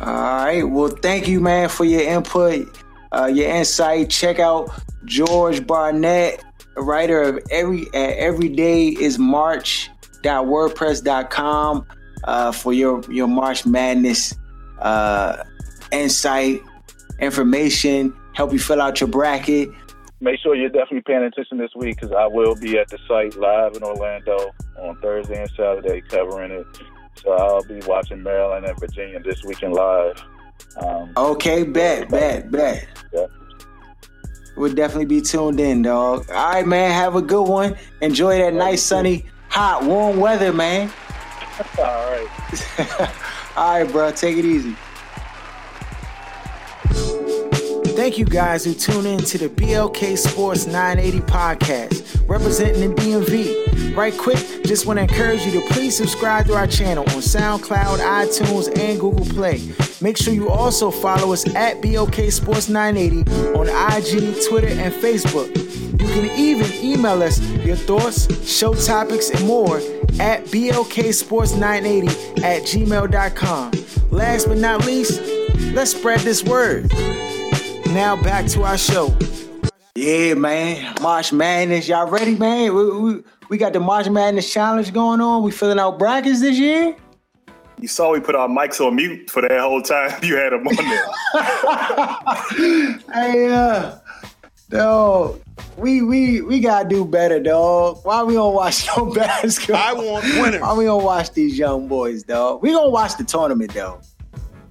All 0.00 0.06
right. 0.06 0.62
Well, 0.62 0.88
thank 1.02 1.28
you, 1.28 1.40
man, 1.40 1.68
for 1.68 1.84
your 1.84 2.02
input, 2.02 2.81
uh, 3.12 3.26
your 3.26 3.48
insight. 3.48 4.10
Check 4.10 4.38
out 4.38 4.70
George 5.04 5.66
Barnett, 5.66 6.44
writer 6.76 7.20
of 7.22 7.40
every 7.50 7.88
uh, 7.88 8.14
every 8.16 8.48
day 8.48 8.88
is 8.88 9.18
March.wordpress.com 9.18 11.86
uh, 12.24 12.52
for 12.52 12.72
your 12.72 13.02
your 13.10 13.28
March 13.28 13.66
Madness 13.66 14.34
uh, 14.80 15.44
insight, 15.92 16.62
information, 17.20 18.12
help 18.34 18.52
you 18.52 18.58
fill 18.58 18.82
out 18.82 19.00
your 19.00 19.08
bracket. 19.08 19.68
Make 20.20 20.40
sure 20.40 20.54
you're 20.54 20.68
definitely 20.68 21.00
paying 21.02 21.24
attention 21.24 21.58
this 21.58 21.72
week 21.74 21.96
because 22.00 22.12
I 22.12 22.26
will 22.26 22.54
be 22.54 22.78
at 22.78 22.88
the 22.88 22.98
site 23.08 23.36
live 23.36 23.74
in 23.74 23.82
Orlando 23.82 24.52
on 24.80 24.96
Thursday 25.00 25.42
and 25.42 25.50
Saturday 25.50 26.00
covering 26.02 26.52
it. 26.52 26.64
So 27.16 27.32
I'll 27.32 27.64
be 27.64 27.80
watching 27.86 28.22
Maryland 28.22 28.64
and 28.64 28.78
Virginia 28.78 29.20
this 29.20 29.42
weekend 29.44 29.74
live. 29.74 30.24
Um, 30.76 31.12
okay, 31.16 31.62
bet, 31.64 32.08
bet, 32.08 32.50
bet. 32.50 32.88
Yeah. 33.12 33.26
We'll 34.56 34.74
definitely 34.74 35.06
be 35.06 35.20
tuned 35.20 35.60
in, 35.60 35.82
dog. 35.82 36.28
All 36.30 36.52
right, 36.52 36.66
man. 36.66 36.90
Have 36.92 37.16
a 37.16 37.22
good 37.22 37.48
one. 37.48 37.76
Enjoy 38.00 38.38
that 38.38 38.54
nice, 38.54 38.82
sunny, 38.82 39.26
hot, 39.48 39.84
warm 39.84 40.18
weather, 40.18 40.52
man. 40.52 40.90
All 41.78 41.84
right. 41.84 42.28
All 43.56 43.78
right, 43.82 43.90
bro. 43.90 44.10
Take 44.12 44.36
it 44.36 44.44
easy. 44.44 44.76
Thank 48.02 48.18
you 48.18 48.24
guys 48.24 48.64
who 48.64 48.74
tune 48.74 49.06
in 49.06 49.20
to 49.20 49.38
the 49.38 49.48
BLK 49.48 50.18
Sports 50.18 50.66
980 50.66 51.20
podcast, 51.20 52.28
representing 52.28 52.90
the 52.90 53.00
DMV. 53.00 53.96
Right 53.96 54.12
quick, 54.18 54.38
just 54.64 54.86
want 54.86 54.98
to 54.98 55.04
encourage 55.04 55.46
you 55.46 55.52
to 55.52 55.60
please 55.68 55.96
subscribe 55.98 56.46
to 56.46 56.56
our 56.56 56.66
channel 56.66 57.04
on 57.10 57.20
SoundCloud, 57.20 57.98
iTunes, 57.98 58.76
and 58.76 58.98
Google 58.98 59.24
Play. 59.24 59.72
Make 60.00 60.16
sure 60.16 60.34
you 60.34 60.48
also 60.48 60.90
follow 60.90 61.32
us 61.32 61.46
at 61.54 61.80
BLK 61.80 62.32
Sports 62.32 62.68
980 62.68 63.30
on 63.56 63.68
IG, 63.68 64.48
Twitter, 64.48 64.66
and 64.66 64.92
Facebook. 64.92 65.56
You 65.92 66.08
can 66.08 66.28
even 66.36 66.72
email 66.84 67.22
us 67.22 67.40
your 67.64 67.76
thoughts, 67.76 68.26
show 68.44 68.74
topics, 68.74 69.30
and 69.30 69.46
more 69.46 69.76
at 70.18 70.44
blksports980 70.46 72.42
at 72.42 72.62
gmail.com. 72.62 73.70
Last 74.10 74.48
but 74.48 74.58
not 74.58 74.86
least, 74.86 75.20
let's 75.72 75.92
spread 75.92 76.18
this 76.22 76.42
word. 76.42 76.90
Now 77.92 78.16
back 78.16 78.46
to 78.46 78.62
our 78.62 78.78
show. 78.78 79.14
Yeah, 79.94 80.32
man. 80.32 80.94
March 81.02 81.30
Madness. 81.30 81.88
Y'all 81.88 82.08
ready, 82.08 82.34
man? 82.34 82.74
We, 82.74 82.90
we, 82.90 83.22
we 83.50 83.58
got 83.58 83.74
the 83.74 83.80
March 83.80 84.08
Madness 84.08 84.50
challenge 84.50 84.94
going 84.94 85.20
on. 85.20 85.42
We 85.42 85.50
filling 85.50 85.78
out 85.78 85.98
brackets 85.98 86.40
this 86.40 86.58
year. 86.58 86.96
You 87.78 87.88
saw 87.88 88.10
we 88.12 88.20
put 88.20 88.34
our 88.34 88.48
mics 88.48 88.80
on 88.80 88.96
mute 88.96 89.28
for 89.28 89.42
that 89.42 89.60
whole 89.60 89.82
time. 89.82 90.10
You 90.22 90.36
had 90.36 90.54
them 90.54 90.66
on 90.66 90.74
there. 90.76 91.04
Hey, 93.12 93.50
uh, 93.52 93.98
dog, 94.70 95.42
we 95.76 96.00
we 96.00 96.40
we 96.40 96.60
gotta 96.60 96.88
do 96.88 97.04
better, 97.04 97.40
dog. 97.40 97.98
Why 98.04 98.22
we 98.22 98.32
don't 98.32 98.54
watch 98.54 98.86
no 98.96 99.04
basketball? 99.14 99.76
I 99.76 99.92
want 99.92 100.24
winners. 100.24 100.62
Why 100.62 100.72
we 100.74 100.84
don't 100.84 101.04
watch 101.04 101.32
these 101.32 101.58
young 101.58 101.88
boys, 101.88 102.22
dog? 102.22 102.62
We 102.62 102.70
gonna 102.70 102.88
watch 102.88 103.18
the 103.18 103.24
tournament 103.24 103.74
though. 103.74 104.00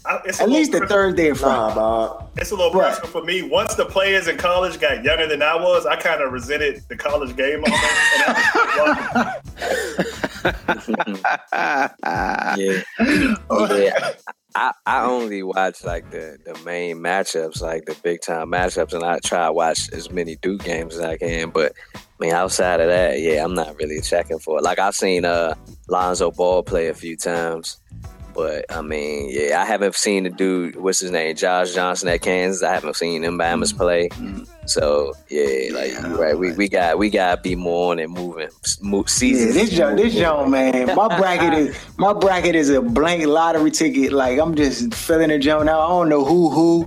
I- 0.05 0.19
it's 0.25 0.41
At 0.41 0.49
least 0.49 0.71
the 0.71 0.79
per- 0.79 0.87
Thursday 0.87 1.29
and 1.29 1.39
Nah, 1.41 1.73
Friday. 1.73 2.25
It's 2.37 2.51
a 2.51 2.55
little 2.55 2.71
Right. 2.73 2.89
personal 2.89 3.09
for 3.11 3.23
me. 3.23 3.43
Once 3.43 3.75
the 3.75 3.85
players 3.85 4.27
in 4.27 4.37
college 4.37 4.79
got 4.79 5.03
younger 5.03 5.27
than 5.27 5.41
I 5.43 5.55
was, 5.55 5.85
I 5.85 5.95
kind 5.95 6.21
of 6.21 6.31
resented 6.33 6.83
the 6.89 6.95
college 6.95 7.35
game 7.35 7.63
almost. 7.63 7.83
I 7.83 9.35
yeah, 12.57 12.81
yeah. 13.77 14.13
I, 14.53 14.71
I 14.85 15.03
only 15.05 15.43
watch 15.43 15.83
like 15.85 16.11
the, 16.11 16.37
the 16.45 16.59
main 16.65 16.97
matchups, 16.97 17.61
like 17.61 17.85
the 17.85 17.95
big 18.03 18.21
time 18.21 18.51
matchups, 18.51 18.93
and 18.93 19.03
I 19.03 19.19
try 19.19 19.45
to 19.45 19.53
watch 19.53 19.89
as 19.93 20.11
many 20.11 20.35
Duke 20.37 20.63
games 20.63 20.95
as 20.95 21.01
I 21.01 21.17
can. 21.17 21.51
But 21.51 21.73
I 21.95 21.99
mean, 22.19 22.33
outside 22.33 22.81
of 22.81 22.87
that, 22.87 23.21
yeah, 23.21 23.43
I'm 23.43 23.53
not 23.53 23.75
really 23.77 24.01
checking 24.01 24.39
for 24.39 24.57
it. 24.57 24.63
Like 24.63 24.79
I've 24.79 24.95
seen 24.95 25.23
uh 25.25 25.53
Lonzo 25.87 26.31
Ball 26.31 26.63
play 26.63 26.87
a 26.89 26.93
few 26.93 27.15
times, 27.15 27.77
but 28.33 28.65
I 28.69 28.81
mean, 28.81 29.29
yeah, 29.31 29.61
I 29.61 29.65
haven't 29.65 29.95
seen 29.95 30.23
the 30.23 30.29
dude. 30.29 30.75
What's 30.75 30.99
his 30.99 31.11
name? 31.11 31.35
Josh 31.35 31.73
Johnson 31.73 32.09
at 32.09 32.21
Kansas. 32.21 32.63
I 32.63 32.73
haven't 32.73 32.95
seen 32.95 33.21
them 33.21 33.37
Bama's 33.37 33.73
play. 33.73 34.09
Mm-hmm. 34.09 34.43
So 34.67 35.13
yeah, 35.29 35.73
like 35.73 35.91
Yeah, 35.91 36.07
you're 36.07 36.17
right, 36.17 36.37
we 36.37 36.53
we 36.53 36.69
got 36.69 36.97
we 36.97 37.09
got 37.09 37.35
to 37.35 37.41
be 37.41 37.55
more 37.55 37.91
on 37.91 37.99
it, 37.99 38.09
moving, 38.09 38.49
move 38.81 39.05
Yeah, 39.07 39.11
seasons. 39.11 39.53
this 39.55 39.73
young, 39.73 39.95
this 39.95 40.13
young 40.13 40.51
man. 40.51 40.95
My 40.95 41.07
bracket 41.17 41.53
is 41.53 41.75
my 41.97 42.13
bracket 42.13 42.55
is 42.55 42.69
a 42.69 42.81
blank 42.81 43.25
lottery 43.25 43.71
ticket. 43.71 44.11
Like 44.13 44.39
I'm 44.39 44.55
just 44.55 44.93
filling 44.93 45.29
the 45.29 45.39
joint 45.39 45.67
out. 45.67 45.81
I 45.81 45.87
don't 45.89 46.09
know 46.09 46.23
who, 46.23 46.49
who, 46.51 46.83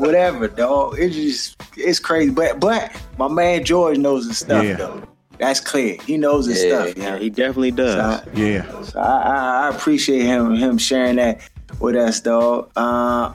whatever, 0.00 0.48
dog. 0.48 0.96
It's 0.98 1.14
just 1.16 1.56
it's 1.76 1.98
crazy. 1.98 2.30
But 2.30 2.60
but 2.60 2.92
my 3.18 3.28
man 3.28 3.64
George 3.64 3.98
knows 3.98 4.26
his 4.26 4.38
stuff 4.38 4.62
Yeah. 4.64 4.74
though. 4.76 5.02
That's 5.38 5.60
clear. 5.60 5.96
He 6.06 6.16
knows 6.16 6.46
his 6.46 6.62
Yeah, 6.64 6.84
stuff. 6.86 6.96
Yeah, 6.96 7.04
Yeah. 7.14 7.18
he 7.18 7.30
definitely 7.30 7.70
does. 7.72 7.94
So, 7.94 8.30
I, 8.32 8.36
Yeah. 8.36 8.82
so 8.82 8.98
I, 9.00 9.04
I, 9.04 9.66
I 9.66 9.74
appreciate 9.74 10.22
him 10.22 10.54
him 10.54 10.78
sharing 10.78 11.16
that 11.16 11.40
with 11.80 11.96
us, 11.96 12.20
dog. 12.20 12.70
Uh, 12.76 13.32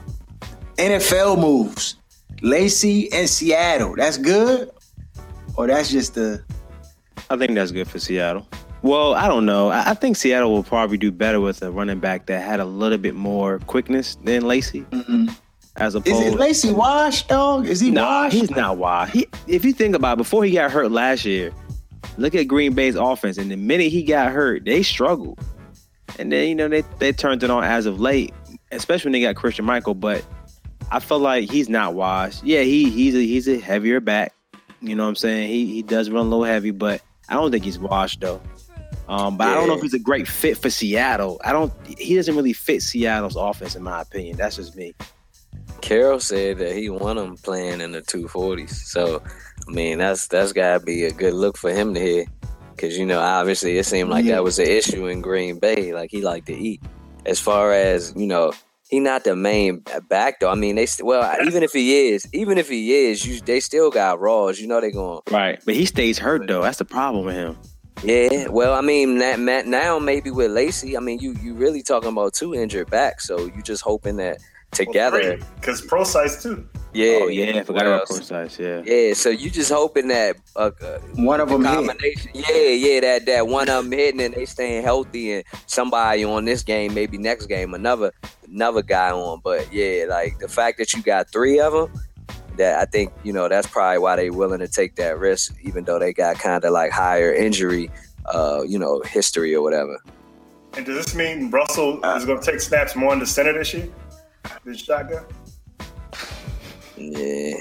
NFL 0.76 1.38
moves. 1.40 1.96
Lacy 2.42 3.12
and 3.12 3.28
Seattle. 3.28 3.94
That's 3.96 4.16
good, 4.16 4.70
or 5.56 5.66
that's 5.66 5.90
just 5.90 6.14
the 6.14 6.42
I 7.28 7.36
think 7.36 7.54
that's 7.54 7.70
good 7.70 7.86
for 7.86 7.98
Seattle. 7.98 8.46
Well, 8.82 9.14
I 9.14 9.28
don't 9.28 9.44
know. 9.44 9.68
I, 9.68 9.90
I 9.90 9.94
think 9.94 10.16
Seattle 10.16 10.50
will 10.50 10.62
probably 10.62 10.96
do 10.96 11.12
better 11.12 11.38
with 11.38 11.60
a 11.62 11.70
running 11.70 12.00
back 12.00 12.26
that 12.26 12.42
had 12.42 12.60
a 12.60 12.64
little 12.64 12.96
bit 12.96 13.14
more 13.14 13.58
quickness 13.66 14.16
than 14.24 14.42
Lacy, 14.48 14.86
as 15.76 15.94
Is 15.94 16.02
it 16.06 16.34
Lacy 16.38 16.72
washed, 16.72 17.28
dog? 17.28 17.66
Is 17.66 17.78
he 17.80 17.90
Nah, 17.90 18.22
washed? 18.22 18.36
he's 18.36 18.50
not 18.50 18.78
wild. 18.78 19.10
He, 19.10 19.28
if 19.46 19.66
you 19.66 19.74
think 19.74 19.94
about 19.94 20.14
it, 20.14 20.16
before 20.16 20.44
he 20.44 20.52
got 20.52 20.70
hurt 20.70 20.90
last 20.90 21.26
year, 21.26 21.52
look 22.16 22.34
at 22.34 22.44
Green 22.48 22.74
Bay's 22.74 22.94
offense. 22.94 23.38
And 23.38 23.50
the 23.50 23.56
minute 23.56 23.90
he 23.90 24.02
got 24.02 24.32
hurt, 24.32 24.64
they 24.64 24.82
struggled. 24.82 25.38
And 26.18 26.30
then, 26.30 26.48
you 26.48 26.54
know, 26.54 26.68
they, 26.68 26.82
they 26.98 27.12
turned 27.12 27.42
it 27.42 27.50
on 27.50 27.64
as 27.64 27.86
of 27.86 28.00
late, 28.00 28.34
especially 28.72 29.08
when 29.08 29.12
they 29.12 29.22
got 29.22 29.36
Christine 29.36 29.64
Michael. 29.66 29.94
But 29.94 30.24
I 30.90 30.98
feel 30.98 31.18
like 31.18 31.50
he's 31.50 31.68
not 31.68 31.94
washed. 31.94 32.42
Yeah, 32.44 32.62
he 32.62 32.90
he's 32.90 33.14
a, 33.14 33.18
he's 33.18 33.48
a 33.48 33.58
heavier 33.58 34.00
back. 34.00 34.34
You 34.82 34.96
know 34.96 35.04
what 35.04 35.10
I'm 35.10 35.16
saying? 35.16 35.48
He 35.48 35.66
he 35.66 35.82
does 35.82 36.10
run 36.10 36.26
a 36.26 36.28
little 36.28 36.44
heavy, 36.44 36.70
but 36.72 37.00
I 37.28 37.34
don't 37.34 37.50
think 37.50 37.64
he's 37.64 37.78
washed 37.78 38.20
though. 38.20 38.40
Um, 39.08 39.36
but 39.36 39.48
I 39.48 39.54
don't 39.54 39.66
know 39.66 39.74
if 39.74 39.82
he's 39.82 39.94
a 39.94 39.98
great 39.98 40.28
fit 40.28 40.56
for 40.56 40.70
Seattle. 40.70 41.40
I 41.44 41.52
don't. 41.52 41.72
He 41.86 42.14
doesn't 42.14 42.34
really 42.34 42.52
fit 42.52 42.80
Seattle's 42.80 43.36
offense, 43.36 43.74
in 43.74 43.82
my 43.82 44.02
opinion. 44.02 44.36
That's 44.36 44.56
just 44.56 44.76
me. 44.76 44.94
Carroll 45.80 46.20
said 46.20 46.58
that 46.58 46.74
he 46.76 46.88
want 46.90 47.18
him 47.18 47.36
playing 47.36 47.80
in 47.80 47.92
the 47.92 48.00
two 48.02 48.28
forties. 48.28 48.90
So, 48.90 49.22
I 49.68 49.70
mean, 49.70 49.98
that's 49.98 50.28
that's 50.28 50.52
gotta 50.52 50.80
be 50.80 51.04
a 51.04 51.10
good 51.12 51.34
look 51.34 51.56
for 51.56 51.70
him 51.72 51.94
to 51.94 52.00
hear, 52.00 52.24
because 52.74 52.96
you 52.98 53.06
know, 53.06 53.20
obviously, 53.20 53.78
it 53.78 53.86
seemed 53.86 54.10
like 54.10 54.24
Yeah. 54.24 54.36
that 54.36 54.44
was 54.44 54.58
an 54.58 54.66
issue 54.66 55.06
in 55.06 55.20
Green 55.20 55.58
Bay. 55.58 55.92
Like 55.94 56.10
he 56.10 56.22
liked 56.22 56.46
to 56.46 56.54
eat. 56.54 56.80
As 57.26 57.38
far 57.38 57.72
as 57.72 58.12
you 58.16 58.26
know, 58.26 58.52
he 58.88 58.98
not 59.00 59.24
the 59.24 59.36
main 59.36 59.84
back 60.08 60.40
though. 60.40 60.50
I 60.50 60.54
mean, 60.54 60.76
they 60.76 60.86
st- 60.86 61.06
well, 61.06 61.36
even 61.46 61.62
if 61.62 61.72
he 61.72 62.08
is, 62.08 62.26
even 62.32 62.58
if 62.58 62.68
he 62.68 62.92
is, 63.06 63.26
you 63.26 63.40
they 63.40 63.60
still 63.60 63.90
got 63.90 64.18
Rawls. 64.18 64.58
You 64.58 64.66
know 64.66 64.80
they 64.80 64.90
going. 64.90 65.20
Right, 65.30 65.60
but 65.64 65.74
he 65.74 65.84
stays 65.86 66.18
hurt 66.18 66.46
though. 66.46 66.62
That's 66.62 66.78
the 66.78 66.84
problem 66.84 67.24
with 67.26 67.34
him. 67.34 67.56
Yeah, 68.02 68.48
well, 68.48 68.72
I 68.72 68.80
mean, 68.80 69.18
that, 69.18 69.38
Matt, 69.38 69.66
now 69.66 69.98
maybe 69.98 70.30
with 70.30 70.50
Lacy, 70.52 70.96
I 70.96 71.00
mean, 71.00 71.18
you 71.18 71.34
you 71.42 71.52
really 71.52 71.82
talking 71.82 72.08
about 72.08 72.32
two 72.32 72.54
injured 72.54 72.90
backs, 72.90 73.26
so 73.26 73.38
you 73.40 73.62
just 73.62 73.82
hoping 73.82 74.16
that 74.16 74.38
together, 74.72 75.38
because 75.56 75.80
Prosise 75.80 76.42
too. 76.42 76.68
yeah, 76.92 77.18
oh 77.22 77.28
yeah, 77.28 77.58
I 77.58 77.62
forgot 77.64 77.86
about 77.86 78.00
else? 78.00 78.28
Prosise. 78.28 78.58
Yeah. 78.58 78.82
Yeah, 78.84 79.14
so 79.14 79.30
you 79.30 79.50
just 79.50 79.70
hoping 79.70 80.08
that 80.08 80.36
uh, 80.56 80.70
uh, 80.82 80.98
One 81.16 81.40
of 81.40 81.48
them 81.48 81.64
hit. 81.64 81.74
combination, 81.74 82.30
yeah, 82.34 82.68
yeah, 82.68 83.00
that 83.00 83.26
that 83.26 83.46
one 83.46 83.68
of 83.68 83.84
them 83.84 83.92
hitting 83.92 84.20
and 84.20 84.34
they 84.34 84.46
staying 84.46 84.82
healthy, 84.82 85.32
and 85.32 85.44
somebody 85.66 86.24
on 86.24 86.44
this 86.44 86.62
game, 86.62 86.94
maybe 86.94 87.18
next 87.18 87.46
game, 87.46 87.74
another 87.74 88.12
another 88.48 88.82
guy 88.82 89.10
on. 89.10 89.40
But 89.42 89.72
yeah, 89.72 90.06
like 90.08 90.38
the 90.38 90.48
fact 90.48 90.78
that 90.78 90.94
you 90.94 91.02
got 91.02 91.30
three 91.30 91.60
of 91.60 91.72
them, 91.72 91.92
that 92.56 92.78
I 92.78 92.84
think 92.84 93.12
you 93.24 93.32
know 93.32 93.48
that's 93.48 93.66
probably 93.66 93.98
why 93.98 94.16
they 94.16 94.30
willing 94.30 94.60
to 94.60 94.68
take 94.68 94.96
that 94.96 95.18
risk, 95.18 95.54
even 95.62 95.84
though 95.84 95.98
they 95.98 96.12
got 96.12 96.38
kind 96.38 96.64
of 96.64 96.72
like 96.72 96.92
higher 96.92 97.32
injury, 97.32 97.90
uh, 98.26 98.62
you 98.66 98.78
know, 98.78 99.00
history 99.02 99.54
or 99.54 99.62
whatever. 99.62 99.98
And 100.76 100.86
does 100.86 101.04
this 101.04 101.14
mean 101.16 101.50
Russell 101.50 102.00
is 102.04 102.24
going 102.24 102.40
to 102.40 102.48
take 102.48 102.60
snaps 102.60 102.94
more 102.94 103.12
in 103.12 103.18
the 103.18 103.26
center 103.26 103.52
this 103.52 103.74
year? 103.74 103.88
This 104.64 104.80
shotgun. 104.82 105.24
Yeah, 106.96 107.54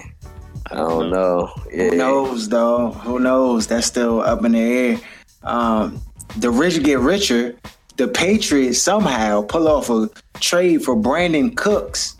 I 0.72 0.76
don't 0.76 1.12
know. 1.12 1.52
Yeah, 1.72 1.90
Who 1.92 1.96
knows, 1.96 2.50
though? 2.50 2.92
Who 2.92 3.20
knows? 3.20 3.68
That's 3.68 3.88
still 3.88 4.22
up 4.22 4.44
in 4.44 4.52
the 4.54 4.60
air. 4.60 5.00
Um, 5.44 6.02
the 6.38 6.52
rich 6.52 6.82
get 6.84 7.00
richer. 7.00 7.56
The 7.98 8.08
Patriots 8.08 8.82
somehow 8.82 9.42
pull 9.44 9.68
off 9.68 9.90
a 9.90 10.10
trade 10.40 10.84
for 10.84 10.96
Brandin 10.96 11.56
Cooks, 11.56 12.16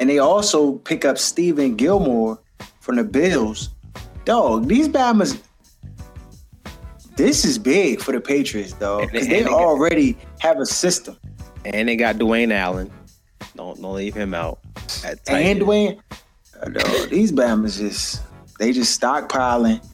and 0.00 0.08
they 0.08 0.18
also 0.18 0.72
pick 0.76 1.04
up 1.04 1.16
Stephon 1.16 1.76
Gilmore 1.76 2.38
from 2.80 2.96
the 2.96 3.04
Bills. 3.04 3.70
Dog, 4.24 4.66
these 4.68 4.88
Bama's. 4.88 5.38
This 7.16 7.44
is 7.44 7.58
big 7.58 8.00
for 8.00 8.12
the 8.12 8.20
Patriots, 8.20 8.72
though, 8.74 8.98
And 9.00 9.08
they- 9.08 9.12
because 9.12 9.28
they 9.28 9.38
and 9.38 9.46
they 9.46 9.50
got- 9.50 9.60
already 9.60 10.16
have 10.40 10.58
a 10.58 10.66
system. 10.66 11.16
And 11.64 11.88
they 11.88 11.96
got 11.96 12.16
Dwayne 12.16 12.52
Allen. 12.52 12.90
Don't 13.56 13.80
don't 13.80 13.94
leave 13.94 14.14
him 14.14 14.34
out. 14.34 14.58
And. 15.04 15.60
Dwayne, 15.60 16.00
uh, 16.60 17.06
these 17.08 17.32
Bama's 17.32 17.78
just 17.78 18.22
they 18.58 18.72
just 18.72 19.00
stockpiling. 19.00 19.84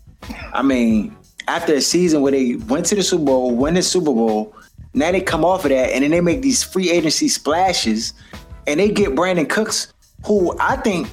I 0.53 0.63
mean, 0.63 1.17
after 1.49 1.75
a 1.75 1.81
season 1.81 2.23
where 2.23 2.33
they 2.33 2.57
went 2.57 2.87
to 2.87 2.95
the 2.95 3.03
Super 3.03 3.25
Bowl, 3.25 3.55
win 3.55 3.75
the 3.75 3.83
Super 3.83 4.13
Bowl, 4.13 4.55
now 4.95 5.13
they 5.13 5.21
come 5.21 5.45
off 5.45 5.65
of 5.65 5.71
that 5.71 5.91
and 5.91 6.03
then 6.03 6.11
they 6.11 6.21
make 6.21 6.43
these 6.43 6.63
free 6.63 6.91
agency 6.91 7.29
splashes, 7.29 8.13
and 8.67 8.81
they 8.81 8.89
get 8.89 9.11
Brandin 9.15 9.49
Cooks, 9.49 9.93
who 10.27 10.57
I 10.59 10.77
think 10.77 11.09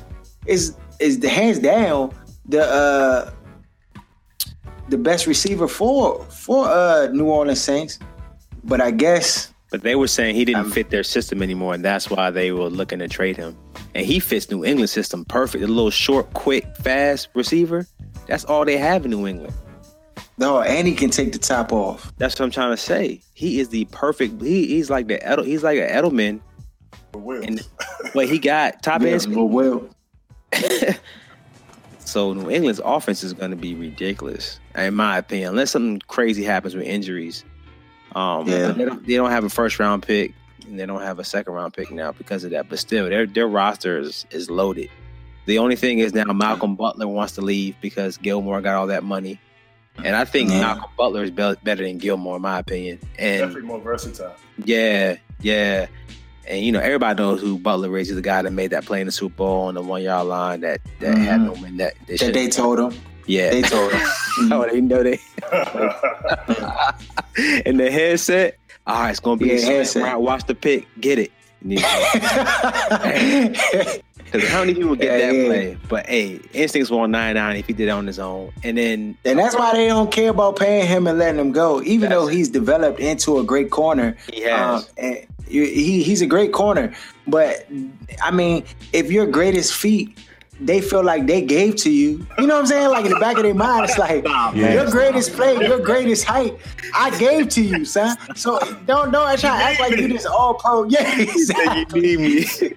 is 0.45 0.75
is 0.99 1.19
the 1.19 1.29
hands 1.29 1.59
down 1.59 2.13
the 2.47 2.63
uh 2.63 3.31
the 4.89 4.97
best 4.97 5.27
receiver 5.27 5.67
for 5.67 6.23
for 6.25 6.67
uh 6.67 7.07
New 7.11 7.25
Orleans 7.25 7.61
Saints. 7.61 7.99
But 8.63 8.81
I 8.81 8.91
guess 8.91 9.53
But 9.69 9.83
they 9.83 9.95
were 9.95 10.07
saying 10.07 10.35
he 10.35 10.45
didn't 10.45 10.65
Um, 10.65 10.71
fit 10.71 10.89
their 10.89 11.03
system 11.03 11.41
anymore, 11.43 11.73
and 11.73 11.83
that's 11.83 12.09
why 12.09 12.31
they 12.31 12.51
were 12.51 12.69
looking 12.69 12.99
to 12.99 13.07
trade 13.07 13.35
him. 13.35 13.57
And 13.95 14.05
he 14.05 14.19
fits 14.19 14.49
New 14.49 14.63
England 14.63 14.89
system 14.89 15.25
perfect. 15.25 15.63
A 15.63 15.67
little 15.67 15.89
short, 15.91 16.31
quick, 16.33 16.65
fast 16.77 17.27
receiver. 17.33 17.85
That's 18.27 18.45
all 18.45 18.63
they 18.63 18.77
have 18.77 19.03
in 19.05 19.11
New 19.11 19.27
England. 19.27 19.53
no, 20.37 20.61
and 20.61 20.87
he 20.87 20.93
can 20.95 21.09
take 21.09 21.33
the 21.33 21.39
top 21.39 21.73
off. 21.73 22.13
That's 22.17 22.39
what 22.39 22.45
I'm 22.45 22.51
trying 22.51 22.71
to 22.71 22.77
say. 22.81 23.21
He 23.33 23.59
is 23.59 23.69
the 23.69 23.85
perfect. 23.85 24.41
He, 24.41 24.67
he's 24.67 24.89
like 24.89 25.07
the 25.07 25.19
Edel, 25.27 25.43
he's 25.43 25.63
like 25.63 25.79
an 25.79 25.89
Edelman. 25.89 26.39
Will. 27.13 27.43
And 27.43 27.59
what 28.13 28.29
he 28.29 28.37
got 28.39 28.83
top 28.83 29.01
Yeah, 29.01 29.09
end 29.09 29.21
speed. 29.23 29.35
Will. 29.37 29.89
So 31.99 32.31
New 32.33 32.49
England's 32.49 32.79
offense 32.85 33.21
is 33.21 33.33
going 33.33 33.51
to 33.51 33.57
be 33.57 33.75
ridiculous, 33.75 34.61
in 34.75 34.93
my 34.95 35.17
opinion, 35.17 35.49
unless 35.49 35.71
something 35.71 35.99
crazy 36.07 36.41
happens 36.41 36.73
with 36.73 36.85
injuries. 36.85 37.43
Um, 38.15 38.47
Yeah. 38.47 38.71
they 38.71 38.85
don't, 38.85 39.05
they 39.05 39.15
don't 39.15 39.31
have 39.31 39.43
a 39.43 39.49
first 39.49 39.79
round 39.79 40.03
pick, 40.03 40.33
and 40.65 40.79
they 40.79 40.85
don't 40.85 41.01
have 41.01 41.19
a 41.19 41.23
second 41.23 41.53
round 41.53 41.73
pick 41.73 41.91
now 41.91 42.11
because 42.11 42.43
of 42.43 42.51
that. 42.51 42.69
But 42.69 42.79
still, 42.79 43.09
their 43.09 43.25
their 43.25 43.47
roster 43.47 43.99
is, 43.99 44.25
is 44.31 44.49
loaded. 44.49 44.89
The 45.45 45.59
only 45.59 45.75
thing 45.75 45.99
is 45.99 46.13
now 46.13 46.25
Malcolm 46.25 46.75
Butler 46.75 47.07
wants 47.07 47.35
to 47.35 47.41
leave 47.41 47.75
because 47.81 48.17
Gilmore 48.17 48.59
got 48.61 48.75
all 48.75 48.87
that 48.87 49.03
money, 49.03 49.39
and 50.03 50.15
I 50.15 50.25
think 50.25 50.49
Yeah. 50.49 50.61
Malcolm 50.61 50.91
Butler 50.97 51.23
is 51.23 51.31
be- 51.31 51.55
better 51.63 51.83
than 51.83 51.97
Gilmore, 51.99 52.35
in 52.37 52.41
my 52.41 52.59
opinion. 52.59 52.99
And 53.17 53.39
Definitely 53.41 53.61
more 53.67 53.79
versatile. 53.79 54.35
yeah, 54.65 55.15
yeah. 55.41 55.87
And 56.49 56.65
you 56.65 56.71
know, 56.71 56.79
everybody 56.79 57.21
knows 57.21 57.41
who 57.41 57.57
Butler 57.59 57.97
is. 57.97 58.07
He's 58.07 58.15
the 58.15 58.21
guy 58.21 58.41
that 58.41 58.51
made 58.51 58.71
that 58.71 58.85
play 58.85 59.01
in 59.01 59.05
the 59.05 59.11
Super 59.11 59.35
Bowl 59.35 59.61
on 59.67 59.73
the 59.75 59.81
one 59.81 60.01
yard 60.01 60.27
line 60.27 60.61
that 60.61 60.79
that 61.01 61.17
had 61.17 61.41
no 61.41 61.55
man 61.57 61.77
that 61.77 61.93
they, 62.07 62.15
That 62.17 62.33
they 62.33 62.47
told 62.47 62.79
him. 62.79 62.93
Yeah, 63.27 63.49
They 63.51 63.61
told 63.61 63.91
him. 63.91 64.01
oh, 64.51 64.67
they 64.71 64.81
know 64.81 65.03
they 65.03 65.19
in 67.65 67.77
the 67.77 67.89
headset. 67.91 68.57
All 68.85 69.01
right, 69.01 69.09
it's 69.11 69.19
gonna 69.19 69.37
be 69.37 69.47
Yeah, 69.47 69.53
a 69.55 69.61
headset. 69.61 70.03
route. 70.03 70.21
Watch 70.21 70.45
the 70.45 70.55
pick, 70.55 70.87
get 70.99 71.19
it. 71.19 71.31
Because 71.67 71.83
how 74.49 74.59
many 74.61 74.73
people 74.75 74.95
get 74.95 75.19
Yeah, 75.19 75.27
that 75.27 75.35
yeah. 75.35 75.45
play? 75.45 75.77
But 75.89 76.05
hey, 76.07 76.39
instincts 76.53 76.89
were 76.91 76.99
on 76.99 77.11
nine 77.11 77.35
nine 77.35 77.55
if 77.57 77.67
he 77.67 77.73
did 77.73 77.87
it 77.87 77.91
on 77.91 78.07
his 78.07 78.19
own. 78.19 78.51
And 78.63 78.77
then 78.77 79.17
And 79.25 79.39
that's 79.39 79.55
why 79.55 79.73
they 79.73 79.87
don't 79.87 80.11
care 80.11 80.29
about 80.29 80.55
paying 80.57 80.87
him 80.87 81.07
and 81.07 81.17
letting 81.19 81.39
him 81.39 81.51
go, 81.51 81.81
even 81.83 82.09
though 82.09 82.27
he's 82.27 82.49
developed 82.49 82.99
into 82.99 83.39
a 83.39 83.43
great 83.43 83.71
corner. 83.71 84.15
he 84.31 84.41
has. 84.41 84.83
Um, 84.83 84.89
and 84.97 85.25
he 85.47 86.03
he's 86.03 86.21
a 86.21 86.27
great 86.27 86.51
corner, 86.53 86.93
but 87.25 87.65
I 88.21 88.31
mean, 88.31 88.63
if 88.93 89.11
your 89.11 89.25
greatest 89.25 89.73
feat, 89.73 90.17
they 90.59 90.81
feel 90.81 91.03
like 91.03 91.27
they 91.27 91.41
gave 91.41 91.75
to 91.77 91.89
you. 91.91 92.25
You 92.39 92.47
know 92.47 92.55
what 92.55 92.61
I'm 92.61 92.65
saying? 92.65 92.89
Like 92.89 93.05
in 93.05 93.11
the 93.11 93.19
back 93.19 93.37
of 93.37 93.43
their 93.43 93.53
mind, 93.53 93.85
it's 93.89 93.97
like 93.97 94.25
your 94.55 94.89
greatest 94.89 95.33
play, 95.33 95.55
your 95.67 95.79
greatest 95.79 96.23
height, 96.23 96.55
I 96.95 97.15
gave 97.19 97.49
to 97.49 97.61
you, 97.61 97.85
son. 97.85 98.17
So 98.35 98.59
don't 98.85 99.11
don't 99.11 99.27
try 99.27 99.35
to 99.37 99.47
act 99.49 99.79
like 99.79 99.97
you 99.97 100.07
this 100.07 100.25
all 100.25 100.55
pro. 100.55 100.83
Yeah, 100.89 101.19
exactly. 101.21 102.09
you 102.11 102.17
need 102.17 102.47
me. 102.59 102.73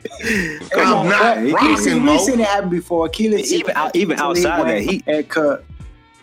I'm 0.77 1.09
not 1.09 1.37
but 1.37 1.53
rocking, 1.53 1.69
we've 1.69 1.79
seen, 1.79 2.05
Mo. 2.05 2.13
we've 2.13 2.21
seen 2.21 2.41
it 2.41 2.47
happen 2.47 2.69
before. 2.71 3.09
Keelan, 3.09 3.39
Even 3.41 3.77
out- 3.77 3.97
even 3.97 4.19
outside 4.19 4.61
of 4.61 4.67
that, 4.67 4.81
he- 4.83 5.03
and 5.07 5.29
Cook. 5.29 5.65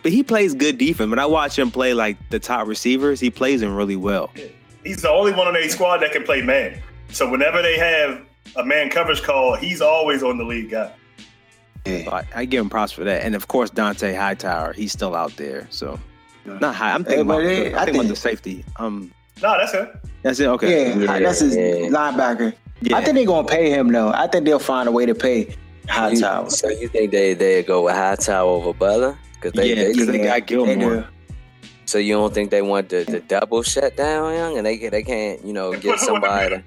but 0.02 0.12
he 0.12 0.22
plays 0.22 0.54
good 0.54 0.78
defense. 0.78 1.10
When 1.10 1.18
I 1.18 1.26
watch 1.26 1.58
him 1.58 1.70
play 1.70 1.94
like 1.94 2.16
the 2.30 2.38
top 2.38 2.66
receivers, 2.68 3.18
he 3.20 3.30
plays 3.30 3.60
them 3.60 3.74
really 3.74 3.96
well. 3.96 4.30
He's 4.84 5.02
the 5.02 5.10
only 5.10 5.32
one 5.32 5.46
on 5.48 5.54
their 5.54 5.68
squad 5.68 5.98
that 5.98 6.12
can 6.12 6.22
play 6.24 6.40
man. 6.42 6.80
So 7.10 7.28
whenever 7.28 7.62
they 7.62 7.76
have 7.78 8.20
a 8.56 8.64
man 8.64 8.90
coverage 8.90 9.22
call, 9.22 9.56
he's 9.56 9.80
always 9.80 10.22
on 10.22 10.38
the 10.38 10.44
lead 10.44 10.70
guy. 10.70 10.92
So 12.04 12.10
I, 12.12 12.24
I 12.34 12.44
give 12.44 12.60
him 12.60 12.70
props 12.70 12.92
for 12.92 13.04
that. 13.04 13.22
And 13.22 13.34
of 13.34 13.48
course, 13.48 13.70
Dont'a 13.70 14.16
Hightower, 14.16 14.72
he's 14.72 14.92
still 14.92 15.14
out 15.14 15.36
there. 15.36 15.66
So 15.70 15.98
not 16.44 16.74
high. 16.74 16.92
I'm 16.92 17.04
thinking 17.04 17.18
Hey, 17.26 17.30
about, 17.30 17.42
it- 17.42 17.46
I'm 17.48 17.78
I 17.78 17.84
thinking 17.84 17.94
about 17.94 18.02
think- 18.02 18.08
the 18.08 18.16
safety. 18.16 18.64
Um, 18.76 19.12
No, 19.42 19.56
that's 19.58 19.74
it. 19.74 19.94
that's 20.22 20.40
it. 20.40 20.46
Okay. 20.48 20.88
Yeah, 20.90 20.96
Yeah, 20.98 21.18
that's 21.20 21.40
his 21.40 21.56
yeah. 21.56 21.88
linebacker. 21.88 22.52
Yeah. 22.80 22.96
I 22.96 23.02
think 23.04 23.16
they're 23.16 23.26
gonna 23.26 23.46
pay 23.46 23.70
him 23.70 23.88
though. 23.92 24.08
I 24.10 24.26
think 24.28 24.44
they'll 24.44 24.58
find 24.58 24.88
a 24.88 24.92
way 24.92 25.04
to 25.06 25.14
pay 25.14 25.54
Hightower. 25.88 26.50
So 26.50 26.68
you 26.68 26.88
think 26.88 27.10
they 27.12 27.34
they 27.34 27.62
go 27.62 27.82
with 27.84 27.94
Hightower 27.94 28.48
over 28.48 28.72
Butler? 28.72 29.18
Cause 29.40 29.52
they, 29.52 29.68
Yeah, 29.70 29.74
they, 29.84 29.94
'cause 29.94 30.06
they 30.06 30.18
got 30.18 30.34
They 30.34 30.40
Gilmore. 30.42 30.94
do. 30.96 31.04
so 31.86 31.98
you 31.98 32.14
don't 32.14 32.34
think 32.34 32.50
they 32.50 32.60
want 32.62 32.88
the, 32.88 33.04
the 33.04 33.20
double 33.20 33.62
shutdown, 33.62 34.34
young, 34.34 34.56
and 34.58 34.66
they 34.66 34.76
can- 34.76 34.90
they 34.90 35.02
can't 35.02 35.44
you 35.44 35.52
know 35.52 35.72
get 35.74 35.98
somebody. 36.00 36.56
To, 36.56 36.56
you 36.56 36.62
say 36.62 36.64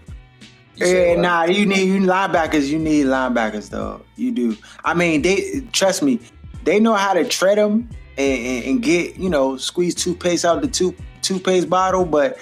Yeah, 0.81 1.15
nah, 1.15 1.43
you 1.43 1.65
need 1.65 1.87
you 1.87 1.99
linebackers. 2.01 2.67
You 2.67 2.79
need 2.79 3.05
linebackers 3.05 3.69
though. 3.69 4.01
You 4.15 4.31
do. 4.31 4.57
I 4.83 4.93
mean, 4.93 5.21
they 5.21 5.61
trust 5.71 6.03
me. 6.03 6.19
They 6.63 6.79
know 6.79 6.93
how 6.93 7.13
to 7.13 7.25
tread 7.25 7.57
them 7.57 7.89
and, 8.17 8.45
and, 8.45 8.65
and 8.65 8.83
get 8.83 9.17
you 9.17 9.29
know 9.29 9.57
squeeze 9.57 9.95
toothpaste 9.95 10.45
out 10.45 10.61
the 10.61 10.67
tooth 10.67 10.95
toothpaste 11.21 11.69
bottle. 11.69 12.05
But 12.05 12.37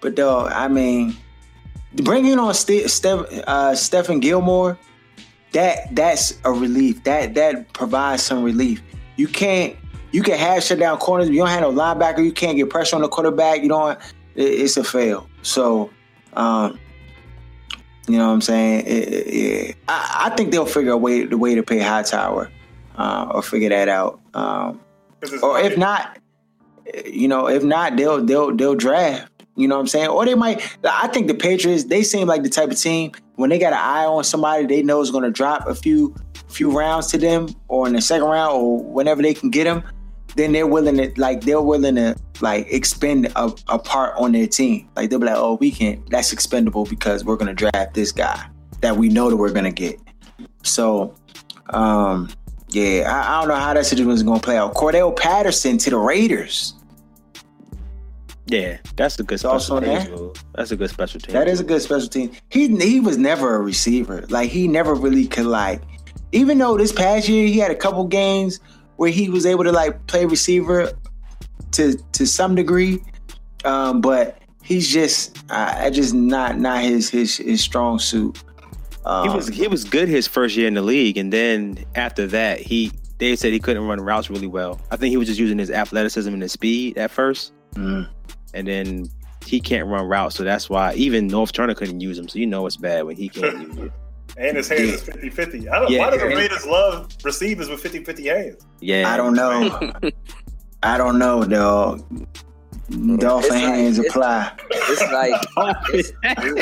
but 0.00 0.16
though, 0.16 0.46
I 0.46 0.68
mean, 0.68 1.16
bringing 1.94 2.38
on 2.38 2.54
Ste- 2.54 2.88
Steph, 2.88 3.20
uh, 3.46 3.72
Stephon 3.72 4.20
Gilmore, 4.20 4.78
that 5.52 5.94
that's 5.94 6.38
a 6.44 6.52
relief. 6.52 7.04
That 7.04 7.34
that 7.34 7.72
provides 7.72 8.22
some 8.22 8.42
relief. 8.42 8.82
You 9.16 9.28
can't. 9.28 9.76
You 10.12 10.22
can 10.22 10.38
have 10.38 10.62
shutdown 10.62 10.98
corners. 10.98 11.28
You 11.28 11.38
don't 11.38 11.48
have 11.48 11.62
no 11.62 11.72
linebacker. 11.72 12.24
You 12.24 12.32
can't 12.32 12.56
get 12.56 12.70
pressure 12.70 12.94
on 12.96 13.02
the 13.02 13.08
quarterback. 13.08 13.62
You 13.62 13.68
don't. 13.68 13.98
It, 14.36 14.42
it's 14.42 14.76
a 14.76 14.84
fail. 14.84 15.28
So, 15.42 15.90
um, 16.34 16.78
you 18.08 18.18
know 18.18 18.26
what 18.28 18.34
I'm 18.34 18.40
saying? 18.40 18.86
It- 18.86 19.08
it- 19.12 19.34
yeah. 19.68 19.72
I, 19.88 20.22
I 20.30 20.36
think 20.36 20.50
they'll 20.52 20.66
figure 20.66 20.92
a 20.92 20.96
way 20.96 21.24
the 21.24 21.38
way 21.38 21.54
to 21.54 21.62
pay 21.62 21.78
Hightower, 21.78 22.50
uh, 22.96 23.28
or 23.32 23.42
figure 23.42 23.70
that 23.70 23.88
out. 23.88 24.20
Um, 24.34 24.80
or 25.42 25.58
if 25.60 25.78
not, 25.78 26.18
you 27.06 27.28
know, 27.28 27.48
if 27.48 27.62
not, 27.64 27.96
they'll 27.96 28.24
they'll 28.24 28.54
they'll 28.54 28.74
draft. 28.74 29.30
You 29.56 29.68
know 29.68 29.76
what 29.76 29.82
I'm 29.82 29.86
saying? 29.86 30.08
Or 30.08 30.24
they 30.24 30.34
might. 30.34 30.60
I 30.84 31.06
think 31.08 31.28
the 31.28 31.34
Patriots 31.34 31.84
they 31.84 32.02
seem 32.02 32.26
like 32.26 32.42
the 32.42 32.48
type 32.50 32.70
of 32.70 32.76
team 32.78 33.12
when 33.36 33.50
they 33.50 33.58
got 33.58 33.72
an 33.72 33.78
eye 33.80 34.04
on 34.04 34.24
somebody 34.24 34.66
they 34.66 34.82
know 34.82 35.00
is 35.00 35.10
going 35.10 35.24
to 35.24 35.30
drop 35.30 35.66
a 35.68 35.74
few 35.74 36.14
few 36.48 36.70
rounds 36.76 37.06
to 37.08 37.18
them, 37.18 37.48
or 37.68 37.86
in 37.86 37.94
the 37.94 38.00
second 38.02 38.26
round, 38.28 38.52
or 38.54 38.82
whenever 38.82 39.22
they 39.22 39.32
can 39.34 39.50
get 39.50 39.64
them. 39.64 39.82
Then 40.36 40.52
they're 40.52 40.66
willing 40.66 40.96
to 40.96 41.12
like 41.16 41.42
they're 41.42 41.60
willing 41.60 41.96
to 41.96 42.16
like 42.40 42.66
expend 42.72 43.26
a, 43.36 43.52
a 43.68 43.78
part 43.78 44.14
on 44.18 44.32
their 44.32 44.46
team. 44.46 44.88
Like 44.96 45.10
they'll 45.10 45.18
be 45.18 45.26
like, 45.26 45.36
oh, 45.36 45.54
we 45.60 45.70
can 45.70 46.04
that's 46.10 46.32
expendable 46.32 46.84
because 46.84 47.24
we're 47.24 47.36
gonna 47.36 47.54
draft 47.54 47.94
this 47.94 48.12
guy 48.12 48.48
that 48.80 48.96
we 48.96 49.08
know 49.08 49.30
that 49.30 49.36
we're 49.36 49.52
gonna 49.52 49.70
get. 49.70 49.98
So, 50.62 51.14
um, 51.70 52.30
yeah, 52.68 53.10
I, 53.10 53.36
I 53.36 53.40
don't 53.40 53.48
know 53.48 53.54
how 53.54 53.74
that 53.74 53.86
situation 53.86 54.12
is 54.12 54.22
gonna 54.22 54.40
play 54.40 54.56
out. 54.56 54.74
Cordarrelle 54.74 55.16
Patterson 55.16 55.78
to 55.78 55.90
the 55.90 55.98
Raiders. 55.98 56.74
Yeah, 58.46 58.78
that's 58.96 59.18
a 59.18 59.22
good 59.22 59.34
It's 59.34 59.42
special 59.42 59.80
move. 59.80 60.44
That's 60.54 60.70
a 60.70 60.76
good 60.76 60.90
special 60.90 61.20
team. 61.20 61.32
That 61.32 61.48
is 61.48 61.60
a 61.60 61.64
good 61.64 61.80
special 61.80 62.08
team. 62.08 62.32
He 62.50 62.68
he 62.76 63.00
was 63.00 63.16
never 63.16 63.54
a 63.54 63.60
receiver. 63.60 64.26
Like 64.28 64.50
he 64.50 64.68
never 64.68 64.94
really 64.94 65.26
could 65.26 65.46
like. 65.46 65.80
Even 66.32 66.58
though 66.58 66.76
this 66.76 66.92
past 66.92 67.28
year 67.28 67.46
he 67.46 67.58
had 67.58 67.70
a 67.70 67.74
couple 67.74 68.04
games 68.06 68.60
where 68.96 69.10
he 69.10 69.28
was 69.28 69.46
able 69.46 69.64
to 69.64 69.72
like 69.72 70.06
play 70.06 70.24
receiver 70.24 70.92
to 71.72 71.96
to 72.12 72.26
some 72.26 72.54
degree, 72.54 73.02
um, 73.64 74.00
but 74.00 74.38
he's 74.62 74.88
just 74.88 75.38
I, 75.50 75.86
I 75.86 75.90
just 75.90 76.14
not 76.14 76.58
not 76.58 76.82
his 76.82 77.10
his 77.10 77.36
his 77.36 77.60
strong 77.60 77.98
suit. 77.98 78.42
Um, 79.04 79.28
He 79.28 79.36
was 79.36 79.48
he 79.48 79.68
was 79.68 79.84
good 79.84 80.08
his 80.08 80.26
first 80.26 80.56
year 80.56 80.68
in 80.68 80.74
the 80.74 80.82
league, 80.82 81.16
and 81.16 81.32
then 81.32 81.84
after 81.94 82.26
that, 82.28 82.60
he 82.60 82.90
they 83.18 83.36
said 83.36 83.52
he 83.52 83.58
couldn't 83.60 83.86
run 83.86 84.00
routes 84.00 84.30
really 84.30 84.46
well. 84.46 84.80
I 84.90 84.96
think 84.96 85.10
he 85.10 85.16
was 85.16 85.28
just 85.28 85.38
using 85.38 85.58
his 85.58 85.70
athleticism 85.70 86.32
and 86.32 86.42
his 86.42 86.52
speed 86.52 86.98
at 86.98 87.10
first, 87.10 87.52
mm, 87.74 88.08
and 88.54 88.66
then 88.66 89.08
he 89.44 89.60
can't 89.60 89.86
run 89.88 90.06
routes, 90.06 90.36
so 90.36 90.42
that's 90.42 90.70
why 90.70 90.94
even 90.94 91.28
Norv 91.28 91.52
Turner 91.52 91.74
couldn't 91.74 92.00
use 92.00 92.18
him. 92.18 92.28
So 92.28 92.38
you 92.38 92.46
know 92.46 92.66
it's 92.66 92.76
bad 92.76 93.04
when 93.04 93.16
he 93.16 93.28
can't 93.28 93.60
use 93.60 93.76
it. 93.76 93.92
And 94.36 94.56
his 94.56 94.68
hands 94.68 94.80
is 94.90 95.02
50 95.02 95.30
50. 95.30 95.68
I 95.68 95.78
don't, 95.80 95.90
Yeah. 95.90 95.98
why 96.00 96.10
do 96.10 96.18
the 96.18 96.26
Raiders 96.26 96.66
love 96.66 97.08
receivers 97.24 97.68
with 97.68 97.80
50 97.80 98.04
50 98.04 98.26
hands? 98.26 98.66
Yeah, 98.80 99.12
I 99.12 99.16
don't 99.16 99.34
know. 99.34 99.92
I 100.82 100.98
don't 100.98 101.18
know, 101.18 101.44
dog. 101.44 102.04
Dolphin 102.90 103.44
It's 103.46 103.50
like- 103.50 103.60
hands 103.62 103.98
it's- 103.98 104.14
apply. 104.14 104.52
It's 104.70 105.00
like 105.12 105.40
it's, 105.94 106.12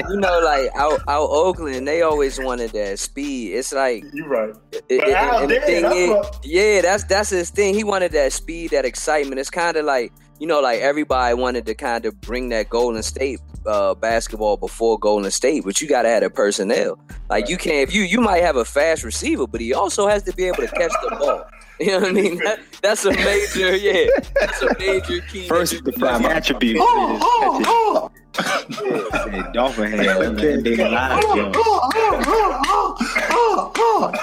you 0.09 0.17
know, 0.21 0.41
like 0.45 0.71
out, 0.77 1.01
out 1.09 1.29
Oakland, 1.31 1.89
they 1.89 2.03
always 2.03 2.39
wanted 2.39 2.71
that 2.73 3.01
speed. 3.01 3.55
It's 3.55 3.73
like 3.73 4.05
You're 4.13 4.29
right. 4.29 4.55
It- 4.73 4.85
But 4.89 5.09
it- 5.09 5.15
Al 5.15 5.39
and 5.43 5.51
the 5.51 5.55
did, 5.55 5.65
thing 5.65 5.85
is- 5.85 6.09
what- 6.11 6.39
yeah, 6.45 6.81
that's 6.83 7.03
that's 7.05 7.31
his 7.31 7.51
thing. 7.51 7.75
He 7.75 7.83
wanted 7.83 8.13
that 8.13 8.33
speed, 8.33 8.71
that 8.71 8.85
excitement. 8.85 9.41
It's 9.41 9.51
kind 9.51 9.77
of 9.77 9.85
like 9.85 10.13
you 10.39 10.47
know, 10.47 10.61
like 10.61 10.81
everybody 10.81 11.35
wanted 11.35 11.67
to 11.67 11.75
kind 11.75 12.05
of 12.07 12.21
bring 12.21 12.49
that 12.51 12.69
Golden 12.69 13.03
State 13.03 13.41
uh, 13.67 13.95
basketball 13.95 14.57
before 14.57 14.99
Golden 14.99 15.31
State, 15.31 15.65
but 15.65 15.81
you 15.81 15.89
got 15.89 16.03
to 16.03 16.09
have 16.09 16.23
the 16.23 16.31
personnel. 16.31 16.99
Like 17.31 17.49
you 17.49 17.57
can't 17.57 17.89
if 17.89 17.95
you 17.95 18.03
you 18.03 18.21
might 18.21 18.43
have 18.43 18.57
a 18.57 18.65
fast 18.65 19.05
receiver, 19.05 19.47
but 19.47 19.61
he 19.61 19.73
also 19.75 20.07
has 20.09 20.23
to 20.25 20.33
be 20.35 20.45
able 20.45 20.59
to 20.59 20.69
catch 20.69 20.93
the 21.03 21.17
ball. 21.19 21.45
You 21.81 21.87
know 21.93 22.01
what 22.01 22.09
I 22.11 22.13
mean? 22.13 22.37
That, 22.45 22.61
that's 22.81 23.05
a 23.07 23.11
major, 23.11 23.75
yeah, 23.75 24.07
that's 24.39 24.63
a 24.63 24.69
major 24.79 25.21
key. 25.23 25.49
First, 25.49 25.83
the 25.85 25.91
first 25.91 26.23
attribute 26.25 26.77
Oh, 26.81 28.09
is 28.37 28.47
catching- 28.47 29.33
Say 29.33 29.53
Dolphin 29.53 29.91
hands. 29.91 30.43
and 30.43 30.65
they 30.65 30.77
lie, 30.77 31.21
yo. 31.35 31.51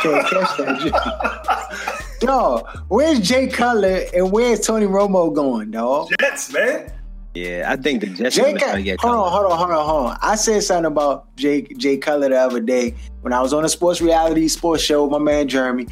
Can't 0.01 0.27
catch 0.27 0.57
that. 0.57 2.17
Dog, 2.21 2.67
where's 2.87 3.19
Jay 3.19 3.47
Cutler 3.47 4.03
and 4.13 4.31
where's 4.31 4.61
Tony 4.65 4.85
Romo 4.85 5.33
going, 5.33 5.71
dog? 5.71 6.09
Jets, 6.19 6.53
man. 6.53 6.91
Yeah, 7.35 7.65
I 7.71 7.75
think 7.75 8.01
the 8.01 8.07
Jets. 8.07 8.35
Jay, 8.35 8.53
are 8.53 8.57
gonna 8.57 8.81
get 8.81 8.99
hold 8.99 9.15
on, 9.15 9.31
hold 9.31 9.51
on, 9.51 9.57
hold 9.57 9.71
on, 9.71 9.85
hold 9.85 10.05
on. 10.07 10.17
I 10.21 10.35
said 10.35 10.63
something 10.63 10.85
about 10.85 11.35
Jay 11.35 11.61
Jay 11.61 11.97
Cutler 11.97 12.29
the 12.29 12.37
other 12.37 12.59
day 12.59 12.95
when 13.21 13.33
I 13.33 13.41
was 13.41 13.53
on 13.53 13.63
a 13.63 13.69
sports 13.69 14.01
reality 14.01 14.47
sports 14.47 14.81
show 14.81 15.03
with 15.03 15.11
my 15.11 15.19
man 15.19 15.47
Jeremy. 15.47 15.87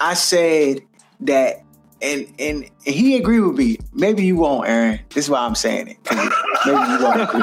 I 0.00 0.14
said 0.14 0.80
that, 1.20 1.62
and 2.02 2.26
and 2.38 2.68
he 2.84 3.16
agreed 3.16 3.40
with 3.40 3.56
me. 3.56 3.78
Maybe 3.92 4.24
you 4.24 4.36
won't, 4.36 4.68
Aaron. 4.68 4.98
This 5.10 5.26
is 5.26 5.30
why 5.30 5.40
I'm 5.40 5.54
saying 5.54 5.88
it. 5.88 5.98
Maybe 6.66 6.92
you 6.92 6.98
won't 7.02 7.20
agree. 7.20 7.42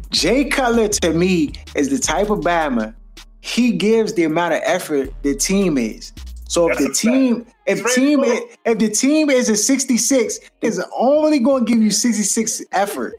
Jay 0.10 0.46
Cutler 0.46 0.88
to 0.88 1.12
me 1.12 1.52
is 1.74 1.90
the 1.90 1.98
type 1.98 2.30
of 2.30 2.40
Bama. 2.40 2.94
He 3.40 3.70
gives 3.70 4.14
the 4.14 4.24
amount 4.24 4.54
of 4.54 4.62
effort 4.64 5.12
the 5.22 5.34
team 5.34 5.78
is. 5.78 6.12
So 6.48 6.70
if 6.70 6.78
That's 6.78 7.02
the 7.02 7.10
a 7.10 7.12
fact. 7.12 7.18
team, 7.18 7.46
if 7.66 7.78
Straight 7.80 7.94
team, 7.94 8.24
forward. 8.24 8.42
if 8.64 8.78
the 8.78 8.88
team 8.88 9.30
is 9.30 9.48
a 9.48 9.56
66, 9.56 10.38
is 10.62 10.82
only 10.96 11.38
going 11.40 11.66
to 11.66 11.72
give 11.72 11.82
you 11.82 11.90
66 11.90 12.62
effort. 12.72 13.14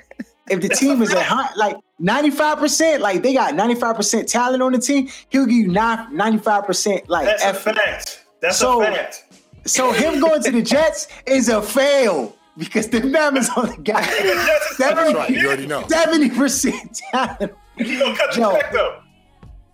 If 0.49 0.61
the 0.61 0.69
team 0.69 1.01
is 1.01 1.11
a 1.11 1.15
fact. 1.17 1.28
hun- 1.30 1.49
like 1.57 1.78
95%, 2.01 2.99
like 3.01 3.21
they 3.21 3.34
got 3.34 3.53
95% 3.53 4.28
talent 4.28 4.63
on 4.63 4.71
the 4.71 4.78
team, 4.80 5.09
he'll 5.30 5.45
give 5.45 5.55
you 5.55 5.67
95% 5.69 7.09
like 7.09 7.25
That's 7.25 7.43
a 7.43 7.53
fact. 7.53 8.25
That's 8.41 8.57
So- 8.57 8.82
a 8.82 8.86
fact. 8.86 9.23
So 9.65 9.91
him 9.91 10.21
going 10.21 10.41
to 10.43 10.51
the 10.51 10.61
Jets 10.61 11.09
is 11.25 11.49
a 11.49 11.61
fail 11.61 12.34
because 12.57 12.88
the 12.88 13.01
Bama's 13.01 13.49
only 13.57 13.75
got 13.84 14.01
Jets 14.05 14.71
is 14.71 14.78
70, 14.78 15.13
right, 15.13 15.30
you 15.30 15.45
already 15.47 15.67
know. 15.67 15.82
70% 15.82 17.01
talent. 17.11 17.51
You 17.75 17.99
gonna 17.99 18.15
cut 18.15 18.38
Yo. 18.38 18.51
your 18.51 18.61
check 18.61 18.71
though. 18.71 18.99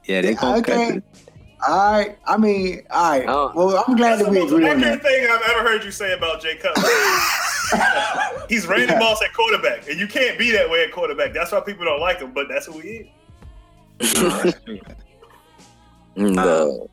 Yeah, 0.05 0.21
they 0.21 0.33
gonna 0.33 0.57
Okay. 0.57 0.87
cut 0.87 0.95
it. 0.97 1.03
All 1.67 1.91
right. 1.93 2.17
I 2.25 2.37
mean, 2.37 2.81
all 2.91 3.11
right. 3.11 3.25
Oh. 3.27 3.51
Well, 3.55 3.83
I'm 3.87 3.95
glad 3.95 4.19
That's 4.19 4.23
that 4.23 4.25
the 4.25 4.31
we 4.31 4.39
most 4.39 4.51
agree 4.51 4.69
on 4.69 4.77
accurate 4.83 5.01
that. 5.03 5.09
thing 5.09 5.27
I've 5.29 5.41
ever 5.55 5.67
heard 5.69 5.83
you 5.83 5.91
say 5.91 6.13
about 6.13 6.41
Jay 6.41 6.55
Cutler. 6.57 6.83
He's 8.49 8.67
Randy 8.67 8.93
Moss 8.95 9.21
at 9.23 9.33
quarterback, 9.33 9.87
and 9.89 9.99
you 9.99 10.07
can't 10.07 10.37
be 10.37 10.51
that 10.51 10.69
way 10.69 10.83
at 10.83 10.91
quarterback. 10.91 11.33
That's 11.33 11.51
why 11.51 11.61
people 11.61 11.85
don't 11.85 11.99
like 12.01 12.19
him, 12.19 12.33
but 12.33 12.47
that's 12.49 12.65
who 12.65 12.79
he 12.79 13.09
is. 13.99 14.23
no. 16.15 16.89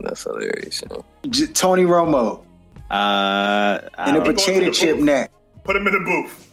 That's 0.00 0.22
hilarious. 0.22 0.82
J- 1.28 1.46
Tony 1.48 1.82
Romo 1.82 2.40
Uh, 2.90 2.94
I 2.94 3.88
and 3.98 4.16
a 4.18 4.22
potato 4.22 4.70
chip 4.70 4.98
neck. 4.98 5.30
Put 5.64 5.76
him 5.76 5.86
in 5.86 5.94
the 5.94 6.00
booth. 6.00 6.52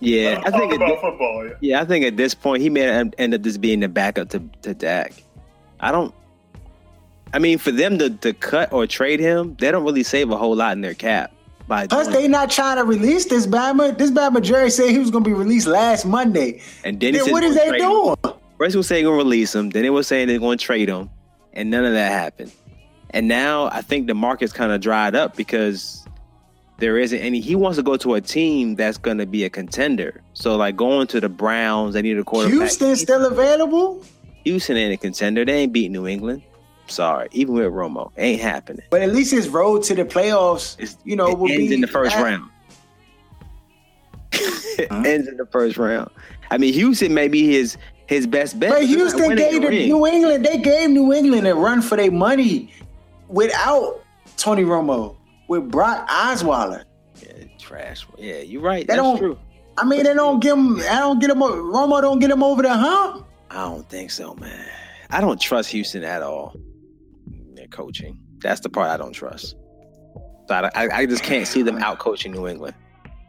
yeah, 0.00 0.42
I 0.44 0.50
think 0.50 0.72
at 0.72 0.76
about 0.76 0.88
thi- 0.96 1.00
football. 1.00 1.46
Yeah. 1.46 1.52
yeah, 1.60 1.80
I 1.80 1.84
think 1.84 2.04
at 2.04 2.16
this 2.16 2.34
point 2.34 2.60
he 2.62 2.68
may 2.68 2.82
end 2.88 3.14
end 3.18 3.32
up 3.34 3.40
just 3.40 3.60
being 3.60 3.80
the 3.80 3.88
backup 3.88 4.28
to 4.30 4.40
to 4.62 4.74
Dak. 4.74 5.14
I 5.80 5.90
don't. 5.92 6.14
I 7.32 7.38
mean, 7.38 7.58
for 7.58 7.70
them 7.70 7.98
to, 7.98 8.10
to 8.10 8.32
cut 8.32 8.72
or 8.72 8.86
trade 8.86 9.20
him, 9.20 9.56
they 9.58 9.70
don't 9.70 9.84
really 9.84 10.02
save 10.02 10.30
a 10.30 10.36
whole 10.36 10.56
lot 10.56 10.72
in 10.72 10.80
their 10.80 10.94
cap. 10.94 11.32
By 11.66 11.86
Plus, 11.86 12.08
doing- 12.08 12.22
they 12.22 12.28
not 12.28 12.50
trying 12.50 12.78
to 12.78 12.84
release 12.84 13.26
this 13.26 13.46
Bama. 13.46 13.96
This 13.96 14.10
Bama 14.10 14.40
Jerry 14.42 14.70
said 14.70 14.90
he 14.90 14.98
was 14.98 15.10
going 15.10 15.24
to 15.24 15.28
be 15.30 15.34
released 15.34 15.66
last 15.66 16.06
Monday. 16.06 16.62
and 16.84 16.98
then 16.98 17.12
he 17.14 17.20
Then 17.20 17.30
what 17.30 17.42
is 17.44 17.54
they 17.54 17.68
him. 17.68 17.76
doing? 17.78 18.16
First, 18.56 18.72
they 18.72 18.78
were 18.78 18.82
saying 18.82 19.04
they're 19.04 19.12
gonna 19.12 19.22
release 19.22 19.54
him. 19.54 19.70
Then 19.70 19.82
they 19.82 19.90
were 19.90 20.02
saying 20.02 20.26
they're 20.28 20.38
gonna 20.40 20.56
trade 20.56 20.88
him, 20.88 21.10
and 21.52 21.70
none 21.70 21.84
of 21.84 21.92
that 21.92 22.10
happened. 22.10 22.50
And 23.10 23.28
now 23.28 23.66
I 23.66 23.82
think 23.82 24.06
the 24.08 24.14
market's 24.14 24.52
kind 24.52 24.72
of 24.72 24.80
dried 24.80 25.14
up 25.14 25.36
because 25.36 26.04
there 26.78 26.98
isn't 26.98 27.20
any. 27.20 27.38
He 27.40 27.54
wants 27.54 27.76
to 27.76 27.84
go 27.84 27.96
to 27.98 28.14
a 28.14 28.20
team 28.20 28.74
that's 28.74 28.98
gonna 28.98 29.26
be 29.26 29.44
a 29.44 29.50
contender. 29.50 30.22
So 30.32 30.56
like 30.56 30.74
going 30.74 31.06
to 31.08 31.20
the 31.20 31.28
Browns, 31.28 31.94
they 31.94 32.02
need 32.02 32.18
a 32.18 32.24
quarterback. 32.24 32.58
Houston 32.58 32.96
still 32.96 33.24
available, 33.26 34.02
Houston 34.42 34.76
ain't 34.76 34.94
a 34.94 34.96
contender. 34.96 35.44
They 35.44 35.52
ain't 35.60 35.72
beat 35.72 35.90
New 35.92 36.08
England. 36.08 36.42
Sorry, 36.88 37.28
even 37.32 37.54
with 37.54 37.66
Romo, 37.66 38.10
ain't 38.16 38.40
happening. 38.40 38.84
but 38.90 39.02
at 39.02 39.12
least 39.12 39.30
his 39.30 39.48
road 39.48 39.82
to 39.84 39.94
the 39.94 40.04
playoffs, 40.04 40.76
It's, 40.78 40.96
you 41.04 41.16
know, 41.16 41.28
it 41.28 41.38
will 41.38 41.50
ends 41.50 41.68
be 41.68 41.74
in 41.74 41.80
the 41.80 41.86
first 41.86 42.16
uh, 42.16 42.22
round. 42.22 42.50
Huh? 44.90 45.02
ends 45.04 45.26
in 45.26 45.36
the 45.36 45.46
first 45.46 45.76
round. 45.76 46.08
I 46.50 46.58
mean, 46.58 46.72
Houston 46.72 47.12
may 47.12 47.26
be 47.28 47.46
his 47.52 47.76
his 48.06 48.26
best 48.26 48.58
bet. 48.60 48.70
But 48.70 48.84
Houston 48.84 49.34
gave 49.34 49.60
the. 49.60 49.68
New 49.86 50.06
England. 50.06 50.44
They 50.46 50.58
gave 50.58 50.90
New 50.90 51.12
England 51.12 51.46
a 51.48 51.54
run 51.54 51.82
for 51.82 51.96
their 51.96 52.10
money 52.12 52.72
without 53.26 54.00
Tony 54.36 54.62
Romo 54.62 55.16
with 55.48 55.68
Brock 55.70 56.08
Osweiler. 56.08 56.84
Yeah, 57.20 57.44
trash. 57.58 58.06
Yeah, 58.16 58.38
you're 58.38 58.62
right. 58.62 58.86
They 58.86 58.94
That's 58.94 59.02
don't- 59.02 59.18
true. 59.18 59.38
I 59.76 59.84
mean, 59.84 60.02
they 60.04 60.14
don't 60.14 60.40
give 60.40 60.56
him. 60.56 60.78
I 60.80 61.00
don't 61.00 61.18
get 61.20 61.30
him. 61.30 61.38
Romo 61.38 62.00
don't 62.00 62.18
get 62.20 62.30
him 62.30 62.42
over 62.42 62.62
the 62.62 62.72
hump. 62.74 63.26
I 63.50 63.56
don't 63.64 63.88
think 63.88 64.10
so, 64.10 64.34
man. 64.34 64.66
I 65.10 65.20
don't 65.20 65.40
trust 65.40 65.70
Houston 65.70 66.02
at 66.04 66.22
all. 66.22 66.54
Their 67.70 67.76
coaching. 67.76 68.18
That's 68.38 68.60
the 68.60 68.68
part 68.68 68.88
I 68.90 68.96
don't 68.96 69.12
trust. 69.12 69.56
So 70.48 70.54
I, 70.54 70.70
I, 70.74 70.88
I 71.00 71.06
just 71.06 71.22
can't 71.22 71.46
see 71.46 71.62
them 71.62 71.78
out 71.78 71.98
coaching 71.98 72.32
New 72.32 72.46
England. 72.46 72.74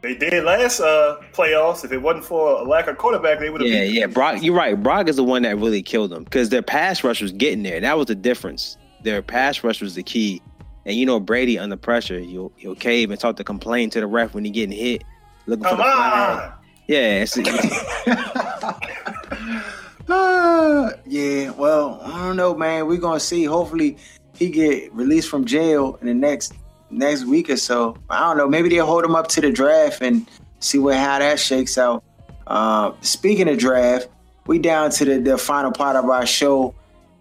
They 0.02 0.16
did 0.16 0.44
last 0.46 0.80
uh, 0.80 1.18
playoffs. 1.34 1.84
If 1.84 1.92
it 1.92 1.98
wasn't 1.98 2.24
for 2.24 2.62
a 2.62 2.64
lack 2.64 2.88
of 2.88 2.98
quarterback, 2.98 3.40
they 3.40 3.50
would 3.50 3.60
have. 3.62 3.70
Yeah, 3.70 3.82
beat 3.82 3.94
yeah. 3.94 4.06
Brock, 4.08 4.42
you're 4.42 4.56
right. 4.56 4.82
Brock 4.82 5.10
is 5.10 5.18
the 5.18 5.24
one 5.26 5.42
that 5.42 5.58
really 5.58 5.82
killed 5.82 6.12
them 6.12 6.24
because 6.24 6.50
their 6.50 6.62
pass 6.62 7.04
rush 7.04 7.22
was 7.22 7.34
getting 7.34 7.64
there. 7.64 7.82
That 7.82 7.98
was 7.98 8.08
the 8.08 8.16
difference. 8.16 8.78
Their 9.04 9.22
pass 9.22 9.62
rush 9.64 9.82
was 9.82 9.96
the 9.96 10.04
key. 10.04 10.42
And 10.86 10.96
you 10.96 11.06
know 11.06 11.20
Brady 11.20 11.60
under 11.60 11.76
pressure, 11.76 12.18
you'll 12.20 12.54
you'll 12.58 12.76
cave 12.76 13.10
and 13.12 13.20
start 13.20 13.36
to 13.38 13.44
complain 13.44 13.90
to 13.92 14.00
the 14.00 14.08
ref 14.08 14.34
when 14.34 14.46
he 14.46 14.52
getting 14.52 14.72
hit, 14.78 15.04
looking 15.46 15.66
for 15.66 15.72
the 15.72 15.76
flag. 15.76 16.52
on. 16.52 16.54
Yeah, 16.88 17.22
it's, 17.24 17.38
it's- 17.38 17.86
Ah, 20.12 20.90
yeah, 21.06 21.52
well, 21.52 22.00
I 22.04 22.26
don't 22.26 22.38
know, 22.38 22.56
man. 22.56 22.88
We're 22.88 22.98
gonna 22.98 23.20
see. 23.20 23.44
Hopefully, 23.44 23.98
he 24.40 24.50
get 24.50 24.92
released 24.94 25.30
from 25.30 25.46
jail 25.46 25.98
in 26.02 26.08
the 26.08 26.14
next 26.14 26.54
next 26.90 27.26
week 27.26 27.50
or 27.50 27.58
so. 27.58 27.98
I 28.10 28.22
don't 28.22 28.38
know. 28.38 28.48
Maybe 28.48 28.70
they'll 28.70 28.86
hold 28.86 29.04
him 29.04 29.14
up 29.16 29.28
to 29.30 29.42
the 29.42 29.52
draft 29.52 30.02
and 30.02 30.26
see 30.60 30.80
what 30.80 30.96
how 30.96 31.20
that 31.20 31.40
shakes 31.40 31.78
out. 31.78 32.04
Uh, 32.48 32.94
speaking 33.02 33.48
of 33.50 33.58
draft, 33.60 34.08
we 34.48 34.58
down 34.58 34.90
to 34.92 35.06
the, 35.06 35.20
the 35.20 35.38
final 35.38 35.72
part 35.72 35.96
of 35.98 36.06
our 36.06 36.26
show. 36.26 36.74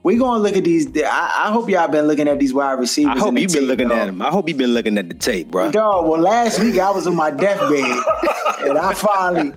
We 0.04 0.16
gonna 0.16 0.40
look 0.40 0.56
at 0.56 0.64
these. 0.64 0.86
I, 0.96 1.46
I 1.46 1.52
hope 1.52 1.68
y'all 1.68 1.88
been 1.88 2.06
looking 2.06 2.28
at 2.28 2.38
these 2.38 2.54
wide 2.54 2.78
receivers. 2.78 3.16
I 3.16 3.18
hope 3.18 3.36
you've 3.36 3.52
been 3.52 3.64
looking 3.64 3.88
dog. 3.88 3.98
at 3.98 4.06
them. 4.06 4.22
I 4.22 4.30
hope 4.30 4.48
you've 4.48 4.56
been 4.56 4.72
looking 4.72 4.96
at 4.96 5.08
the 5.08 5.14
tape, 5.14 5.50
bro. 5.50 5.72
Dog, 5.72 6.06
well, 6.06 6.20
last 6.20 6.60
week 6.60 6.78
I 6.78 6.90
was 6.90 7.06
on 7.08 7.16
my 7.16 7.32
deathbed, 7.32 7.98
and 8.60 8.78
I 8.78 8.94
finally, 8.94 9.52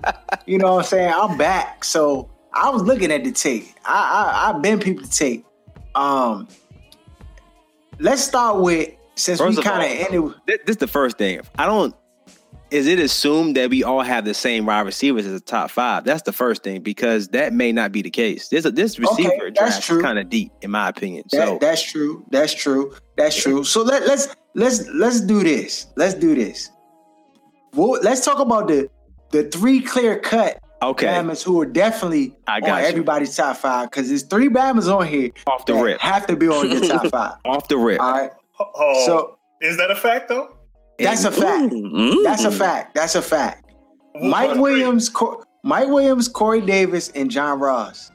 you 0.46 0.58
know 0.58 0.74
what 0.74 0.78
I'm 0.80 0.84
saying, 0.84 1.12
I'm 1.14 1.38
back. 1.38 1.84
So 1.84 2.28
I 2.52 2.70
was 2.70 2.82
looking 2.82 3.12
at 3.12 3.22
the 3.22 3.30
tape. 3.30 3.68
I, 3.84 4.50
I 4.50 4.50
I've 4.50 4.60
been 4.60 4.80
people 4.80 5.04
the 5.04 5.08
tape. 5.08 5.46
Um, 5.94 6.48
let's 8.02 8.22
start 8.22 8.60
with 8.60 8.90
since 9.14 9.38
First 9.38 9.58
we 9.58 9.64
kind 9.64 9.82
of 9.82 10.06
ended. 10.06 10.34
This, 10.46 10.58
this 10.66 10.74
is 10.74 10.76
the 10.78 10.86
first 10.86 11.16
thing. 11.16 11.40
I 11.58 11.66
don't. 11.66 11.94
Is 12.70 12.86
it 12.86 12.98
assumed 12.98 13.56
that 13.56 13.68
we 13.68 13.84
all 13.84 14.00
have 14.00 14.24
the 14.24 14.32
same 14.32 14.64
wide 14.64 14.86
receivers 14.86 15.26
as 15.26 15.34
a 15.34 15.40
top 15.40 15.70
five? 15.70 16.04
That's 16.04 16.22
the 16.22 16.32
first 16.32 16.62
thing 16.62 16.80
because 16.80 17.28
that 17.28 17.52
may 17.52 17.70
not 17.70 17.92
be 17.92 18.00
the 18.00 18.10
case. 18.10 18.48
This 18.48 18.64
this 18.64 18.98
receiver 18.98 19.50
that's 19.54 19.58
draft 19.58 19.90
is 19.90 20.02
kind 20.02 20.18
of 20.18 20.30
deep, 20.30 20.52
in 20.62 20.70
my 20.70 20.88
opinion. 20.88 21.24
That, 21.32 21.46
so 21.46 21.58
that's 21.60 21.82
true. 21.82 22.24
That's 22.30 22.54
true. 22.54 22.94
That's 23.16 23.36
true. 23.36 23.64
So 23.64 23.82
let 23.82 24.06
let's 24.06 24.34
let's 24.54 24.88
let's 24.88 25.20
do 25.20 25.42
this. 25.42 25.86
Let's 25.96 26.14
do 26.14 26.34
this. 26.34 26.70
Well, 27.74 28.00
let's 28.02 28.24
talk 28.24 28.38
about 28.38 28.68
the 28.68 28.88
the 29.30 29.44
three 29.44 29.80
clear 29.80 30.18
cut 30.18 30.58
okay, 30.82 31.06
Bammers 31.06 31.42
who 31.42 31.60
are 31.60 31.66
definitely 31.66 32.34
I 32.46 32.56
on 32.56 32.60
got 32.62 32.82
you. 32.82 32.88
everybody's 32.88 33.36
top 33.36 33.56
five 33.56 33.90
because 33.90 34.08
there's 34.08 34.22
three 34.24 34.48
Bammers 34.48 34.92
on 34.94 35.06
here 35.06 35.30
off 35.46 35.66
the 35.66 35.74
rip, 35.74 36.00
have 36.00 36.26
to 36.26 36.36
be 36.36 36.48
on 36.48 36.70
your 36.70 36.80
top 36.86 37.06
five. 37.10 37.34
off 37.44 37.68
the 37.68 37.76
rip. 37.78 38.00
All 38.00 38.12
right. 38.12 38.30
Oh, 38.60 39.06
So 39.06 39.38
is 39.60 39.76
that 39.76 39.90
a 39.90 39.96
fact 39.96 40.28
though? 40.28 40.56
that's 40.98 41.24
a 41.24 41.32
fact. 41.32 41.72
Mm. 41.72 42.22
That's 42.24 42.44
a 42.44 42.50
fact. 42.52 42.94
That's 42.94 43.14
a 43.14 43.22
fact. 43.22 43.70
Who 44.20 44.28
Mike? 44.28 44.56
Williams, 44.58 45.08
Cor- 45.08 45.44
Mike 45.64 45.88
Williams, 45.88 46.28
Corey 46.28 46.60
Davis, 46.60 47.08
and 47.14 47.30
John 47.30 47.58
Ross. 47.58 48.10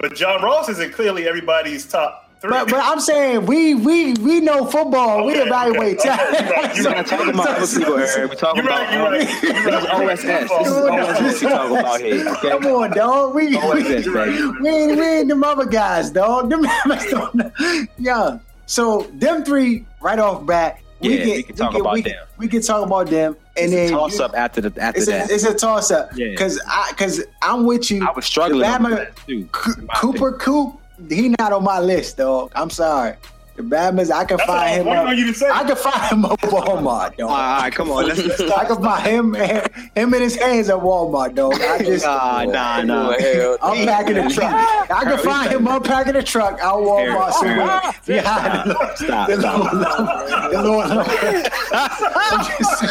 But 0.00 0.14
John 0.14 0.42
Ross 0.42 0.68
isn't 0.68 0.92
clearly 0.94 1.28
everybody's 1.28 1.86
top 1.86 2.27
three. 2.27 2.27
But 2.40 2.68
but 2.70 2.74
I'm 2.74 3.00
saying 3.00 3.46
we 3.46 3.74
we 3.74 4.12
we 4.14 4.40
know 4.40 4.64
football. 4.66 5.26
we 5.26 5.34
evaluate 5.34 5.98
okay, 5.98 6.08
talent. 6.08 6.34
okay, 6.34 6.46
you're 6.46 6.54
right, 6.54 6.74
you're 6.76 6.84
So- 6.84 6.90
We're 6.92 7.02
talking 7.02 7.34
about 7.34 7.48
other 7.48 7.66
people 7.78 7.96
here. 7.98 8.28
We're 8.28 8.34
talking 8.34 8.62
You're 8.64 8.72
about 8.72 8.86
right, 8.86 8.92
you're 8.94 9.10
right. 9.10 9.42
You're 9.42 10.06
right. 10.06 10.16
This 10.16 10.22
is 10.24 10.26
OSS. 10.28 11.18
This 11.18 11.42
is 11.42 11.42
OSS 11.42 11.42
we 11.42 11.48
talking 11.48 11.76
about 11.78 12.00
here. 12.00 12.28
Okay? 12.28 12.48
Come 12.50 12.66
on, 12.66 12.90
dog. 12.92 13.34
We, 13.34 13.46
we, 13.48 13.56
OSS, 13.56 14.06
we, 14.06 14.14
baby. 14.14 14.36
ain't, 14.70 14.98
we 14.98 15.02
ain't 15.06 15.28
them 15.28 15.42
other 15.42 15.66
guys, 15.66 16.10
dog. 16.10 16.48
Them 16.50 16.62
guys 16.86 17.10
don't 17.10 17.34
know. 17.34 17.50
Yeah. 17.98 18.38
So 18.66 19.02
them 19.14 19.44
three 19.44 19.84
right 20.00 20.18
off 20.20 20.46
bat. 20.46 20.78
We 21.00 21.16
Yeah, 21.18 21.24
can, 21.24 21.28
we 21.36 21.42
can 21.42 21.56
talk 21.56 21.72
can, 21.72 21.80
about 21.80 21.94
we, 21.94 22.02
them. 22.02 22.26
We 22.38 22.48
can 22.48 22.62
talk 22.62 22.86
about 22.86 23.06
them, 23.08 23.36
and 23.56 23.72
then 23.72 23.90
toss 23.90 24.18
you- 24.18 24.24
up 24.24 24.34
after 24.36 24.60
the 24.60 24.80
after 24.80 24.98
It's 25.00 25.08
a, 25.08 25.10
that. 25.12 25.30
it's 25.30 25.44
a 25.44 25.54
toss 25.54 25.90
up 25.90 26.10
Yeah. 26.16 26.28
because 26.30 26.60
I 26.68 26.90
because 26.90 27.20
I'm 27.42 27.66
with 27.66 27.90
you. 27.90 28.06
I 28.06 28.12
was 28.12 28.26
struggling 28.26 28.60
The 28.60 28.66
on 28.68 28.90
that 28.92 29.16
too. 29.26 29.46
Co- 29.52 29.74
Cooper 29.96 30.32
Kupp, 30.32 30.80
he 31.08 31.28
not 31.38 31.52
on 31.52 31.64
my 31.64 31.78
list, 31.80 32.16
dog. 32.16 32.52
I'm 32.54 32.70
sorry. 32.70 33.14
The 33.56 33.64
Bama's, 33.64 34.08
I 34.08 34.24
can 34.24 34.36
That's 34.36 34.46
find 34.48 34.82
him. 34.82 34.88
Up, 34.88 35.16
you 35.16 35.26
to 35.26 35.34
say. 35.34 35.50
I 35.50 35.64
can 35.64 35.74
find 35.74 36.12
him 36.12 36.24
up 36.24 36.40
at 36.44 36.48
Walmart, 36.50 37.16
dog. 37.16 37.28
All 37.30 37.36
right, 37.36 37.72
come 37.74 37.90
on. 37.90 38.06
Let's, 38.06 38.22
let's 38.24 38.40
I 38.40 38.64
can 38.66 38.80
find 38.80 39.04
him, 39.04 39.34
him 39.34 40.14
in 40.14 40.22
his 40.22 40.36
hands 40.36 40.68
at 40.68 40.76
Walmart, 40.76 41.34
dog. 41.34 41.54
I 41.60 41.78
just, 41.84 42.04
Nah, 42.04 42.44
nah, 42.44 42.82
nah. 42.82 43.16
I'm 43.60 43.84
packing 43.84 44.14
the 44.14 44.30
truck. 44.32 44.52
I 44.92 45.02
can 45.02 45.18
find 45.18 45.50
him 45.50 45.66
unpacking 45.66 46.12
the 46.12 46.22
truck 46.22 46.52
at 46.60 46.72
Walmart 46.72 47.32
somewhere. 47.32 47.80
Behind 48.06 48.70
the, 48.70 48.94
Stop, 48.94 49.28
the 49.28 49.40
stop. 49.40 49.72
little, 49.72 50.52
the 50.52 50.62
little, 50.62 50.82
I'm 51.72 52.46
just, 52.46 52.84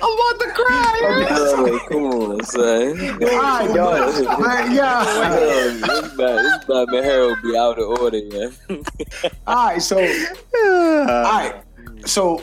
I'm 0.00 0.12
about 0.12 0.40
to 0.40 0.50
cry. 0.54 0.94
Oh, 1.60 1.78
come 1.88 2.04
on, 2.04 2.44
son. 2.44 3.00
all 3.22 3.42
right, 3.42 3.74
dog. 3.74 4.24
But 4.38 4.72
yeah. 4.72 5.04
this 5.80 6.16
Bat- 6.16 6.42
this 6.42 6.64
Batman 6.66 7.02
Harold 7.04 7.38
be 7.42 7.56
out 7.56 7.78
of 7.78 8.00
order, 8.00 8.20
man. 8.30 8.52
All 9.46 9.66
right, 9.66 9.82
so 9.82 9.98
all 9.98 11.04
right, 11.06 11.62
so 12.04 12.42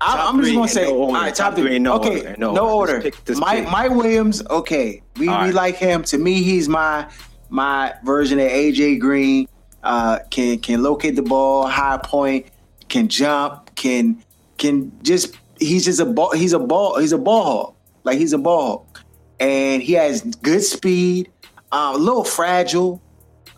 I, 0.00 0.28
I'm 0.28 0.40
just 0.42 0.54
gonna 0.54 0.68
say, 0.68 0.84
no 0.84 0.90
all 0.94 1.00
order. 1.06 1.12
right, 1.14 1.34
top 1.34 1.46
Top 1.50 1.54
three 1.54 1.64
three. 1.68 1.78
no 1.78 1.94
okay, 1.94 2.18
order. 2.18 2.34
No 2.38 2.52
no 2.52 2.68
order. 2.76 2.96
order. 2.96 3.10
Pick- 3.10 3.36
Mike, 3.38 3.64
pick. 3.64 3.70
Mike 3.72 3.90
Williams. 3.92 4.42
Okay, 4.48 5.02
we, 5.16 5.28
All 5.28 5.38
we 5.40 5.46
right. 5.46 5.54
like 5.54 5.76
him. 5.76 6.02
To 6.04 6.18
me, 6.18 6.42
he's 6.42 6.68
my 6.68 7.08
my 7.48 7.94
version 8.04 8.38
of 8.38 8.48
AJ 8.48 8.98
Green. 9.00 9.48
Uh, 9.82 10.18
can 10.30 10.58
can 10.58 10.82
locate 10.82 11.16
the 11.16 11.22
ball, 11.22 11.66
high 11.66 11.98
point, 12.02 12.46
can 12.88 13.08
jump, 13.08 13.74
can 13.76 14.22
can 14.58 14.92
just 15.02 15.34
he's 15.58 15.84
just 15.84 16.00
a 16.00 16.06
ball. 16.06 16.32
He's 16.32 16.52
a 16.52 16.58
ball. 16.58 16.98
He's 16.98 17.12
a 17.12 17.18
ball 17.18 17.44
hawk. 17.44 17.76
Like 18.04 18.18
he's 18.18 18.32
a 18.32 18.38
ball 18.38 18.78
hawk, 18.78 19.04
and 19.40 19.82
he 19.82 19.94
has 19.94 20.22
good 20.22 20.62
speed. 20.62 21.30
Um, 21.72 21.96
a 21.96 21.98
little 21.98 22.24
fragile. 22.24 23.02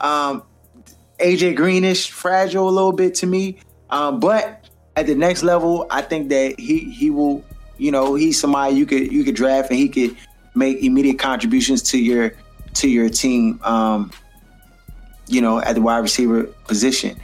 Um, 0.01 0.43
AJ 1.19 1.57
Greenish, 1.57 2.11
fragile 2.11 2.69
a 2.69 2.71
little 2.71 2.93
bit 2.93 3.15
to 3.17 3.27
me. 3.27 3.59
Um, 3.91 4.21
but 4.21 4.69
at 4.97 5.07
the 5.07 5.15
next 5.15 5.43
level, 5.43 5.87
I 5.91 6.03
think 6.03 6.29
that 6.31 6.59
he 6.59 6.91
he 6.91 7.11
will, 7.11 7.45
you 7.77 7.91
know, 7.91 8.15
he's 8.15 8.41
somebody 8.41 8.77
you 8.77 8.87
could 8.87 9.13
you 9.13 9.25
could 9.25 9.35
draft 9.35 9.71
and 9.71 9.79
he 9.79 9.89
could 9.89 10.17
make 10.55 10.83
immediate 10.83 11.19
contributions 11.19 11.83
to 11.85 11.99
your 11.99 12.33
to 12.75 12.89
your 12.89 13.09
team. 13.09 13.61
Um, 13.63 14.11
you 15.27 15.43
know, 15.43 15.61
at 15.61 15.75
the 15.75 15.83
wide 15.83 15.99
receiver 15.99 16.45
position. 16.67 17.21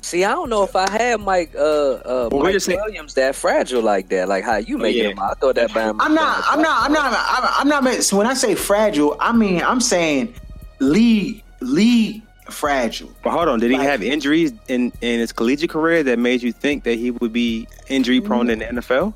See, 0.00 0.24
I 0.24 0.30
don't 0.30 0.48
know 0.48 0.62
if 0.62 0.74
I 0.76 0.88
had 0.90 1.20
Mike 1.20 1.54
uh 1.54 1.58
uh 1.60 2.28
Well, 2.30 2.42
we're 2.42 2.52
Mike 2.52 2.60
saying- 2.60 2.78
Williams 2.80 3.14
that 3.14 3.34
fragile 3.34 3.82
like 3.82 4.08
that. 4.10 4.28
Like 4.28 4.44
how 4.44 4.56
you 4.56 4.78
make 4.78 4.96
yeah. 4.96 5.08
him. 5.08 5.18
I 5.18 5.34
thought 5.34 5.56
that 5.56 5.70
Bama. 5.70 5.96
I'm 6.00 6.14
not. 6.14 6.44
I'm 6.48 6.62
not. 6.62 6.84
I'm 6.84 6.92
not. 6.92 7.12
I'm, 7.12 7.50
I'm 7.60 7.68
not. 7.68 7.84
meant- 7.84 8.04
So 8.04 8.16
when 8.16 8.26
I 8.26 8.34
say 8.34 8.54
fragile, 8.54 9.16
I 9.20 9.32
mean 9.32 9.60
I'm 9.62 9.80
saying 9.80 10.34
league 10.78 11.42
league 11.60 12.22
fragile. 12.48 13.12
But 13.22 13.30
hold 13.32 13.48
on, 13.48 13.58
did 13.60 13.70
he 13.70 13.76
have 13.76 14.02
injuries 14.02 14.52
in 14.68 14.92
in 15.00 15.18
his 15.18 15.32
collegiate 15.32 15.70
career 15.70 16.02
that 16.04 16.18
made 16.18 16.42
you 16.42 16.52
think 16.52 16.84
that 16.84 16.96
he 16.98 17.10
would 17.10 17.32
be 17.32 17.66
injury 17.88 18.20
prone 18.20 18.48
in 18.50 18.60
the 18.60 18.66
NFL? 18.66 19.14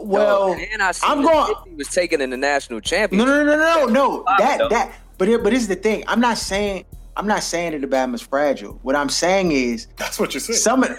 Well, 0.00 0.52
and 0.72 0.82
I 0.82 0.92
see 0.92 1.06
I'm 1.06 1.22
going- 1.22 1.46
hit 1.46 1.56
he 1.68 1.74
was 1.74 1.88
taken 1.88 2.20
in 2.20 2.30
the 2.30 2.36
national 2.36 2.78
no, 2.78 2.80
championship. 2.80 3.26
no, 3.28 3.44
no, 3.44 3.56
no, 3.56 3.86
no, 3.86 3.92
no. 3.92 4.24
That 4.38 4.68
that. 4.70 4.92
But 5.18 5.28
it, 5.28 5.42
but 5.42 5.50
this 5.50 5.62
is 5.62 5.68
the 5.68 5.76
thing. 5.76 6.04
I'm 6.06 6.20
not 6.20 6.36
saying. 6.38 6.84
I'm 7.16 7.26
not 7.26 7.42
saying 7.42 7.72
that 7.72 7.80
the 7.80 7.86
Bama's 7.86 8.20
fragile. 8.22 8.78
What 8.82 8.94
I'm 8.94 9.08
saying 9.08 9.50
is 9.52 9.86
That's 9.96 10.18
what 10.20 10.34
you 10.34 10.40
said. 10.40 10.56
some. 10.56 10.82
of- 10.82 10.90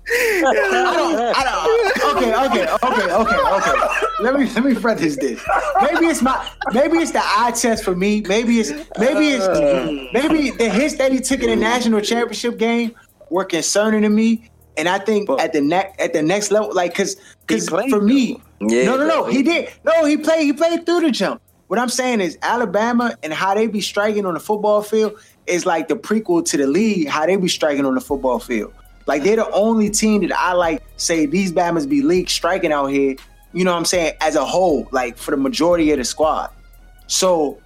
I 0.08 0.54
don't, 0.94 1.18
I 1.36 1.44
don't, 1.44 2.16
okay, 2.16 2.32
okay, 2.46 2.66
okay, 2.84 3.12
okay, 3.12 3.40
okay. 3.58 3.76
Let 4.22 4.40
me 4.40 4.46
let 4.54 4.64
me 4.64 4.76
preface 4.76 5.16
this. 5.18 5.42
Maybe 5.82 6.06
it's 6.06 6.22
my 6.22 6.48
maybe 6.74 6.98
it's 7.00 7.10
the 7.12 7.22
eye 7.24 7.52
test 7.52 7.84
for 7.84 7.96
me. 7.96 8.22
Maybe 8.22 8.60
it's 8.60 8.70
maybe 9.00 9.30
it's 9.30 9.48
maybe 10.14 10.52
the 10.52 10.70
hits 10.70 10.98
that 10.98 11.12
he 11.12 11.20
took 11.20 11.40
in 11.42 11.50
the 11.50 11.56
national 11.56 12.02
championship 12.02 12.60
game 12.60 12.94
were 13.32 13.46
concerning 13.46 14.04
to 14.04 14.10
me. 14.10 14.52
And 14.78 14.90
I 14.90 15.00
think 15.00 15.28
But- 15.28 15.40
at 15.40 15.54
the 15.54 15.62
next 15.62 16.00
at 16.00 16.14
the 16.14 16.22
next 16.22 16.52
level, 16.52 16.74
like 16.74 16.92
because 16.92 17.16
because 17.48 17.70
for 17.70 18.02
me, 18.02 18.42
Yeah, 18.60 18.86
no, 18.86 18.98
no, 18.98 19.08
no, 19.08 19.24
he 19.26 19.44
did. 19.44 19.70
No, 19.84 20.06
he 20.06 20.18
played. 20.18 20.44
He 20.44 20.54
played 20.54 20.86
through 20.86 21.02
the 21.02 21.12
jump. 21.12 21.42
What 21.68 21.80
I'm 21.80 21.90
saying 21.90 22.22
is 22.22 22.38
Alabama 22.42 23.18
and 23.24 23.34
how 23.34 23.54
they 23.56 23.68
be 23.68 23.82
striking 23.82 24.26
on 24.26 24.34
the 24.36 24.40
football 24.40 24.82
field 24.82 25.14
is 25.48 25.66
like 25.66 25.88
the 25.88 25.96
prequel 25.96 26.46
to 26.46 26.58
the 26.58 26.68
league. 26.68 27.08
How 27.08 27.26
they 27.26 27.36
be 27.38 27.48
striking 27.48 27.86
on 27.86 27.96
the 27.96 28.02
football 28.02 28.40
field. 28.40 28.74
Like 29.08 29.24
they're 29.24 29.36
the 29.36 29.50
only 29.52 29.90
team 29.90 30.22
that 30.28 30.38
I 30.38 30.54
like. 30.54 30.84
Say 30.98 31.26
these 31.26 31.52
Bamas 31.52 31.88
be 31.88 32.02
league 32.02 32.30
striking 32.30 32.72
out 32.72 32.88
here. 32.88 33.16
You 33.54 33.64
know 33.64 33.72
what 33.72 33.78
I'm 33.78 33.86
saying? 33.86 34.14
As 34.22 34.36
a 34.36 34.44
whole, 34.46 34.88
like 34.92 35.18
for 35.18 35.32
the 35.32 35.38
majority 35.38 35.92
of 35.92 35.98
the 35.98 36.04
squad. 36.04 36.50
So 37.08 37.60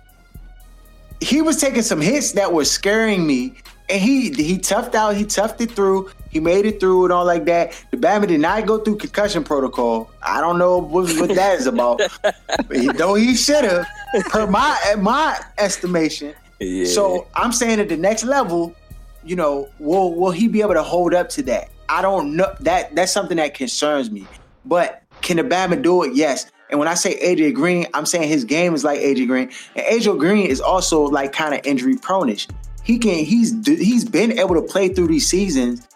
he 1.22 1.42
was 1.42 1.58
taking 1.60 1.82
some 1.82 2.02
hits 2.02 2.34
that 2.34 2.54
were 2.54 2.66
scaring 2.66 3.26
me, 3.26 3.54
and 3.90 4.02
he 4.02 4.32
he 4.32 4.58
toughed 4.58 4.96
out. 4.96 5.16
He 5.16 5.26
toughed 5.26 5.62
it 5.62 5.72
through. 5.72 6.10
He 6.30 6.40
made 6.40 6.66
it 6.66 6.80
through 6.80 7.06
and 7.06 7.14
all 7.14 7.26
like 7.26 7.46
that. 7.46 7.74
The 7.92 7.98
Bama 7.98 8.28
did 8.28 8.40
not 8.40 8.66
go 8.66 8.78
through 8.80 8.98
concussion 8.98 9.44
protocol. 9.44 10.12
I 10.22 10.42
don't 10.42 10.58
know 10.58 10.78
what, 10.78 11.10
what 11.20 11.36
that 11.36 11.60
is 11.60 11.68
about. 11.68 12.02
though 12.98 13.16
he 13.16 13.36
should 13.36 13.66
have, 13.66 13.88
per 14.26 14.48
my 14.48 14.78
my 15.00 15.40
estimation. 15.58 16.34
Yeah. 16.60 16.86
So 16.86 17.28
I'm 17.36 17.52
saying 17.52 17.80
at 17.80 17.90
the 17.90 17.98
next 17.98 18.24
level, 18.24 18.76
you 19.24 19.36
know, 19.36 19.70
will 19.80 20.14
will 20.14 20.32
he 20.32 20.48
be 20.48 20.62
able 20.62 20.74
to 20.74 20.84
hold 20.84 21.14
up 21.14 21.30
to 21.30 21.44
that? 21.44 21.70
I 21.88 22.02
don't 22.02 22.36
know. 22.36 22.54
That 22.60 22.96
that's 22.96 23.12
something 23.12 23.38
that 23.38 23.54
concerns 23.54 24.12
me. 24.12 24.28
But 24.66 25.04
can 25.22 25.38
the 25.38 25.44
Bama 25.44 25.82
do 25.82 26.04
it? 26.04 26.16
Yes. 26.16 26.52
And 26.70 26.78
when 26.78 26.88
I 26.88 26.94
say 26.94 27.20
AJ 27.20 27.56
Green, 27.56 27.88
I'm 27.96 28.06
saying 28.06 28.30
his 28.30 28.44
game 28.44 28.76
is 28.76 28.84
like 28.84 29.00
AJ 29.00 29.28
Green, 29.28 29.50
and 29.76 29.86
AJ 29.86 30.20
Green 30.20 30.46
is 30.46 30.62
also 30.62 31.02
like 31.04 31.34
kind 31.34 31.56
of 31.56 31.62
injury 31.66 31.96
prone-ish. 31.96 32.48
He 32.84 33.00
can 33.00 33.26
he's 33.26 33.56
he's 33.66 34.06
been 34.06 34.38
able 34.40 34.56
to 34.56 34.62
play 34.62 34.90
through 34.90 35.08
these 35.08 35.28
seasons, 35.28 35.88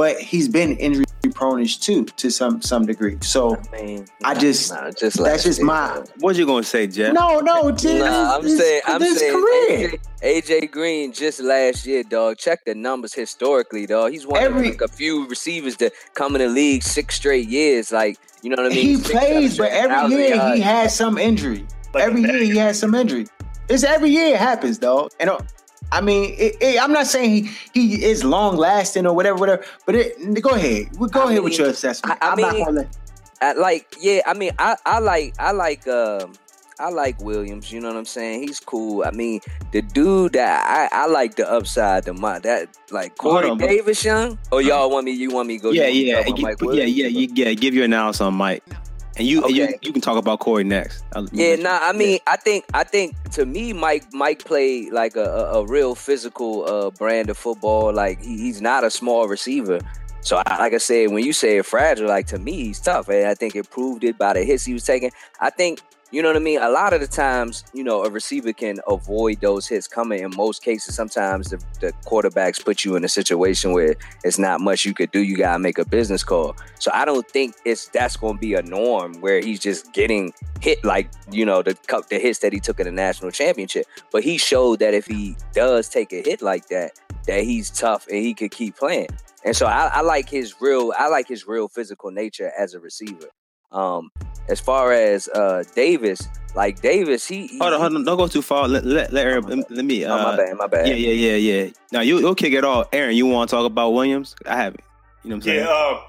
but 0.00 0.18
he's 0.18 0.48
been 0.48 0.76
injury 0.78 1.04
prone-ish 1.34 1.76
too 1.76 2.04
to 2.20 2.30
some 2.30 2.62
some 2.62 2.86
degree. 2.86 3.18
So 3.20 3.40
I 3.74 3.82
mean, 3.82 4.06
I 4.24 4.32
just- 4.34 4.72
nah, 4.72 4.90
just 4.90 5.22
that's 5.22 5.44
just 5.44 5.60
my. 5.60 6.02
What 6.20 6.36
you 6.36 6.46
gonna 6.46 6.62
say, 6.62 6.86
Jeff? 6.86 7.12
no 7.12 7.40
no. 7.40 7.70
Dude, 7.70 7.98
Nah, 8.00 8.36
I'm 8.36 8.42
this- 8.42 8.58
saying, 8.58 8.82
I'm 8.86 9.00
this 9.00 9.18
saying, 9.18 9.34
career. 9.34 9.92
AJ, 10.22 10.60
AJ 10.62 10.70
Green 10.70 11.12
just 11.12 11.38
last 11.40 11.84
year, 11.86 12.02
dog. 12.02 12.38
Check 12.38 12.64
the 12.64 12.74
numbers 12.74 13.12
historically, 13.12 13.84
dog. 13.86 14.12
He's 14.12 14.26
one 14.26 14.40
Every- 14.42 14.68
of 14.70 14.80
like, 14.80 14.90
a 14.90 14.92
few 15.02 15.28
receivers 15.28 15.76
that 15.76 15.92
come 16.14 16.34
in 16.34 16.40
the 16.40 16.48
league 16.48 16.82
six 16.82 17.16
straight 17.16 17.48
years. 17.48 17.92
Like, 17.92 18.16
you 18.42 18.48
know 18.50 18.62
what 18.62 18.72
I 18.72 18.74
mean? 18.74 18.86
he 18.86 18.96
Six, 18.96 19.10
plays, 19.10 19.56
seven 19.56 19.58
but 19.58 19.72
every 19.72 20.16
year 20.16 20.34
yards. 20.36 20.56
he 20.56 20.62
has 20.62 20.96
some 20.96 21.18
injury. 21.18 21.66
Like 21.92 22.04
every 22.04 22.22
year 22.22 22.38
he 22.38 22.48
dagger. 22.52 22.60
has 22.60 22.78
some 22.78 22.94
injury. 22.94 23.26
It's 23.68 23.84
every 23.84 24.10
year 24.10 24.28
it 24.34 24.40
happens, 24.48 24.78
though. 24.78 25.10
And 25.20 25.28
uh, 25.30 25.38
I 25.92 26.00
mean, 26.00 26.34
it, 26.38 26.56
it- 26.60 26.82
I'm 26.82 26.92
not 26.92 27.06
saying 27.06 27.30
he 27.30 27.50
he 27.72 28.04
is 28.04 28.24
long 28.24 28.56
lasting 28.56 29.06
or 29.06 29.14
whatever, 29.14 29.38
whatever. 29.38 29.64
But 29.86 29.94
it, 29.96 30.40
go 30.42 30.50
ahead, 30.50 30.88
go 31.10 31.22
I 31.26 31.30
ahead 31.30 31.42
with 31.42 31.58
your 31.58 31.68
assessment. 31.68 32.18
I- 32.22 32.30
I 32.30 32.34
mean-. 32.36 32.88
I 33.42 33.52
like, 33.54 33.96
yeah, 33.98 34.20
I 34.26 34.34
mean, 34.34 34.50
I, 34.58 34.76
I 34.84 34.98
like, 34.98 35.34
I 35.38 35.52
like, 35.52 35.88
um, 35.88 36.34
I 36.78 36.90
like 36.90 37.18
Williams. 37.22 37.72
You 37.72 37.80
know 37.80 37.88
what 37.88 37.96
I'm 37.96 38.04
saying? 38.04 38.42
He's 38.42 38.60
cool. 38.60 39.02
I 39.02 39.12
mean, 39.12 39.40
the 39.72 39.80
dude 39.80 40.34
that 40.34 40.62
I, 40.92 41.04
I 41.04 41.06
like 41.06 41.36
the 41.36 41.50
upside, 41.50 42.04
the 42.04 42.12
my 42.12 42.38
that 42.40 42.68
like 42.90 43.16
Corey 43.16 43.48
on. 43.48 43.56
Davis, 43.56 44.04
young. 44.04 44.38
Oh, 44.52 44.58
y'all 44.58 44.90
want 44.90 45.06
me? 45.06 45.12
You 45.12 45.30
want 45.30 45.48
me 45.48 45.56
to 45.56 45.62
go? 45.62 45.70
Yeah, 45.70 45.86
yeah, 45.86 46.16
want 46.16 46.26
me 46.26 46.32
to 46.32 46.36
gi- 46.36 46.42
talk 46.42 46.52
about 46.52 46.68
Mike 46.68 46.76
yeah, 46.76 46.84
yeah, 46.84 47.24
yeah. 47.48 47.54
Give 47.54 47.74
your 47.74 47.84
analysis 47.86 48.20
on 48.20 48.34
Mike, 48.34 48.62
and 49.20 49.28
you, 49.28 49.44
and 49.44 49.54
you, 49.54 49.68
you 49.82 49.92
can 49.92 50.00
talk 50.00 50.16
about 50.16 50.40
Corey 50.40 50.64
next. 50.64 51.04
I'll- 51.14 51.28
Yeah, 51.32 51.56
nah. 51.56 51.78
I 51.82 51.92
mean, 51.92 52.18
I 52.26 52.36
think, 52.36 52.64
I 52.74 52.84
think 52.84 53.14
to 53.32 53.44
me, 53.46 53.72
Mike, 53.72 54.12
Mike 54.12 54.44
played 54.44 54.92
like 54.92 55.14
a, 55.16 55.24
a, 55.24 55.60
a 55.60 55.66
real 55.66 55.94
physical 55.94 56.66
uh, 56.68 56.90
brand 56.90 57.30
of 57.30 57.36
football. 57.36 57.92
Like 57.92 58.22
he, 58.22 58.38
he's 58.38 58.60
not 58.60 58.82
a 58.82 58.90
small 58.90 59.28
receiver. 59.28 59.80
So, 60.22 60.42
I, 60.46 60.58
like 60.58 60.74
I 60.74 60.78
said, 60.78 61.10
when 61.12 61.24
you 61.24 61.32
say 61.32 61.62
fragile, 61.62 62.06
like 62.08 62.26
to 62.28 62.38
me, 62.38 62.52
he's 62.64 62.80
tough, 62.80 63.08
and 63.08 63.26
I 63.26 63.34
think 63.34 63.54
it 63.56 63.70
proved 63.70 64.04
it 64.04 64.18
by 64.18 64.32
the 64.34 64.44
hits 64.44 64.64
he 64.64 64.72
was 64.74 64.84
taking. 64.84 65.10
I 65.40 65.50
think, 65.50 65.80
you 66.12 66.22
know 66.22 66.28
what 66.28 66.36
I 66.36 66.40
mean. 66.40 66.60
A 66.60 66.68
lot 66.68 66.92
of 66.92 67.00
the 67.00 67.06
times, 67.06 67.64
you 67.72 67.84
know, 67.84 68.04
a 68.04 68.10
receiver 68.10 68.52
can 68.52 68.80
avoid 68.88 69.40
those 69.40 69.68
hits 69.68 69.86
coming. 69.86 70.22
In 70.22 70.30
most 70.36 70.62
cases, 70.62 70.94
sometimes 70.94 71.50
the, 71.50 71.62
the 71.80 71.92
quarterbacks 72.04 72.64
put 72.64 72.84
you 72.84 72.96
in 72.96 73.04
a 73.04 73.08
situation 73.08 73.72
where 73.72 73.94
it's 74.24 74.38
not 74.38 74.60
much 74.60 74.84
you 74.84 74.92
could 74.92 75.12
do. 75.12 75.22
You 75.22 75.36
gotta 75.36 75.58
make 75.60 75.78
a 75.78 75.84
business 75.84 76.24
call. 76.24 76.56
So 76.78 76.90
I 76.92 77.04
don't 77.04 77.28
think 77.28 77.54
it's 77.64 77.88
that's 77.88 78.16
to 78.16 78.34
be 78.34 78.54
a 78.54 78.62
norm 78.62 79.20
where 79.20 79.40
he's 79.40 79.60
just 79.60 79.92
getting 79.92 80.32
hit 80.60 80.84
like 80.84 81.10
you 81.30 81.44
know 81.44 81.62
the 81.62 81.74
cup 81.74 82.08
the 82.08 82.18
hits 82.18 82.40
that 82.40 82.52
he 82.52 82.60
took 82.60 82.80
in 82.80 82.86
the 82.86 82.92
national 82.92 83.30
championship. 83.30 83.86
But 84.10 84.24
he 84.24 84.36
showed 84.36 84.80
that 84.80 84.94
if 84.94 85.06
he 85.06 85.36
does 85.52 85.88
take 85.88 86.12
a 86.12 86.22
hit 86.22 86.42
like 86.42 86.66
that, 86.68 86.92
that 87.26 87.44
he's 87.44 87.70
tough 87.70 88.06
and 88.08 88.18
he 88.18 88.34
could 88.34 88.50
keep 88.50 88.76
playing. 88.76 89.08
And 89.44 89.56
so 89.56 89.66
I, 89.66 89.90
I 89.94 90.00
like 90.00 90.28
his 90.28 90.60
real 90.60 90.92
I 90.98 91.08
like 91.08 91.28
his 91.28 91.46
real 91.46 91.68
physical 91.68 92.10
nature 92.10 92.50
as 92.58 92.74
a 92.74 92.80
receiver. 92.80 93.28
Um, 93.72 94.10
as 94.50 94.60
far 94.60 94.92
as 94.92 95.28
uh 95.28 95.62
Davis, 95.74 96.20
like 96.54 96.80
Davis, 96.82 97.26
he, 97.26 97.46
he 97.46 97.58
Hold 97.58 97.72
on, 97.74 97.80
hold 97.80 97.94
on, 97.94 98.04
don't 98.04 98.16
go 98.18 98.26
too 98.28 98.42
far. 98.42 98.68
Let 98.68 98.84
let, 98.84 99.12
let, 99.12 99.26
Aaron, 99.26 99.44
let, 99.44 99.70
let 99.70 99.84
me. 99.84 100.04
Oh, 100.04 100.14
Uh, 100.14 100.22
my 100.24 100.36
bad, 100.36 100.56
my 100.56 100.66
bad. 100.66 100.88
Yeah, 100.88 100.94
yeah, 100.94 101.12
yeah, 101.12 101.36
yeah. 101.64 101.70
Now 101.92 102.00
you 102.00 102.18
you'll 102.18 102.34
kick 102.34 102.52
it 102.52 102.64
off, 102.64 102.88
Aaron. 102.92 103.14
You 103.16 103.26
want 103.26 103.48
to 103.50 103.56
talk 103.56 103.66
about 103.66 103.90
Williams? 103.92 104.34
I 104.46 104.56
haven't. 104.56 104.82
You 105.22 105.30
know 105.30 105.36
what 105.36 105.44
I'm 105.44 105.48
saying? 105.50 105.64
Yeah, 105.66 105.70
um, 105.96 106.00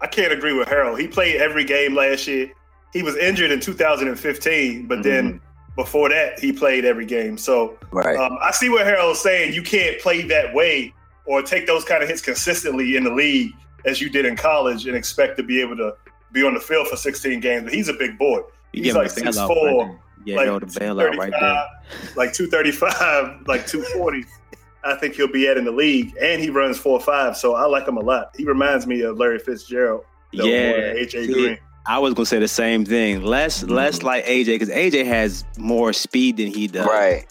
I 0.00 0.06
can't 0.06 0.32
agree 0.32 0.52
with 0.52 0.68
Harold. 0.68 0.98
He 1.00 1.06
played 1.08 1.36
every 1.40 1.64
game 1.64 1.94
last 1.94 2.26
year. 2.26 2.50
He 2.92 3.02
was 3.02 3.16
injured 3.16 3.50
in 3.50 3.58
2015, 3.60 4.86
but 4.86 5.02
then 5.02 5.40
before 5.76 6.08
that, 6.10 6.38
he 6.38 6.52
played 6.52 6.84
every 6.84 7.06
game. 7.06 7.38
So 7.38 7.78
Right. 7.90 8.16
um, 8.16 8.36
I 8.42 8.50
see 8.52 8.68
what 8.68 8.84
Harold's 8.86 9.20
saying. 9.20 9.54
You 9.54 9.62
can't 9.62 9.98
play 10.00 10.22
that 10.22 10.52
way 10.54 10.92
or 11.24 11.40
take 11.42 11.66
those 11.66 11.84
kind 11.84 12.02
of 12.02 12.08
hits 12.08 12.20
consistently 12.20 12.96
in 12.96 13.04
the 13.04 13.10
league 13.12 13.52
as 13.86 14.00
you 14.00 14.10
did 14.10 14.26
in 14.26 14.36
college 14.36 14.86
and 14.86 14.96
expect 14.96 15.36
to 15.38 15.42
be 15.42 15.60
able 15.60 15.76
to 15.76 15.94
be 16.32 16.42
on 16.44 16.54
the 16.54 16.60
field 16.60 16.88
for 16.88 16.96
16 16.96 17.40
games. 17.40 17.64
But 17.64 17.72
he's 17.74 17.88
a 17.88 17.92
big 17.94 18.18
boy. 18.18 18.38
You 18.72 18.82
He's 18.82 18.84
give 18.84 18.96
like 18.96 19.14
the 19.14 19.20
bailout 19.22 19.48
6'4", 19.48 19.88
right. 19.88 19.98
Yeah, 20.24 20.36
like 20.36 20.46
yo, 20.46 20.58
the 20.60 20.66
bailout 20.66 21.16
right 21.16 21.30
there. 21.32 21.66
235, 22.10 22.16
like 22.16 22.32
235, 22.32 23.42
like 23.48 23.66
240. 23.66 24.24
I 24.84 24.94
think 24.96 25.14
he'll 25.14 25.28
be 25.30 25.46
at 25.48 25.56
in 25.56 25.64
the 25.64 25.70
league, 25.70 26.16
and 26.20 26.40
he 26.42 26.50
runs 26.50 26.76
four 26.78 26.98
five, 27.00 27.36
so 27.36 27.54
I 27.54 27.66
like 27.66 27.86
him 27.86 27.96
a 27.96 28.00
lot. 28.00 28.34
He 28.36 28.44
reminds 28.44 28.86
me 28.86 29.02
of 29.02 29.16
Larry 29.18 29.38
Fitzgerald. 29.38 30.04
though, 30.32 30.44
Yeah, 30.44 30.94
AJ 30.94 31.32
Green. 31.32 31.58
I 31.86 31.98
was 31.98 32.14
gonna 32.14 32.26
say 32.26 32.38
the 32.40 32.48
same 32.48 32.84
thing. 32.84 33.22
Less 33.22 33.62
less 33.64 34.02
like 34.02 34.24
AJ 34.24 34.46
because 34.46 34.70
AJ 34.70 35.04
has 35.06 35.44
more 35.58 35.92
speed 35.92 36.36
than 36.38 36.46
he 36.48 36.66
does. 36.68 36.86
Right. 36.86 37.26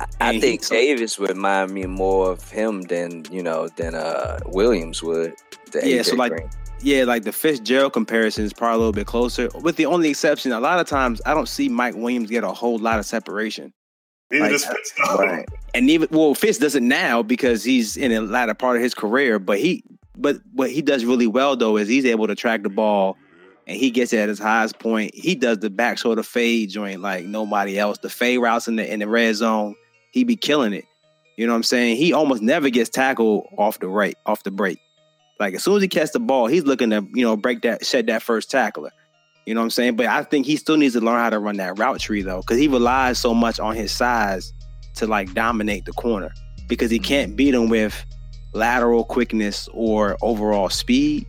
I, 0.00 0.04
I 0.20 0.26
And 0.28 0.34
he- 0.36 0.40
think 0.40 0.64
so- 0.64 0.74
Davis 0.74 1.18
would 1.18 1.30
remind 1.30 1.72
me 1.72 1.86
more 1.86 2.30
of 2.32 2.48
him 2.50 2.82
than 2.82 3.24
you 3.30 3.42
know 3.42 3.68
than 3.76 3.94
uh 3.94 4.38
Williams 4.46 5.02
would. 5.02 5.34
Yeah, 5.74 5.82
AJ 6.00 6.04
so, 6.06 6.16
like, 6.16 6.32
Green. 6.32 6.48
Yeah, 6.80 7.04
like 7.04 7.24
the 7.24 7.32
Fitzgerald 7.32 7.92
comparison 7.92 8.44
is 8.44 8.52
probably 8.52 8.76
a 8.76 8.78
little 8.78 8.92
bit 8.92 9.06
closer. 9.06 9.48
With 9.62 9.76
the 9.76 9.86
only 9.86 10.10
exception, 10.10 10.52
a 10.52 10.60
lot 10.60 10.78
of 10.78 10.86
times 10.86 11.20
I 11.26 11.34
don't 11.34 11.48
see 11.48 11.68
Mike 11.68 11.96
Williams 11.96 12.30
get 12.30 12.44
a 12.44 12.52
whole 12.52 12.78
lot 12.78 12.98
of 12.98 13.06
separation. 13.06 13.72
Like, 14.30 14.52
uh, 14.52 14.58
Fitz. 14.58 14.94
right. 15.18 15.48
And 15.74 15.90
even 15.90 16.08
well, 16.10 16.34
Fitz 16.34 16.58
doesn't 16.58 16.86
now 16.86 17.22
because 17.22 17.64
he's 17.64 17.96
in 17.96 18.12
a 18.12 18.20
latter 18.20 18.54
part 18.54 18.76
of 18.76 18.82
his 18.82 18.94
career. 18.94 19.38
But 19.38 19.58
he, 19.58 19.82
but 20.16 20.36
what 20.52 20.70
he 20.70 20.82
does 20.82 21.04
really 21.04 21.26
well 21.26 21.56
though 21.56 21.76
is 21.76 21.88
he's 21.88 22.04
able 22.04 22.26
to 22.26 22.34
track 22.34 22.62
the 22.62 22.68
ball, 22.68 23.16
and 23.66 23.76
he 23.76 23.90
gets 23.90 24.12
it 24.12 24.18
at 24.18 24.28
his 24.28 24.38
highest 24.38 24.78
point. 24.78 25.14
He 25.14 25.34
does 25.34 25.58
the 25.58 25.70
back 25.70 25.98
shoulder 25.98 26.22
fade 26.22 26.70
joint 26.70 27.00
like 27.00 27.24
nobody 27.24 27.78
else. 27.78 27.98
The 27.98 28.10
fade 28.10 28.38
routes 28.40 28.68
in 28.68 28.76
the 28.76 28.90
in 28.90 29.00
the 29.00 29.08
red 29.08 29.34
zone, 29.34 29.74
he 30.12 30.24
be 30.24 30.36
killing 30.36 30.74
it. 30.74 30.84
You 31.36 31.46
know 31.46 31.52
what 31.52 31.58
I'm 31.58 31.62
saying? 31.62 31.96
He 31.96 32.12
almost 32.12 32.42
never 32.42 32.68
gets 32.68 32.90
tackled 32.90 33.46
off 33.56 33.78
the 33.78 33.88
right, 33.88 34.16
off 34.26 34.42
the 34.42 34.50
break. 34.50 34.78
Like 35.38 35.54
as 35.54 35.62
soon 35.62 35.76
as 35.76 35.82
he 35.82 35.88
catches 35.88 36.12
the 36.12 36.20
ball, 36.20 36.46
he's 36.46 36.64
looking 36.64 36.90
to 36.90 37.06
you 37.14 37.24
know 37.24 37.36
break 37.36 37.62
that 37.62 37.84
shed 37.84 38.06
that 38.08 38.22
first 38.22 38.50
tackler. 38.50 38.90
You 39.46 39.54
know 39.54 39.60
what 39.60 39.66
I'm 39.66 39.70
saying? 39.70 39.96
But 39.96 40.06
I 40.06 40.24
think 40.24 40.44
he 40.44 40.56
still 40.56 40.76
needs 40.76 40.94
to 40.94 41.00
learn 41.00 41.18
how 41.18 41.30
to 41.30 41.38
run 41.38 41.56
that 41.56 41.78
route 41.78 42.00
tree 42.00 42.22
though, 42.22 42.40
because 42.40 42.58
he 42.58 42.68
relies 42.68 43.18
so 43.18 43.32
much 43.32 43.58
on 43.58 43.74
his 43.74 43.92
size 43.92 44.52
to 44.96 45.06
like 45.06 45.32
dominate 45.32 45.84
the 45.84 45.92
corner 45.92 46.30
because 46.68 46.90
he 46.90 46.98
can't 46.98 47.34
beat 47.34 47.54
him 47.54 47.68
with 47.68 48.04
lateral 48.52 49.04
quickness 49.04 49.68
or 49.72 50.16
overall 50.22 50.68
speed. 50.68 51.26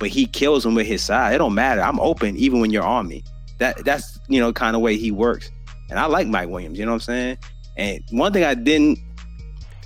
But 0.00 0.08
he 0.08 0.26
kills 0.26 0.66
him 0.66 0.74
with 0.74 0.86
his 0.86 1.02
size. 1.02 1.34
It 1.34 1.38
don't 1.38 1.54
matter. 1.54 1.82
I'm 1.82 2.00
open 2.00 2.36
even 2.36 2.60
when 2.60 2.70
you're 2.70 2.82
on 2.82 3.06
me. 3.06 3.22
That 3.58 3.84
that's 3.84 4.18
you 4.28 4.40
know 4.40 4.52
kind 4.52 4.74
of 4.74 4.82
way 4.82 4.96
he 4.96 5.10
works. 5.10 5.50
And 5.90 6.00
I 6.00 6.06
like 6.06 6.26
Mike 6.26 6.48
Williams. 6.48 6.78
You 6.78 6.86
know 6.86 6.92
what 6.92 7.08
I'm 7.08 7.14
saying? 7.14 7.38
And 7.76 8.02
one 8.10 8.32
thing 8.32 8.44
I 8.44 8.54
didn't, 8.54 8.98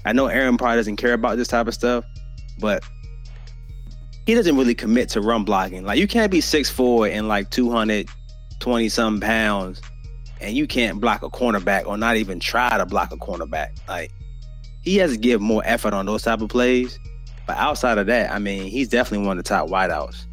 I 0.04 0.12
know 0.12 0.26
Aaron 0.26 0.56
probably 0.56 0.76
doesn't 0.76 0.96
care 0.96 1.12
about 1.12 1.36
this 1.36 1.48
type 1.48 1.66
of 1.66 1.74
stuff, 1.74 2.04
but 2.58 2.82
he 4.26 4.34
doesn't 4.34 4.56
really 4.56 4.74
commit 4.74 5.08
to 5.10 5.20
run 5.20 5.44
blocking. 5.44 5.84
Like 5.84 5.98
you 5.98 6.06
can't 6.08 6.30
be 6.30 6.40
six 6.40 6.68
four 6.68 7.06
and 7.06 7.28
like 7.28 7.50
220 7.50 8.88
some 8.88 9.20
pounds 9.20 9.80
and 10.40 10.56
you 10.56 10.66
can't 10.66 11.00
block 11.00 11.22
a 11.22 11.30
cornerback 11.30 11.86
or 11.86 11.96
not 11.96 12.16
even 12.16 12.38
try 12.40 12.76
to 12.76 12.84
block 12.86 13.12
a 13.12 13.16
cornerback. 13.16 13.68
Like 13.88 14.10
he 14.82 14.96
has 14.98 15.12
to 15.12 15.16
give 15.18 15.40
more 15.40 15.62
effort 15.64 15.94
on 15.94 16.06
those 16.06 16.22
type 16.22 16.40
of 16.40 16.48
plays. 16.48 16.98
But 17.46 17.56
outside 17.58 17.98
of 17.98 18.06
that, 18.08 18.32
I 18.32 18.38
mean, 18.40 18.64
he's 18.64 18.88
definitely 18.88 19.26
one 19.26 19.38
of 19.38 19.44
the 19.44 19.48
top 19.48 19.68
wideouts. 19.68 20.24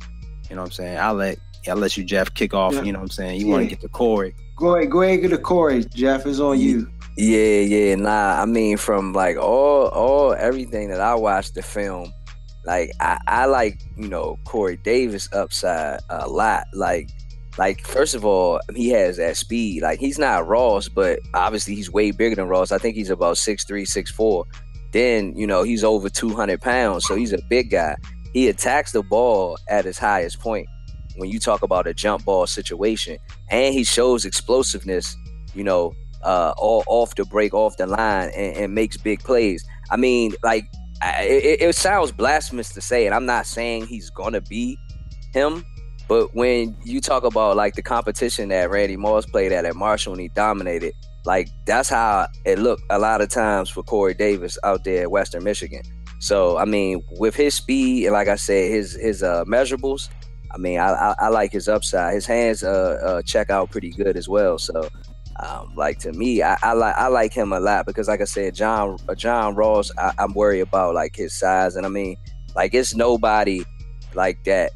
You 0.49 0.55
know 0.55 0.63
what 0.63 0.67
I'm 0.69 0.71
saying? 0.71 0.97
I'll 0.97 1.13
let 1.13 1.37
I'll 1.67 1.75
let 1.77 1.95
you 1.95 2.03
Jeff 2.03 2.33
kick 2.33 2.53
off, 2.53 2.73
Yeah. 2.73 2.81
you 2.83 2.91
know 2.91 2.99
what 2.99 3.03
I'm 3.05 3.09
saying? 3.11 3.39
You 3.39 3.47
Yeah. 3.47 3.51
want 3.53 3.63
to 3.63 3.69
get 3.69 3.79
to 3.81 3.87
Corey. 3.87 4.35
Go 4.57 4.75
ahead, 4.75 4.89
go 4.91 5.01
ahead, 5.01 5.21
get 5.21 5.31
the 5.31 5.37
Corey. 5.37 5.85
Jeff 5.93 6.25
is 6.25 6.39
on 6.41 6.59
you. 6.59 6.89
Yeah, 7.15 7.59
yeah, 7.61 7.95
nah. 7.95 8.41
I 8.41 8.45
mean, 8.45 8.77
from 8.77 9.13
like 9.13 9.37
all, 9.37 9.87
all, 9.89 10.33
everything 10.33 10.89
that 10.89 10.99
I 10.99 11.13
watched 11.15 11.53
the 11.55 11.61
film, 11.61 12.11
like 12.65 12.91
I, 12.99 13.19
I 13.27 13.45
like 13.45 13.79
you 13.97 14.07
know 14.07 14.39
Corey 14.45 14.77
Davis 14.77 15.29
upside 15.33 15.99
a 16.09 16.27
lot. 16.27 16.65
Like, 16.73 17.09
like 17.57 17.85
first 17.85 18.15
of 18.15 18.25
all, 18.25 18.59
he 18.75 18.89
has 18.89 19.17
that 19.17 19.37
speed. 19.37 19.81
Like 19.81 19.99
he's 19.99 20.17
not 20.17 20.47
Ross, 20.47 20.87
but 20.87 21.19
obviously 21.33 21.75
he's 21.75 21.91
way 21.91 22.11
bigger 22.11 22.35
than 22.35 22.47
Ross. 22.47 22.71
I 22.71 22.77
think 22.77 22.95
he's 22.95 23.09
about 23.09 23.37
six 23.37 23.65
three, 23.65 23.85
six 23.85 24.11
four. 24.11 24.45
Then 24.91 25.35
you 25.35 25.47
know 25.47 25.63
he's 25.63 25.83
over 25.83 26.09
two 26.09 26.29
hundred 26.29 26.61
pounds, 26.61 27.05
so 27.05 27.15
he's 27.15 27.33
a 27.33 27.41
big 27.49 27.69
guy. 27.71 27.95
He 28.33 28.47
attacks 28.47 28.93
the 28.93 29.03
ball 29.03 29.57
at 29.69 29.85
his 29.85 29.97
highest 29.97 30.39
point 30.39 30.67
when 31.17 31.29
you 31.29 31.39
talk 31.39 31.61
about 31.61 31.85
a 31.85 31.93
jump 31.93 32.25
ball 32.25 32.47
situation, 32.47 33.17
and 33.49 33.73
he 33.73 33.83
shows 33.83 34.25
explosiveness. 34.25 35.15
You 35.53 35.63
know, 35.63 35.93
uh, 36.23 36.53
all 36.57 36.83
off 36.87 37.15
the 37.15 37.25
break, 37.25 37.53
off 37.53 37.77
the 37.77 37.87
line, 37.87 38.31
and, 38.35 38.57
and 38.57 38.75
makes 38.75 38.97
big 38.97 39.19
plays. 39.19 39.63
I 39.91 39.97
mean, 39.97 40.33
like 40.43 40.65
it, 41.19 41.61
it 41.61 41.75
sounds 41.75 42.11
blasphemous 42.11 42.69
to 42.73 42.81
say, 42.81 43.05
and 43.05 43.15
I'm 43.15 43.25
not 43.25 43.45
saying 43.45 43.87
he's 43.87 44.09
gonna 44.09 44.41
be 44.41 44.77
him, 45.33 45.65
but 46.07 46.33
when 46.35 46.75
you 46.83 47.01
talk 47.01 47.23
about 47.23 47.55
like 47.55 47.75
the 47.75 47.81
competition 47.81 48.49
that 48.49 48.69
Randy 48.69 48.97
Moss 48.97 49.25
played 49.25 49.51
at 49.51 49.65
at 49.65 49.75
Marshall 49.75 50.13
and 50.13 50.21
he 50.21 50.27
dominated, 50.29 50.93
like 51.25 51.49
that's 51.65 51.89
how 51.89 52.27
it 52.45 52.59
looked 52.59 52.83
a 52.89 52.99
lot 52.99 53.21
of 53.21 53.29
times 53.29 53.69
for 53.69 53.83
Corey 53.83 54.13
Davis 54.13 54.57
out 54.63 54.83
there 54.83 55.03
at 55.03 55.11
Western 55.11 55.43
Michigan. 55.43 55.83
So 56.19 56.57
I 56.57 56.65
mean, 56.65 57.03
with 57.19 57.35
his 57.35 57.55
speed 57.55 58.05
and 58.05 58.13
like 58.13 58.27
I 58.27 58.35
said, 58.35 58.71
his 58.71 58.93
his 58.93 59.23
uh, 59.23 59.43
measurables, 59.45 60.09
I 60.51 60.57
mean, 60.57 60.79
I, 60.79 60.91
I, 60.91 61.15
I 61.19 61.27
like 61.29 61.51
his 61.51 61.67
upside. 61.67 62.13
His 62.13 62.25
hands 62.25 62.63
uh, 62.63 62.99
uh, 63.03 63.21
check 63.23 63.49
out 63.49 63.71
pretty 63.71 63.89
good 63.89 64.15
as 64.15 64.29
well. 64.29 64.57
So 64.57 64.87
um, 65.39 65.73
like 65.75 65.99
to 65.99 66.13
me, 66.13 66.43
I, 66.43 66.57
I 66.61 66.73
like 66.73 66.95
I 66.95 67.07
like 67.07 67.33
him 67.33 67.53
a 67.53 67.59
lot 67.59 67.85
because, 67.85 68.07
like 68.07 68.21
I 68.21 68.25
said, 68.25 68.53
John 68.55 68.97
uh, 69.09 69.15
John 69.15 69.55
Ross, 69.55 69.91
I, 69.97 70.11
I'm 70.19 70.33
worried 70.33 70.61
about 70.61 70.93
like 70.93 71.15
his 71.15 71.33
size, 71.33 71.75
and 71.75 71.85
I 71.85 71.89
mean, 71.89 72.17
like 72.55 72.73
it's 72.73 72.95
nobody 72.95 73.63
like 74.13 74.43
that 74.43 74.71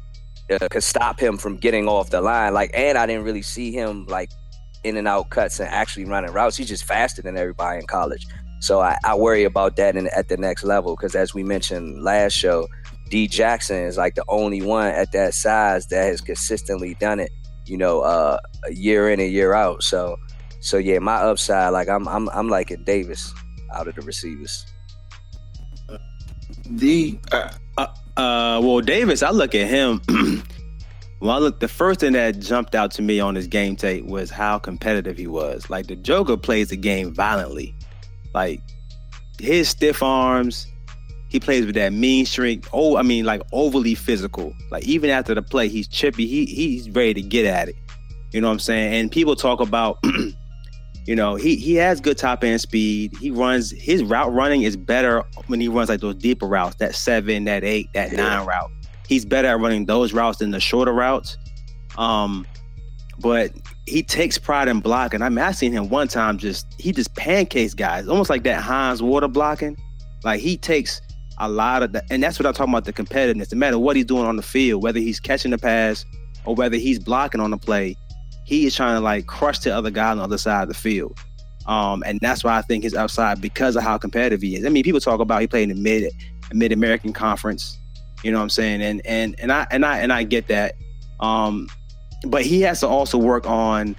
uh, 0.50 0.66
could 0.70 0.82
stop 0.82 1.20
him 1.20 1.38
from 1.38 1.56
getting 1.56 1.88
off 1.88 2.10
the 2.10 2.20
line. 2.20 2.54
Like, 2.54 2.70
and 2.74 2.98
I 2.98 3.06
didn't 3.06 3.24
really 3.24 3.42
see 3.42 3.70
him 3.70 4.06
like 4.06 4.30
in 4.82 4.96
and 4.96 5.06
out 5.06 5.30
cuts 5.30 5.60
and 5.60 5.68
actually 5.68 6.06
running 6.06 6.32
routes. 6.32 6.56
He's 6.56 6.68
just 6.68 6.84
faster 6.84 7.22
than 7.22 7.36
everybody 7.36 7.78
in 7.78 7.86
college. 7.86 8.26
So 8.60 8.80
I, 8.80 8.98
I 9.04 9.14
worry 9.14 9.44
about 9.44 9.76
that 9.76 9.96
in, 9.96 10.08
at 10.08 10.28
the 10.28 10.36
next 10.36 10.64
level 10.64 10.96
because, 10.96 11.14
as 11.14 11.34
we 11.34 11.44
mentioned 11.44 12.02
last 12.02 12.32
show, 12.32 12.66
D 13.10 13.28
Jackson 13.28 13.84
is 13.84 13.96
like 13.96 14.16
the 14.16 14.24
only 14.28 14.60
one 14.60 14.88
at 14.88 15.12
that 15.12 15.34
size 15.34 15.86
that 15.86 16.04
has 16.04 16.20
consistently 16.20 16.94
done 16.94 17.20
it. 17.20 17.30
You 17.66 17.76
know, 17.76 18.00
uh, 18.00 18.38
year 18.70 19.08
in 19.08 19.20
and 19.20 19.30
year 19.30 19.54
out. 19.54 19.84
So. 19.84 20.18
So 20.60 20.76
yeah, 20.76 20.98
my 20.98 21.16
upside, 21.16 21.72
like 21.72 21.88
I'm 21.88 22.08
I'm 22.08 22.28
I'm 22.30 22.48
liking 22.48 22.84
Davis 22.84 23.32
out 23.74 23.88
of 23.88 23.94
the 23.94 24.02
receivers. 24.02 24.66
D. 26.76 27.20
Uh, 27.32 27.50
uh, 28.16 28.60
well, 28.62 28.80
Davis, 28.80 29.22
I 29.22 29.30
look 29.30 29.54
at 29.54 29.68
him. 29.68 30.02
well, 31.20 31.30
I 31.30 31.38
look. 31.38 31.60
The 31.60 31.68
first 31.68 32.00
thing 32.00 32.12
that 32.12 32.38
jumped 32.40 32.74
out 32.74 32.90
to 32.92 33.02
me 33.02 33.20
on 33.20 33.34
his 33.34 33.46
game 33.46 33.76
tape 33.76 34.04
was 34.04 34.30
how 34.30 34.58
competitive 34.58 35.16
he 35.16 35.26
was. 35.26 35.70
Like 35.70 35.86
the 35.86 35.96
Joker 35.96 36.36
plays 36.36 36.68
the 36.68 36.76
game 36.76 37.14
violently. 37.14 37.74
Like 38.34 38.60
his 39.40 39.68
stiff 39.68 40.02
arms, 40.02 40.66
he 41.28 41.38
plays 41.40 41.64
with 41.64 41.76
that 41.76 41.92
mean 41.92 42.26
streak. 42.26 42.66
Oh, 42.72 42.96
I 42.96 43.02
mean, 43.02 43.24
like 43.24 43.42
overly 43.52 43.94
physical. 43.94 44.52
Like 44.70 44.84
even 44.84 45.10
after 45.10 45.34
the 45.34 45.42
play, 45.42 45.68
he's 45.68 45.88
chippy. 45.88 46.26
He 46.26 46.44
he's 46.46 46.90
ready 46.90 47.14
to 47.14 47.22
get 47.22 47.46
at 47.46 47.68
it. 47.68 47.76
You 48.32 48.40
know 48.40 48.48
what 48.48 48.54
I'm 48.54 48.58
saying? 48.58 48.94
And 48.94 49.12
people 49.12 49.36
talk 49.36 49.60
about. 49.60 50.04
You 51.08 51.16
know, 51.16 51.36
he 51.36 51.56
he 51.56 51.74
has 51.76 52.02
good 52.02 52.18
top 52.18 52.44
end 52.44 52.60
speed. 52.60 53.16
He 53.18 53.30
runs 53.30 53.70
his 53.70 54.04
route 54.04 54.30
running 54.30 54.64
is 54.64 54.76
better 54.76 55.24
when 55.46 55.58
he 55.58 55.66
runs 55.66 55.88
like 55.88 56.00
those 56.00 56.16
deeper 56.16 56.46
routes, 56.46 56.76
that 56.76 56.94
seven, 56.94 57.44
that 57.44 57.64
eight, 57.64 57.90
that 57.94 58.12
nine 58.12 58.46
route. 58.46 58.70
He's 59.06 59.24
better 59.24 59.48
at 59.48 59.58
running 59.58 59.86
those 59.86 60.12
routes 60.12 60.36
than 60.36 60.50
the 60.50 60.60
shorter 60.60 60.92
routes. 60.92 61.38
Um, 61.96 62.46
but 63.20 63.52
he 63.86 64.02
takes 64.02 64.36
pride 64.36 64.68
in 64.68 64.80
blocking. 64.80 65.22
I 65.22 65.30
mean, 65.30 65.38
I 65.38 65.52
seen 65.52 65.72
him 65.72 65.88
one 65.88 66.08
time 66.08 66.36
just 66.36 66.66
he 66.78 66.92
just 66.92 67.14
pancakes 67.14 67.72
guys, 67.72 68.06
almost 68.06 68.28
like 68.28 68.42
that 68.42 68.60
Hines 68.60 69.02
Ward 69.02 69.32
blocking. 69.32 69.78
Like 70.24 70.40
he 70.40 70.58
takes 70.58 71.00
a 71.38 71.48
lot 71.48 71.82
of 71.82 71.92
that, 71.92 72.04
and 72.10 72.22
that's 72.22 72.38
what 72.38 72.44
I'm 72.44 72.52
talking 72.52 72.74
about 72.74 72.84
the 72.84 72.92
competitiveness. 72.92 73.50
No 73.50 73.56
matter 73.56 73.78
what 73.78 73.96
he's 73.96 74.04
doing 74.04 74.26
on 74.26 74.36
the 74.36 74.42
field, 74.42 74.82
whether 74.82 74.98
he's 74.98 75.20
catching 75.20 75.52
the 75.52 75.58
pass 75.58 76.04
or 76.44 76.54
whether 76.54 76.76
he's 76.76 76.98
blocking 76.98 77.40
on 77.40 77.50
the 77.50 77.56
play, 77.56 77.96
he 78.48 78.64
is 78.64 78.74
trying 78.74 78.96
to 78.96 79.00
like 79.00 79.26
crush 79.26 79.58
the 79.58 79.70
other 79.70 79.90
guy 79.90 80.10
on 80.10 80.16
the 80.16 80.22
other 80.22 80.38
side 80.38 80.62
of 80.62 80.68
the 80.68 80.74
field. 80.74 81.18
Um, 81.66 82.02
and 82.06 82.18
that's 82.20 82.42
why 82.42 82.56
I 82.56 82.62
think 82.62 82.82
his 82.82 82.94
upside 82.94 83.42
because 83.42 83.76
of 83.76 83.82
how 83.82 83.98
competitive 83.98 84.40
he 84.40 84.56
is. 84.56 84.64
I 84.64 84.70
mean, 84.70 84.82
people 84.84 85.00
talk 85.00 85.20
about 85.20 85.42
he 85.42 85.46
played 85.46 85.68
in 85.68 85.76
the 85.76 85.82
mid 85.82 86.10
mid 86.54 86.72
American 86.72 87.12
conference, 87.12 87.76
you 88.24 88.32
know 88.32 88.38
what 88.38 88.44
I'm 88.44 88.48
saying? 88.48 88.80
And 88.80 89.04
and 89.04 89.38
and 89.38 89.52
I 89.52 89.66
and 89.70 89.84
I 89.84 89.98
and 89.98 90.14
I 90.14 90.22
get 90.22 90.48
that. 90.48 90.76
Um, 91.20 91.68
but 92.26 92.42
he 92.42 92.62
has 92.62 92.80
to 92.80 92.88
also 92.88 93.18
work 93.18 93.46
on 93.46 93.94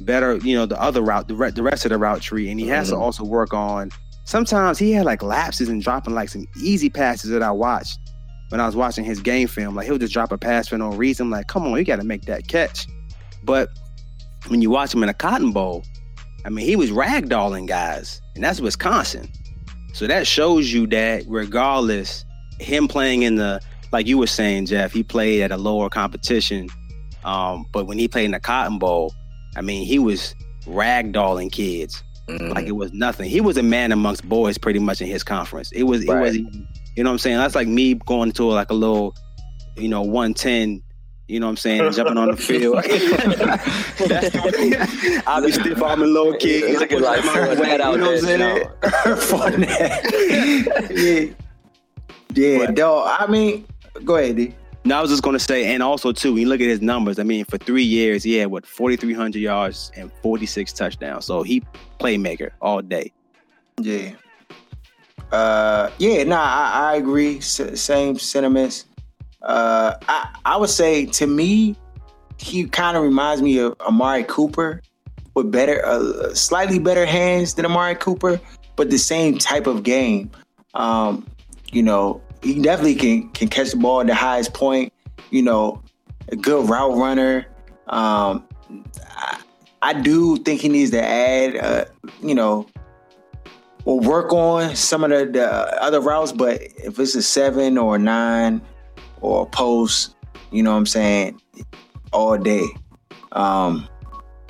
better, 0.00 0.38
you 0.38 0.56
know, 0.56 0.66
the 0.66 0.80
other 0.82 1.00
route, 1.00 1.28
the, 1.28 1.36
re- 1.36 1.52
the 1.52 1.62
rest 1.62 1.84
of 1.84 1.90
the 1.90 1.98
route 1.98 2.22
tree, 2.22 2.50
and 2.50 2.58
he 2.58 2.66
has 2.66 2.88
to 2.88 2.96
also 2.96 3.22
work 3.22 3.54
on. 3.54 3.92
Sometimes 4.24 4.80
he 4.80 4.90
had 4.90 5.06
like 5.06 5.22
lapses 5.22 5.68
and 5.68 5.80
dropping 5.80 6.14
like 6.14 6.28
some 6.28 6.44
easy 6.60 6.90
passes 6.90 7.30
that 7.30 7.42
I 7.42 7.52
watched 7.52 8.00
when 8.48 8.60
I 8.60 8.66
was 8.66 8.74
watching 8.74 9.04
his 9.04 9.20
game 9.20 9.46
film. 9.46 9.76
Like 9.76 9.86
he'll 9.86 9.96
just 9.96 10.12
drop 10.12 10.32
a 10.32 10.38
pass 10.38 10.66
for 10.66 10.76
no 10.76 10.90
reason. 10.90 11.30
Like, 11.30 11.46
come 11.46 11.64
on, 11.68 11.78
you 11.78 11.84
got 11.84 12.00
to 12.00 12.04
make 12.04 12.22
that 12.22 12.48
catch. 12.48 12.88
But 13.42 13.70
when 14.48 14.62
you 14.62 14.70
watch 14.70 14.94
him 14.94 15.02
in 15.02 15.08
a 15.08 15.14
Cotton 15.14 15.52
Bowl, 15.52 15.84
I 16.44 16.48
mean, 16.50 16.64
he 16.66 16.76
was 16.76 16.90
ragdolling 16.90 17.66
guys, 17.66 18.20
and 18.34 18.42
that's 18.42 18.60
Wisconsin. 18.60 19.28
So 19.92 20.06
that 20.06 20.26
shows 20.26 20.72
you 20.72 20.86
that 20.88 21.24
regardless, 21.26 22.24
him 22.58 22.88
playing 22.88 23.22
in 23.22 23.36
the 23.36 23.60
like 23.92 24.06
you 24.06 24.18
were 24.18 24.26
saying, 24.28 24.66
Jeff, 24.66 24.92
he 24.92 25.02
played 25.02 25.42
at 25.42 25.50
a 25.50 25.56
lower 25.56 25.88
competition. 25.88 26.68
Um, 27.24 27.66
but 27.72 27.86
when 27.86 27.98
he 27.98 28.06
played 28.08 28.26
in 28.26 28.30
the 28.30 28.40
Cotton 28.40 28.78
Bowl, 28.78 29.12
I 29.56 29.62
mean, 29.62 29.84
he 29.84 29.98
was 29.98 30.34
ragdolling 30.66 31.50
kids 31.52 32.02
Mm-hmm. 32.28 32.52
like 32.52 32.66
it 32.66 32.72
was 32.76 32.92
nothing. 32.92 33.28
He 33.28 33.40
was 33.40 33.56
a 33.56 33.62
man 33.62 33.90
amongst 33.90 34.28
boys, 34.28 34.56
pretty 34.56 34.78
much 34.78 35.00
in 35.00 35.08
his 35.08 35.24
conference. 35.24 35.72
It 35.72 35.82
was, 35.82 36.04
it 36.04 36.08
was, 36.14 36.36
you 36.36 36.44
know 37.02 37.10
what 37.10 37.14
I'm 37.14 37.18
saying? 37.18 37.38
That's 37.38 37.56
like 37.56 37.66
me 37.66 37.94
going 37.94 38.30
to 38.32 38.44
like 38.44 38.70
a 38.70 38.74
little, 38.74 39.16
you 39.76 39.88
know, 39.88 40.02
110. 40.02 40.80
You 41.30 41.38
know 41.40 41.46
what 41.46 41.50
I'm 41.50 41.56
saying? 41.58 41.80
and 41.80 41.94
Jumping 41.94 42.18
on 42.18 42.30
the 42.32 42.36
field. 42.36 42.76
That's 42.82 44.30
the 44.30 44.40
way. 45.16 45.22
I'll 45.26 45.42
be 45.44 45.52
stiff 45.52 45.80
arming 45.82 46.12
little 46.12 46.34
kids. 46.34 46.78
Looking 46.80 47.00
like 47.02 47.24
my 47.24 47.32
Fournette 47.32 47.80
out 47.80 47.92
you 47.94 47.98
know 48.00 48.10
what 48.10 48.14
I'm 48.14 48.20
saying? 48.20 48.68
Fournette. 49.28 50.90
yeah. 52.34 52.48
Yeah, 52.58 52.66
But- 52.66 52.74
dog. 52.74 53.16
I 53.20 53.26
mean, 53.30 53.66
go 54.04 54.16
ahead, 54.16 54.36
D. 54.36 54.54
No, 54.84 54.96
I 54.96 55.00
was 55.02 55.10
just 55.10 55.22
gonna 55.22 55.38
say, 55.38 55.74
and 55.74 55.82
also 55.82 56.10
too, 56.10 56.32
when 56.32 56.42
you 56.42 56.48
look 56.48 56.60
at 56.62 56.66
his 56.66 56.80
numbers, 56.80 57.18
I 57.18 57.22
mean, 57.22 57.44
for 57.44 57.58
three 57.58 57.82
years, 57.84 58.22
he 58.22 58.36
had 58.36 58.50
what 58.50 58.64
4,300 58.64 59.38
yards 59.38 59.92
and 59.94 60.10
46 60.22 60.72
touchdowns. 60.72 61.26
So 61.26 61.42
he 61.42 61.62
playmaker 62.00 62.50
all 62.62 62.80
day. 62.80 63.12
Yeah. 63.78 64.12
Uh, 65.30 65.90
yeah, 65.98 66.24
nah, 66.24 66.40
I, 66.40 66.92
I 66.92 66.96
agree. 66.96 67.36
S- 67.38 67.60
same 67.80 68.18
sentiments. 68.18 68.86
Uh, 69.42 69.94
I, 70.08 70.36
I 70.44 70.56
would 70.56 70.70
say 70.70 71.06
to 71.06 71.26
me, 71.26 71.76
he 72.38 72.66
kind 72.66 72.96
of 72.96 73.02
reminds 73.02 73.42
me 73.42 73.58
of 73.58 73.74
Amari 73.80 74.24
Cooper 74.24 74.82
with 75.34 75.50
better, 75.50 75.84
uh, 75.84 76.34
slightly 76.34 76.78
better 76.78 77.06
hands 77.06 77.54
than 77.54 77.64
Amari 77.64 77.94
Cooper, 77.94 78.40
but 78.76 78.90
the 78.90 78.98
same 78.98 79.38
type 79.38 79.66
of 79.66 79.82
game. 79.82 80.30
Um, 80.74 81.26
you 81.72 81.82
know, 81.82 82.22
he 82.42 82.60
definitely 82.60 82.94
can 82.94 83.28
can 83.30 83.48
catch 83.48 83.70
the 83.70 83.76
ball 83.76 84.00
at 84.00 84.06
the 84.06 84.14
highest 84.14 84.54
point. 84.54 84.92
You 85.30 85.42
know, 85.42 85.82
a 86.28 86.36
good 86.36 86.68
route 86.68 86.96
runner. 86.96 87.46
Um, 87.88 88.46
I, 89.16 89.40
I 89.82 89.92
do 89.94 90.36
think 90.38 90.60
he 90.60 90.68
needs 90.68 90.90
to 90.92 91.02
add, 91.02 91.56
uh, 91.56 91.84
you 92.22 92.34
know, 92.34 92.66
or 93.84 94.00
work 94.00 94.32
on 94.32 94.74
some 94.76 95.04
of 95.04 95.10
the, 95.10 95.26
the 95.26 95.82
other 95.82 96.00
routes. 96.00 96.32
But 96.32 96.62
if 96.62 96.98
it's 96.98 97.14
a 97.14 97.22
seven 97.22 97.78
or 97.78 97.96
a 97.96 97.98
nine 97.98 98.62
or 99.20 99.42
a 99.42 99.46
post, 99.46 100.14
you 100.50 100.62
know 100.62 100.72
what 100.72 100.78
I'm 100.78 100.86
saying, 100.86 101.40
all 102.12 102.36
day. 102.36 102.66
Um, 103.32 103.88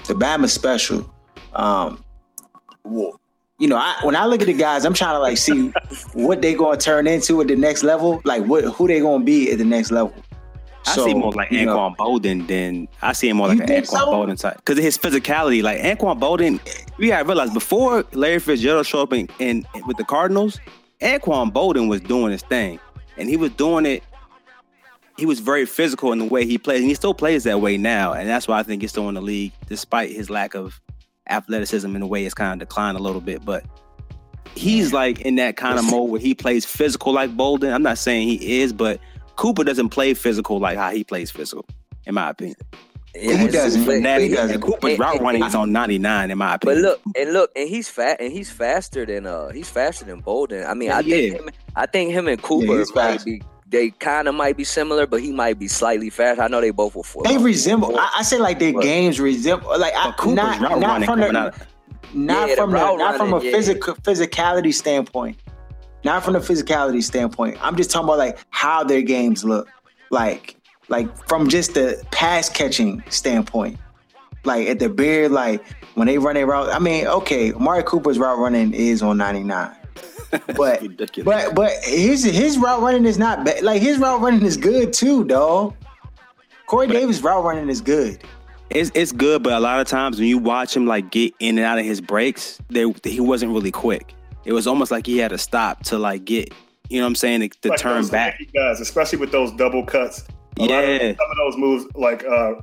the 0.07 0.14
Bama's 0.14 0.53
special. 0.53 1.12
Um, 1.53 2.03
you 2.85 3.68
know, 3.68 3.77
I, 3.77 3.99
when 4.03 4.16
I 4.16 4.25
look 4.25 4.41
at 4.41 4.47
the 4.47 4.55
guys, 4.55 4.85
I'm 4.85 4.95
trying 4.95 5.14
to 5.14 5.18
like 5.18 5.37
see 5.37 5.68
what 6.14 6.41
they 6.41 6.55
going 6.55 6.79
to 6.79 6.85
turn 6.85 7.07
into 7.07 7.41
at 7.43 7.49
the 7.49 7.57
next 7.57 7.83
level. 7.83 8.23
Like 8.25 8.45
what 8.45 8.64
who 8.64 8.89
they 8.89 9.01
going 9.01 9.21
to 9.21 9.25
be 9.25 9.53
at 9.53 9.59
the 9.59 9.64
next 9.64 9.91
level. 9.91 10.14
I 10.87 10.95
So, 10.95 11.05
see 11.05 11.14
more 11.14 11.33
like 11.33 11.51
you 11.51 11.66
know, 11.66 11.77
Anquan 11.77 11.97
Boldin 11.97 12.47
than 12.47 12.89
I 13.03 13.12
see 13.12 13.29
him 13.29 13.37
more 13.37 13.49
like 13.49 13.61
an 13.61 13.66
Anquan 13.66 13.87
so? 13.87 14.07
Boldin 14.07 14.41
type 14.41 14.57
because 14.57 14.79
of 14.79 14.85
his 14.85 14.97
physicality. 14.97 15.62
Like 15.62 15.79
Anquan 15.81 16.18
Boldin, 16.18 16.59
we 16.97 17.09
gotta 17.09 17.27
realize 17.27 17.53
before 17.53 18.05
Larry 18.12 18.39
Fitzgerald 18.39 18.87
showed 18.87 19.03
up 19.03 19.12
in, 19.12 19.29
in 19.41 19.66
with 19.87 19.99
the 19.99 20.05
Cardinals, 20.05 20.59
Anquan 21.03 21.53
Boldin 21.53 21.89
was 21.89 22.01
doing 22.01 22.33
his 22.33 22.43
thing, 22.43 22.81
and 23.18 23.29
he 23.29 23.37
was 23.37 23.51
doing 23.53 23.85
it. 23.85 24.03
He 25.21 25.27
was 25.27 25.39
very 25.41 25.66
physical 25.66 26.12
in 26.12 26.18
the 26.18 26.25
way 26.25 26.47
he 26.47 26.57
plays, 26.57 26.81
and 26.81 26.89
he 26.89 26.95
still 26.95 27.12
plays 27.12 27.45
that 27.45 27.61
way 27.61 27.77
now, 27.77 28.14
and 28.14 28.27
that's 28.27 28.49
why 28.49 28.59
I 28.59 28.62
think 28.62 28.81
he's 28.81 28.91
still 28.91 29.07
in 29.11 29.14
the 29.16 29.21
league, 29.21 29.53
despite 29.68 30.11
his 30.11 30.31
lack 30.31 30.55
of 30.55 30.81
athleticism 31.29 31.95
in 31.95 32.01
the 32.01 32.07
way 32.07 32.25
it's 32.25 32.33
kind 32.33 32.55
of 32.61 32.66
declined 32.66 32.97
a 32.97 33.03
little 33.03 33.21
bit. 33.21 33.45
But 33.45 33.62
he's 34.55 34.95
like 34.95 35.21
in 35.21 35.35
that 35.37 35.59
kind 35.59 35.79
of 35.79 35.85
mode 35.91 36.09
where 36.11 36.21
he 36.21 36.35
plays 36.35 36.64
physical 36.64 37.12
like 37.12 37.37
Boldin. 37.37 37.71
I'm 37.73 37.83
not 37.83 37.99
saying 37.99 38.29
he 38.29 38.61
is, 38.62 38.73
but 38.73 38.99
Cooper 39.37 39.62
doesn't 39.62 39.91
play 39.91 40.14
physical 40.14 40.59
like 40.59 40.79
how 40.79 40.91
he 40.91 41.05
plays 41.05 41.31
physical, 41.31 41.66
in 42.07 42.14
my 42.14 42.31
opinion. 42.31 42.57
Yeah, 43.14 43.37
He 43.39 43.49
doesn't. 43.49 43.85
but- 43.85 43.97
he 43.97 44.07
and 44.27 44.35
doesn't. 44.35 44.61
Cooper's 44.62 44.93
and- 44.93 45.01
route 45.01 45.16
and- 45.16 45.23
running 45.23 45.45
is 45.45 45.55
on 45.55 45.71
99, 45.71 46.31
in 46.31 46.39
my 46.39 46.55
opinion. 46.55 46.83
But 46.83 46.89
look 46.89 47.01
and 47.16 47.33
look 47.35 47.51
and 47.57 47.68
he's 47.68 47.91
fat 47.91 48.21
and 48.23 48.33
he's 48.33 48.51
faster 48.51 49.05
than 49.05 49.27
uh 49.27 49.49
he's 49.51 49.68
faster 49.68 50.07
than 50.07 50.23
Boldin. 50.23 50.66
I 50.66 50.73
mean, 50.73 50.89
Yeah, 50.89 50.97
I 50.99 51.03
think 51.03 51.35
him, 51.35 51.51
I 51.77 51.85
think 51.87 52.11
him 52.12 52.27
and 52.29 52.41
Cooper 52.41 52.87
fast. 52.87 53.27
be 53.27 53.43
they 53.71 53.91
kind 53.91 54.29
of 54.29 54.35
might 54.35 54.57
be 54.57 54.64
similar, 54.64 55.07
but 55.07 55.21
he 55.21 55.33
might 55.33 55.59
be 55.59 55.68
slightly 55.68 56.11
faster. 56.11 56.43
I 56.43 56.49
know 56.49 56.61
they 56.61 56.71
both 56.71 56.95
were 56.95 57.05
four. 57.05 57.23
They 57.23 57.39
resemble. 57.39 57.97
I, 57.99 58.11
I 58.18 58.23
say 58.23 58.39
like 58.39 58.59
their 58.59 58.73
What? 58.73 58.83
games 58.83 59.21
resemble. 59.21 59.68
Like 59.79 59.95
I, 59.95 60.07
But 60.09 60.16
Cooper's 60.18 60.37
not 60.37 60.61
not 60.61 60.83
running 60.83 61.07
from 61.07 61.21
the 61.21 61.33
not 62.12 62.49
Yeah, 62.49 62.55
from 62.57 62.71
the, 62.73 62.77
route 62.77 62.99
not 62.99 63.16
from 63.16 63.33
a 63.33 63.43
yeah. 63.43 63.53
physical 63.53 63.95
physicality 63.97 64.75
standpoint. 64.75 65.39
Not 66.03 66.25
from 66.25 66.33
the 66.33 66.41
physicality 66.41 67.03
standpoint. 67.03 67.59
I'm 67.61 67.77
just 67.77 67.91
talking 67.91 68.09
about 68.09 68.18
like 68.18 68.39
how 68.51 68.83
their 68.83 69.03
games 69.03 69.45
look. 69.45 69.68
Like 70.11 70.57
like 70.89 71.09
from 71.29 71.49
just 71.49 71.75
the 71.75 72.03
pass 72.11 72.49
catching 72.49 73.03
standpoint. 73.09 73.79
Like 74.45 74.66
at 74.68 74.79
the 74.81 74.89
beard, 74.89 75.31
like 75.31 75.62
when 75.95 76.07
they 76.09 76.18
run 76.18 76.37
a 76.37 76.45
route. 76.45 76.71
I 76.71 76.79
mean, 76.81 77.07
okay, 77.07 77.53
Amari 77.53 77.85
Cooper's 77.85 78.18
route 78.18 78.39
running 78.39 78.73
is 78.75 79.03
on 79.03 79.18
99. 79.18 79.77
But 80.57 80.83
but 81.25 81.55
but 81.55 81.73
his 81.85 82.23
his 82.25 82.57
route 82.59 82.81
running 82.81 83.05
is 83.05 83.19
not 83.19 83.45
bad. 83.45 83.63
Like 83.63 83.83
his 83.83 83.99
route 83.99 84.21
running 84.21 84.43
is 84.45 84.57
good 84.57 84.93
too, 84.93 85.25
dog. 85.25 85.75
Corey 86.67 86.87
Davis 86.87 87.21
route 87.21 87.43
running 87.45 87.69
is 87.69 87.81
good. 87.81 88.23
It's 88.71 88.91
it's 88.95 89.11
good, 89.11 89.43
but 89.43 89.55
a 89.55 89.61
lot 89.61 89.81
of 89.81 89.87
times 89.89 90.19
when 90.19 90.29
you 90.29 90.39
watch 90.39 90.77
him 90.77 90.87
like 90.87 91.11
get 91.11 91.35
in 91.41 91.59
and 91.59 91.67
out 91.67 91.79
of 91.79 91.85
his 91.85 92.01
breaks, 92.01 92.61
they, 92.69 92.85
he 93.05 93.19
wasn't 93.21 93.53
really 93.53 93.73
quick. 93.73 94.15
It 94.45 94.53
was 94.53 94.67
almost 94.69 94.91
like 94.93 95.05
he 95.07 95.19
had 95.19 95.31
to 95.31 95.39
stop 95.39 95.83
to 95.85 95.99
like 95.99 96.25
get, 96.25 96.55
you 96.89 96.99
know 96.99 97.05
what 97.05 97.09
I'm 97.09 97.15
saying, 97.17 97.41
to, 97.41 97.49
to 97.63 97.69
Like 97.71 97.79
turn 97.81 98.07
back. 98.09 98.39
lanky 98.39 98.47
guys, 98.55 98.81
especially 98.81 99.19
with 99.19 99.33
those 99.33 99.51
double 99.53 99.85
cuts. 99.85 100.23
A 100.59 100.63
lot 100.63 100.85
of- 100.85 100.89
Yeah. 100.89 101.09
some 101.09 101.31
of 101.31 101.37
those 101.39 101.57
moves, 101.57 101.87
like 101.97 102.25
uh, 102.25 102.55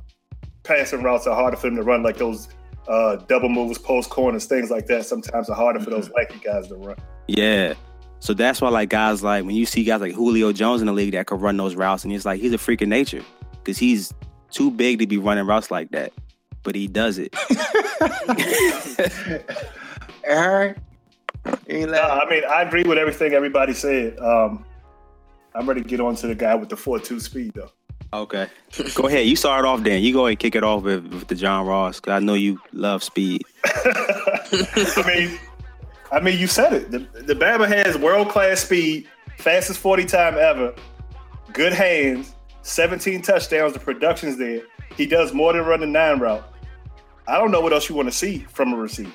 passing 0.64 1.02
routes, 1.02 1.26
are 1.26 1.34
harder 1.36 1.56
for 1.58 1.66
them 1.68 1.76
to 1.76 1.82
run. 1.82 2.02
Like 2.02 2.16
those 2.16 2.48
uh, 2.88 3.16
double 3.16 3.48
moves, 3.50 3.78
post 3.78 4.08
corners, 4.08 4.46
things 4.46 4.70
like 4.70 4.86
that. 4.86 5.04
Sometimes 5.04 5.50
are 5.50 5.54
harder 5.56 5.78
for 5.78 5.90
Mm-hmm. 5.90 6.00
those 6.00 6.10
lanky 6.16 6.38
guys 6.42 6.66
to 6.68 6.76
run. 6.76 6.96
Yeah. 7.28 7.74
So 8.20 8.34
that's 8.34 8.60
why 8.60 8.68
like 8.70 8.88
guys 8.88 9.22
like 9.22 9.44
when 9.44 9.54
you 9.54 9.64
see 9.64 9.84
guys 9.84 10.00
like 10.00 10.12
Julio 10.12 10.52
Jones 10.52 10.80
in 10.80 10.86
the 10.86 10.92
league 10.92 11.12
that 11.12 11.26
could 11.26 11.40
run 11.40 11.56
those 11.56 11.76
routes, 11.76 12.04
and 12.04 12.12
it's 12.12 12.24
like 12.24 12.40
he's 12.40 12.52
a 12.52 12.58
freak 12.58 12.82
of 12.82 12.88
nature 12.88 13.22
because 13.52 13.78
he's 13.78 14.12
too 14.50 14.70
big 14.70 14.98
to 14.98 15.06
be 15.06 15.18
running 15.18 15.46
routes 15.46 15.70
like 15.70 15.90
that, 15.92 16.12
but 16.62 16.74
he 16.74 16.88
does 16.88 17.18
it. 17.18 17.34
Aaron, 20.24 20.76
you 21.68 21.86
No, 21.86 22.00
I 22.00 22.28
mean, 22.28 22.42
I 22.44 22.62
agree 22.62 22.82
with 22.82 22.98
everything 22.98 23.34
everybody 23.34 23.72
said. 23.72 24.18
Um, 24.18 24.64
I'm 25.54 25.68
ready 25.68 25.82
to 25.82 25.88
get 25.88 26.00
on 26.00 26.16
to 26.16 26.26
the 26.26 26.34
guy 26.34 26.54
with 26.54 26.70
the 26.70 26.76
four 26.76 26.98
two 26.98 27.20
speed 27.20 27.52
though. 27.54 27.70
Okay. 28.12 28.48
Go 28.94 29.06
ahead. 29.06 29.26
You 29.26 29.36
start 29.36 29.64
off 29.64 29.82
then. 29.82 30.02
You 30.02 30.12
go 30.12 30.20
ahead 30.20 30.30
and 30.30 30.38
kick 30.38 30.54
it 30.54 30.64
off 30.64 30.82
with, 30.82 31.06
with 31.06 31.28
the 31.28 31.34
John 31.34 31.66
Ross. 31.66 32.00
Cause 32.00 32.12
I 32.12 32.18
know 32.20 32.34
you 32.34 32.60
love 32.72 33.02
speed. 33.02 33.42
I 33.64 35.04
mean, 35.06 35.38
I 36.10 36.20
mean, 36.20 36.38
you 36.38 36.46
said 36.46 36.72
it. 36.72 36.90
The, 36.90 36.98
the 37.22 37.34
Bama 37.34 37.68
has 37.68 37.96
world 37.98 38.28
class 38.28 38.60
speed, 38.60 39.08
fastest 39.36 39.78
40 39.80 40.04
time 40.06 40.36
ever, 40.38 40.74
good 41.52 41.72
hands, 41.72 42.34
17 42.62 43.22
touchdowns. 43.22 43.74
The 43.74 43.80
production's 43.80 44.36
there. 44.36 44.62
He 44.96 45.06
does 45.06 45.32
more 45.32 45.52
than 45.52 45.64
run 45.64 45.80
the 45.80 45.86
nine 45.86 46.18
route. 46.18 46.44
I 47.26 47.38
don't 47.38 47.50
know 47.50 47.60
what 47.60 47.72
else 47.72 47.88
you 47.88 47.94
want 47.94 48.08
to 48.08 48.16
see 48.16 48.46
from 48.50 48.72
a 48.72 48.76
receiver, 48.76 49.12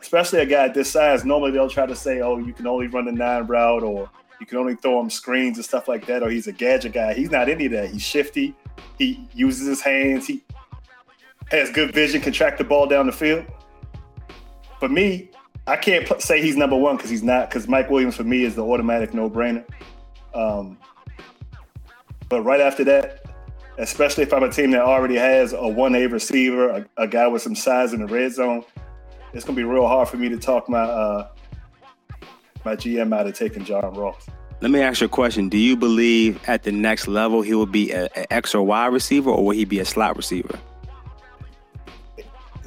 especially 0.00 0.40
a 0.40 0.46
guy 0.46 0.68
this 0.68 0.90
size. 0.90 1.24
Normally 1.24 1.50
they'll 1.50 1.68
try 1.68 1.84
to 1.84 1.94
say, 1.94 2.20
"Oh, 2.22 2.38
you 2.38 2.54
can 2.54 2.66
only 2.66 2.86
run 2.86 3.04
the 3.04 3.12
nine 3.12 3.46
route," 3.46 3.82
or 3.82 4.10
you 4.40 4.46
can 4.46 4.56
only 4.56 4.74
throw 4.74 4.98
him 5.00 5.10
screens 5.10 5.58
and 5.58 5.64
stuff 5.64 5.86
like 5.86 6.06
that, 6.06 6.22
or 6.22 6.30
he's 6.30 6.46
a 6.46 6.52
gadget 6.52 6.94
guy. 6.94 7.12
He's 7.12 7.30
not 7.30 7.50
any 7.50 7.66
of 7.66 7.72
that. 7.72 7.90
He's 7.90 8.02
shifty. 8.02 8.54
He 8.98 9.28
uses 9.34 9.66
his 9.66 9.82
hands. 9.82 10.26
He 10.26 10.42
has 11.50 11.70
good 11.70 11.92
vision, 11.92 12.20
can 12.20 12.32
track 12.32 12.56
the 12.56 12.64
ball 12.64 12.86
down 12.86 13.06
the 13.06 13.12
field. 13.12 13.44
For 14.80 14.88
me, 14.88 15.30
I 15.66 15.76
can't 15.76 16.06
put, 16.06 16.22
say 16.22 16.40
he's 16.40 16.56
number 16.56 16.76
one 16.76 16.96
because 16.96 17.10
he's 17.10 17.22
not. 17.22 17.48
Because 17.48 17.66
Mike 17.66 17.90
Williams 17.90 18.16
for 18.16 18.24
me 18.24 18.44
is 18.44 18.54
the 18.54 18.64
automatic 18.64 19.12
no-brainer. 19.12 19.64
Um, 20.34 20.78
but 22.28 22.42
right 22.42 22.60
after 22.60 22.84
that, 22.84 23.24
especially 23.78 24.22
if 24.22 24.32
I'm 24.32 24.42
a 24.42 24.50
team 24.50 24.70
that 24.72 24.82
already 24.82 25.16
has 25.16 25.52
a 25.52 25.68
one 25.68 25.94
A 25.94 26.06
receiver, 26.06 26.68
a, 26.68 26.86
a 26.96 27.08
guy 27.08 27.26
with 27.26 27.42
some 27.42 27.54
size 27.54 27.92
in 27.92 28.00
the 28.00 28.06
red 28.06 28.32
zone, 28.32 28.64
it's 29.32 29.44
gonna 29.44 29.56
be 29.56 29.64
real 29.64 29.86
hard 29.86 30.08
for 30.08 30.16
me 30.16 30.28
to 30.28 30.36
talk 30.36 30.68
my 30.68 30.80
uh, 30.80 31.28
my 32.64 32.76
GM 32.76 33.14
out 33.14 33.26
of 33.26 33.34
taking 33.34 33.64
John 33.64 33.94
Ross. 33.94 34.26
Let 34.60 34.70
me 34.70 34.80
ask 34.80 35.00
you 35.00 35.06
a 35.06 35.08
question. 35.08 35.48
Do 35.50 35.58
you 35.58 35.76
believe 35.76 36.40
at 36.48 36.62
the 36.62 36.72
next 36.72 37.06
level 37.06 37.42
he 37.42 37.54
will 37.54 37.66
be 37.66 37.92
an 37.92 38.08
X 38.30 38.54
or 38.54 38.62
Y 38.62 38.86
receiver 38.86 39.30
or 39.30 39.44
will 39.44 39.52
he 39.52 39.66
be 39.66 39.78
a 39.80 39.84
slot 39.84 40.16
receiver? 40.16 40.58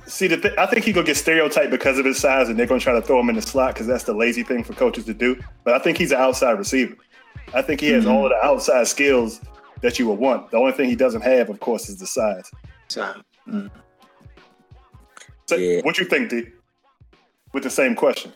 See, 0.10 0.28
the 0.28 0.38
th- 0.38 0.58
I 0.58 0.66
think 0.66 0.86
he 0.86 0.92
gonna 0.92 1.06
get 1.06 1.18
stereotyped 1.18 1.70
because 1.70 2.00
of 2.00 2.06
his 2.06 2.18
size, 2.18 2.50
and 2.50 2.58
they're 2.58 2.66
gonna 2.66 2.80
try 2.80 2.94
to 2.94 3.02
throw 3.02 3.20
him 3.20 3.30
in 3.30 3.36
the 3.36 3.42
slot 3.44 3.76
because 3.76 3.86
that's 3.86 4.06
the 4.06 4.14
lazy 4.14 4.42
thing 4.44 4.64
for 4.64 4.74
coaches 4.74 5.06
to 5.06 5.14
do. 5.14 5.40
But 5.64 5.76
I 5.76 5.80
think 5.80 5.98
he's 6.00 6.12
an 6.12 6.18
outside 6.18 6.54
receiver. 6.58 6.96
I 7.54 7.62
think 7.62 7.80
he 7.80 7.90
has 7.90 8.06
all 8.08 8.26
of 8.26 8.32
the 8.32 8.44
outside 8.44 8.88
skills 8.88 9.40
that 9.82 10.00
you 10.00 10.08
would 10.10 10.20
want. 10.20 10.50
The 10.52 10.58
only 10.58 10.72
thing 10.72 10.90
he 10.90 10.96
doesn't 10.96 11.22
have, 11.22 11.50
of 11.50 11.60
course, 11.60 11.90
is 11.90 12.00
the 12.00 12.08
size. 12.08 12.50
So, 12.88 13.14
mm. 13.48 13.70
So, 15.48 15.56
Yeah. 15.56 15.82
what 15.82 15.98
you 16.00 16.06
think, 16.06 16.30
D? 16.30 16.44
With 17.54 17.64
the 17.64 17.70
same 17.70 17.96
question. 17.96 18.34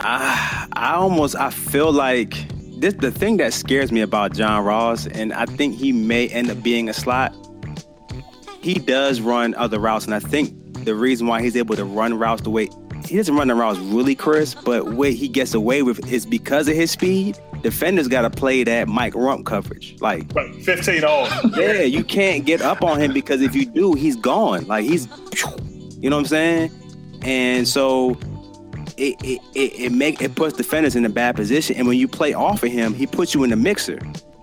I 0.00 0.66
I 0.72 0.94
almost 0.94 1.36
I 1.36 1.50
feel 1.50 1.92
like 1.92 2.34
this 2.80 2.94
the 2.94 3.12
thing 3.12 3.36
that 3.36 3.52
scares 3.52 3.92
me 3.92 4.00
about 4.00 4.34
John 4.34 4.64
Ross, 4.64 5.06
and 5.06 5.32
I 5.32 5.46
think 5.46 5.76
he 5.76 5.92
may 5.92 6.28
end 6.28 6.50
up 6.50 6.62
being 6.64 6.88
a 6.88 6.92
slot. 6.92 7.32
He 8.60 8.74
does 8.74 9.20
run 9.20 9.54
other 9.54 9.78
routes, 9.78 10.04
and 10.04 10.14
I 10.14 10.20
think 10.20 10.52
the 10.84 10.94
reason 10.94 11.26
why 11.26 11.42
he's 11.42 11.56
able 11.56 11.76
to 11.76 11.84
run 11.84 12.14
routes 12.14 12.42
the 12.42 12.50
way 12.50 12.68
he 13.06 13.16
doesn't 13.16 13.36
run 13.36 13.48
the 13.48 13.54
routes 13.54 13.78
really 13.78 14.14
crisp, 14.14 14.58
but 14.64 14.94
what 14.94 15.12
he 15.12 15.28
gets 15.28 15.54
away 15.54 15.82
with 15.82 16.10
is 16.10 16.24
because 16.24 16.68
of 16.68 16.74
his 16.74 16.90
speed. 16.90 17.38
Defenders 17.62 18.08
got 18.08 18.22
to 18.22 18.30
play 18.30 18.64
that 18.64 18.88
Mike 18.88 19.14
Rump 19.14 19.46
coverage, 19.46 19.96
like 20.00 20.32
15 20.62 21.04
all. 21.04 21.28
yeah, 21.56 21.82
you 21.82 22.04
can't 22.04 22.44
get 22.44 22.60
up 22.60 22.82
on 22.82 23.00
him 23.00 23.12
because 23.12 23.40
if 23.40 23.54
you 23.54 23.66
do, 23.66 23.94
he's 23.94 24.16
gone. 24.16 24.66
Like 24.66 24.84
he's, 24.84 25.08
you 25.98 26.10
know 26.10 26.16
what 26.16 26.20
I'm 26.20 26.26
saying? 26.26 26.70
And 27.22 27.66
so 27.66 28.18
it 28.96 29.16
it, 29.22 29.40
it, 29.54 29.80
it 29.80 29.92
make 29.92 30.20
it 30.20 30.34
puts 30.34 30.56
defenders 30.56 30.94
in 30.94 31.04
a 31.04 31.10
bad 31.10 31.36
position. 31.36 31.76
And 31.76 31.86
when 31.86 31.98
you 31.98 32.08
play 32.08 32.34
off 32.34 32.62
of 32.62 32.70
him, 32.70 32.94
he 32.94 33.06
puts 33.06 33.34
you 33.34 33.44
in 33.44 33.50
the 33.50 33.56
mixer 33.56 33.98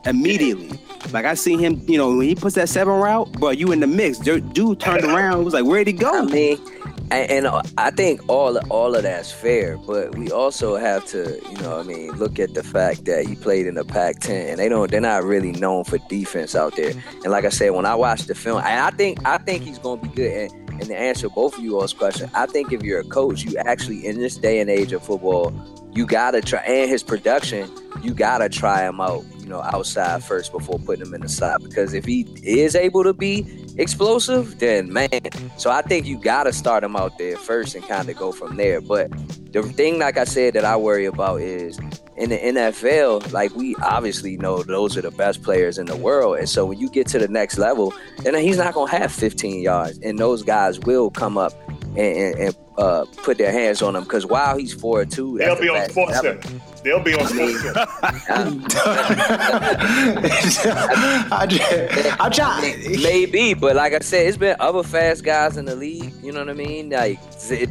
immediately. 0.05 0.80
Like 1.11 1.26
I 1.26 1.34
see 1.34 1.57
him, 1.57 1.82
you 1.88 1.98
know, 1.98 2.10
when 2.15 2.28
he 2.28 2.36
puts 2.36 2.56
that 2.56 2.69
seven 2.69 2.94
route, 2.94 3.32
bro, 3.34 3.49
you 3.49 3.72
in 3.72 3.80
the 3.80 3.88
mix. 3.88 4.18
Dude 4.19 4.80
turned 4.80 5.03
around, 5.03 5.44
was 5.44 5.53
like, 5.53 5.65
where'd 5.65 5.88
he 5.88 5.94
go?" 5.94 6.22
I 6.22 6.26
mean, 6.26 6.57
and, 7.11 7.45
uh, 7.45 7.61
I 7.78 7.91
think 7.91 8.22
all 8.30 8.57
all 8.69 8.95
of 8.95 9.03
that's 9.03 9.32
fair, 9.32 9.78
but 9.78 10.15
we 10.15 10.32
also 10.32 10.78
have 10.78 11.06
to, 11.07 11.41
you 11.49 11.57
know, 11.57 11.78
I 11.78 11.84
mean, 11.84 12.11
look 12.14 12.40
at 12.40 12.53
the 12.53 12.64
fact 12.64 13.03
that 13.06 13.26
he 13.26 13.36
played 13.36 13.68
in 13.68 13.76
the 13.76 13.84
Pac-10, 13.84 14.52
and 14.52 14.60
they 14.60 14.69
don't, 14.69 14.90
they're 14.90 15.02
not 15.02 15.26
really 15.26 15.52
known 15.52 15.84
for 15.84 15.98
defense 16.10 16.56
out 16.56 16.76
there. 16.78 16.94
And 17.23 17.32
like 17.32 17.44
I 17.44 17.49
said, 17.49 17.72
when 17.72 17.86
I 17.86 17.95
watched 17.95 18.28
the 18.28 18.36
film, 18.36 18.61
I 18.64 18.91
think 18.91 19.26
I 19.28 19.38
think 19.40 19.64
he's 19.64 19.80
to 19.80 19.98
be 19.98 20.07
good. 20.10 20.52
And, 20.52 20.72
and 20.72 20.86
to 20.86 20.98
answer 20.98 21.28
both 21.28 21.57
of 21.57 21.64
you 21.64 21.78
all's 21.80 21.94
question, 21.94 22.30
I 22.34 22.45
think 22.45 22.72
if 22.72 22.82
you're 22.82 23.02
a 23.02 23.03
coach, 23.03 23.44
you 23.44 23.57
actually 23.57 24.06
in 24.06 24.18
this 24.19 24.38
day 24.38 24.61
and 24.61 24.69
age 24.69 24.94
of 24.94 25.03
football, 25.03 25.53
you 25.91 26.06
gotta 26.06 26.41
try. 26.41 26.60
And 26.60 26.90
his 26.90 27.03
production, 27.03 27.69
you 28.02 28.14
gotta 28.14 28.48
try 28.48 28.88
him 28.88 29.02
out, 29.02 29.26
know, 29.52 29.61
outside 29.61 30.23
first 30.23 30.52
before 30.52 30.80
putting 30.80 31.06
him 31.06 31.14
in 31.14 31.22
the 31.22 31.30
slot. 31.30 31.61
Because 31.61 31.94
if 31.94 32.06
he 32.06 32.22
is 32.44 32.76
able 32.76 33.03
to 33.03 33.14
be 33.14 33.45
explosive, 33.78 34.60
then 34.60 34.91
man. 34.91 35.10
So 35.57 35.69
I 35.69 35.82
think 35.82 36.06
you 36.06 36.18
gotta 36.18 36.53
start 36.53 36.84
him 36.84 36.95
out 36.95 37.18
there 37.18 37.38
first 37.38 37.76
and 37.76 37.88
kind 37.88 38.10
of 38.10 38.18
go 38.18 38.32
from 38.32 38.56
there. 38.56 38.82
But 38.82 39.11
the 39.52 39.61
thing, 39.64 39.99
like 39.99 40.18
I 40.18 40.23
said, 40.23 40.53
that 40.56 40.65
I 40.65 40.76
worry 40.76 41.06
about 41.06 41.41
is 41.41 41.78
in 42.18 42.30
the 42.30 42.38
NFL, 42.38 43.32
like 43.32 43.56
we 43.56 43.76
obviously 43.78 44.38
know 44.38 44.64
those 44.64 44.98
are 44.98 45.02
the 45.02 45.11
best 45.11 45.44
players 45.44 45.78
in 45.78 45.86
the 45.86 45.95
world. 45.95 46.38
And 46.38 46.49
so 46.49 46.65
when 46.65 46.80
you 46.80 46.90
get 46.90 47.07
to 47.07 47.19
the 47.19 47.28
next 47.28 47.57
level, 47.57 47.94
then 48.19 48.36
he's 48.36 48.57
not 48.57 48.73
gonna 48.73 48.91
have 48.91 49.11
15 49.11 49.61
yards, 49.61 49.98
and 49.99 50.19
those 50.19 50.44
guys 50.44 50.80
will 50.80 51.10
come 51.10 51.38
up 51.38 51.53
and, 51.68 51.98
and, 51.98 52.40
and 52.40 52.56
uh, 52.77 53.06
put 53.23 53.38
their 53.38 53.52
hands 53.52 53.81
on 53.81 53.95
him 53.95 54.03
because 54.03 54.26
while 54.26 54.57
he's 54.57 54.73
four 54.73 55.02
or 55.02 55.06
two, 55.06 55.38
They'll 55.38 55.60
be 55.60 55.69
on 55.69 55.89
Sports 55.89 56.19
Center. 56.22 56.39
They'll 56.84 57.03
be 57.03 57.14
on 57.14 57.27
Sports 57.27 57.61
Center. 57.61 57.73
I 61.31 61.45
just, 61.48 62.22
I'm 62.22 62.31
trying. 62.31 63.02
Maybe, 63.02 63.53
but 63.53 63.76
like 63.76 63.93
I 63.93 63.99
said, 63.99 64.27
it's 64.27 64.38
been 64.38 64.56
other 64.60 64.84
fast 64.84 65.23
guys 65.23 65.57
in 65.57 65.65
the 65.65 65.76
league. 65.76 66.14
You 66.23 66.31
know 66.31 66.39
what 66.39 66.49
I 66.49 66.53
mean? 66.53 66.89
Like 66.89 67.19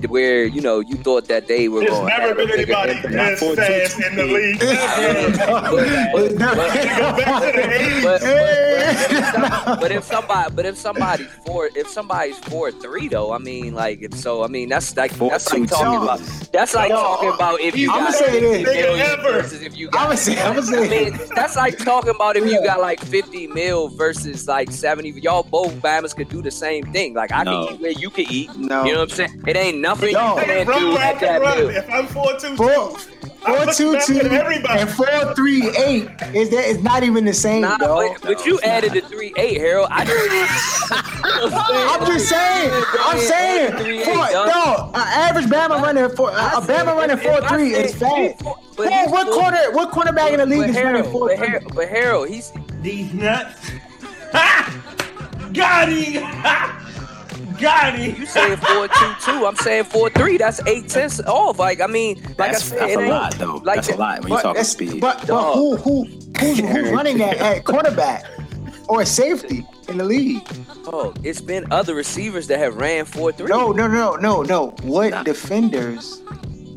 where 0.08 0.44
you 0.44 0.60
know 0.60 0.80
you 0.80 0.96
thought 0.96 1.28
that 1.28 1.46
they 1.46 1.68
were 1.68 1.80
There's 1.80 1.92
going. 1.92 2.06
never 2.06 2.34
been 2.34 2.50
anybody 2.50 2.92
as 2.92 3.40
fast 3.40 4.00
in 4.00 4.16
the 4.16 4.24
league. 4.24 4.60
But, 9.80 9.92
if 9.92 10.04
somebody, 10.04 10.54
but 10.54 10.66
if 10.66 10.76
somebody's 10.76 11.26
four, 11.46 11.70
if 11.74 11.88
somebody's 11.88 12.38
four 12.38 12.70
three 12.72 13.08
though, 13.08 13.32
I 13.32 13.38
mean, 13.38 13.74
like, 13.74 14.02
it's 14.02 14.20
so 14.20 14.42
I 14.42 14.48
mean, 14.48 14.68
that's 14.68 14.89
like 14.96 15.12
that's 15.12 15.52
like 15.52 15.68
talking 15.68 15.98
two. 15.98 16.02
about 16.04 16.20
that's 16.52 16.74
like 16.74 16.90
Yo, 16.90 16.96
talking 16.96 17.28
about 17.30 17.60
if 17.60 17.76
you 17.76 17.90
I'ma 17.90 18.06
got 18.06 18.14
say 18.14 18.40
this. 18.40 18.64
50 18.66 18.82
million 18.82 19.06
ever. 19.06 19.22
versus 19.32 19.62
if 19.62 19.76
you 19.76 19.88
got. 19.90 20.06
I'ma 20.06 20.14
say- 20.16 20.40
I'ma 20.40 20.60
say 20.62 20.86
I 20.86 20.88
mean, 21.10 21.16
this. 21.16 21.28
that's 21.34 21.56
like 21.56 21.78
talking 21.78 22.10
about 22.14 22.36
if 22.36 22.44
you 22.44 22.62
got 22.64 22.80
like 22.80 23.00
fifty 23.00 23.46
mil 23.46 23.88
versus 23.88 24.46
like 24.48 24.70
seventy. 24.70 25.10
Y'all 25.10 25.42
both 25.42 25.74
Bamas 25.76 26.14
could 26.14 26.28
do 26.28 26.42
the 26.42 26.50
same 26.50 26.90
thing. 26.92 27.14
Like 27.14 27.32
I 27.32 27.42
No. 27.44 27.66
can 27.66 27.74
eat 27.76 27.80
where 27.80 27.90
you 27.92 28.10
can 28.10 28.26
eat. 28.30 28.54
No. 28.56 28.84
You 28.84 28.92
know 28.94 29.00
what 29.00 29.10
I'm 29.10 29.16
saying? 29.16 29.44
It 29.46 29.56
ain't 29.56 29.78
nothing 29.78 30.12
No. 30.12 30.38
you 30.38 30.44
can't 30.44 30.68
do 30.68 30.96
at 30.96 31.20
that 31.20 31.40
run. 31.40 31.58
mil. 31.58 31.70
If 31.70 31.90
I'm 31.90 32.06
four 32.06 32.36
two 32.38 32.56
Four, 32.56 32.68
two, 32.68 32.96
four 33.40 33.66
two 33.72 34.00
two 34.00 34.20
everybody. 34.28 34.80
and 34.80 34.90
four 34.90 35.34
three 35.34 35.68
eight 35.76 36.08
is 36.34 36.50
that 36.50 36.64
is 36.66 36.82
not 36.82 37.02
even 37.02 37.24
the 37.24 37.32
same, 37.34 37.62
Nah, 37.62 37.76
dog. 37.78 38.16
but, 38.20 38.22
but 38.36 38.46
you 38.46 38.60
added 38.60 38.92
the 38.92 39.00
three 39.02 39.32
eight, 39.36 39.58
Harold. 39.58 39.88
I 39.90 40.04
I'm 41.22 42.06
just 42.06 42.28
saying. 42.28 42.70
I'm 43.00 43.18
saying. 43.18 43.76
Three, 43.76 44.04
For, 44.04 44.10
eight, 44.10 44.32
dog. 44.32 44.48
no, 44.48 44.79
an 44.88 44.94
average 44.96 45.46
Bama 45.46 45.80
running 45.80 46.08
for 46.16 46.30
I 46.30 46.52
a 46.54 46.60
Bama 46.60 46.96
running 46.96 47.16
four 47.18 47.40
three 47.48 47.72
said 47.72 47.84
is 47.86 47.94
fast. 47.94 48.42
four- 48.42 48.54
Who- 48.54 48.74
but 48.76 48.92
he's 48.92 49.10
what 49.10 49.26
four- 49.26 49.34
corner? 49.36 49.58
What 49.72 49.90
cornerback 49.92 50.32
in 50.32 50.38
the 50.40 50.46
league 50.46 50.60
but 50.60 50.70
is 50.70 50.76
running 50.76 50.94
Harold, 50.94 51.12
four 51.12 51.28
but 51.28 51.36
three? 51.38 51.46
Harold, 51.48 51.74
but 51.74 51.88
Harold, 51.88 52.28
he's 52.28 52.52
These 52.82 53.12
nuts. 53.14 53.70
Ha! 54.32 55.50
Got 55.52 55.88
him. 55.90 56.22
Ha! 56.22 56.76
Got 57.60 57.94
him. 57.98 58.16
you 58.20 58.26
saying 58.26 58.56
four 58.56 58.88
two 58.88 59.12
two. 59.24 59.44
I'm 59.46 59.56
saying 59.56 59.84
four 59.84 60.08
three. 60.10 60.38
That's 60.38 60.64
eight 60.66 60.88
tenths 60.88 61.20
off. 61.20 61.58
Like 61.58 61.80
I 61.80 61.86
mean, 61.86 62.22
like 62.38 62.52
That's, 62.52 62.72
I 62.72 62.76
said, 62.76 62.78
that's 62.88 62.96
a 62.96 63.08
lot, 63.08 63.34
though. 63.34 63.56
Like 63.56 63.76
that's 63.76 63.88
a 63.90 63.96
lot 63.96 64.20
when 64.22 64.28
you 64.30 64.36
But, 64.36 64.42
talking 64.42 64.64
speed. 64.64 65.00
but, 65.00 65.26
but 65.26 65.54
who 65.54 65.76
who 65.76 66.04
who's, 66.38 66.58
who's 66.60 66.90
running 66.92 67.20
at, 67.22 67.36
at 67.36 67.64
cornerback 67.64 68.24
or 68.88 69.04
safety 69.04 69.66
in 69.90 69.98
the 69.98 70.04
league? 70.04 70.42
Oh, 70.86 71.12
it's 71.22 71.40
been 71.40 71.70
other 71.72 71.94
receivers 71.94 72.46
that 72.48 72.58
have 72.58 72.76
ran 72.76 73.04
four 73.04 73.32
three. 73.32 73.48
No, 73.48 73.72
no, 73.72 73.86
no, 73.86 74.14
no, 74.16 74.42
no. 74.42 74.68
What 74.82 75.10
Nah. 75.10 75.22
defenders 75.24 76.22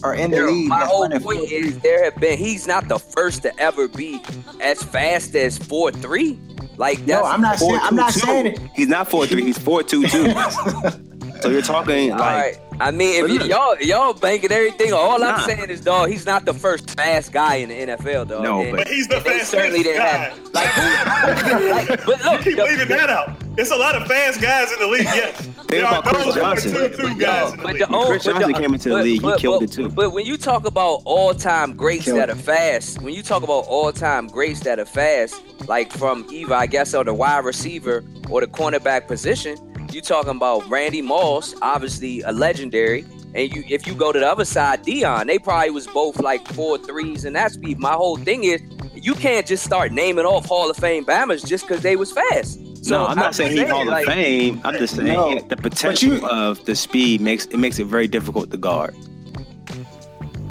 are 0.03 0.14
in 0.15 0.31
the 0.31 0.38
Harold, 0.38 0.56
league? 0.56 0.68
my 0.68 0.84
whole 0.85 1.03
running 1.03 1.22
point 1.22 1.40
4-3? 1.48 1.52
is 1.52 1.80
there 1.80 2.03
have 2.03 2.15
been. 2.18 2.38
He's 2.38 2.68
not 2.68 2.88
the 2.88 2.99
first 2.99 3.44
to 3.44 3.57
ever 3.60 3.88
be 3.88 4.22
as 4.60 4.81
fast 4.84 5.35
as 5.35 5.57
four 5.57 5.91
three. 5.91 6.40
Like 6.77 6.98
that's 7.06 7.23
No, 7.23 7.30
I'm 7.30 7.41
not 7.41 7.60
saying. 7.60 7.80
I'm 7.81 7.95
not 7.95 8.11
4-2-2. 8.11 8.26
saying 8.26 8.45
it. 8.48 8.60
He's 8.76 8.88
not 8.88 9.07
four 9.10 9.26
three. 9.27 9.44
He's 9.44 9.57
four 9.57 9.84
two 9.84 10.06
two. 10.07 10.30
so 11.41 11.49
you're 11.49 11.61
talking 11.61 12.10
like 12.10 12.19
right. 12.19 12.62
I 12.80 12.91
mean, 12.91 13.16
if 13.16 13.22
But 13.24 13.32
you, 13.34 13.40
look- 13.40 13.50
y'all 13.50 13.76
y'all 13.82 14.14
banking 14.14 14.52
everything, 14.52 14.94
all 14.94 15.20
Nah. 15.20 15.32
I'm 15.36 15.41
saying 15.41 15.70
is, 15.70 15.82
dog, 15.82 16.10
he's 16.10 16.26
not 16.26 16.45
the 16.45 16.54
first 16.54 16.90
fast 16.91 17.32
guy 17.32 17.56
in 17.56 17.70
the 17.70 17.76
NFL, 17.95 18.28
dog. 18.28 18.44
No, 18.44 18.62
And- 18.62 18.72
but- 18.72 18.78
But 18.80 18.88
he's 18.88 19.08
the 19.08 19.18
and 19.18 19.26
they 19.26 19.30
fastest 19.30 19.52
certainly 19.52 19.84
didn't 19.84 19.98
guy. 20.02 20.08
have 20.08 20.40
like, 20.54 20.68
who, 20.68 21.70
like 21.72 21.88
but 22.06 22.24
You 22.24 22.38
keep 22.44 22.56
the- 22.58 22.64
leaving 22.64 22.88
that 22.90 23.10
out. 23.10 23.30
It's 23.58 23.70
a 23.72 23.76
lot 23.76 23.95
of 23.95 24.08
fast 24.08 24.41
guys 24.41 24.72
in 24.72 24.80
the 24.80 24.88
league. 24.88 25.04
Yes, 25.04 25.48
there 25.68 25.86
are 25.86 26.00
about 26.00 26.06
Chris 26.16 26.26
those 26.26 26.36
Johnson. 26.36 26.74
two 26.74 26.90
two 26.90 27.16
guys 27.20 27.52
in 27.52 27.58
the 27.58 27.64
but 27.64 27.74
league. 27.76 27.88
the 27.88 27.94
old, 27.95 28.08
Chris 28.08 28.26
but 28.26 28.40
the- 28.48 28.54
came 28.54 28.74
into 28.74 28.90
the 28.90 28.95
but- 28.95 29.04
league, 29.04 29.22
he 29.22 29.36
killed 29.38 29.60
but- 29.62 29.70
it 29.70 29.74
too. 29.74 29.90
But 29.90 30.12
when 30.12 30.26
you 30.26 30.38
talk 30.38 30.66
about 30.66 31.02
all-time 31.06 31.74
greats 31.74 32.06
Killed 32.06 32.18
that 32.20 32.30
are 32.32 32.36
fast, 32.36 33.02
when 33.04 33.14
you 33.14 33.22
talk 33.22 33.44
about 33.44 33.66
all-time 33.68 34.28
greats 34.28 34.62
that 34.62 34.80
are 34.80 34.86
fast, 34.86 35.36
like 35.68 35.91
from 35.91 36.26
either 36.32 36.56
I 36.56 36.66
guess 36.66 36.95
or 36.95 37.04
the 37.04 37.14
wide 37.14 37.45
receiver 37.45 38.04
or 38.30 38.41
the 38.41 38.48
cornerback 38.48 39.08
position, 39.08 39.58
you 39.94 40.02
talking 40.02 40.32
about 40.32 40.68
Randy 40.70 41.02
Moss, 41.02 41.56
obviously 41.61 42.22
a 42.22 42.32
legendary. 42.32 43.06
And 43.36 43.52
you, 43.56 43.64
if 43.68 43.88
you 43.88 43.95
go 43.95 44.11
to 44.11 44.20
the 44.20 44.28
other 44.32 44.45
side, 44.45 44.84
Deion, 44.84 45.26
they 45.26 45.40
probably 45.40 45.72
was 45.72 45.88
both 45.88 46.20
like 46.20 46.48
four 46.49 46.78
threes 46.78 47.26
and 47.26 47.36
that 47.36 47.52
speed. 47.52 47.80
My 47.80 47.94
whole 47.94 48.15
thing 48.18 48.44
is, 48.44 48.61
you 48.94 49.15
can't 49.15 49.45
just 49.48 49.64
start 49.64 49.91
naming 49.91 50.26
off 50.26 50.45
Hall 50.45 50.70
of 50.70 50.78
Fame 50.78 51.03
Bammers 51.03 51.44
just 51.45 51.68
because 51.68 51.82
they 51.82 51.95
was 51.95 52.11
fast. 52.11 52.60
So 52.86 52.98
no, 52.98 53.07
I'm 53.07 53.15
not 53.18 53.34
saying 53.34 53.57
he's 53.57 53.70
Hall 53.70 53.86
like, 53.88 54.06
of 54.07 54.14
Fame. 54.14 54.61
I'm 54.64 54.78
just 54.78 54.95
saying 54.98 55.07
No, 55.14 55.40
the 55.40 55.56
potential 55.57 56.14
you- 56.18 56.28
of 56.28 56.64
the 56.65 56.76
speed 56.76 57.22
makes 57.22 57.45
it 57.48 57.57
makes 57.57 57.80
it 57.80 57.86
very 57.86 58.07
difficult 58.07 58.52
to 58.52 58.57
guard. 58.57 58.95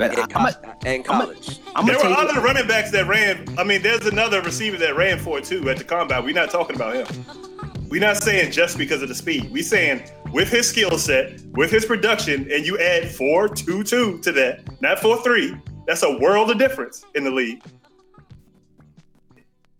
In, 0.02 0.26
co- 0.26 0.48
in 0.84 1.02
college. 1.02 1.60
I'm 1.74 1.86
There 1.86 1.96
gonna 1.96 2.08
were 2.10 2.14
tell 2.16 2.24
you, 2.24 2.30
other 2.30 2.40
running 2.40 2.66
backs 2.66 2.90
that 2.92 3.06
ran. 3.06 3.46
I 3.58 3.64
mean, 3.64 3.82
there's 3.82 4.06
another 4.06 4.40
receiver 4.42 4.76
that 4.78 4.96
ran 4.96 5.18
for 5.18 5.38
it 5.38 5.44
too 5.44 5.68
at 5.70 5.78
the 5.78 5.84
combine. 5.84 6.24
We're 6.24 6.34
not 6.34 6.50
talking 6.50 6.76
about 6.76 6.94
him. 7.10 7.24
We're 7.88 8.00
not 8.00 8.16
saying 8.16 8.52
just 8.52 8.78
because 8.78 9.02
of 9.02 9.08
the 9.08 9.14
speed. 9.14 9.50
We're 9.52 9.62
saying 9.62 10.10
with 10.32 10.48
his 10.50 10.68
skill 10.68 10.96
set, 10.98 11.40
with 11.52 11.70
his 11.70 11.84
production, 11.84 12.50
and 12.50 12.64
you 12.66 12.78
add 12.78 13.10
four 13.10 13.48
two 13.48 13.82
two 13.84 14.18
to 14.20 14.32
that, 14.32 14.62
not 14.80 14.98
four 14.98 15.22
three. 15.22 15.54
That's 15.86 16.02
a 16.02 16.18
world 16.18 16.50
of 16.50 16.58
difference 16.58 17.04
in 17.14 17.24
the 17.24 17.30
league. 17.30 17.62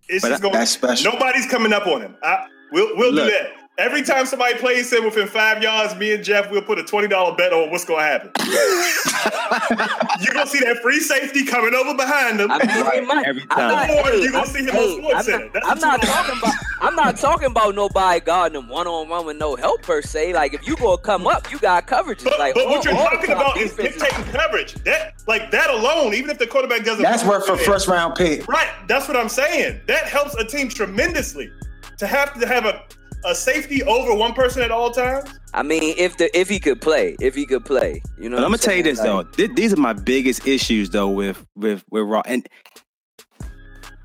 It's 0.08 0.22
But 0.22 0.28
just 0.30 0.42
going. 0.42 0.52
that's 0.54 0.70
special. 0.70 1.12
Nobody's 1.12 1.46
coming 1.46 1.72
up 1.72 1.86
on 1.86 2.02
him. 2.02 2.16
I, 2.22 2.46
we'll 2.72 2.96
we'll 2.96 3.12
Look. 3.12 3.28
do 3.28 3.30
that. 3.32 3.61
Every 3.78 4.02
time 4.02 4.26
somebody 4.26 4.54
plays 4.58 4.92
him 4.92 5.04
within 5.04 5.26
five 5.26 5.62
yards, 5.62 5.94
me 5.96 6.12
and 6.12 6.22
Jeff 6.22 6.50
will 6.50 6.60
put 6.60 6.78
a 6.78 6.84
twenty 6.84 7.08
dollar 7.08 7.34
bet 7.34 7.54
on 7.54 7.70
what's 7.70 7.86
going 7.86 8.00
to 8.00 8.04
happen. 8.04 8.30
You're 10.20 10.34
gonna 10.34 10.46
see 10.46 10.60
that 10.60 10.80
free 10.82 11.00
safety 11.00 11.44
coming 11.44 11.74
over 11.74 11.94
behind 11.94 12.38
him. 12.38 12.50
I 12.50 12.58
mean, 12.58 12.84
they 12.90 13.00
might. 13.00 13.26
Every 13.26 13.42
I'm 13.50 13.68
not, 13.70 13.86
time. 13.86 13.90
Or 13.98 14.10
hey, 14.10 14.22
you 14.22 14.30
gonna 14.32 14.46
see 14.46 14.60
him 14.64 14.68
on 14.68 14.74
hey, 14.74 14.98
Sports 14.98 15.14
I'm 15.16 15.22
Center. 15.24 15.50
not, 15.54 15.64
I'm 15.64 15.78
not 15.78 16.02
talking 16.02 16.38
about. 16.38 16.54
I'm 16.82 16.94
not 16.96 17.16
talking 17.16 17.46
about 17.46 17.74
nobody 17.74 18.20
guarding 18.20 18.60
them 18.60 18.68
one 18.68 18.86
on 18.86 19.08
one 19.08 19.24
with 19.24 19.38
no 19.38 19.56
help 19.56 19.80
per 19.82 20.02
se. 20.02 20.34
Like 20.34 20.52
if 20.52 20.66
you 20.66 20.76
gonna 20.76 20.98
come 20.98 21.26
up, 21.26 21.50
you 21.50 21.58
got 21.58 21.86
coverage. 21.86 22.22
But, 22.22 22.38
like 22.38 22.52
but 22.54 22.64
all- 22.66 22.72
what 22.72 22.84
you're 22.84 22.92
talking 22.94 23.30
about 23.30 23.56
is 23.56 23.74
defenses- 23.74 24.02
dictating 24.02 24.32
coverage. 24.32 24.74
That 24.84 25.14
like 25.26 25.50
that 25.50 25.70
alone, 25.70 26.12
even 26.12 26.28
if 26.28 26.38
the 26.38 26.46
quarterback 26.46 26.84
doesn't. 26.84 27.02
That's 27.02 27.24
worth 27.24 27.46
for 27.46 27.56
first 27.56 27.88
round 27.88 28.16
pick. 28.16 28.46
Right. 28.46 28.68
That's 28.86 29.08
what 29.08 29.16
I'm 29.16 29.30
saying. 29.30 29.80
That 29.86 30.04
helps 30.08 30.34
a 30.34 30.44
team 30.44 30.68
tremendously 30.68 31.50
to 31.96 32.06
have 32.06 32.38
to 32.38 32.46
have 32.46 32.66
a, 32.66 32.82
a 33.24 33.34
safety 33.34 33.82
over 33.82 34.14
one 34.14 34.32
person 34.32 34.62
at 34.62 34.70
all 34.70 34.90
times. 34.90 35.28
I 35.54 35.62
mean, 35.62 35.94
if 35.98 36.16
the 36.16 36.36
if 36.38 36.48
he 36.48 36.58
could 36.58 36.80
play, 36.80 37.16
if 37.20 37.34
he 37.34 37.46
could 37.46 37.64
play, 37.64 38.02
you 38.18 38.28
know. 38.28 38.36
But 38.36 38.42
what 38.42 38.44
I'm 38.44 38.50
gonna 38.50 38.58
tell 38.58 38.74
you 38.74 38.82
saying? 38.82 38.96
this 38.96 39.00
though. 39.00 39.22
Th- 39.22 39.50
these 39.54 39.72
are 39.72 39.76
my 39.76 39.92
biggest 39.92 40.46
issues 40.46 40.90
though 40.90 41.08
with 41.08 41.44
with 41.54 41.84
with 41.90 42.04
Raw, 42.04 42.22
and 42.26 42.48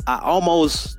I 0.07 0.19
almost 0.21 0.97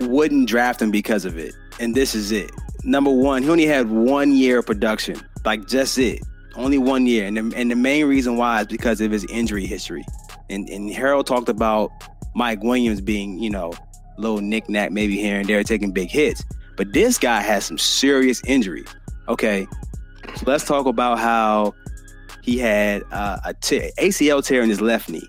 wouldn't 0.00 0.48
draft 0.48 0.80
him 0.80 0.90
because 0.90 1.24
of 1.24 1.38
it. 1.38 1.54
And 1.80 1.94
this 1.94 2.14
is 2.14 2.32
it. 2.32 2.50
Number 2.84 3.10
one, 3.10 3.42
he 3.42 3.50
only 3.50 3.66
had 3.66 3.90
one 3.90 4.32
year 4.32 4.58
of 4.58 4.66
production, 4.66 5.20
like 5.44 5.66
just 5.66 5.98
it, 5.98 6.22
only 6.56 6.78
one 6.78 7.06
year. 7.06 7.26
And 7.26 7.36
the, 7.36 7.56
and 7.56 7.70
the 7.70 7.76
main 7.76 8.06
reason 8.06 8.36
why 8.36 8.60
is 8.60 8.66
because 8.66 9.00
of 9.00 9.10
his 9.10 9.24
injury 9.26 9.66
history. 9.66 10.04
And 10.48 10.68
and 10.68 10.90
Harold 10.92 11.26
talked 11.26 11.48
about 11.48 11.90
Mike 12.34 12.62
Williams 12.62 13.00
being, 13.00 13.38
you 13.38 13.50
know, 13.50 13.72
little 14.16 14.40
knick-knack 14.40 14.90
maybe 14.90 15.16
here 15.16 15.40
and 15.40 15.48
there, 15.48 15.62
taking 15.62 15.92
big 15.92 16.08
hits. 16.08 16.42
But 16.78 16.92
this 16.92 17.18
guy 17.18 17.42
has 17.42 17.64
some 17.64 17.76
serious 17.76 18.40
injury. 18.46 18.84
Okay, 19.28 19.66
so 20.36 20.44
let's 20.46 20.64
talk 20.64 20.86
about 20.86 21.18
how 21.18 21.74
he 22.40 22.56
had 22.56 23.02
uh, 23.10 23.40
a 23.44 23.52
te- 23.52 23.90
ACL 23.98 24.46
tear 24.46 24.62
in 24.62 24.70
his 24.70 24.80
left 24.80 25.10
knee, 25.10 25.26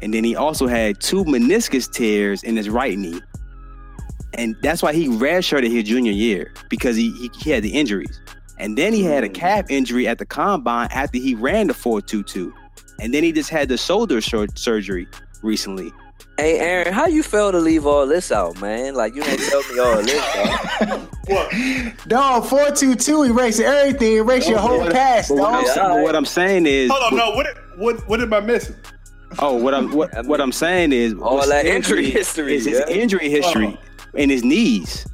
and 0.00 0.12
then 0.12 0.22
he 0.22 0.36
also 0.36 0.66
had 0.66 1.00
two 1.00 1.24
meniscus 1.24 1.90
tears 1.90 2.42
in 2.42 2.56
his 2.56 2.68
right 2.68 2.98
knee, 2.98 3.20
and 4.34 4.54
that's 4.62 4.82
why 4.82 4.92
he 4.92 5.08
redshirted 5.08 5.72
his 5.72 5.84
junior 5.84 6.12
year 6.12 6.52
because 6.68 6.94
he, 6.94 7.10
he 7.12 7.30
he 7.40 7.50
had 7.50 7.62
the 7.62 7.70
injuries, 7.70 8.20
and 8.58 8.76
then 8.76 8.92
he 8.92 9.02
had 9.02 9.24
a 9.24 9.30
calf 9.30 9.64
injury 9.70 10.06
at 10.06 10.18
the 10.18 10.26
combine 10.26 10.88
after 10.92 11.18
he 11.18 11.34
ran 11.34 11.68
the 11.68 11.74
four 11.74 12.02
two 12.02 12.22
two, 12.22 12.52
and 13.00 13.14
then 13.14 13.24
he 13.24 13.32
just 13.32 13.48
had 13.48 13.70
the 13.70 13.78
shoulder 13.78 14.20
surgery 14.20 15.08
recently. 15.42 15.90
Hey 16.38 16.58
Aaron, 16.58 16.92
how 16.92 17.06
you 17.06 17.22
feel 17.22 17.52
to 17.52 17.58
leave 17.58 17.86
all 17.86 18.06
this 18.06 18.30
out, 18.32 18.60
man? 18.60 18.94
Like 18.94 19.14
you 19.14 19.22
ain't 19.24 19.40
tell 19.40 19.62
me 19.72 19.78
all 19.78 20.02
this. 20.02 20.78
Dog. 20.80 21.00
What? 21.26 21.52
Dog, 22.08 22.46
four 22.46 22.70
two 22.70 22.94
two 22.94 23.22
erases 23.24 23.60
everything. 23.64 24.14
Erase 24.14 24.48
your 24.48 24.58
whole 24.58 24.78
But 24.84 24.92
past, 24.92 25.30
what, 25.30 25.52
I'm, 25.52 25.64
dog. 25.64 25.74
sa- 25.74 26.02
what 26.02 26.14
I'm 26.14 26.24
saying 26.24 26.66
is, 26.66 26.90
Hold 26.90 27.12
on, 27.12 27.18
no. 27.18 27.30
What 27.36 27.46
what 27.76 28.08
what 28.08 28.20
am 28.20 28.32
I 28.32 28.40
missing? 28.40 28.76
Oh, 29.38 29.56
what 29.56 29.74
I'm 29.74 29.90
what, 29.92 30.14
I 30.14 30.18
what 30.22 30.28
mean, 30.38 30.40
I'm 30.40 30.52
saying 30.52 30.92
is 30.92 31.14
all 31.14 31.38
that 31.38 31.60
scares 31.60 31.66
injury 31.66 32.10
history, 32.10 32.54
is 32.54 32.64
his 32.64 32.82
yeah. 32.86 32.94
injury 32.94 33.28
history 33.28 33.66
uh-huh. 33.68 34.06
and 34.14 34.30
his 34.30 34.44
knees. 34.44 35.06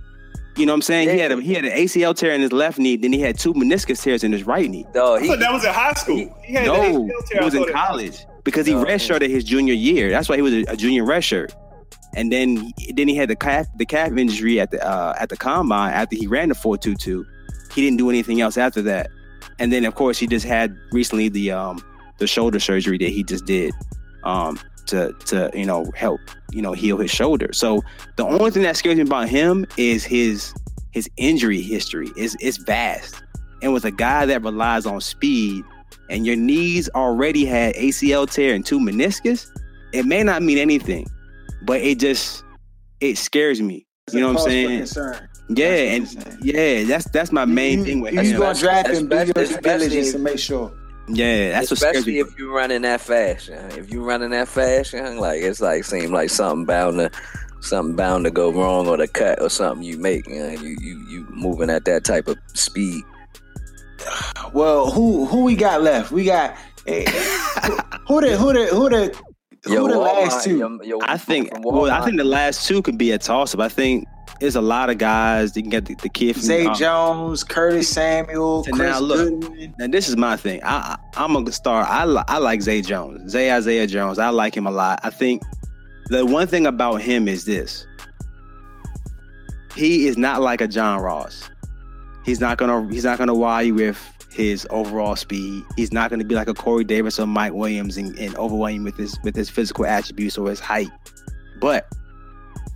You 0.55 0.67
know 0.67 0.73
what 0.73 0.77
I'm 0.77 0.83
saying? 0.83 1.09
He 1.09 1.19
had 1.19 1.33
a, 1.33 1.41
he 1.41 1.55
had 1.55 1.65
an 1.65 1.73
ACL 1.73 2.15
tear 2.15 2.33
in 2.33 2.43
his 2.43 2.53
left 2.53 2.79
knee, 2.79 2.97
then 2.97 3.11
he 3.11 3.21
had 3.21 3.39
two 3.39 3.55
meniscus 3.55 4.03
tears 4.03 4.23
in 4.23 4.33
his 4.33 4.45
right 4.45 4.69
knee. 4.69 4.85
No, 4.95 5.15
I 5.15 5.23
he, 5.23 5.29
thought 5.29 5.39
that 5.39 5.51
was 5.51 5.65
in 5.65 5.73
high 5.73 5.95
school. 5.95 6.39
He 6.45 6.53
had 6.53 6.65
the 6.67 6.73
No, 6.75 6.75
ACL 7.09 7.27
tear. 7.27 7.39
he 7.41 7.45
was 7.47 7.55
in 7.55 7.61
thought 7.63 7.69
it- 7.71 7.75
college 7.75 8.27
because 8.45 8.67
he 8.67 8.75
redshirted 8.75 9.29
his 9.29 9.45
junior 9.45 9.75
year. 9.75 10.11
That's 10.11 10.29
why 10.29 10.37
he 10.37 10.43
was 10.43 10.53
a, 10.53 10.65
a 10.69 10.77
junior 10.77 11.05
redshirt. 11.05 11.53
And 12.15 12.31
then 12.31 12.73
then 12.95 13.09
he 13.09 13.15
had 13.15 13.31
the 13.31 13.37
calf 13.37 13.67
the 13.77 13.87
calf 13.87 14.13
injury 14.17 14.61
at 14.61 14.71
the 14.71 14.87
uh, 14.87 15.15
at 15.19 15.29
the 15.29 15.37
combine 15.37 15.93
after 15.93 16.17
he 16.17 16.27
ran 16.27 16.49
the 16.49 16.55
four 16.55 16.77
two 16.77 16.95
two. 16.95 17.25
He 17.73 17.81
didn't 17.81 17.97
do 17.97 18.11
anything 18.11 18.41
else 18.41 18.59
after 18.59 18.83
that. 18.83 19.09
And 19.59 19.73
then 19.73 19.85
of 19.85 19.95
course 19.95 20.19
he 20.19 20.27
just 20.27 20.45
had 20.45 20.77
recently 20.93 21.29
the 21.29 21.53
um 21.53 21.83
the 22.19 22.27
shoulder 22.27 22.61
surgery 22.61 22.99
that 22.99 23.09
he 23.09 23.25
just 23.25 23.47
did 23.47 23.73
um 24.25 24.59
to 24.87 25.13
to 25.27 25.51
you 25.55 25.65
know 25.65 25.91
help 25.95 26.21
you 26.51 26.61
know 26.61 26.73
heal 26.73 26.99
his 26.99 27.11
shoulder. 27.11 27.53
So 27.53 27.83
the 28.17 28.25
only 28.25 28.51
thing 28.51 28.63
that 28.65 28.77
scares 28.77 28.97
me 28.97 29.03
about 29.03 29.29
him 29.29 29.65
is 29.79 30.05
his 30.05 30.53
his 30.91 31.09
injury 31.17 31.63
history 31.63 32.11
is 32.17 32.37
is 32.41 32.59
vast. 32.59 33.23
And 33.63 33.73
with 33.73 33.85
a 33.85 33.91
guy 33.91 34.27
that 34.27 34.43
relies 34.43 34.87
on 34.87 35.01
speed 35.01 35.65
and 36.11 36.27
your 36.27 36.37
knees 36.37 36.89
already 36.95 37.45
had 37.45 37.75
ACL 37.77 38.31
tear 38.31 38.55
and 38.55 38.65
two 38.65 38.79
meniscus, 38.79 39.47
it 39.93 40.05
may 40.07 40.23
not 40.23 40.43
mean 40.43 40.59
anything, 40.59 41.07
but 41.63 41.81
it 41.81 41.99
just 41.99 42.45
it 43.01 43.19
scares 43.19 43.61
me. 43.61 43.87
You 44.13 44.21
know 44.21 44.33
what 44.33 44.43
I'm 44.43 44.49
saying? 44.51 44.79
Concern. 44.79 45.29
Yeah, 45.49 45.67
and 45.67 46.07
That's 46.07 46.27
what 46.27 46.45
yeah, 46.45 46.85
that's 46.85 47.11
that's 47.11 47.33
my 47.33 47.45
main 47.45 47.81
you, 47.81 47.85
thing 47.85 48.01
with 48.01 48.15
you 48.15 48.21
him. 48.21 48.39
gonna 48.41 48.59
draft 48.59 48.91
him, 48.91 49.09
do 49.09 49.17
your 49.17 49.25
due 49.27 49.41
Especially- 49.43 49.63
diligence 49.89 50.13
to 50.13 50.19
make 50.19 50.39
sure. 50.39 50.73
Yeah, 51.09 51.51
that's 51.51 51.69
what 51.71 51.79
scares 51.81 51.97
especially 51.97 52.21
if 52.21 52.29
you're 52.39 52.55
running 52.55 52.83
that 52.83 53.01
fast. 53.01 53.49
If 53.49 53.91
you're 53.91 54.05
running 54.05 54.31
that 54.31 54.47
fast, 54.49 54.93
young, 54.93 55.19
like 55.19 55.43
it's 55.43 55.61
like 55.61 55.85
seem 55.85 56.13
like 56.13 56.31
something 56.31 56.65
bound 56.65 56.99
to 56.99 57.11
something 57.61 57.97
bound 57.97 58.25
to 58.25 58.31
go 58.31 58.53
wrong 58.53 58.87
or 58.87 58.97
the 58.97 59.09
cut 59.09 59.43
or 59.43 59.51
something 59.51 59.83
you 59.85 59.99
make. 59.99 60.27
You 60.29 60.39
know, 60.39 60.51
you 60.51 60.77
you 60.81 61.05
you 61.09 61.27
moving 61.31 61.71
at 61.71 61.85
that 61.87 62.05
type 62.05 62.29
of 62.29 62.39
speed. 62.55 63.03
Well, 64.53 64.91
who 64.91 65.27
who 65.27 65.45
we 65.45 65.55
got 65.57 65.83
left? 65.83 66.11
We 66.13 66.25
got 66.25 66.57
eh, 66.87 67.05
who 68.09 68.21
the 68.21 68.37
who 68.37 68.53
the 68.53 68.67
who 68.67 68.89
the 68.91 69.17
who 69.65 69.73
Your 69.73 69.89
the 69.89 69.95
Walmart, 69.95 70.23
last 70.25 70.45
two? 70.45 70.59
your- 70.59 70.83
your- 70.85 70.99
I 71.03 71.17
think 71.17 71.51
well, 71.61 71.91
I 71.91 72.05
think 72.05 72.17
the 72.17 72.25
last 72.25 72.67
two 72.67 72.83
could 72.83 72.99
be 72.99 73.13
a 73.13 73.19
toss 73.19 73.55
up. 73.55 73.61
I 73.61 73.69
think 73.69 74.07
there's 74.41 74.57
a 74.57 74.61
lot 74.61 74.91
of 74.91 74.99
guys 74.99 75.53
that 75.53 75.61
can 75.63 75.71
get 75.71 75.85
the, 75.87 75.95
the 75.95 76.09
kid 76.09 76.33
from 76.35 76.43
Zay 76.43 76.67
Jones, 76.75 77.45
Curtis 77.45 77.89
Samuel, 77.89 78.65
So 78.65 78.73
Chris 78.73 78.91
now 78.91 78.99
look. 78.99 79.41
Godwin. 79.41 79.75
Now 79.79 79.87
this 79.87 80.09
is 80.09 80.17
my 80.17 80.37
thing. 80.37 80.61
I, 80.65 80.97
I 81.17 81.25
I'm 81.25 81.37
a 81.37 81.53
star. 81.53 81.85
I 81.85 82.05
li- 82.05 82.25
I 82.29 82.39
like 82.39 82.61
Zay 82.63 82.83
Jones, 82.83 83.31
Zay 83.31 83.53
Isaiah 83.53 83.87
Jones. 83.87 84.19
I 84.19 84.31
like 84.31 84.57
him 84.57 84.67
a 84.67 84.71
lot. 84.73 84.99
I 85.05 85.11
think 85.11 85.43
the 86.09 86.27
one 86.27 86.49
thing 86.49 86.67
about 86.67 87.01
him 87.01 87.29
is 87.29 87.45
this: 87.45 87.87
he 89.77 90.07
is 90.09 90.17
not 90.19 90.41
like 90.43 90.61
a 90.61 90.67
John 90.69 91.01
Ross. 91.01 91.49
He's 92.25 92.41
not 92.41 92.59
gonna 92.59 92.89
he's 92.93 93.05
not 93.05 93.19
gonna 93.19 93.35
wow 93.35 93.59
you 93.61 93.75
with 93.75 93.99
his 94.33 94.67
overall 94.71 95.17
speed. 95.17 95.65
He's 95.77 95.93
not 95.93 96.11
gonna 96.11 96.25
be 96.25 96.35
like 96.35 96.49
a 96.49 96.55
Corey 96.55 96.85
Davis 96.85 97.19
or 97.19 97.27
Mike 97.27 97.53
Williams 97.53 97.97
and, 97.97 98.19
and 98.19 98.37
overwhelm 98.37 98.85
with 98.85 98.97
his 98.97 99.19
with 99.23 99.35
his 99.35 99.51
physical 99.51 99.87
attributes 99.87 100.39
or 100.39 100.49
his 100.49 100.61
height. 100.61 100.91
But 101.61 101.87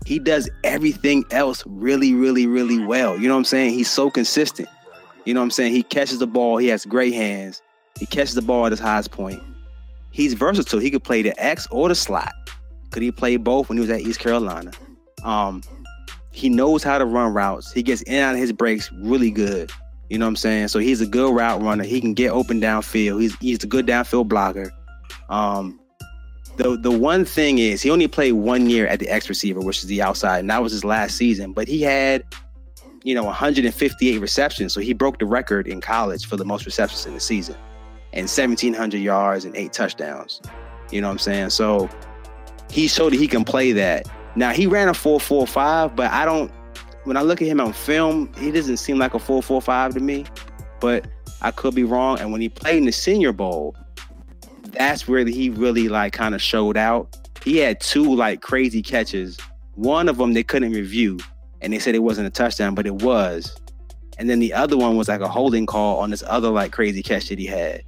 he 0.05 0.19
does 0.19 0.49
everything 0.63 1.25
else 1.31 1.65
really, 1.67 2.15
really, 2.15 2.47
really 2.47 2.79
well. 2.85 3.19
You 3.19 3.29
know 3.29 3.35
what 3.35 3.39
I'm 3.39 3.45
saying? 3.45 3.73
He's 3.75 3.91
so 3.91 4.11
consistent. 4.11 4.69
You 5.25 5.35
know 5.35 5.41
what 5.41 5.45
I'm 5.47 5.51
saying? 5.51 5.73
He 5.73 5.83
catches 5.83 6.21
the 6.21 6.27
ball. 6.29 6.59
He 6.59 6.69
has 6.69 6.85
great 6.87 7.13
hands. 7.13 7.61
He 7.99 8.07
catches 8.07 8.35
the 8.35 8.43
ball 8.43 8.67
at 8.67 8.73
his 8.73 8.79
highest 8.79 9.11
point. 9.11 9.43
He's 10.13 10.35
versatile. 10.35 10.79
He 10.79 10.91
could 10.91 11.03
play 11.03 11.23
the 11.23 11.39
X 11.43 11.67
or 11.71 11.89
the 11.89 11.95
slot. 11.95 12.33
Could 12.93 13.03
he 13.03 13.11
play 13.11 13.37
both 13.37 13.69
when 13.69 13.79
he 13.79 13.81
was 13.81 13.91
at 13.91 14.01
East 14.01 14.21
Carolina? 14.21 14.71
Um, 15.25 15.63
he 16.37 16.51
knows 16.51 16.83
how 16.83 16.99
to 16.99 17.07
run 17.07 17.33
routes. 17.33 17.73
He 17.73 17.83
gets 17.83 18.03
in 18.03 18.15
and 18.15 18.23
out 18.23 18.35
of 18.35 18.41
his 18.41 18.53
breaks 18.53 18.93
really 18.93 19.31
good. 19.31 19.71
You 20.11 20.19
know 20.19 20.27
what 20.27 20.31
I'm 20.31 20.37
saying? 20.37 20.69
So 20.69 20.79
he's 20.79 21.01
a 21.01 21.07
good 21.07 21.35
route 21.35 21.63
runner. 21.63 21.83
He 21.83 21.99
can 21.99 22.13
get 22.13 22.31
open 22.31 22.61
downfield. 22.61 23.23
He's 23.23 23.35
he's 23.39 23.65
a 23.65 23.67
good 23.67 23.87
downfield 23.87 24.29
blocker. 24.29 24.71
Um, 25.31 25.81
the 26.59 26.77
the 26.77 26.91
one 26.91 27.25
thing 27.25 27.59
is 27.59 27.81
he 27.81 27.91
only 27.91 28.07
played 28.07 28.33
one 28.33 28.69
year 28.69 28.87
at 28.87 29.01
the 29.01 29.09
X 29.09 29.31
receiver, 29.31 29.61
which 29.61 29.79
is 29.79 29.87
the 29.87 30.03
outside, 30.03 30.41
and 30.41 30.51
that 30.51 30.63
was 30.63 30.73
his 30.73 30.85
last 30.85 31.17
season. 31.17 31.55
But 31.55 31.69
he 31.69 31.81
had, 31.81 32.23
you 33.03 33.15
know, 33.15 33.25
158 33.25 34.19
receptions, 34.19 34.75
so 34.75 34.81
he 34.81 34.93
broke 34.93 35.19
the 35.19 35.27
record 35.27 35.67
in 35.67 35.81
college 35.81 36.27
for 36.27 36.37
the 36.37 36.45
most 36.45 36.67
receptions 36.67 37.07
in 37.07 37.15
the 37.15 37.21
season, 37.21 37.57
and 38.13 38.25
1,700 38.25 38.99
yards 38.99 39.47
and 39.47 39.57
eight 39.57 39.73
touchdowns. 39.73 40.43
You 40.91 41.01
know 41.01 41.09
what 41.09 41.13
I'm 41.13 41.19
saying? 41.19 41.51
So 41.51 41.89
he 42.71 42.89
showed 42.89 43.15
that 43.15 43.19
he 43.19 43.27
can 43.27 43.43
play 43.43 43.73
that. 43.73 44.07
Now 44.37 44.53
he 44.53 44.67
ran 44.67 44.89
a 44.89 44.93
4.45, 44.93 45.97
but 45.97 46.11
I 46.13 46.25
don't. 46.25 46.53
When 47.05 47.17
I 47.17 47.23
look 47.23 47.41
at 47.41 47.49
him 47.49 47.61
on 47.61 47.73
film, 47.73 48.33
he 48.39 48.51
doesn't 48.51 48.79
seem 48.79 48.99
like 48.99 49.15
a 49.15 49.19
4.45 49.19 49.95
to 49.95 50.01
me. 50.01 50.27
But 50.81 51.07
I 51.41 51.51
could 51.51 51.75
be 51.75 51.85
wrong. 51.85 52.19
And 52.19 52.33
when 52.33 52.41
he 52.41 52.49
played 52.49 52.79
in 52.79 52.85
the 52.85 52.93
Senior 52.93 53.33
Bowl, 53.33 53.77
that's 54.73 55.09
where 55.09 55.25
he 55.25 55.51
really 55.51 55.89
like 55.89 56.13
kind 56.13 56.35
of 56.35 56.43
showed 56.43 56.77
out. 56.77 57.17
He 57.43 57.59
had 57.59 57.81
two 57.81 58.15
like 58.15 58.43
crazy 58.43 58.83
catches. 58.83 59.39
One 59.75 60.09
of 60.09 60.17
them 60.17 60.35
they 60.35 60.43
couldn't 60.43 60.73
review, 60.73 61.19
and 61.61 61.73
they 61.73 61.79
said 61.79 61.95
it 61.95 62.01
wasn't 62.01 62.27
a 62.27 62.31
touchdown, 62.31 62.75
but 62.75 62.87
it 62.87 63.03
was. 63.03 63.57
And 64.19 64.29
then 64.29 64.39
the 64.39 64.53
other 64.53 64.77
one 64.77 64.97
was 64.97 65.09
like 65.09 65.21
a 65.21 65.29
holding 65.29 65.67
call 65.67 65.99
on 65.99 66.11
this 66.11 66.25
other 66.27 66.49
like 66.49 66.73
crazy 66.73 67.03
catch 67.03 67.29
that 67.29 67.39
he 67.39 67.47
had. 67.47 67.83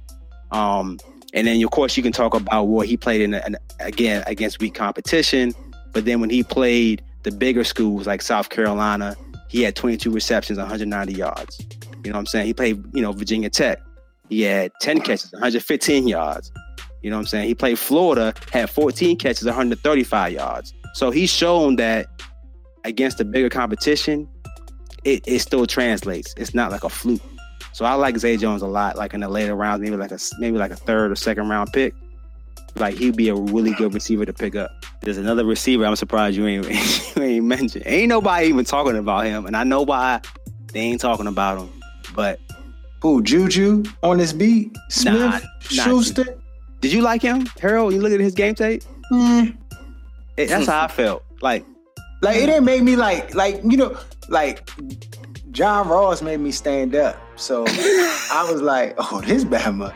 Um, 0.51 0.97
and 1.33 1.45
then 1.45 1.61
of 1.63 1.71
course 1.71 1.97
you 1.97 2.03
can 2.03 2.11
talk 2.11 2.33
about 2.33 2.65
what 2.65 2.87
he 2.87 2.97
played 2.97 3.21
in 3.21 3.33
an, 3.33 3.57
again 3.79 4.23
against 4.27 4.59
weak 4.59 4.75
competition. 4.75 5.53
But 5.91 6.05
then 6.05 6.21
when 6.21 6.29
he 6.29 6.43
played 6.43 7.03
the 7.23 7.31
bigger 7.31 7.63
schools 7.63 8.07
like 8.07 8.21
South 8.21 8.49
Carolina, 8.49 9.15
he 9.47 9.63
had 9.63 9.75
22 9.75 10.11
receptions, 10.11 10.57
190 10.57 11.13
yards. 11.13 11.59
You 12.03 12.11
know 12.11 12.17
what 12.17 12.19
I'm 12.19 12.25
saying? 12.27 12.45
He 12.45 12.53
played, 12.53 12.83
you 12.93 13.01
know, 13.01 13.11
Virginia 13.11 13.49
Tech. 13.49 13.79
He 14.29 14.41
had 14.41 14.71
10 14.81 15.01
catches, 15.01 15.31
115 15.33 16.07
yards. 16.07 16.51
You 17.01 17.09
know 17.09 17.17
what 17.17 17.21
I'm 17.21 17.27
saying? 17.27 17.47
He 17.47 17.55
played 17.55 17.79
Florida, 17.79 18.33
had 18.51 18.69
14 18.69 19.17
catches, 19.17 19.45
135 19.45 20.33
yards. 20.33 20.73
So 20.93 21.11
he's 21.11 21.29
shown 21.29 21.77
that 21.77 22.07
against 22.83 23.17
the 23.17 23.25
bigger 23.25 23.49
competition, 23.49 24.27
it, 25.03 25.23
it 25.25 25.39
still 25.39 25.65
translates. 25.65 26.33
It's 26.37 26.53
not 26.53 26.71
like 26.71 26.83
a 26.83 26.89
fluke. 26.89 27.21
So 27.73 27.85
I 27.85 27.93
like 27.93 28.17
Zay 28.17 28.37
Jones 28.37 28.61
a 28.61 28.67
lot, 28.67 28.97
like 28.97 29.13
in 29.13 29.21
the 29.21 29.29
later 29.29 29.55
rounds, 29.55 29.81
maybe 29.81 29.95
like 29.95 30.11
a 30.11 30.19
maybe 30.39 30.57
like 30.57 30.71
a 30.71 30.75
third 30.75 31.11
or 31.11 31.15
second 31.15 31.47
round 31.49 31.71
pick. 31.71 31.93
Like 32.75 32.95
he'd 32.95 33.15
be 33.15 33.29
a 33.29 33.35
really 33.35 33.73
good 33.73 33.93
receiver 33.93 34.25
to 34.25 34.33
pick 34.33 34.55
up. 34.55 34.71
There's 35.01 35.17
another 35.17 35.45
receiver 35.45 35.85
I'm 35.85 35.95
surprised 35.95 36.37
you 36.37 36.45
ain't 36.47 36.67
you 37.15 37.21
ain't 37.23 37.45
mentioned. 37.45 37.83
Ain't 37.85 38.09
nobody 38.09 38.47
even 38.47 38.65
talking 38.65 38.95
about 38.97 39.25
him, 39.25 39.45
and 39.45 39.55
I 39.55 39.63
know 39.63 39.81
why 39.81 40.21
they 40.71 40.79
ain't 40.81 41.01
talking 41.01 41.27
about 41.27 41.59
him. 41.59 41.69
But 42.15 42.39
Who 43.01 43.21
Juju 43.23 43.83
on 44.03 44.17
this 44.17 44.33
beat? 44.33 44.75
Smith, 44.89 45.19
Nah, 45.19 45.39
Schuster. 45.61 46.25
did 46.81 46.91
you 46.93 47.01
like 47.01 47.21
him, 47.21 47.45
Harold? 47.59 47.93
You 47.93 48.01
look 48.01 48.11
at 48.13 48.19
his 48.19 48.33
game 48.33 48.55
tape. 48.55 48.83
Mm. 49.11 49.57
It- 50.37 50.49
that's 50.49 50.67
how 50.67 50.83
I 50.83 50.87
felt. 51.01 51.23
Like 51.41 51.65
Like 52.21 52.37
it 52.37 52.45
didn't 52.47 52.65
make 52.65 52.83
me 52.83 52.95
like 52.95 53.33
like 53.35 53.61
you 53.63 53.77
know 53.77 53.97
like 54.29 54.69
John 55.51 55.87
Ross 55.87 56.21
made 56.21 56.39
me 56.39 56.51
stand 56.51 56.95
up. 56.95 57.17
So 57.35 57.63
I 57.67 58.47
was 58.51 58.61
like, 58.61 58.93
oh, 58.97 59.21
this 59.21 59.43
Bama. 59.43 59.93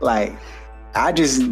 Like 0.00 0.32
I 0.94 1.12
just, 1.12 1.42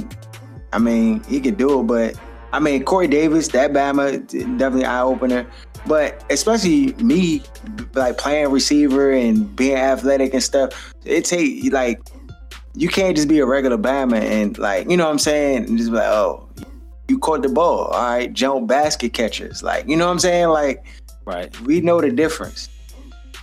I 0.73 0.79
mean, 0.79 1.23
he 1.25 1.41
can 1.41 1.55
do 1.55 1.81
it, 1.81 1.85
but 1.85 2.19
I 2.53 2.61
mean 2.61 2.85
Corey 2.85 3.09
Davis, 3.09 3.49
that 3.49 3.73
Bama 3.73 4.27
definitely 4.59 4.85
eye 4.85 5.03
opener. 5.03 5.47
But 5.87 6.25
especially 6.31 6.93
me, 6.95 7.43
like 7.95 8.19
playing 8.19 8.51
receiver 8.51 9.13
and 9.13 9.55
being 9.55 9.77
athletic 9.77 10.35
and 10.35 10.43
stuff, 10.43 10.95
it 11.05 11.25
take 11.25 11.73
like 11.73 12.01
you 12.75 12.89
can't 12.89 13.17
just 13.17 13.29
be 13.29 13.39
a 13.39 13.47
regular 13.47 13.79
Bama 13.79 14.21
and 14.21 14.59
like 14.59 14.91
you 14.91 14.97
know 14.97 15.05
what 15.05 15.13
I'm 15.13 15.19
saying, 15.19 15.65
and 15.65 15.79
just 15.79 15.91
be 15.91 15.97
like, 15.97 16.09
oh, 16.09 16.49
you 17.09 17.19
caught 17.19 17.43
the 17.43 17.49
ball, 17.49 17.87
all 17.87 18.11
right, 18.11 18.33
jump 18.33 18.69
basket 18.69 19.13
catchers, 19.13 19.63
like 19.63 19.89
you 19.89 19.97
know 19.97 20.07
what 20.07 20.13
I'm 20.13 20.19
saying, 20.19 20.49
like 20.49 20.85
right, 21.25 21.59
we 21.61 21.81
know 21.81 22.01
the 22.01 22.11
difference. 22.11 22.69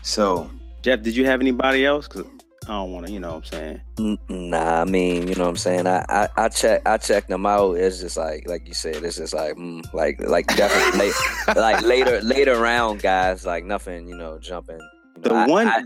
So 0.03 0.49
Jeff. 0.85 1.01
Did 1.01 1.15
you 1.15 1.25
have 1.25 1.41
anybody 1.41 1.83
else? 1.83 2.07
Cause 2.07 2.25
I 2.67 2.71
don't 2.73 2.91
want 2.91 3.05
to. 3.07 3.11
You 3.13 3.19
know 3.19 3.35
what 3.35 3.53
I'm 3.53 3.79
saying. 3.99 4.19
Nah, 4.29 4.81
I 4.81 4.85
mean, 4.85 5.27
you 5.27 5.35
know 5.35 5.43
what 5.43 5.49
I'm 5.49 5.57
saying. 5.57 5.85
I, 5.87 6.03
I, 6.09 6.27
I 6.35 6.49
check 6.49 6.81
I 6.87 6.97
check 6.97 7.27
them 7.27 7.45
out. 7.45 7.73
It's 7.77 7.99
just 7.99 8.17
like 8.17 8.47
like 8.47 8.67
you 8.67 8.73
said. 8.73 9.03
It's 9.03 9.17
just 9.17 9.33
like 9.33 9.55
mm, 9.55 9.83
like 9.93 10.19
like 10.21 10.47
definitely 10.55 10.99
late, 10.99 11.13
like 11.55 11.83
later 11.83 12.21
later 12.21 12.59
round 12.59 13.01
guys. 13.01 13.45
Like 13.45 13.65
nothing, 13.65 14.07
you 14.07 14.15
know, 14.15 14.39
jumping. 14.39 14.79
You 15.15 15.21
know, 15.21 15.29
The 15.29 15.33
I- 15.35 15.47
one- 15.47 15.67
I- 15.67 15.83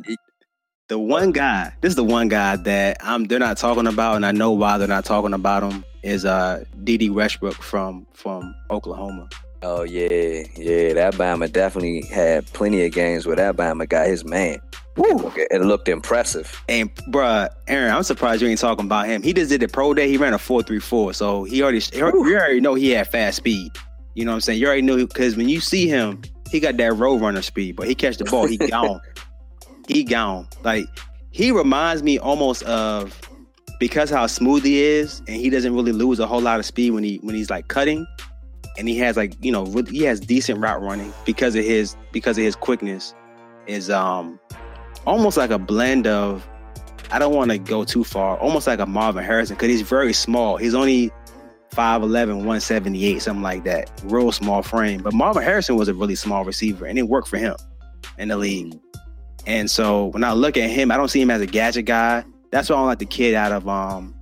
The 0.88 0.98
one 0.98 1.32
guy, 1.32 1.72
this 1.82 1.92
is 1.92 1.96
the 1.96 2.04
one 2.04 2.30
guy 2.30 2.56
that 2.56 2.98
I'm 3.02 3.26
they're 3.26 3.38
not 3.40 3.58
talking 3.58 3.86
about, 3.86 4.16
and 4.16 4.26
I 4.26 4.32
know 4.32 4.52
why 4.52 4.78
they're 4.78 4.88
not 4.88 5.06
talking 5.06 5.34
about 5.34 5.64
him. 5.70 5.84
Is 6.02 6.24
uh 6.26 6.64
Dede 6.86 7.12
Westbrook 7.12 7.56
from 7.62 8.08
from 8.14 8.56
Oklahoma. 8.72 9.28
oh 9.64 9.84
yeah, 9.84 10.44
yeah. 10.56 10.94
That 10.94 11.14
Bama 11.16 11.52
definitely 11.52 12.04
had 12.04 12.46
plenty 12.54 12.86
of 12.86 12.94
games 12.94 13.28
where 13.28 13.36
that 13.36 13.58
Bama 13.58 13.88
got 13.88 14.08
his 14.08 14.24
man. 14.24 14.60
Woo. 15.00 15.32
It 15.36 15.62
looked 15.62 15.88
impressive. 15.88 16.62
And 16.68 16.94
bruh, 17.12 17.50
Aaron, 17.68 17.92
I'm 17.96 18.04
surprised 18.04 18.42
you 18.42 18.48
ain't 18.50 18.60
talking 18.60 18.86
about 18.86 19.08
him. 19.08 19.22
He 19.24 19.34
just 19.34 19.50
did 19.50 19.62
the 19.62 19.68
pro 19.68 19.94
day. 19.94 20.10
He 20.10 20.18
ran 20.18 20.34
a 20.34 20.38
four 20.40 20.62
three 20.62 20.80
four, 20.80 21.14
so 21.14 21.44
he 21.46 21.62
already 21.64 21.80
he 21.80 22.02
already- 22.02 22.18
you 22.30 22.36
already 22.38 22.60
know 22.62 22.76
he 22.76 22.92
had 22.92 23.08
fast 23.08 23.38
speed. 23.38 23.72
You 24.16 24.26
know 24.26 24.32
what 24.32 24.36
I'm 24.36 24.42
saying? 24.42 24.60
You 24.60 24.68
already 24.68 24.82
knew 24.82 25.08
because 25.08 25.38
when 25.38 25.48
you 25.48 25.62
see 25.62 25.88
him, 25.88 26.22
he 26.52 26.60
got 26.60 26.78
that 26.78 26.94
road 26.94 27.22
runner 27.22 27.42
speed. 27.42 27.76
But 27.76 27.88
he 27.88 27.96
catch 27.96 28.18
the 28.18 28.26
ball, 28.26 28.46
he 28.48 28.58
gone. 28.58 29.00
he 29.88 30.04
gone. 30.04 30.48
Like 30.64 30.86
he 31.32 31.52
reminds 31.52 32.04
me 32.04 32.20
almost 32.20 32.64
of 32.64 33.18
because 33.80 34.10
how 34.10 34.28
smooth 34.28 34.66
he 34.66 34.82
is, 34.84 35.20
and 35.28 35.38
he 35.38 35.50
doesn't 35.50 35.74
really 35.74 35.94
lose 35.94 36.20
a 36.20 36.28
whole 36.28 36.42
lot 36.42 36.60
of 36.60 36.66
speed 36.66 36.92
when 36.92 37.04
he 37.04 37.18
when 37.24 37.36
he's 37.36 37.50
like 37.50 37.68
cutting, 37.70 38.06
and 38.78 38.90
he 38.90 38.98
has 38.98 39.16
like 39.16 39.34
you 39.44 39.52
know 39.52 39.66
he 39.90 40.04
has 40.04 40.20
decent 40.20 40.60
route 40.60 40.82
running 40.82 41.14
because 41.26 41.56
of 41.56 41.64
his 41.64 41.96
because 42.12 42.38
of 42.38 42.44
his 42.44 42.56
quickness. 42.56 43.14
Is 43.68 43.90
um 43.92 44.40
almost 45.06 45.38
like 45.38 45.50
a 45.52 45.60
blend 45.60 46.08
of 46.08 46.48
I 47.12 47.18
don't 47.20 47.34
want 47.34 47.50
to 47.52 47.58
go 47.58 47.84
too 47.84 48.04
far, 48.04 48.38
almost 48.38 48.68
like 48.68 48.80
a 48.80 48.86
Marvin 48.86 49.24
Harrison 49.24 49.56
because 49.56 49.70
he's 49.70 49.82
very 49.82 50.14
small. 50.14 50.58
He's 50.58 50.76
only 50.76 51.12
5'11, 51.72 52.28
178, 52.38 53.22
something 53.22 53.42
like 53.42 53.64
that. 53.64 53.90
Real 54.04 54.32
small 54.32 54.62
frame. 54.62 55.02
But 55.02 55.14
Marvin 55.14 55.44
Harrison 55.44 55.76
was 55.76 55.88
a 55.88 55.94
really 55.94 56.16
small 56.16 56.44
receiver 56.46 56.86
and 56.86 57.00
it 57.00 57.04
worked 57.08 57.28
for 57.28 57.38
him 57.38 57.56
in 58.18 58.28
the 58.28 58.38
league. 58.38 58.78
And 59.48 59.70
so 59.72 60.08
when 60.08 60.24
I 60.24 60.34
look 60.34 60.58
at 60.58 60.70
him, 60.70 60.92
I 60.92 60.98
don't 60.98 61.08
see 61.08 61.22
him 61.22 61.32
as 61.32 61.42
a 61.42 61.48
gadget 61.48 61.86
guy. 61.86 62.24
That's 62.52 62.70
why 62.70 62.76
I 62.76 62.80
don't 62.80 62.88
like 62.88 63.00
the 63.00 63.06
kid 63.06 63.34
out 63.36 63.52
of 63.52 63.68
um 63.68 64.16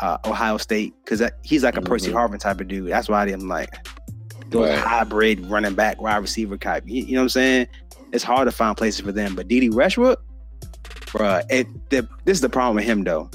uh, 0.00 0.18
Ohio 0.24 0.56
State 0.56 0.94
because 1.04 1.22
he's 1.42 1.62
like 1.62 1.76
a 1.76 1.82
Percy 1.82 2.10
Harvin 2.10 2.38
type 2.38 2.60
of 2.60 2.68
dude. 2.68 2.90
That's 2.90 3.08
why 3.08 3.24
I'm 3.26 3.48
like 3.48 3.74
those 4.50 4.68
Right. 4.70 4.78
hybrid 4.78 5.44
running 5.46 5.74
back 5.74 6.00
wide 6.00 6.16
receiver 6.16 6.56
type. 6.56 6.84
You, 6.86 7.02
you 7.02 7.12
know 7.14 7.20
what 7.20 7.24
I'm 7.24 7.28
saying? 7.30 7.66
It's 8.12 8.24
hard 8.24 8.46
to 8.46 8.52
find 8.52 8.76
places 8.76 9.00
for 9.00 9.12
them. 9.12 9.34
But 9.34 9.48
Dede 9.48 9.72
Westbrook, 9.74 10.22
bruh, 11.06 11.44
it, 11.50 11.66
the, 11.90 12.08
this 12.24 12.36
is 12.38 12.40
the 12.40 12.48
problem 12.48 12.76
with 12.76 12.84
him 12.84 13.04
though. 13.04 13.30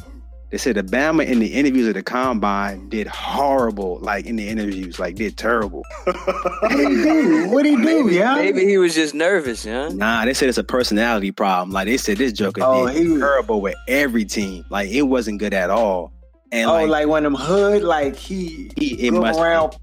They 0.51 0.59
said 0.59 0.75
the 0.75 0.83
Bama 0.83 1.25
in 1.25 1.39
the 1.39 1.47
interviews 1.47 1.87
at 1.87 1.95
the 1.95 2.03
combine 2.03 2.87
did 2.89 3.07
horrible, 3.07 3.97
like 4.01 4.27
in 4.27 4.35
the 4.35 4.47
interviews, 4.47 4.99
like 4.99 5.15
did 5.15 5.35
terrible. 5.35 5.81
What 6.05 6.69
did 6.69 6.89
he 6.89 6.95
do? 7.03 7.49
What 7.49 7.63
did 7.63 7.79
he 7.79 7.83
do, 7.85 8.09
yeah? 8.09 8.35
Maybe 8.35 8.63
he 8.65 8.77
was 8.77 8.93
just 8.93 9.15
nervous, 9.15 9.65
yeah. 9.65 9.89
Nah, 9.89 10.25
they 10.25 10.33
said 10.35 10.49
it's 10.49 10.59
a 10.59 10.63
personality 10.63 11.31
problem. 11.31 11.71
Like 11.71 11.87
they 11.87 11.97
said 11.97 12.17
this 12.17 12.33
Joker 12.33 12.61
Oh, 12.63 12.85
did 12.87 12.97
he 12.97 13.07
was- 13.07 13.19
terrible 13.19 13.61
with 13.61 13.73
every 13.87 14.25
team. 14.25 14.63
Like 14.69 14.89
it 14.91 15.01
wasn't 15.03 15.39
good 15.39 15.55
at 15.55 15.71
all. 15.71 16.13
And 16.51 16.69
oh, 16.69 16.73
like, 16.73 16.87
like, 16.89 17.07
one 17.07 17.25
of 17.25 17.33
them 17.33 17.41
hood, 17.41 17.81
like 17.81 18.15
he, 18.15 18.69
He- 18.77 19.07
it 19.07 19.09
grew 19.09 19.21
must 19.21 19.39
be. 19.39 19.43
around 19.43 19.73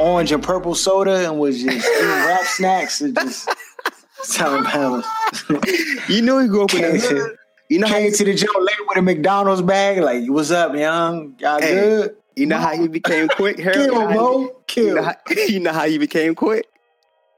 orange 0.00 0.32
and 0.32 0.42
purple 0.42 0.74
soda 0.74 1.28
and 1.30 1.38
was 1.38 1.62
just 1.62 1.76
eating 1.88 2.08
rap 2.08 2.42
snacks 2.42 3.00
and 3.00 3.14
just 3.16 3.48
telling 4.32 4.64
Bama. 4.64 6.08
you 6.08 6.22
know 6.22 6.38
he 6.38 6.48
grew 6.48 6.64
up 6.64 6.74
in 6.74 6.82
the 6.82 6.98
Came, 6.98 7.16
hood. 7.16 7.36
You 7.68 7.78
know 7.80 7.86
how 7.88 7.94
came 7.94 8.10
he, 8.10 8.16
to 8.16 8.24
the 8.24 8.34
joint 8.34 8.62
late 8.62 8.76
with 8.88 8.98
a 8.98 9.02
McDonald's 9.02 9.62
bag, 9.62 9.98
like, 9.98 10.22
what's 10.28 10.50
up, 10.50 10.74
young? 10.76 11.34
Y'all 11.40 11.60
Hey, 11.60 11.74
good? 11.74 12.16
you 12.36 12.46
know 12.46 12.58
how 12.58 12.76
he 12.76 12.86
became 12.88 13.28
quick, 13.28 13.58
Harold? 13.58 13.74
Kill, 13.90 13.94
You 13.94 14.00
know 14.00 14.06
how 14.08 14.14
bro. 14.14 14.38
he- 14.38 14.44
You 14.44 14.52
Kill. 14.66 14.94
know, 14.96 15.02
how, 15.02 15.14
you 15.48 15.60
know 15.60 15.72
how 15.72 15.86
he 15.86 15.98
became 15.98 16.34
quick? 16.34 16.66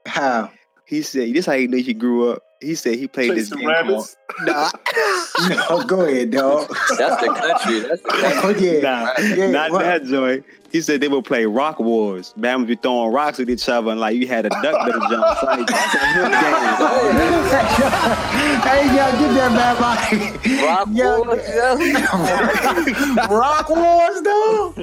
How? 0.07 0.51
He 0.87 1.03
said, 1.03 1.35
"This 1.35 1.45
how 1.47 1.53
you 1.53 1.69
knew 1.69 1.83
he 1.83 1.93
grew 1.95 2.31
up." 2.31 2.43
He 2.63 2.75
said 2.75 2.95
he 2.97 3.07
played 3.07 3.33
this 3.33 3.51
Chasing 3.51 3.59
game 3.59 3.69
rabbits. 3.69 4.17
Nah, 4.43 4.71
No, 5.49 5.85
go 5.85 6.01
ahead, 6.01 6.31
dog. 6.31 6.67
That's 6.99 7.23
the 7.23 7.29
country. 7.33 7.81
That's 7.81 8.03
the 8.03 8.09
country. 8.09 8.69
Oh, 8.71 8.73
yeah. 8.73 8.81
nah, 8.81 9.13
Yeah, 9.37 9.51
not 9.51 9.71
what? 9.71 9.83
that 9.83 10.05
joint. 10.05 10.45
He 10.71 10.83
said 10.83 11.01
they 11.01 11.09
would 11.09 11.25
play 11.25 11.47
rock 11.47 11.79
wars. 11.81 12.35
Man 12.37 12.59
would 12.59 12.69
be 12.69 12.77
throwing 12.77 13.11
rocks 13.13 13.41
at 13.41 13.49
each 13.49 13.67
other, 13.69 13.91
and 13.91 13.99
like 14.01 14.17
you 14.17 14.27
had 14.29 14.45
a 14.45 14.51
duck 14.51 14.85
little 14.87 15.01
jump. 15.09 15.25
It's 15.31 15.43
like, 15.43 15.67
that's 15.67 15.95
a 15.95 15.99
hood 15.99 16.31
game. 16.31 17.49
hey, 18.69 18.85
y'all 18.87 19.13
get 19.19 19.33
that 19.35 19.51
bad 19.57 19.79
body. 19.79 20.19
Rock 20.67 20.89
Yo, 20.93 21.23
Wars, 21.23 21.43
yeah. 21.49 23.27
Rock 23.35 23.71
Wars, 23.71 24.21
though. 24.23 24.75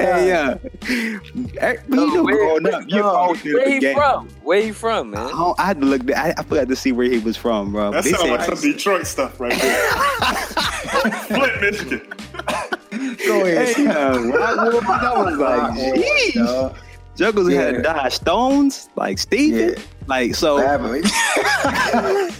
Hey, 0.00 0.28
yeah. 0.28 0.58
Hey, 0.84 1.76
you 1.88 1.96
know, 2.14 2.22
where- 2.22 2.36
growing 2.36 2.66
up, 2.72 2.82
you 2.86 2.98
no, 3.00 3.08
always 3.08 3.42
Where 3.44 3.64
the 3.64 3.70
he 3.72 3.78
game. 3.80 3.96
from? 3.96 4.28
Where 4.44 4.62
he 4.62 4.70
from, 4.72 5.10
man? 5.10 5.28
I, 5.32 5.52
I 5.58 5.66
had 5.66 5.80
to 5.80 5.86
look. 5.86 6.08
I, 6.12 6.34
I 6.38 6.42
forgot 6.44 6.68
to 6.68 6.76
see 6.76 6.92
where 6.92 7.08
he 7.10 7.18
was 7.18 7.36
from, 7.36 7.72
bro. 7.72 7.90
That 7.90 8.04
They 8.04 8.10
sounds 8.10 8.22
said- 8.22 8.30
like 8.30 8.56
some 8.58 8.60
Detroit 8.72 9.06
stuff 9.08 9.40
right 9.40 9.58
there. 9.60 9.90
Flint, 11.26 11.60
Michigan. 11.60 12.02
Go 13.26 13.44
ahead. 13.46 13.68
Hey, 13.76 13.86
uh, 13.86 14.18
Rock 14.20 14.58
I 14.58 15.22
was 15.22 15.38
like, 15.38 15.72
jeez. 15.72 16.34
dog. 16.34 16.76
Juggles 17.16 17.52
had 17.52 17.72
Yeah. 17.74 17.76
to 17.78 17.82
die 17.82 18.08
stones, 18.08 18.88
like 18.96 19.18
Steven. 19.18 19.70
Yeah. 19.70 19.74
Like 20.06 20.34
so, 20.34 20.58
Bama. 20.58 21.02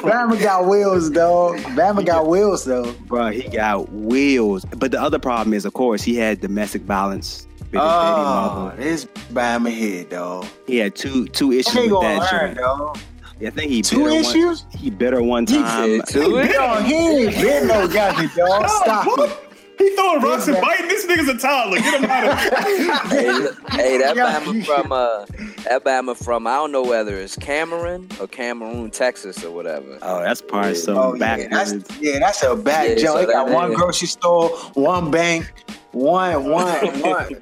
Bama 0.00 0.40
got 0.42 0.66
wheels, 0.66 1.10
dog. 1.10 1.56
Bama 1.74 2.04
got 2.04 2.26
wheels, 2.26 2.64
though. 2.64 2.92
bro, 3.06 3.30
he 3.30 3.42
got 3.48 3.90
wheels. 3.92 4.64
But 4.66 4.90
the 4.90 5.00
other 5.00 5.18
problem 5.18 5.54
is, 5.54 5.64
of 5.64 5.72
course, 5.72 6.02
he 6.02 6.14
had 6.16 6.40
domestic 6.40 6.82
violence. 6.82 7.46
With 7.58 7.60
his 7.60 7.70
baby 7.72 7.78
Oh, 7.84 8.54
mother. 8.66 8.76
this 8.76 9.04
Bama 9.32 9.72
head, 9.76 10.10
dog. 10.10 10.46
He 10.66 10.76
had 10.78 10.94
two 10.94 11.26
two 11.28 11.52
issues 11.52 11.72
He 11.72 11.80
with 11.82 11.90
gonna 11.90 12.20
that. 12.20 12.32
learn, 12.32 12.54
joint. 12.54 12.58
dog. 12.58 12.98
I 13.44 13.50
think 13.50 13.70
he 13.70 13.82
Two 13.82 14.04
bit 14.04 14.20
issues? 14.20 14.62
One, 14.64 14.70
he 14.78 14.90
bit 14.90 15.12
her 15.12 15.22
one 15.22 15.46
He 15.46 15.56
time. 15.56 15.88
did 15.88 16.06
too. 16.06 16.20
Yo, 16.38 16.74
he 16.82 16.94
ain't 16.94 17.34
been 17.34 17.66
no 17.66 17.86
goddamn 17.88 18.30
dog. 18.36 18.68
Stop 18.68 19.06
it. 19.18 19.38
He 19.78 19.90
throwing 19.94 20.22
rocks 20.22 20.48
and 20.48 20.56
biting. 20.60 20.88
This 20.88 21.06
nigga's 21.06 21.28
a 21.28 21.36
toddler. 21.38 21.78
Get 21.78 22.02
him 22.02 22.10
out 22.10 22.28
of 22.28 22.38
here. 22.40 22.94
hey, 23.08 23.32
look- 23.32 23.70
hey, 23.70 23.98
that 23.98 24.16
Bama 24.16 24.64
from 24.64 24.92
uh, 24.92 25.26
that 25.64 25.84
Bama 25.84 26.16
from 26.16 26.46
I 26.46 26.54
don't 26.54 26.72
know 26.72 26.82
whether 26.82 27.16
it's 27.16 27.36
Cameron 27.36 28.08
or 28.20 28.26
Cameroon, 28.26 28.90
Texas 28.90 29.44
or 29.44 29.50
whatever. 29.50 29.98
Oh, 30.02 30.20
that's 30.20 30.40
probably 30.40 30.74
some 30.74 30.96
Oh 30.96 31.14
yeah, 31.14 31.48
that's 31.48 31.74
yeah, 32.00 32.18
that's 32.18 32.42
a 32.42 32.56
bad 32.56 32.98
Yeah, 32.98 33.04
joke. 33.04 33.20
so 33.20 33.26
They 33.26 33.32
got 33.32 33.50
one 33.50 33.70
yeah. 33.72 33.76
grocery 33.76 34.08
store, 34.08 34.48
one 34.74 35.10
bank, 35.10 35.52
one 35.92 36.48
one 36.48 36.86
one 37.00 37.34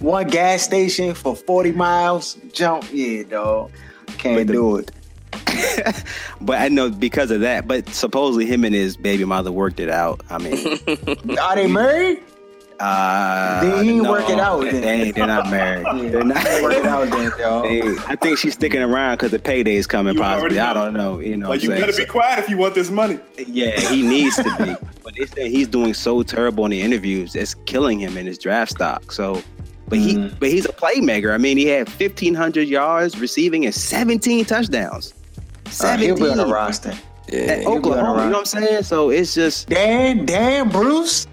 one 0.00 0.26
gas 0.28 0.62
station 0.62 1.14
for 1.14 1.36
forty 1.36 1.72
miles. 1.72 2.34
Jump, 2.52 2.86
yeah, 2.92 3.24
dog. 3.24 3.70
Can't 4.18 4.46
do 4.46 4.76
it. 4.78 4.90
but 6.40 6.60
I 6.60 6.68
know 6.68 6.90
because 6.90 7.30
of 7.30 7.40
that. 7.40 7.66
But 7.68 7.88
supposedly 7.90 8.46
him 8.46 8.64
and 8.64 8.74
his 8.74 8.96
baby 8.96 9.24
mother 9.24 9.52
worked 9.52 9.80
it 9.80 9.90
out. 9.90 10.20
I 10.30 10.38
mean, 10.38 10.78
Are 11.40 11.54
they 11.56 11.66
married? 11.66 12.22
uh, 12.80 13.60
They 13.60 13.88
ain't 13.88 14.02
no, 14.02 14.10
work 14.10 14.28
it 14.28 14.38
out 14.40 14.60
They, 14.62 14.70
then. 14.72 14.80
they 14.82 14.90
ain't, 15.02 15.14
they're 15.16 15.26
not 15.26 15.48
married. 15.50 15.86
Yeah, 15.94 16.08
They're 16.10 16.24
not. 16.24 16.62
work 16.62 16.72
it 16.74 16.86
out 16.86 17.08
then, 17.10 17.30
dog. 17.38 17.62
They- 17.64 17.96
I 18.06 18.16
think 18.16 18.38
she's 18.38 18.54
sticking 18.54 18.82
around 18.82 19.16
because 19.16 19.30
the 19.30 19.38
payday's 19.38 19.86
coming. 19.86 20.14
You 20.14 20.20
Possibly, 20.20 20.58
I 20.58 20.72
don't 20.72 20.92
know. 20.94 21.20
You 21.20 21.36
know, 21.36 21.48
Like, 21.50 21.62
you 21.62 21.72
I'm 21.72 21.80
better 21.80 21.96
be 21.96 22.04
quiet 22.04 22.38
if 22.40 22.48
you 22.50 22.56
want 22.58 22.74
this 22.74 22.90
money. 22.90 23.18
Yeah, 23.38 23.78
he 23.78 24.02
needs 24.02 24.36
to 24.36 24.42
be. 24.58 24.74
But 25.04 25.14
they 25.16 25.26
say 25.26 25.50
he's 25.50 25.68
doing 25.68 25.94
so 25.94 26.22
terrible 26.24 26.64
in 26.64 26.72
the 26.72 26.82
interviews, 26.82 27.34
it's 27.36 27.54
killing 27.66 28.00
him 28.00 28.16
in 28.16 28.26
his 28.26 28.38
draft 28.38 28.72
stock. 28.72 29.12
So, 29.12 29.40
but 29.88 29.98
he, 29.98 30.14
Mhm. 30.16 30.38
but 30.40 30.48
he's 30.48 30.64
a 30.64 30.72
playmaker. 30.72 31.32
I 31.32 31.38
mean, 31.38 31.56
he 31.58 31.66
had 31.66 31.88
fifteen 31.88 32.34
hundred 32.34 32.66
yards 32.68 33.18
receiving 33.20 33.66
and 33.66 33.74
seventeen 33.74 34.44
touchdowns. 34.46 35.14
Uh, 35.80 35.96
he'll 35.96 36.16
be 36.16 36.28
on 36.28 36.36
the 36.36 36.46
roster. 36.46 36.94
Yeah, 37.28 37.40
at 37.40 37.60
he'll 37.60 37.70
be 37.70 37.76
on 37.76 37.82
the 37.82 37.88
Oklahoma. 37.88 38.24
You 38.24 38.30
know 38.30 38.38
what 38.38 38.54
I'm 38.54 38.62
saying? 38.62 38.82
So 38.84 39.10
it's 39.10 39.34
just 39.34 39.68
Dan, 39.68 40.26
Dan 40.26 40.68
Bruce. 40.68 41.26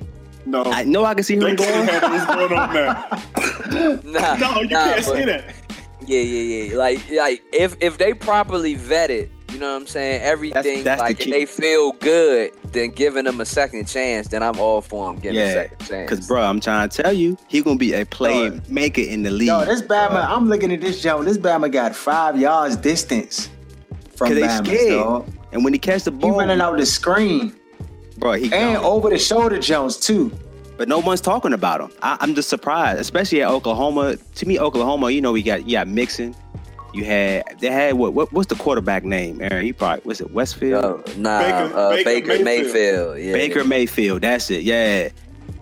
No. 0.45 0.63
I 0.65 0.83
know 0.83 1.05
I 1.05 1.13
can 1.13 1.23
see 1.23 1.35
him 1.35 1.55
going. 1.55 1.59
handle 1.59 2.09
what's 2.09 2.25
going 2.25 2.53
on 2.53 2.73
now. 2.73 4.01
nah, 4.19 4.35
No, 4.35 4.61
you 4.61 4.67
nah, 4.69 4.85
can't 4.85 4.95
but- 4.95 5.03
say 5.05 5.25
that. 5.25 5.55
Yeah, 6.07 6.19
yeah, 6.21 6.63
yeah. 6.65 6.77
Like, 6.77 7.11
like 7.11 7.43
if 7.53 7.75
if 7.79 7.99
they 7.99 8.13
properly 8.15 8.73
vet 8.73 9.11
it, 9.11 9.29
you 9.53 9.59
know 9.59 9.71
what 9.71 9.81
I'm 9.81 9.87
saying. 9.87 10.21
Everything 10.23 10.83
that's 10.83 10.99
the 10.99 11.03
like 11.05 11.21
if 11.21 11.29
they 11.29 11.45
feel 11.45 11.91
good, 11.91 12.51
then 12.71 12.89
giving 12.89 13.25
them 13.25 13.39
a 13.39 13.45
second 13.45 13.85
chance, 13.87 14.27
then 14.29 14.41
I'm 14.41 14.59
all 14.59 14.81
for 14.81 15.11
him 15.11 15.19
getting 15.19 15.37
a 15.39 15.41
Yeah, 15.43 15.53
second 15.53 15.77
chance. 15.87 16.09
Because, 16.09 16.27
bro, 16.27 16.41
I'm 16.41 16.59
trying 16.59 16.89
to 16.89 17.03
tell 17.03 17.13
you, 17.13 17.37
he 17.47 17.61
gonna 17.61 17.77
be 17.77 17.93
a 17.93 18.03
playmaker 18.05 19.07
in 19.07 19.21
the 19.21 19.29
league. 19.29 19.49
Yo, 19.49 19.63
this 19.63 19.83
Bama, 19.83 20.25
I'm 20.27 20.49
looking 20.49 20.73
at 20.73 20.81
this 20.81 21.03
jump. 21.03 21.23
This 21.23 21.37
Bama 21.37 21.71
got 21.71 21.95
five 21.95 22.37
yards 22.39 22.77
distance 22.77 23.49
from 24.27 24.27
Cause 24.29 24.35
they 24.37 24.43
Bama, 24.47 24.65
scared. 24.65 25.03
dog. 25.03 25.29
and 25.51 25.63
when 25.63 25.73
he 25.73 25.79
catch 25.79 26.03
the 26.03 26.11
ball, 26.11 26.29
He 26.29 26.31
ball, 26.31 26.39
running 26.39 26.61
out 26.61 26.77
the 26.77 26.85
screen 26.85 27.55
bro, 28.17 28.33
he 28.33 28.45
and 28.53 28.75
gone. 28.75 28.85
over 28.85 29.09
the 29.09 29.17
shoulder 29.17 29.57
jumps 29.59 29.97
too. 29.97 30.31
but 30.77 30.87
no 30.87 30.99
one's 30.99 31.21
talking 31.21 31.53
about 31.53 31.81
him. 31.81 31.91
I, 32.01 32.17
I'm 32.19 32.35
just 32.35 32.49
surprised, 32.49 32.99
especially 32.99 33.41
at 33.41 33.49
Oklahoma. 33.49 34.17
To 34.35 34.45
me, 34.45 34.59
Oklahoma, 34.59 35.09
you 35.11 35.21
know, 35.21 35.31
we 35.31 35.41
got 35.43 35.67
yeah 35.67 35.83
got 35.83 35.87
Mixon. 35.93 36.35
You 36.93 37.05
had 37.05 37.43
they 37.59 37.71
had 37.71 37.95
what, 37.95 38.13
what 38.13 38.31
what's 38.33 38.47
the 38.47 38.55
quarterback 38.55 39.03
name? 39.03 39.41
Aaron, 39.41 39.63
he 39.65 39.73
probably 39.73 40.01
was 40.05 40.21
it 40.21 40.31
Westfield. 40.31 40.83
Yo, 40.83 41.13
nah, 41.17 41.39
Baker- 41.39 41.77
uh, 41.77 41.89
Baker 41.91 42.03
Baker, 42.27 42.43
Mayfield. 42.43 42.45
Mayfield. 42.45 43.19
Yeah, 43.19 43.33
Baker 43.33 43.63
Mayfield, 43.63 44.21
that's 44.21 44.51
it. 44.51 44.63
Yeah. 44.63 45.09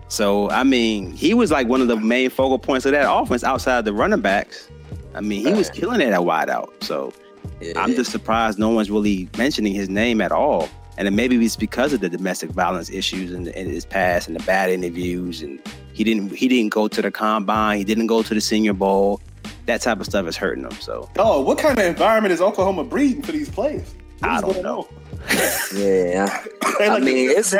So 0.08 0.50
I 0.50 0.64
mean, 0.64 1.12
he 1.14 1.34
was 1.34 1.52
like 1.52 1.68
one 1.68 1.82
of 1.82 1.88
the 1.88 1.96
main 1.98 2.30
focal 2.30 2.58
points 2.60 2.86
of 2.86 2.92
that 2.94 3.06
offense 3.12 3.44
outside 3.44 3.86
the 3.86 3.94
running 3.94 4.22
backs. 4.22 4.68
I 5.16 5.22
mean, 5.22 5.46
he 5.46 5.54
was 5.54 5.70
killing 5.70 6.02
it 6.02 6.10
at 6.14 6.20
wideout. 6.20 6.70
So 6.84 7.14
Yeah. 7.16 7.29
I'm 7.76 7.94
just 7.96 8.12
surprised 8.12 8.58
no 8.60 8.70
one's 8.70 8.90
really 8.92 9.30
mentioning 9.38 9.74
his 9.74 9.90
name 9.90 10.22
at 10.22 10.32
all. 10.32 10.70
And 10.98 11.06
then 11.06 11.16
maybe 11.16 11.38
it's 11.46 11.56
because 11.56 11.94
of 11.94 12.02
the 12.02 12.10
domestic 12.10 12.50
violence 12.50 12.90
issues 12.90 13.32
in, 13.32 13.48
in 13.48 13.70
his 13.70 13.86
past 13.86 14.28
and 14.28 14.36
the 14.38 14.44
bad 14.44 14.70
interviews, 14.70 15.42
and 15.42 15.60
he 15.94 16.04
didn't 16.04 16.36
he 16.36 16.48
didn't 16.50 16.74
go 16.74 16.88
to 16.90 17.02
the 17.02 17.10
combine, 17.12 17.78
he 17.78 17.84
didn't 17.86 18.08
go 18.08 18.22
to 18.22 18.34
the 18.34 18.42
Senior 18.42 18.74
Bowl. 18.74 19.22
That 19.66 19.82
type 19.82 20.00
of 20.00 20.06
stuff 20.08 20.28
is 20.28 20.36
hurting 20.36 20.64
him. 20.64 20.72
So 20.82 21.10
Oh, 21.18 21.42
what 21.42 21.58
kind 21.58 21.78
of 21.80 21.86
environment 21.86 22.34
is 22.34 22.42
Oklahoma 22.42 22.84
breeding 22.84 23.22
for 23.22 23.32
these 23.32 23.50
players? 23.50 23.94
I 24.24 24.42
don't 24.42 24.62
know. 24.62 24.90
Yeah, 25.74 26.44
They 26.80 26.88
I 26.88 26.94
like 26.94 27.04
mean, 27.04 27.28
the 27.28 27.36
it's- 27.38 27.54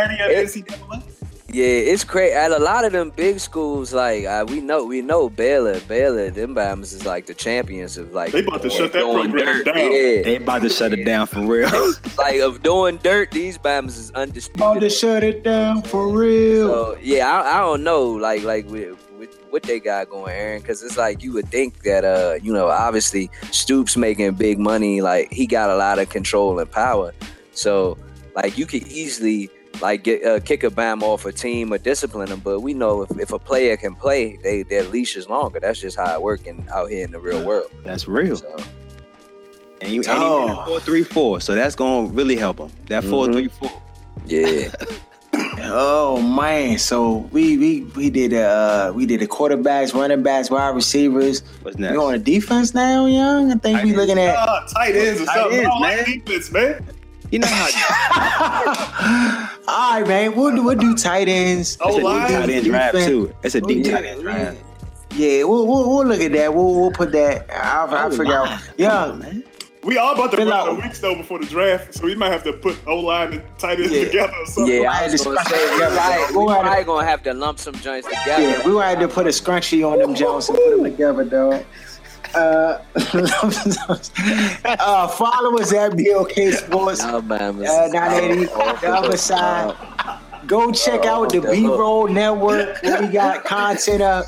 daddy 1.52 1.60
of 1.60 1.86
it- 1.86 1.88
NCAA. 1.88 1.88
yeah, 1.88 1.92
it's 1.94 2.04
crazy. 2.04 2.34
At 2.34 2.52
a 2.52 2.60
lot 2.60 2.86
of 2.86 2.92
them 2.92 3.12
big 3.16 3.40
schools, 3.40 3.94
like 3.94 4.26
uh, 4.26 4.46
we 4.48 4.62
know, 4.62 4.86
we 4.86 5.02
know 5.02 5.30
Baylor, 5.30 5.80
Baylor, 5.82 6.30
them 6.30 6.56
Bama's 6.56 6.94
is 6.94 7.06
like 7.06 7.26
the 7.26 7.34
champions 7.34 7.98
of 7.98 8.14
like 8.14 8.32
They 8.32 8.40
about 8.44 8.62
to 8.64 8.70
shut 8.70 8.94
that 8.94 9.00
doing 9.00 9.32
program 9.32 9.46
dirt. 9.46 9.66
down. 9.66 9.78
Yeah, 9.78 10.22
They 10.24 10.36
about 10.38 10.62
to 10.64 10.70
shut 10.70 10.94
it 10.94 11.04
down 11.06 11.28
for 11.28 11.42
real. 11.42 11.70
like 12.18 12.40
of 12.42 12.62
doing 12.64 12.98
dirt, 12.98 13.32
these 13.32 13.58
Bama's 13.58 13.98
is 13.98 14.12
undisputed. 14.12 14.62
About 14.62 14.80
to 14.82 14.90
shut 14.90 15.24
it 15.24 15.44
down 15.44 15.82
for 15.82 16.10
real. 16.10 16.68
So 16.68 16.98
yeah, 17.02 17.28
I, 17.32 17.58
I 17.58 17.60
don't 17.60 17.84
know, 17.84 18.06
like 18.08 18.44
like 18.44 18.66
with, 18.68 18.98
with 19.18 19.36
what 19.50 19.64
they 19.64 19.80
got 19.80 20.10
going, 20.10 20.34
Aaron, 20.34 20.62
because 20.62 20.84
it's 20.84 20.98
like 20.98 21.24
you 21.24 21.34
would 21.34 21.48
think 21.48 21.84
that 21.84 22.06
uh 22.06 22.36
you 22.42 22.54
know 22.54 22.68
obviously 22.68 23.30
Stoops 23.52 23.98
making 23.98 24.34
big 24.36 24.60
money, 24.60 25.02
like 25.02 25.32
he 25.34 25.48
got 25.48 25.70
a 25.70 25.76
lot 25.76 26.00
of 26.00 26.10
control 26.10 26.60
and 26.60 26.70
power, 26.72 27.14
so 27.52 27.98
like 28.36 28.58
you 28.58 28.66
could 28.66 28.88
easily 28.88 29.50
like 29.82 30.04
get 30.04 30.26
uh, 30.26 30.40
kick 30.42 30.64
a 30.64 30.70
Bam 30.70 31.04
off 31.04 31.26
a 31.26 31.32
team 31.32 31.72
or 31.74 31.78
discipline 31.78 32.30
them, 32.30 32.42
but 32.44 32.60
we 32.62 32.74
know 32.74 33.02
if, 33.04 33.12
if 33.20 33.32
a 33.32 33.40
player 33.40 33.78
can 33.78 33.96
play, 33.96 34.38
they 34.44 34.64
their 34.64 34.84
leash 34.84 35.16
is 35.16 35.30
longer. 35.30 35.60
That's 35.60 35.80
just 35.80 35.98
how 35.98 36.14
it 36.14 36.22
working 36.22 36.68
out 36.74 36.90
here 36.90 37.04
in 37.06 37.12
the 37.12 37.20
real 37.20 37.46
world. 37.46 37.72
That's 37.84 38.08
real. 38.08 38.36
So 38.36 38.56
And 39.82 39.92
you, 39.92 40.02
and 40.02 40.08
he 40.08 40.26
Oh. 40.26 40.64
four 40.68 40.80
three 40.82 41.04
four, 41.04 41.40
so 41.40 41.56
that's 41.56 41.76
gonna 41.76 42.08
really 42.10 42.36
help 42.36 42.60
him. 42.60 42.70
That 42.88 43.04
Mhm. 43.04 43.10
four 43.10 43.32
three 43.32 43.48
four. 43.48 43.72
yeah, 44.26 44.70
Oh 45.72 46.22
man, 46.22 46.78
so 46.80 47.30
we 47.32 47.58
we 47.58 47.82
we 47.96 48.10
did 48.10 48.34
uh 48.34 48.92
we 48.96 49.06
did 49.06 49.20
the 49.22 49.28
quarterbacks, 49.28 49.94
running 49.94 50.24
backs, 50.24 50.50
wide 50.50 50.76
receivers. 50.76 51.42
What's 51.62 51.78
We 51.78 51.84
next? 51.84 51.98
on 51.98 52.12
the 52.14 52.18
defense 52.20 52.74
now, 52.74 53.06
young. 53.06 53.52
I 53.52 53.56
think 53.56 53.76
Tight 53.78 53.84
we 53.86 53.90
ends. 53.92 53.96
looking 53.98 54.20
at. 54.20 54.36
Tight 54.74 54.96
ends 54.96 55.22
or 55.22 55.26
Tight 55.26 55.36
something. 55.36 55.60
ends, 55.60 55.70
I 55.74 55.80
like 55.80 56.08
man. 56.08 56.20
defense, 56.26 56.52
man. 56.52 56.86
You 57.32 57.40
know 57.40 57.48
how 57.48 57.68
All 59.68 60.00
right, 60.02 60.08
man. 60.08 60.36
We'll 60.36 60.56
do 60.56 60.64
we'll 60.64 60.76
do 60.76 60.96
tight 60.96 61.28
ends. 61.28 61.78
Oh, 61.82 61.90
it's 61.90 61.98
a 62.00 62.02
line? 62.02 62.28
deep 62.28 62.40
tight 62.40 62.50
end 62.50 62.66
draft 62.66 62.98
too. 62.98 63.36
It's 63.44 63.56
a 63.56 63.62
deep 63.62 63.86
Yeah. 63.86 63.92
tight 63.96 64.06
end 64.06 64.22
draft. 64.22 64.58
Yeah, 65.16 65.44
we'll, 65.44 65.68
we'll 65.68 65.90
we'll 65.90 66.06
look 66.08 66.22
at 66.22 66.32
that. 66.34 66.54
We'll 66.54 66.74
we'll 66.76 66.92
put 66.92 67.12
that. 67.12 67.46
I'll, 67.52 67.94
I'll 67.94 68.08
oh, 68.14 68.18
figure 68.18 68.34
out. 68.36 68.60
Young, 68.78 69.20
man. 69.20 69.44
We 69.84 69.98
all 69.98 70.14
about 70.14 70.32
to 70.32 70.38
Fill 70.38 70.50
run 70.50 70.58
out- 70.70 70.76
the 70.76 70.82
weeks 70.82 71.00
though 71.00 71.16
before 71.16 71.40
the 71.40 71.46
draft, 71.46 71.94
so 71.96 72.04
we 72.06 72.14
might 72.16 72.32
have 72.32 72.44
to 72.44 72.54
put 72.54 72.78
O 72.88 72.98
line 72.98 73.34
and 73.34 73.44
tight 73.58 73.80
ends 73.80 73.92
Yeah. 73.94 74.06
together 74.06 74.34
or 74.36 74.46
something. 74.46 74.82
yeah. 74.82 74.92
I 74.92 74.96
had 74.96 75.12
was 75.12 75.22
to 75.22 75.30
gonna 75.30 75.44
say 75.46 75.56
it 75.56 75.70
we 75.72 75.74
together. 75.78 75.96
probably, 75.96 76.36
We'll 76.36 76.48
to- 76.48 76.62
probably 76.62 76.84
gonna 76.84 77.08
have 77.08 77.24
to 77.24 77.34
lump 77.34 77.60
some 77.60 77.76
joints 77.76 78.08
together. 78.08 78.42
yeah, 78.44 78.58
we 78.66 78.72
gonna 78.74 78.86
have 78.86 79.00
to 79.00 79.08
put 79.08 79.26
a 79.26 79.30
scrunchie 79.30 79.90
on 79.90 80.00
them 80.00 80.16
Jones 80.16 80.50
and 80.50 80.58
put 80.58 80.70
them 80.72 80.84
together, 80.84 81.24
dog. 81.24 81.64
Uh, 82.36 82.80
uh, 84.66 85.08
follow 85.08 85.58
us 85.60 85.74
at 85.74 85.98
BOK 85.98 86.54
Sports. 86.54 87.04
Uh, 87.04 87.22
980, 87.22 88.48
off 88.54 88.82
the 88.82 88.88
the 88.88 88.94
other 88.94 89.18
side. 89.18 89.76
Go 90.48 90.72
check 90.72 91.06
out 91.06 91.32
the 91.32 91.42
B. 91.42 91.66
Roll 91.68 92.08
Network 92.08 92.82
we 92.82 93.08
got 93.12 93.44
content 93.46 94.02
up. 94.02 94.26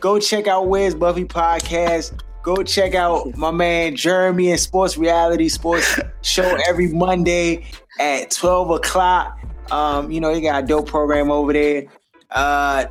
Go 0.00 0.18
check 0.18 0.46
out 0.46 0.68
Where's 0.68 0.94
Buffy 0.94 1.24
podcast. 1.24 2.20
Go 2.42 2.62
check 2.62 2.94
out 2.94 3.36
my 3.36 3.50
man 3.50 3.96
Jeremy 3.96 4.50
and 4.50 4.60
Sports 4.60 4.98
Reality 4.98 5.48
Sports 5.48 5.98
Show 6.22 6.58
every 6.68 6.88
Monday 6.88 7.64
at 7.98 8.30
12 8.30 8.70
o'clock. 8.70 9.38
Um, 9.70 10.10
you 10.10 10.20
know, 10.20 10.32
they 10.32 10.40
got 10.40 10.64
a 10.64 10.66
dope 10.66 10.88
program 10.88 11.30
over 11.30 11.52
there. 11.52 11.86
Uh, 12.30 12.86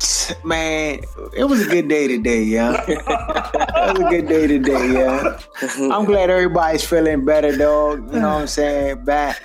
man, 0.44 1.00
it 1.36 1.44
was 1.44 1.66
a 1.66 1.70
good 1.70 1.88
day 1.88 2.08
today, 2.08 2.42
yeah. 2.42 2.84
it 2.88 2.98
was 3.06 4.00
a 4.00 4.08
good 4.08 4.28
day 4.28 4.46
today, 4.46 4.92
yeah. 4.92 5.38
I'm 5.92 6.04
glad 6.04 6.30
everybody's 6.30 6.84
feeling 6.84 7.24
better, 7.24 7.56
dog. 7.56 8.12
You 8.12 8.20
know 8.20 8.28
what 8.34 8.40
I'm 8.42 8.46
saying? 8.46 9.04
Back. 9.04 9.42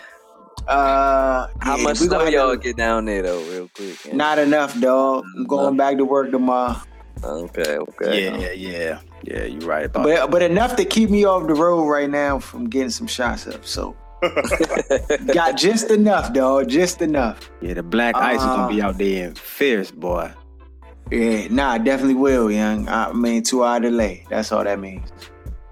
Uh, 0.68 1.48
How 1.60 1.76
yeah, 1.77 1.84
much 1.84 1.99
we 1.99 2.07
stuff 2.07 2.19
gonna- 2.19 2.32
y'all 2.32 2.56
get 2.56 2.76
down 2.77 3.06
there 3.06 3.22
though, 3.22 3.41
real 3.44 3.69
quick? 3.76 4.06
man? 4.07 4.18
Not 4.18 4.40
enough, 4.40 4.80
dog. 4.80 5.23
I'm 5.36 5.45
going 5.45 5.77
back 5.77 5.98
to 5.98 6.06
work 6.06 6.32
tomorrow. 6.32 6.77
Okay, 7.23 7.77
okay. 7.77 8.23
Yeah, 8.26 8.38
yeah, 8.38 8.52
yeah. 8.52 8.99
Yeah, 9.23 9.44
you're 9.45 9.61
right 9.68 9.86
about 9.86 10.06
that. 10.06 10.22
But 10.22 10.32
but 10.32 10.41
enough 10.41 10.76
to 10.77 10.86
keep 10.86 11.10
me 11.10 11.23
off 11.26 11.48
the 11.48 11.53
road 11.56 11.86
right 11.88 12.10
now 12.10 12.40
from 12.40 12.69
getting 12.69 12.90
some 12.91 13.07
shots 13.07 13.48
up. 13.48 13.65
So 13.65 13.95
got 15.34 15.56
just 15.57 15.90
enough, 15.91 16.34
dog. 16.34 16.68
Just 16.68 17.02
enough. 17.02 17.49
Yeah, 17.61 17.73
the 17.76 17.84
black 17.84 18.15
ice 18.15 18.38
is 18.40 18.44
Uh, 18.44 18.56
gonna 18.56 18.73
be 18.76 18.82
out 18.82 18.98
there 18.98 19.27
and 19.30 19.38
fierce, 19.38 19.91
boy. 19.91 20.32
Yeah, 21.11 21.48
nah, 21.49 21.77
definitely 21.77 22.15
will, 22.15 22.52
young. 22.52 22.88
I 22.90 23.14
mean, 23.14 23.44
two 23.44 23.64
hour 23.64 23.80
delay. 23.80 24.26
That's 24.30 24.52
all 24.52 24.64
that 24.64 24.80
means. 24.80 25.11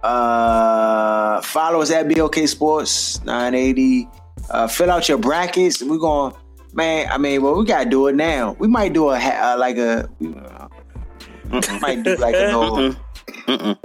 Uh, 0.03 1.41
follow 1.41 1.81
us 1.81 1.89
at 1.89 2.13
BOK 2.13 2.35
Sports 2.47 3.23
980. 3.23 4.07
Uh, 4.49 4.67
fill 4.67 4.91
out 4.91 5.09
your 5.09 5.17
brackets. 5.17 5.81
We're 5.81 5.97
going, 5.97 6.33
man. 6.73 7.07
I 7.09 7.17
mean, 7.17 7.41
well, 7.41 7.57
we 7.57 7.65
gotta 7.65 7.89
do 7.89 8.07
it 8.07 8.15
now. 8.15 8.55
We 8.59 8.67
might 8.67 8.93
do 8.93 9.09
a 9.09 9.17
uh, 9.17 9.55
like 9.57 9.77
a, 9.77 10.09
we 10.19 10.27
might 11.81 12.03
do 12.03 12.15
like 12.17 12.35
a 12.35 12.55
little, 12.55 12.95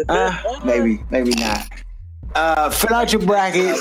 uh, 0.08 0.60
maybe, 0.64 1.02
maybe 1.10 1.30
not. 1.30 1.68
Uh, 2.34 2.68
fill 2.68 2.94
out 2.94 3.12
your 3.12 3.22
brackets. 3.22 3.80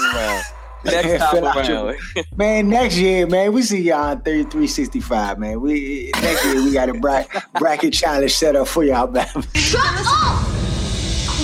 Next 0.86 1.20
time 1.20 1.32
Fill 1.36 1.48
out 1.48 1.68
your- 1.68 1.86
around. 1.88 1.98
Man, 2.36 2.70
next 2.70 2.98
year, 2.98 3.28
man, 3.28 3.52
we 3.52 3.62
see 3.64 3.82
y'all 3.82 4.12
on 4.12 4.22
3365, 4.22 5.40
man. 5.40 5.60
We 5.60 6.12
next 6.22 6.46
year 6.46 6.56
we 6.64 6.72
got 6.72 6.90
a 6.90 6.94
bra- 6.94 7.24
bracket 7.60 7.94
challenge 7.94 8.34
set 8.34 8.56
up 8.56 8.68
for 8.68 8.84
y'all, 8.84 9.08
man. 9.10 9.28
Shut 9.56 9.82
up! 9.84 10.46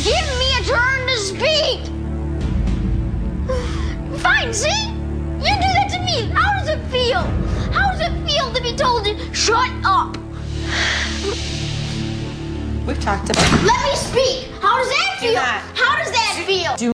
Give 0.04 0.28
me 0.40 0.54
a 0.60 0.64
turn 0.64 1.08
to 1.08 1.18
speak! 1.18 1.80
Fine, 4.22 4.54
see? 4.54 4.86
You 5.40 5.54
do 5.56 5.70
that 5.76 5.90
to 5.92 6.00
me. 6.00 6.28
How 6.34 6.54
does 6.60 6.70
it 6.70 6.80
feel? 6.88 7.20
How 7.74 7.92
does 7.92 8.02
it 8.02 8.14
feel 8.30 8.54
to 8.54 8.62
be 8.62 8.76
told 8.76 9.04
to 9.06 9.34
shut 9.34 9.70
up? 9.84 10.16
We've 12.86 13.00
talked 13.02 13.30
about 13.30 13.64
Let 13.64 13.82
me 13.84 13.96
speak. 13.96 14.52
How 14.62 14.78
does 14.78 14.90
that 14.90 15.18
feel? 15.20 15.34
not. 15.34 15.62
How 15.76 15.98
does 16.04 16.12
that 16.12 16.44
feel? 16.46 16.76
Do 16.76 16.92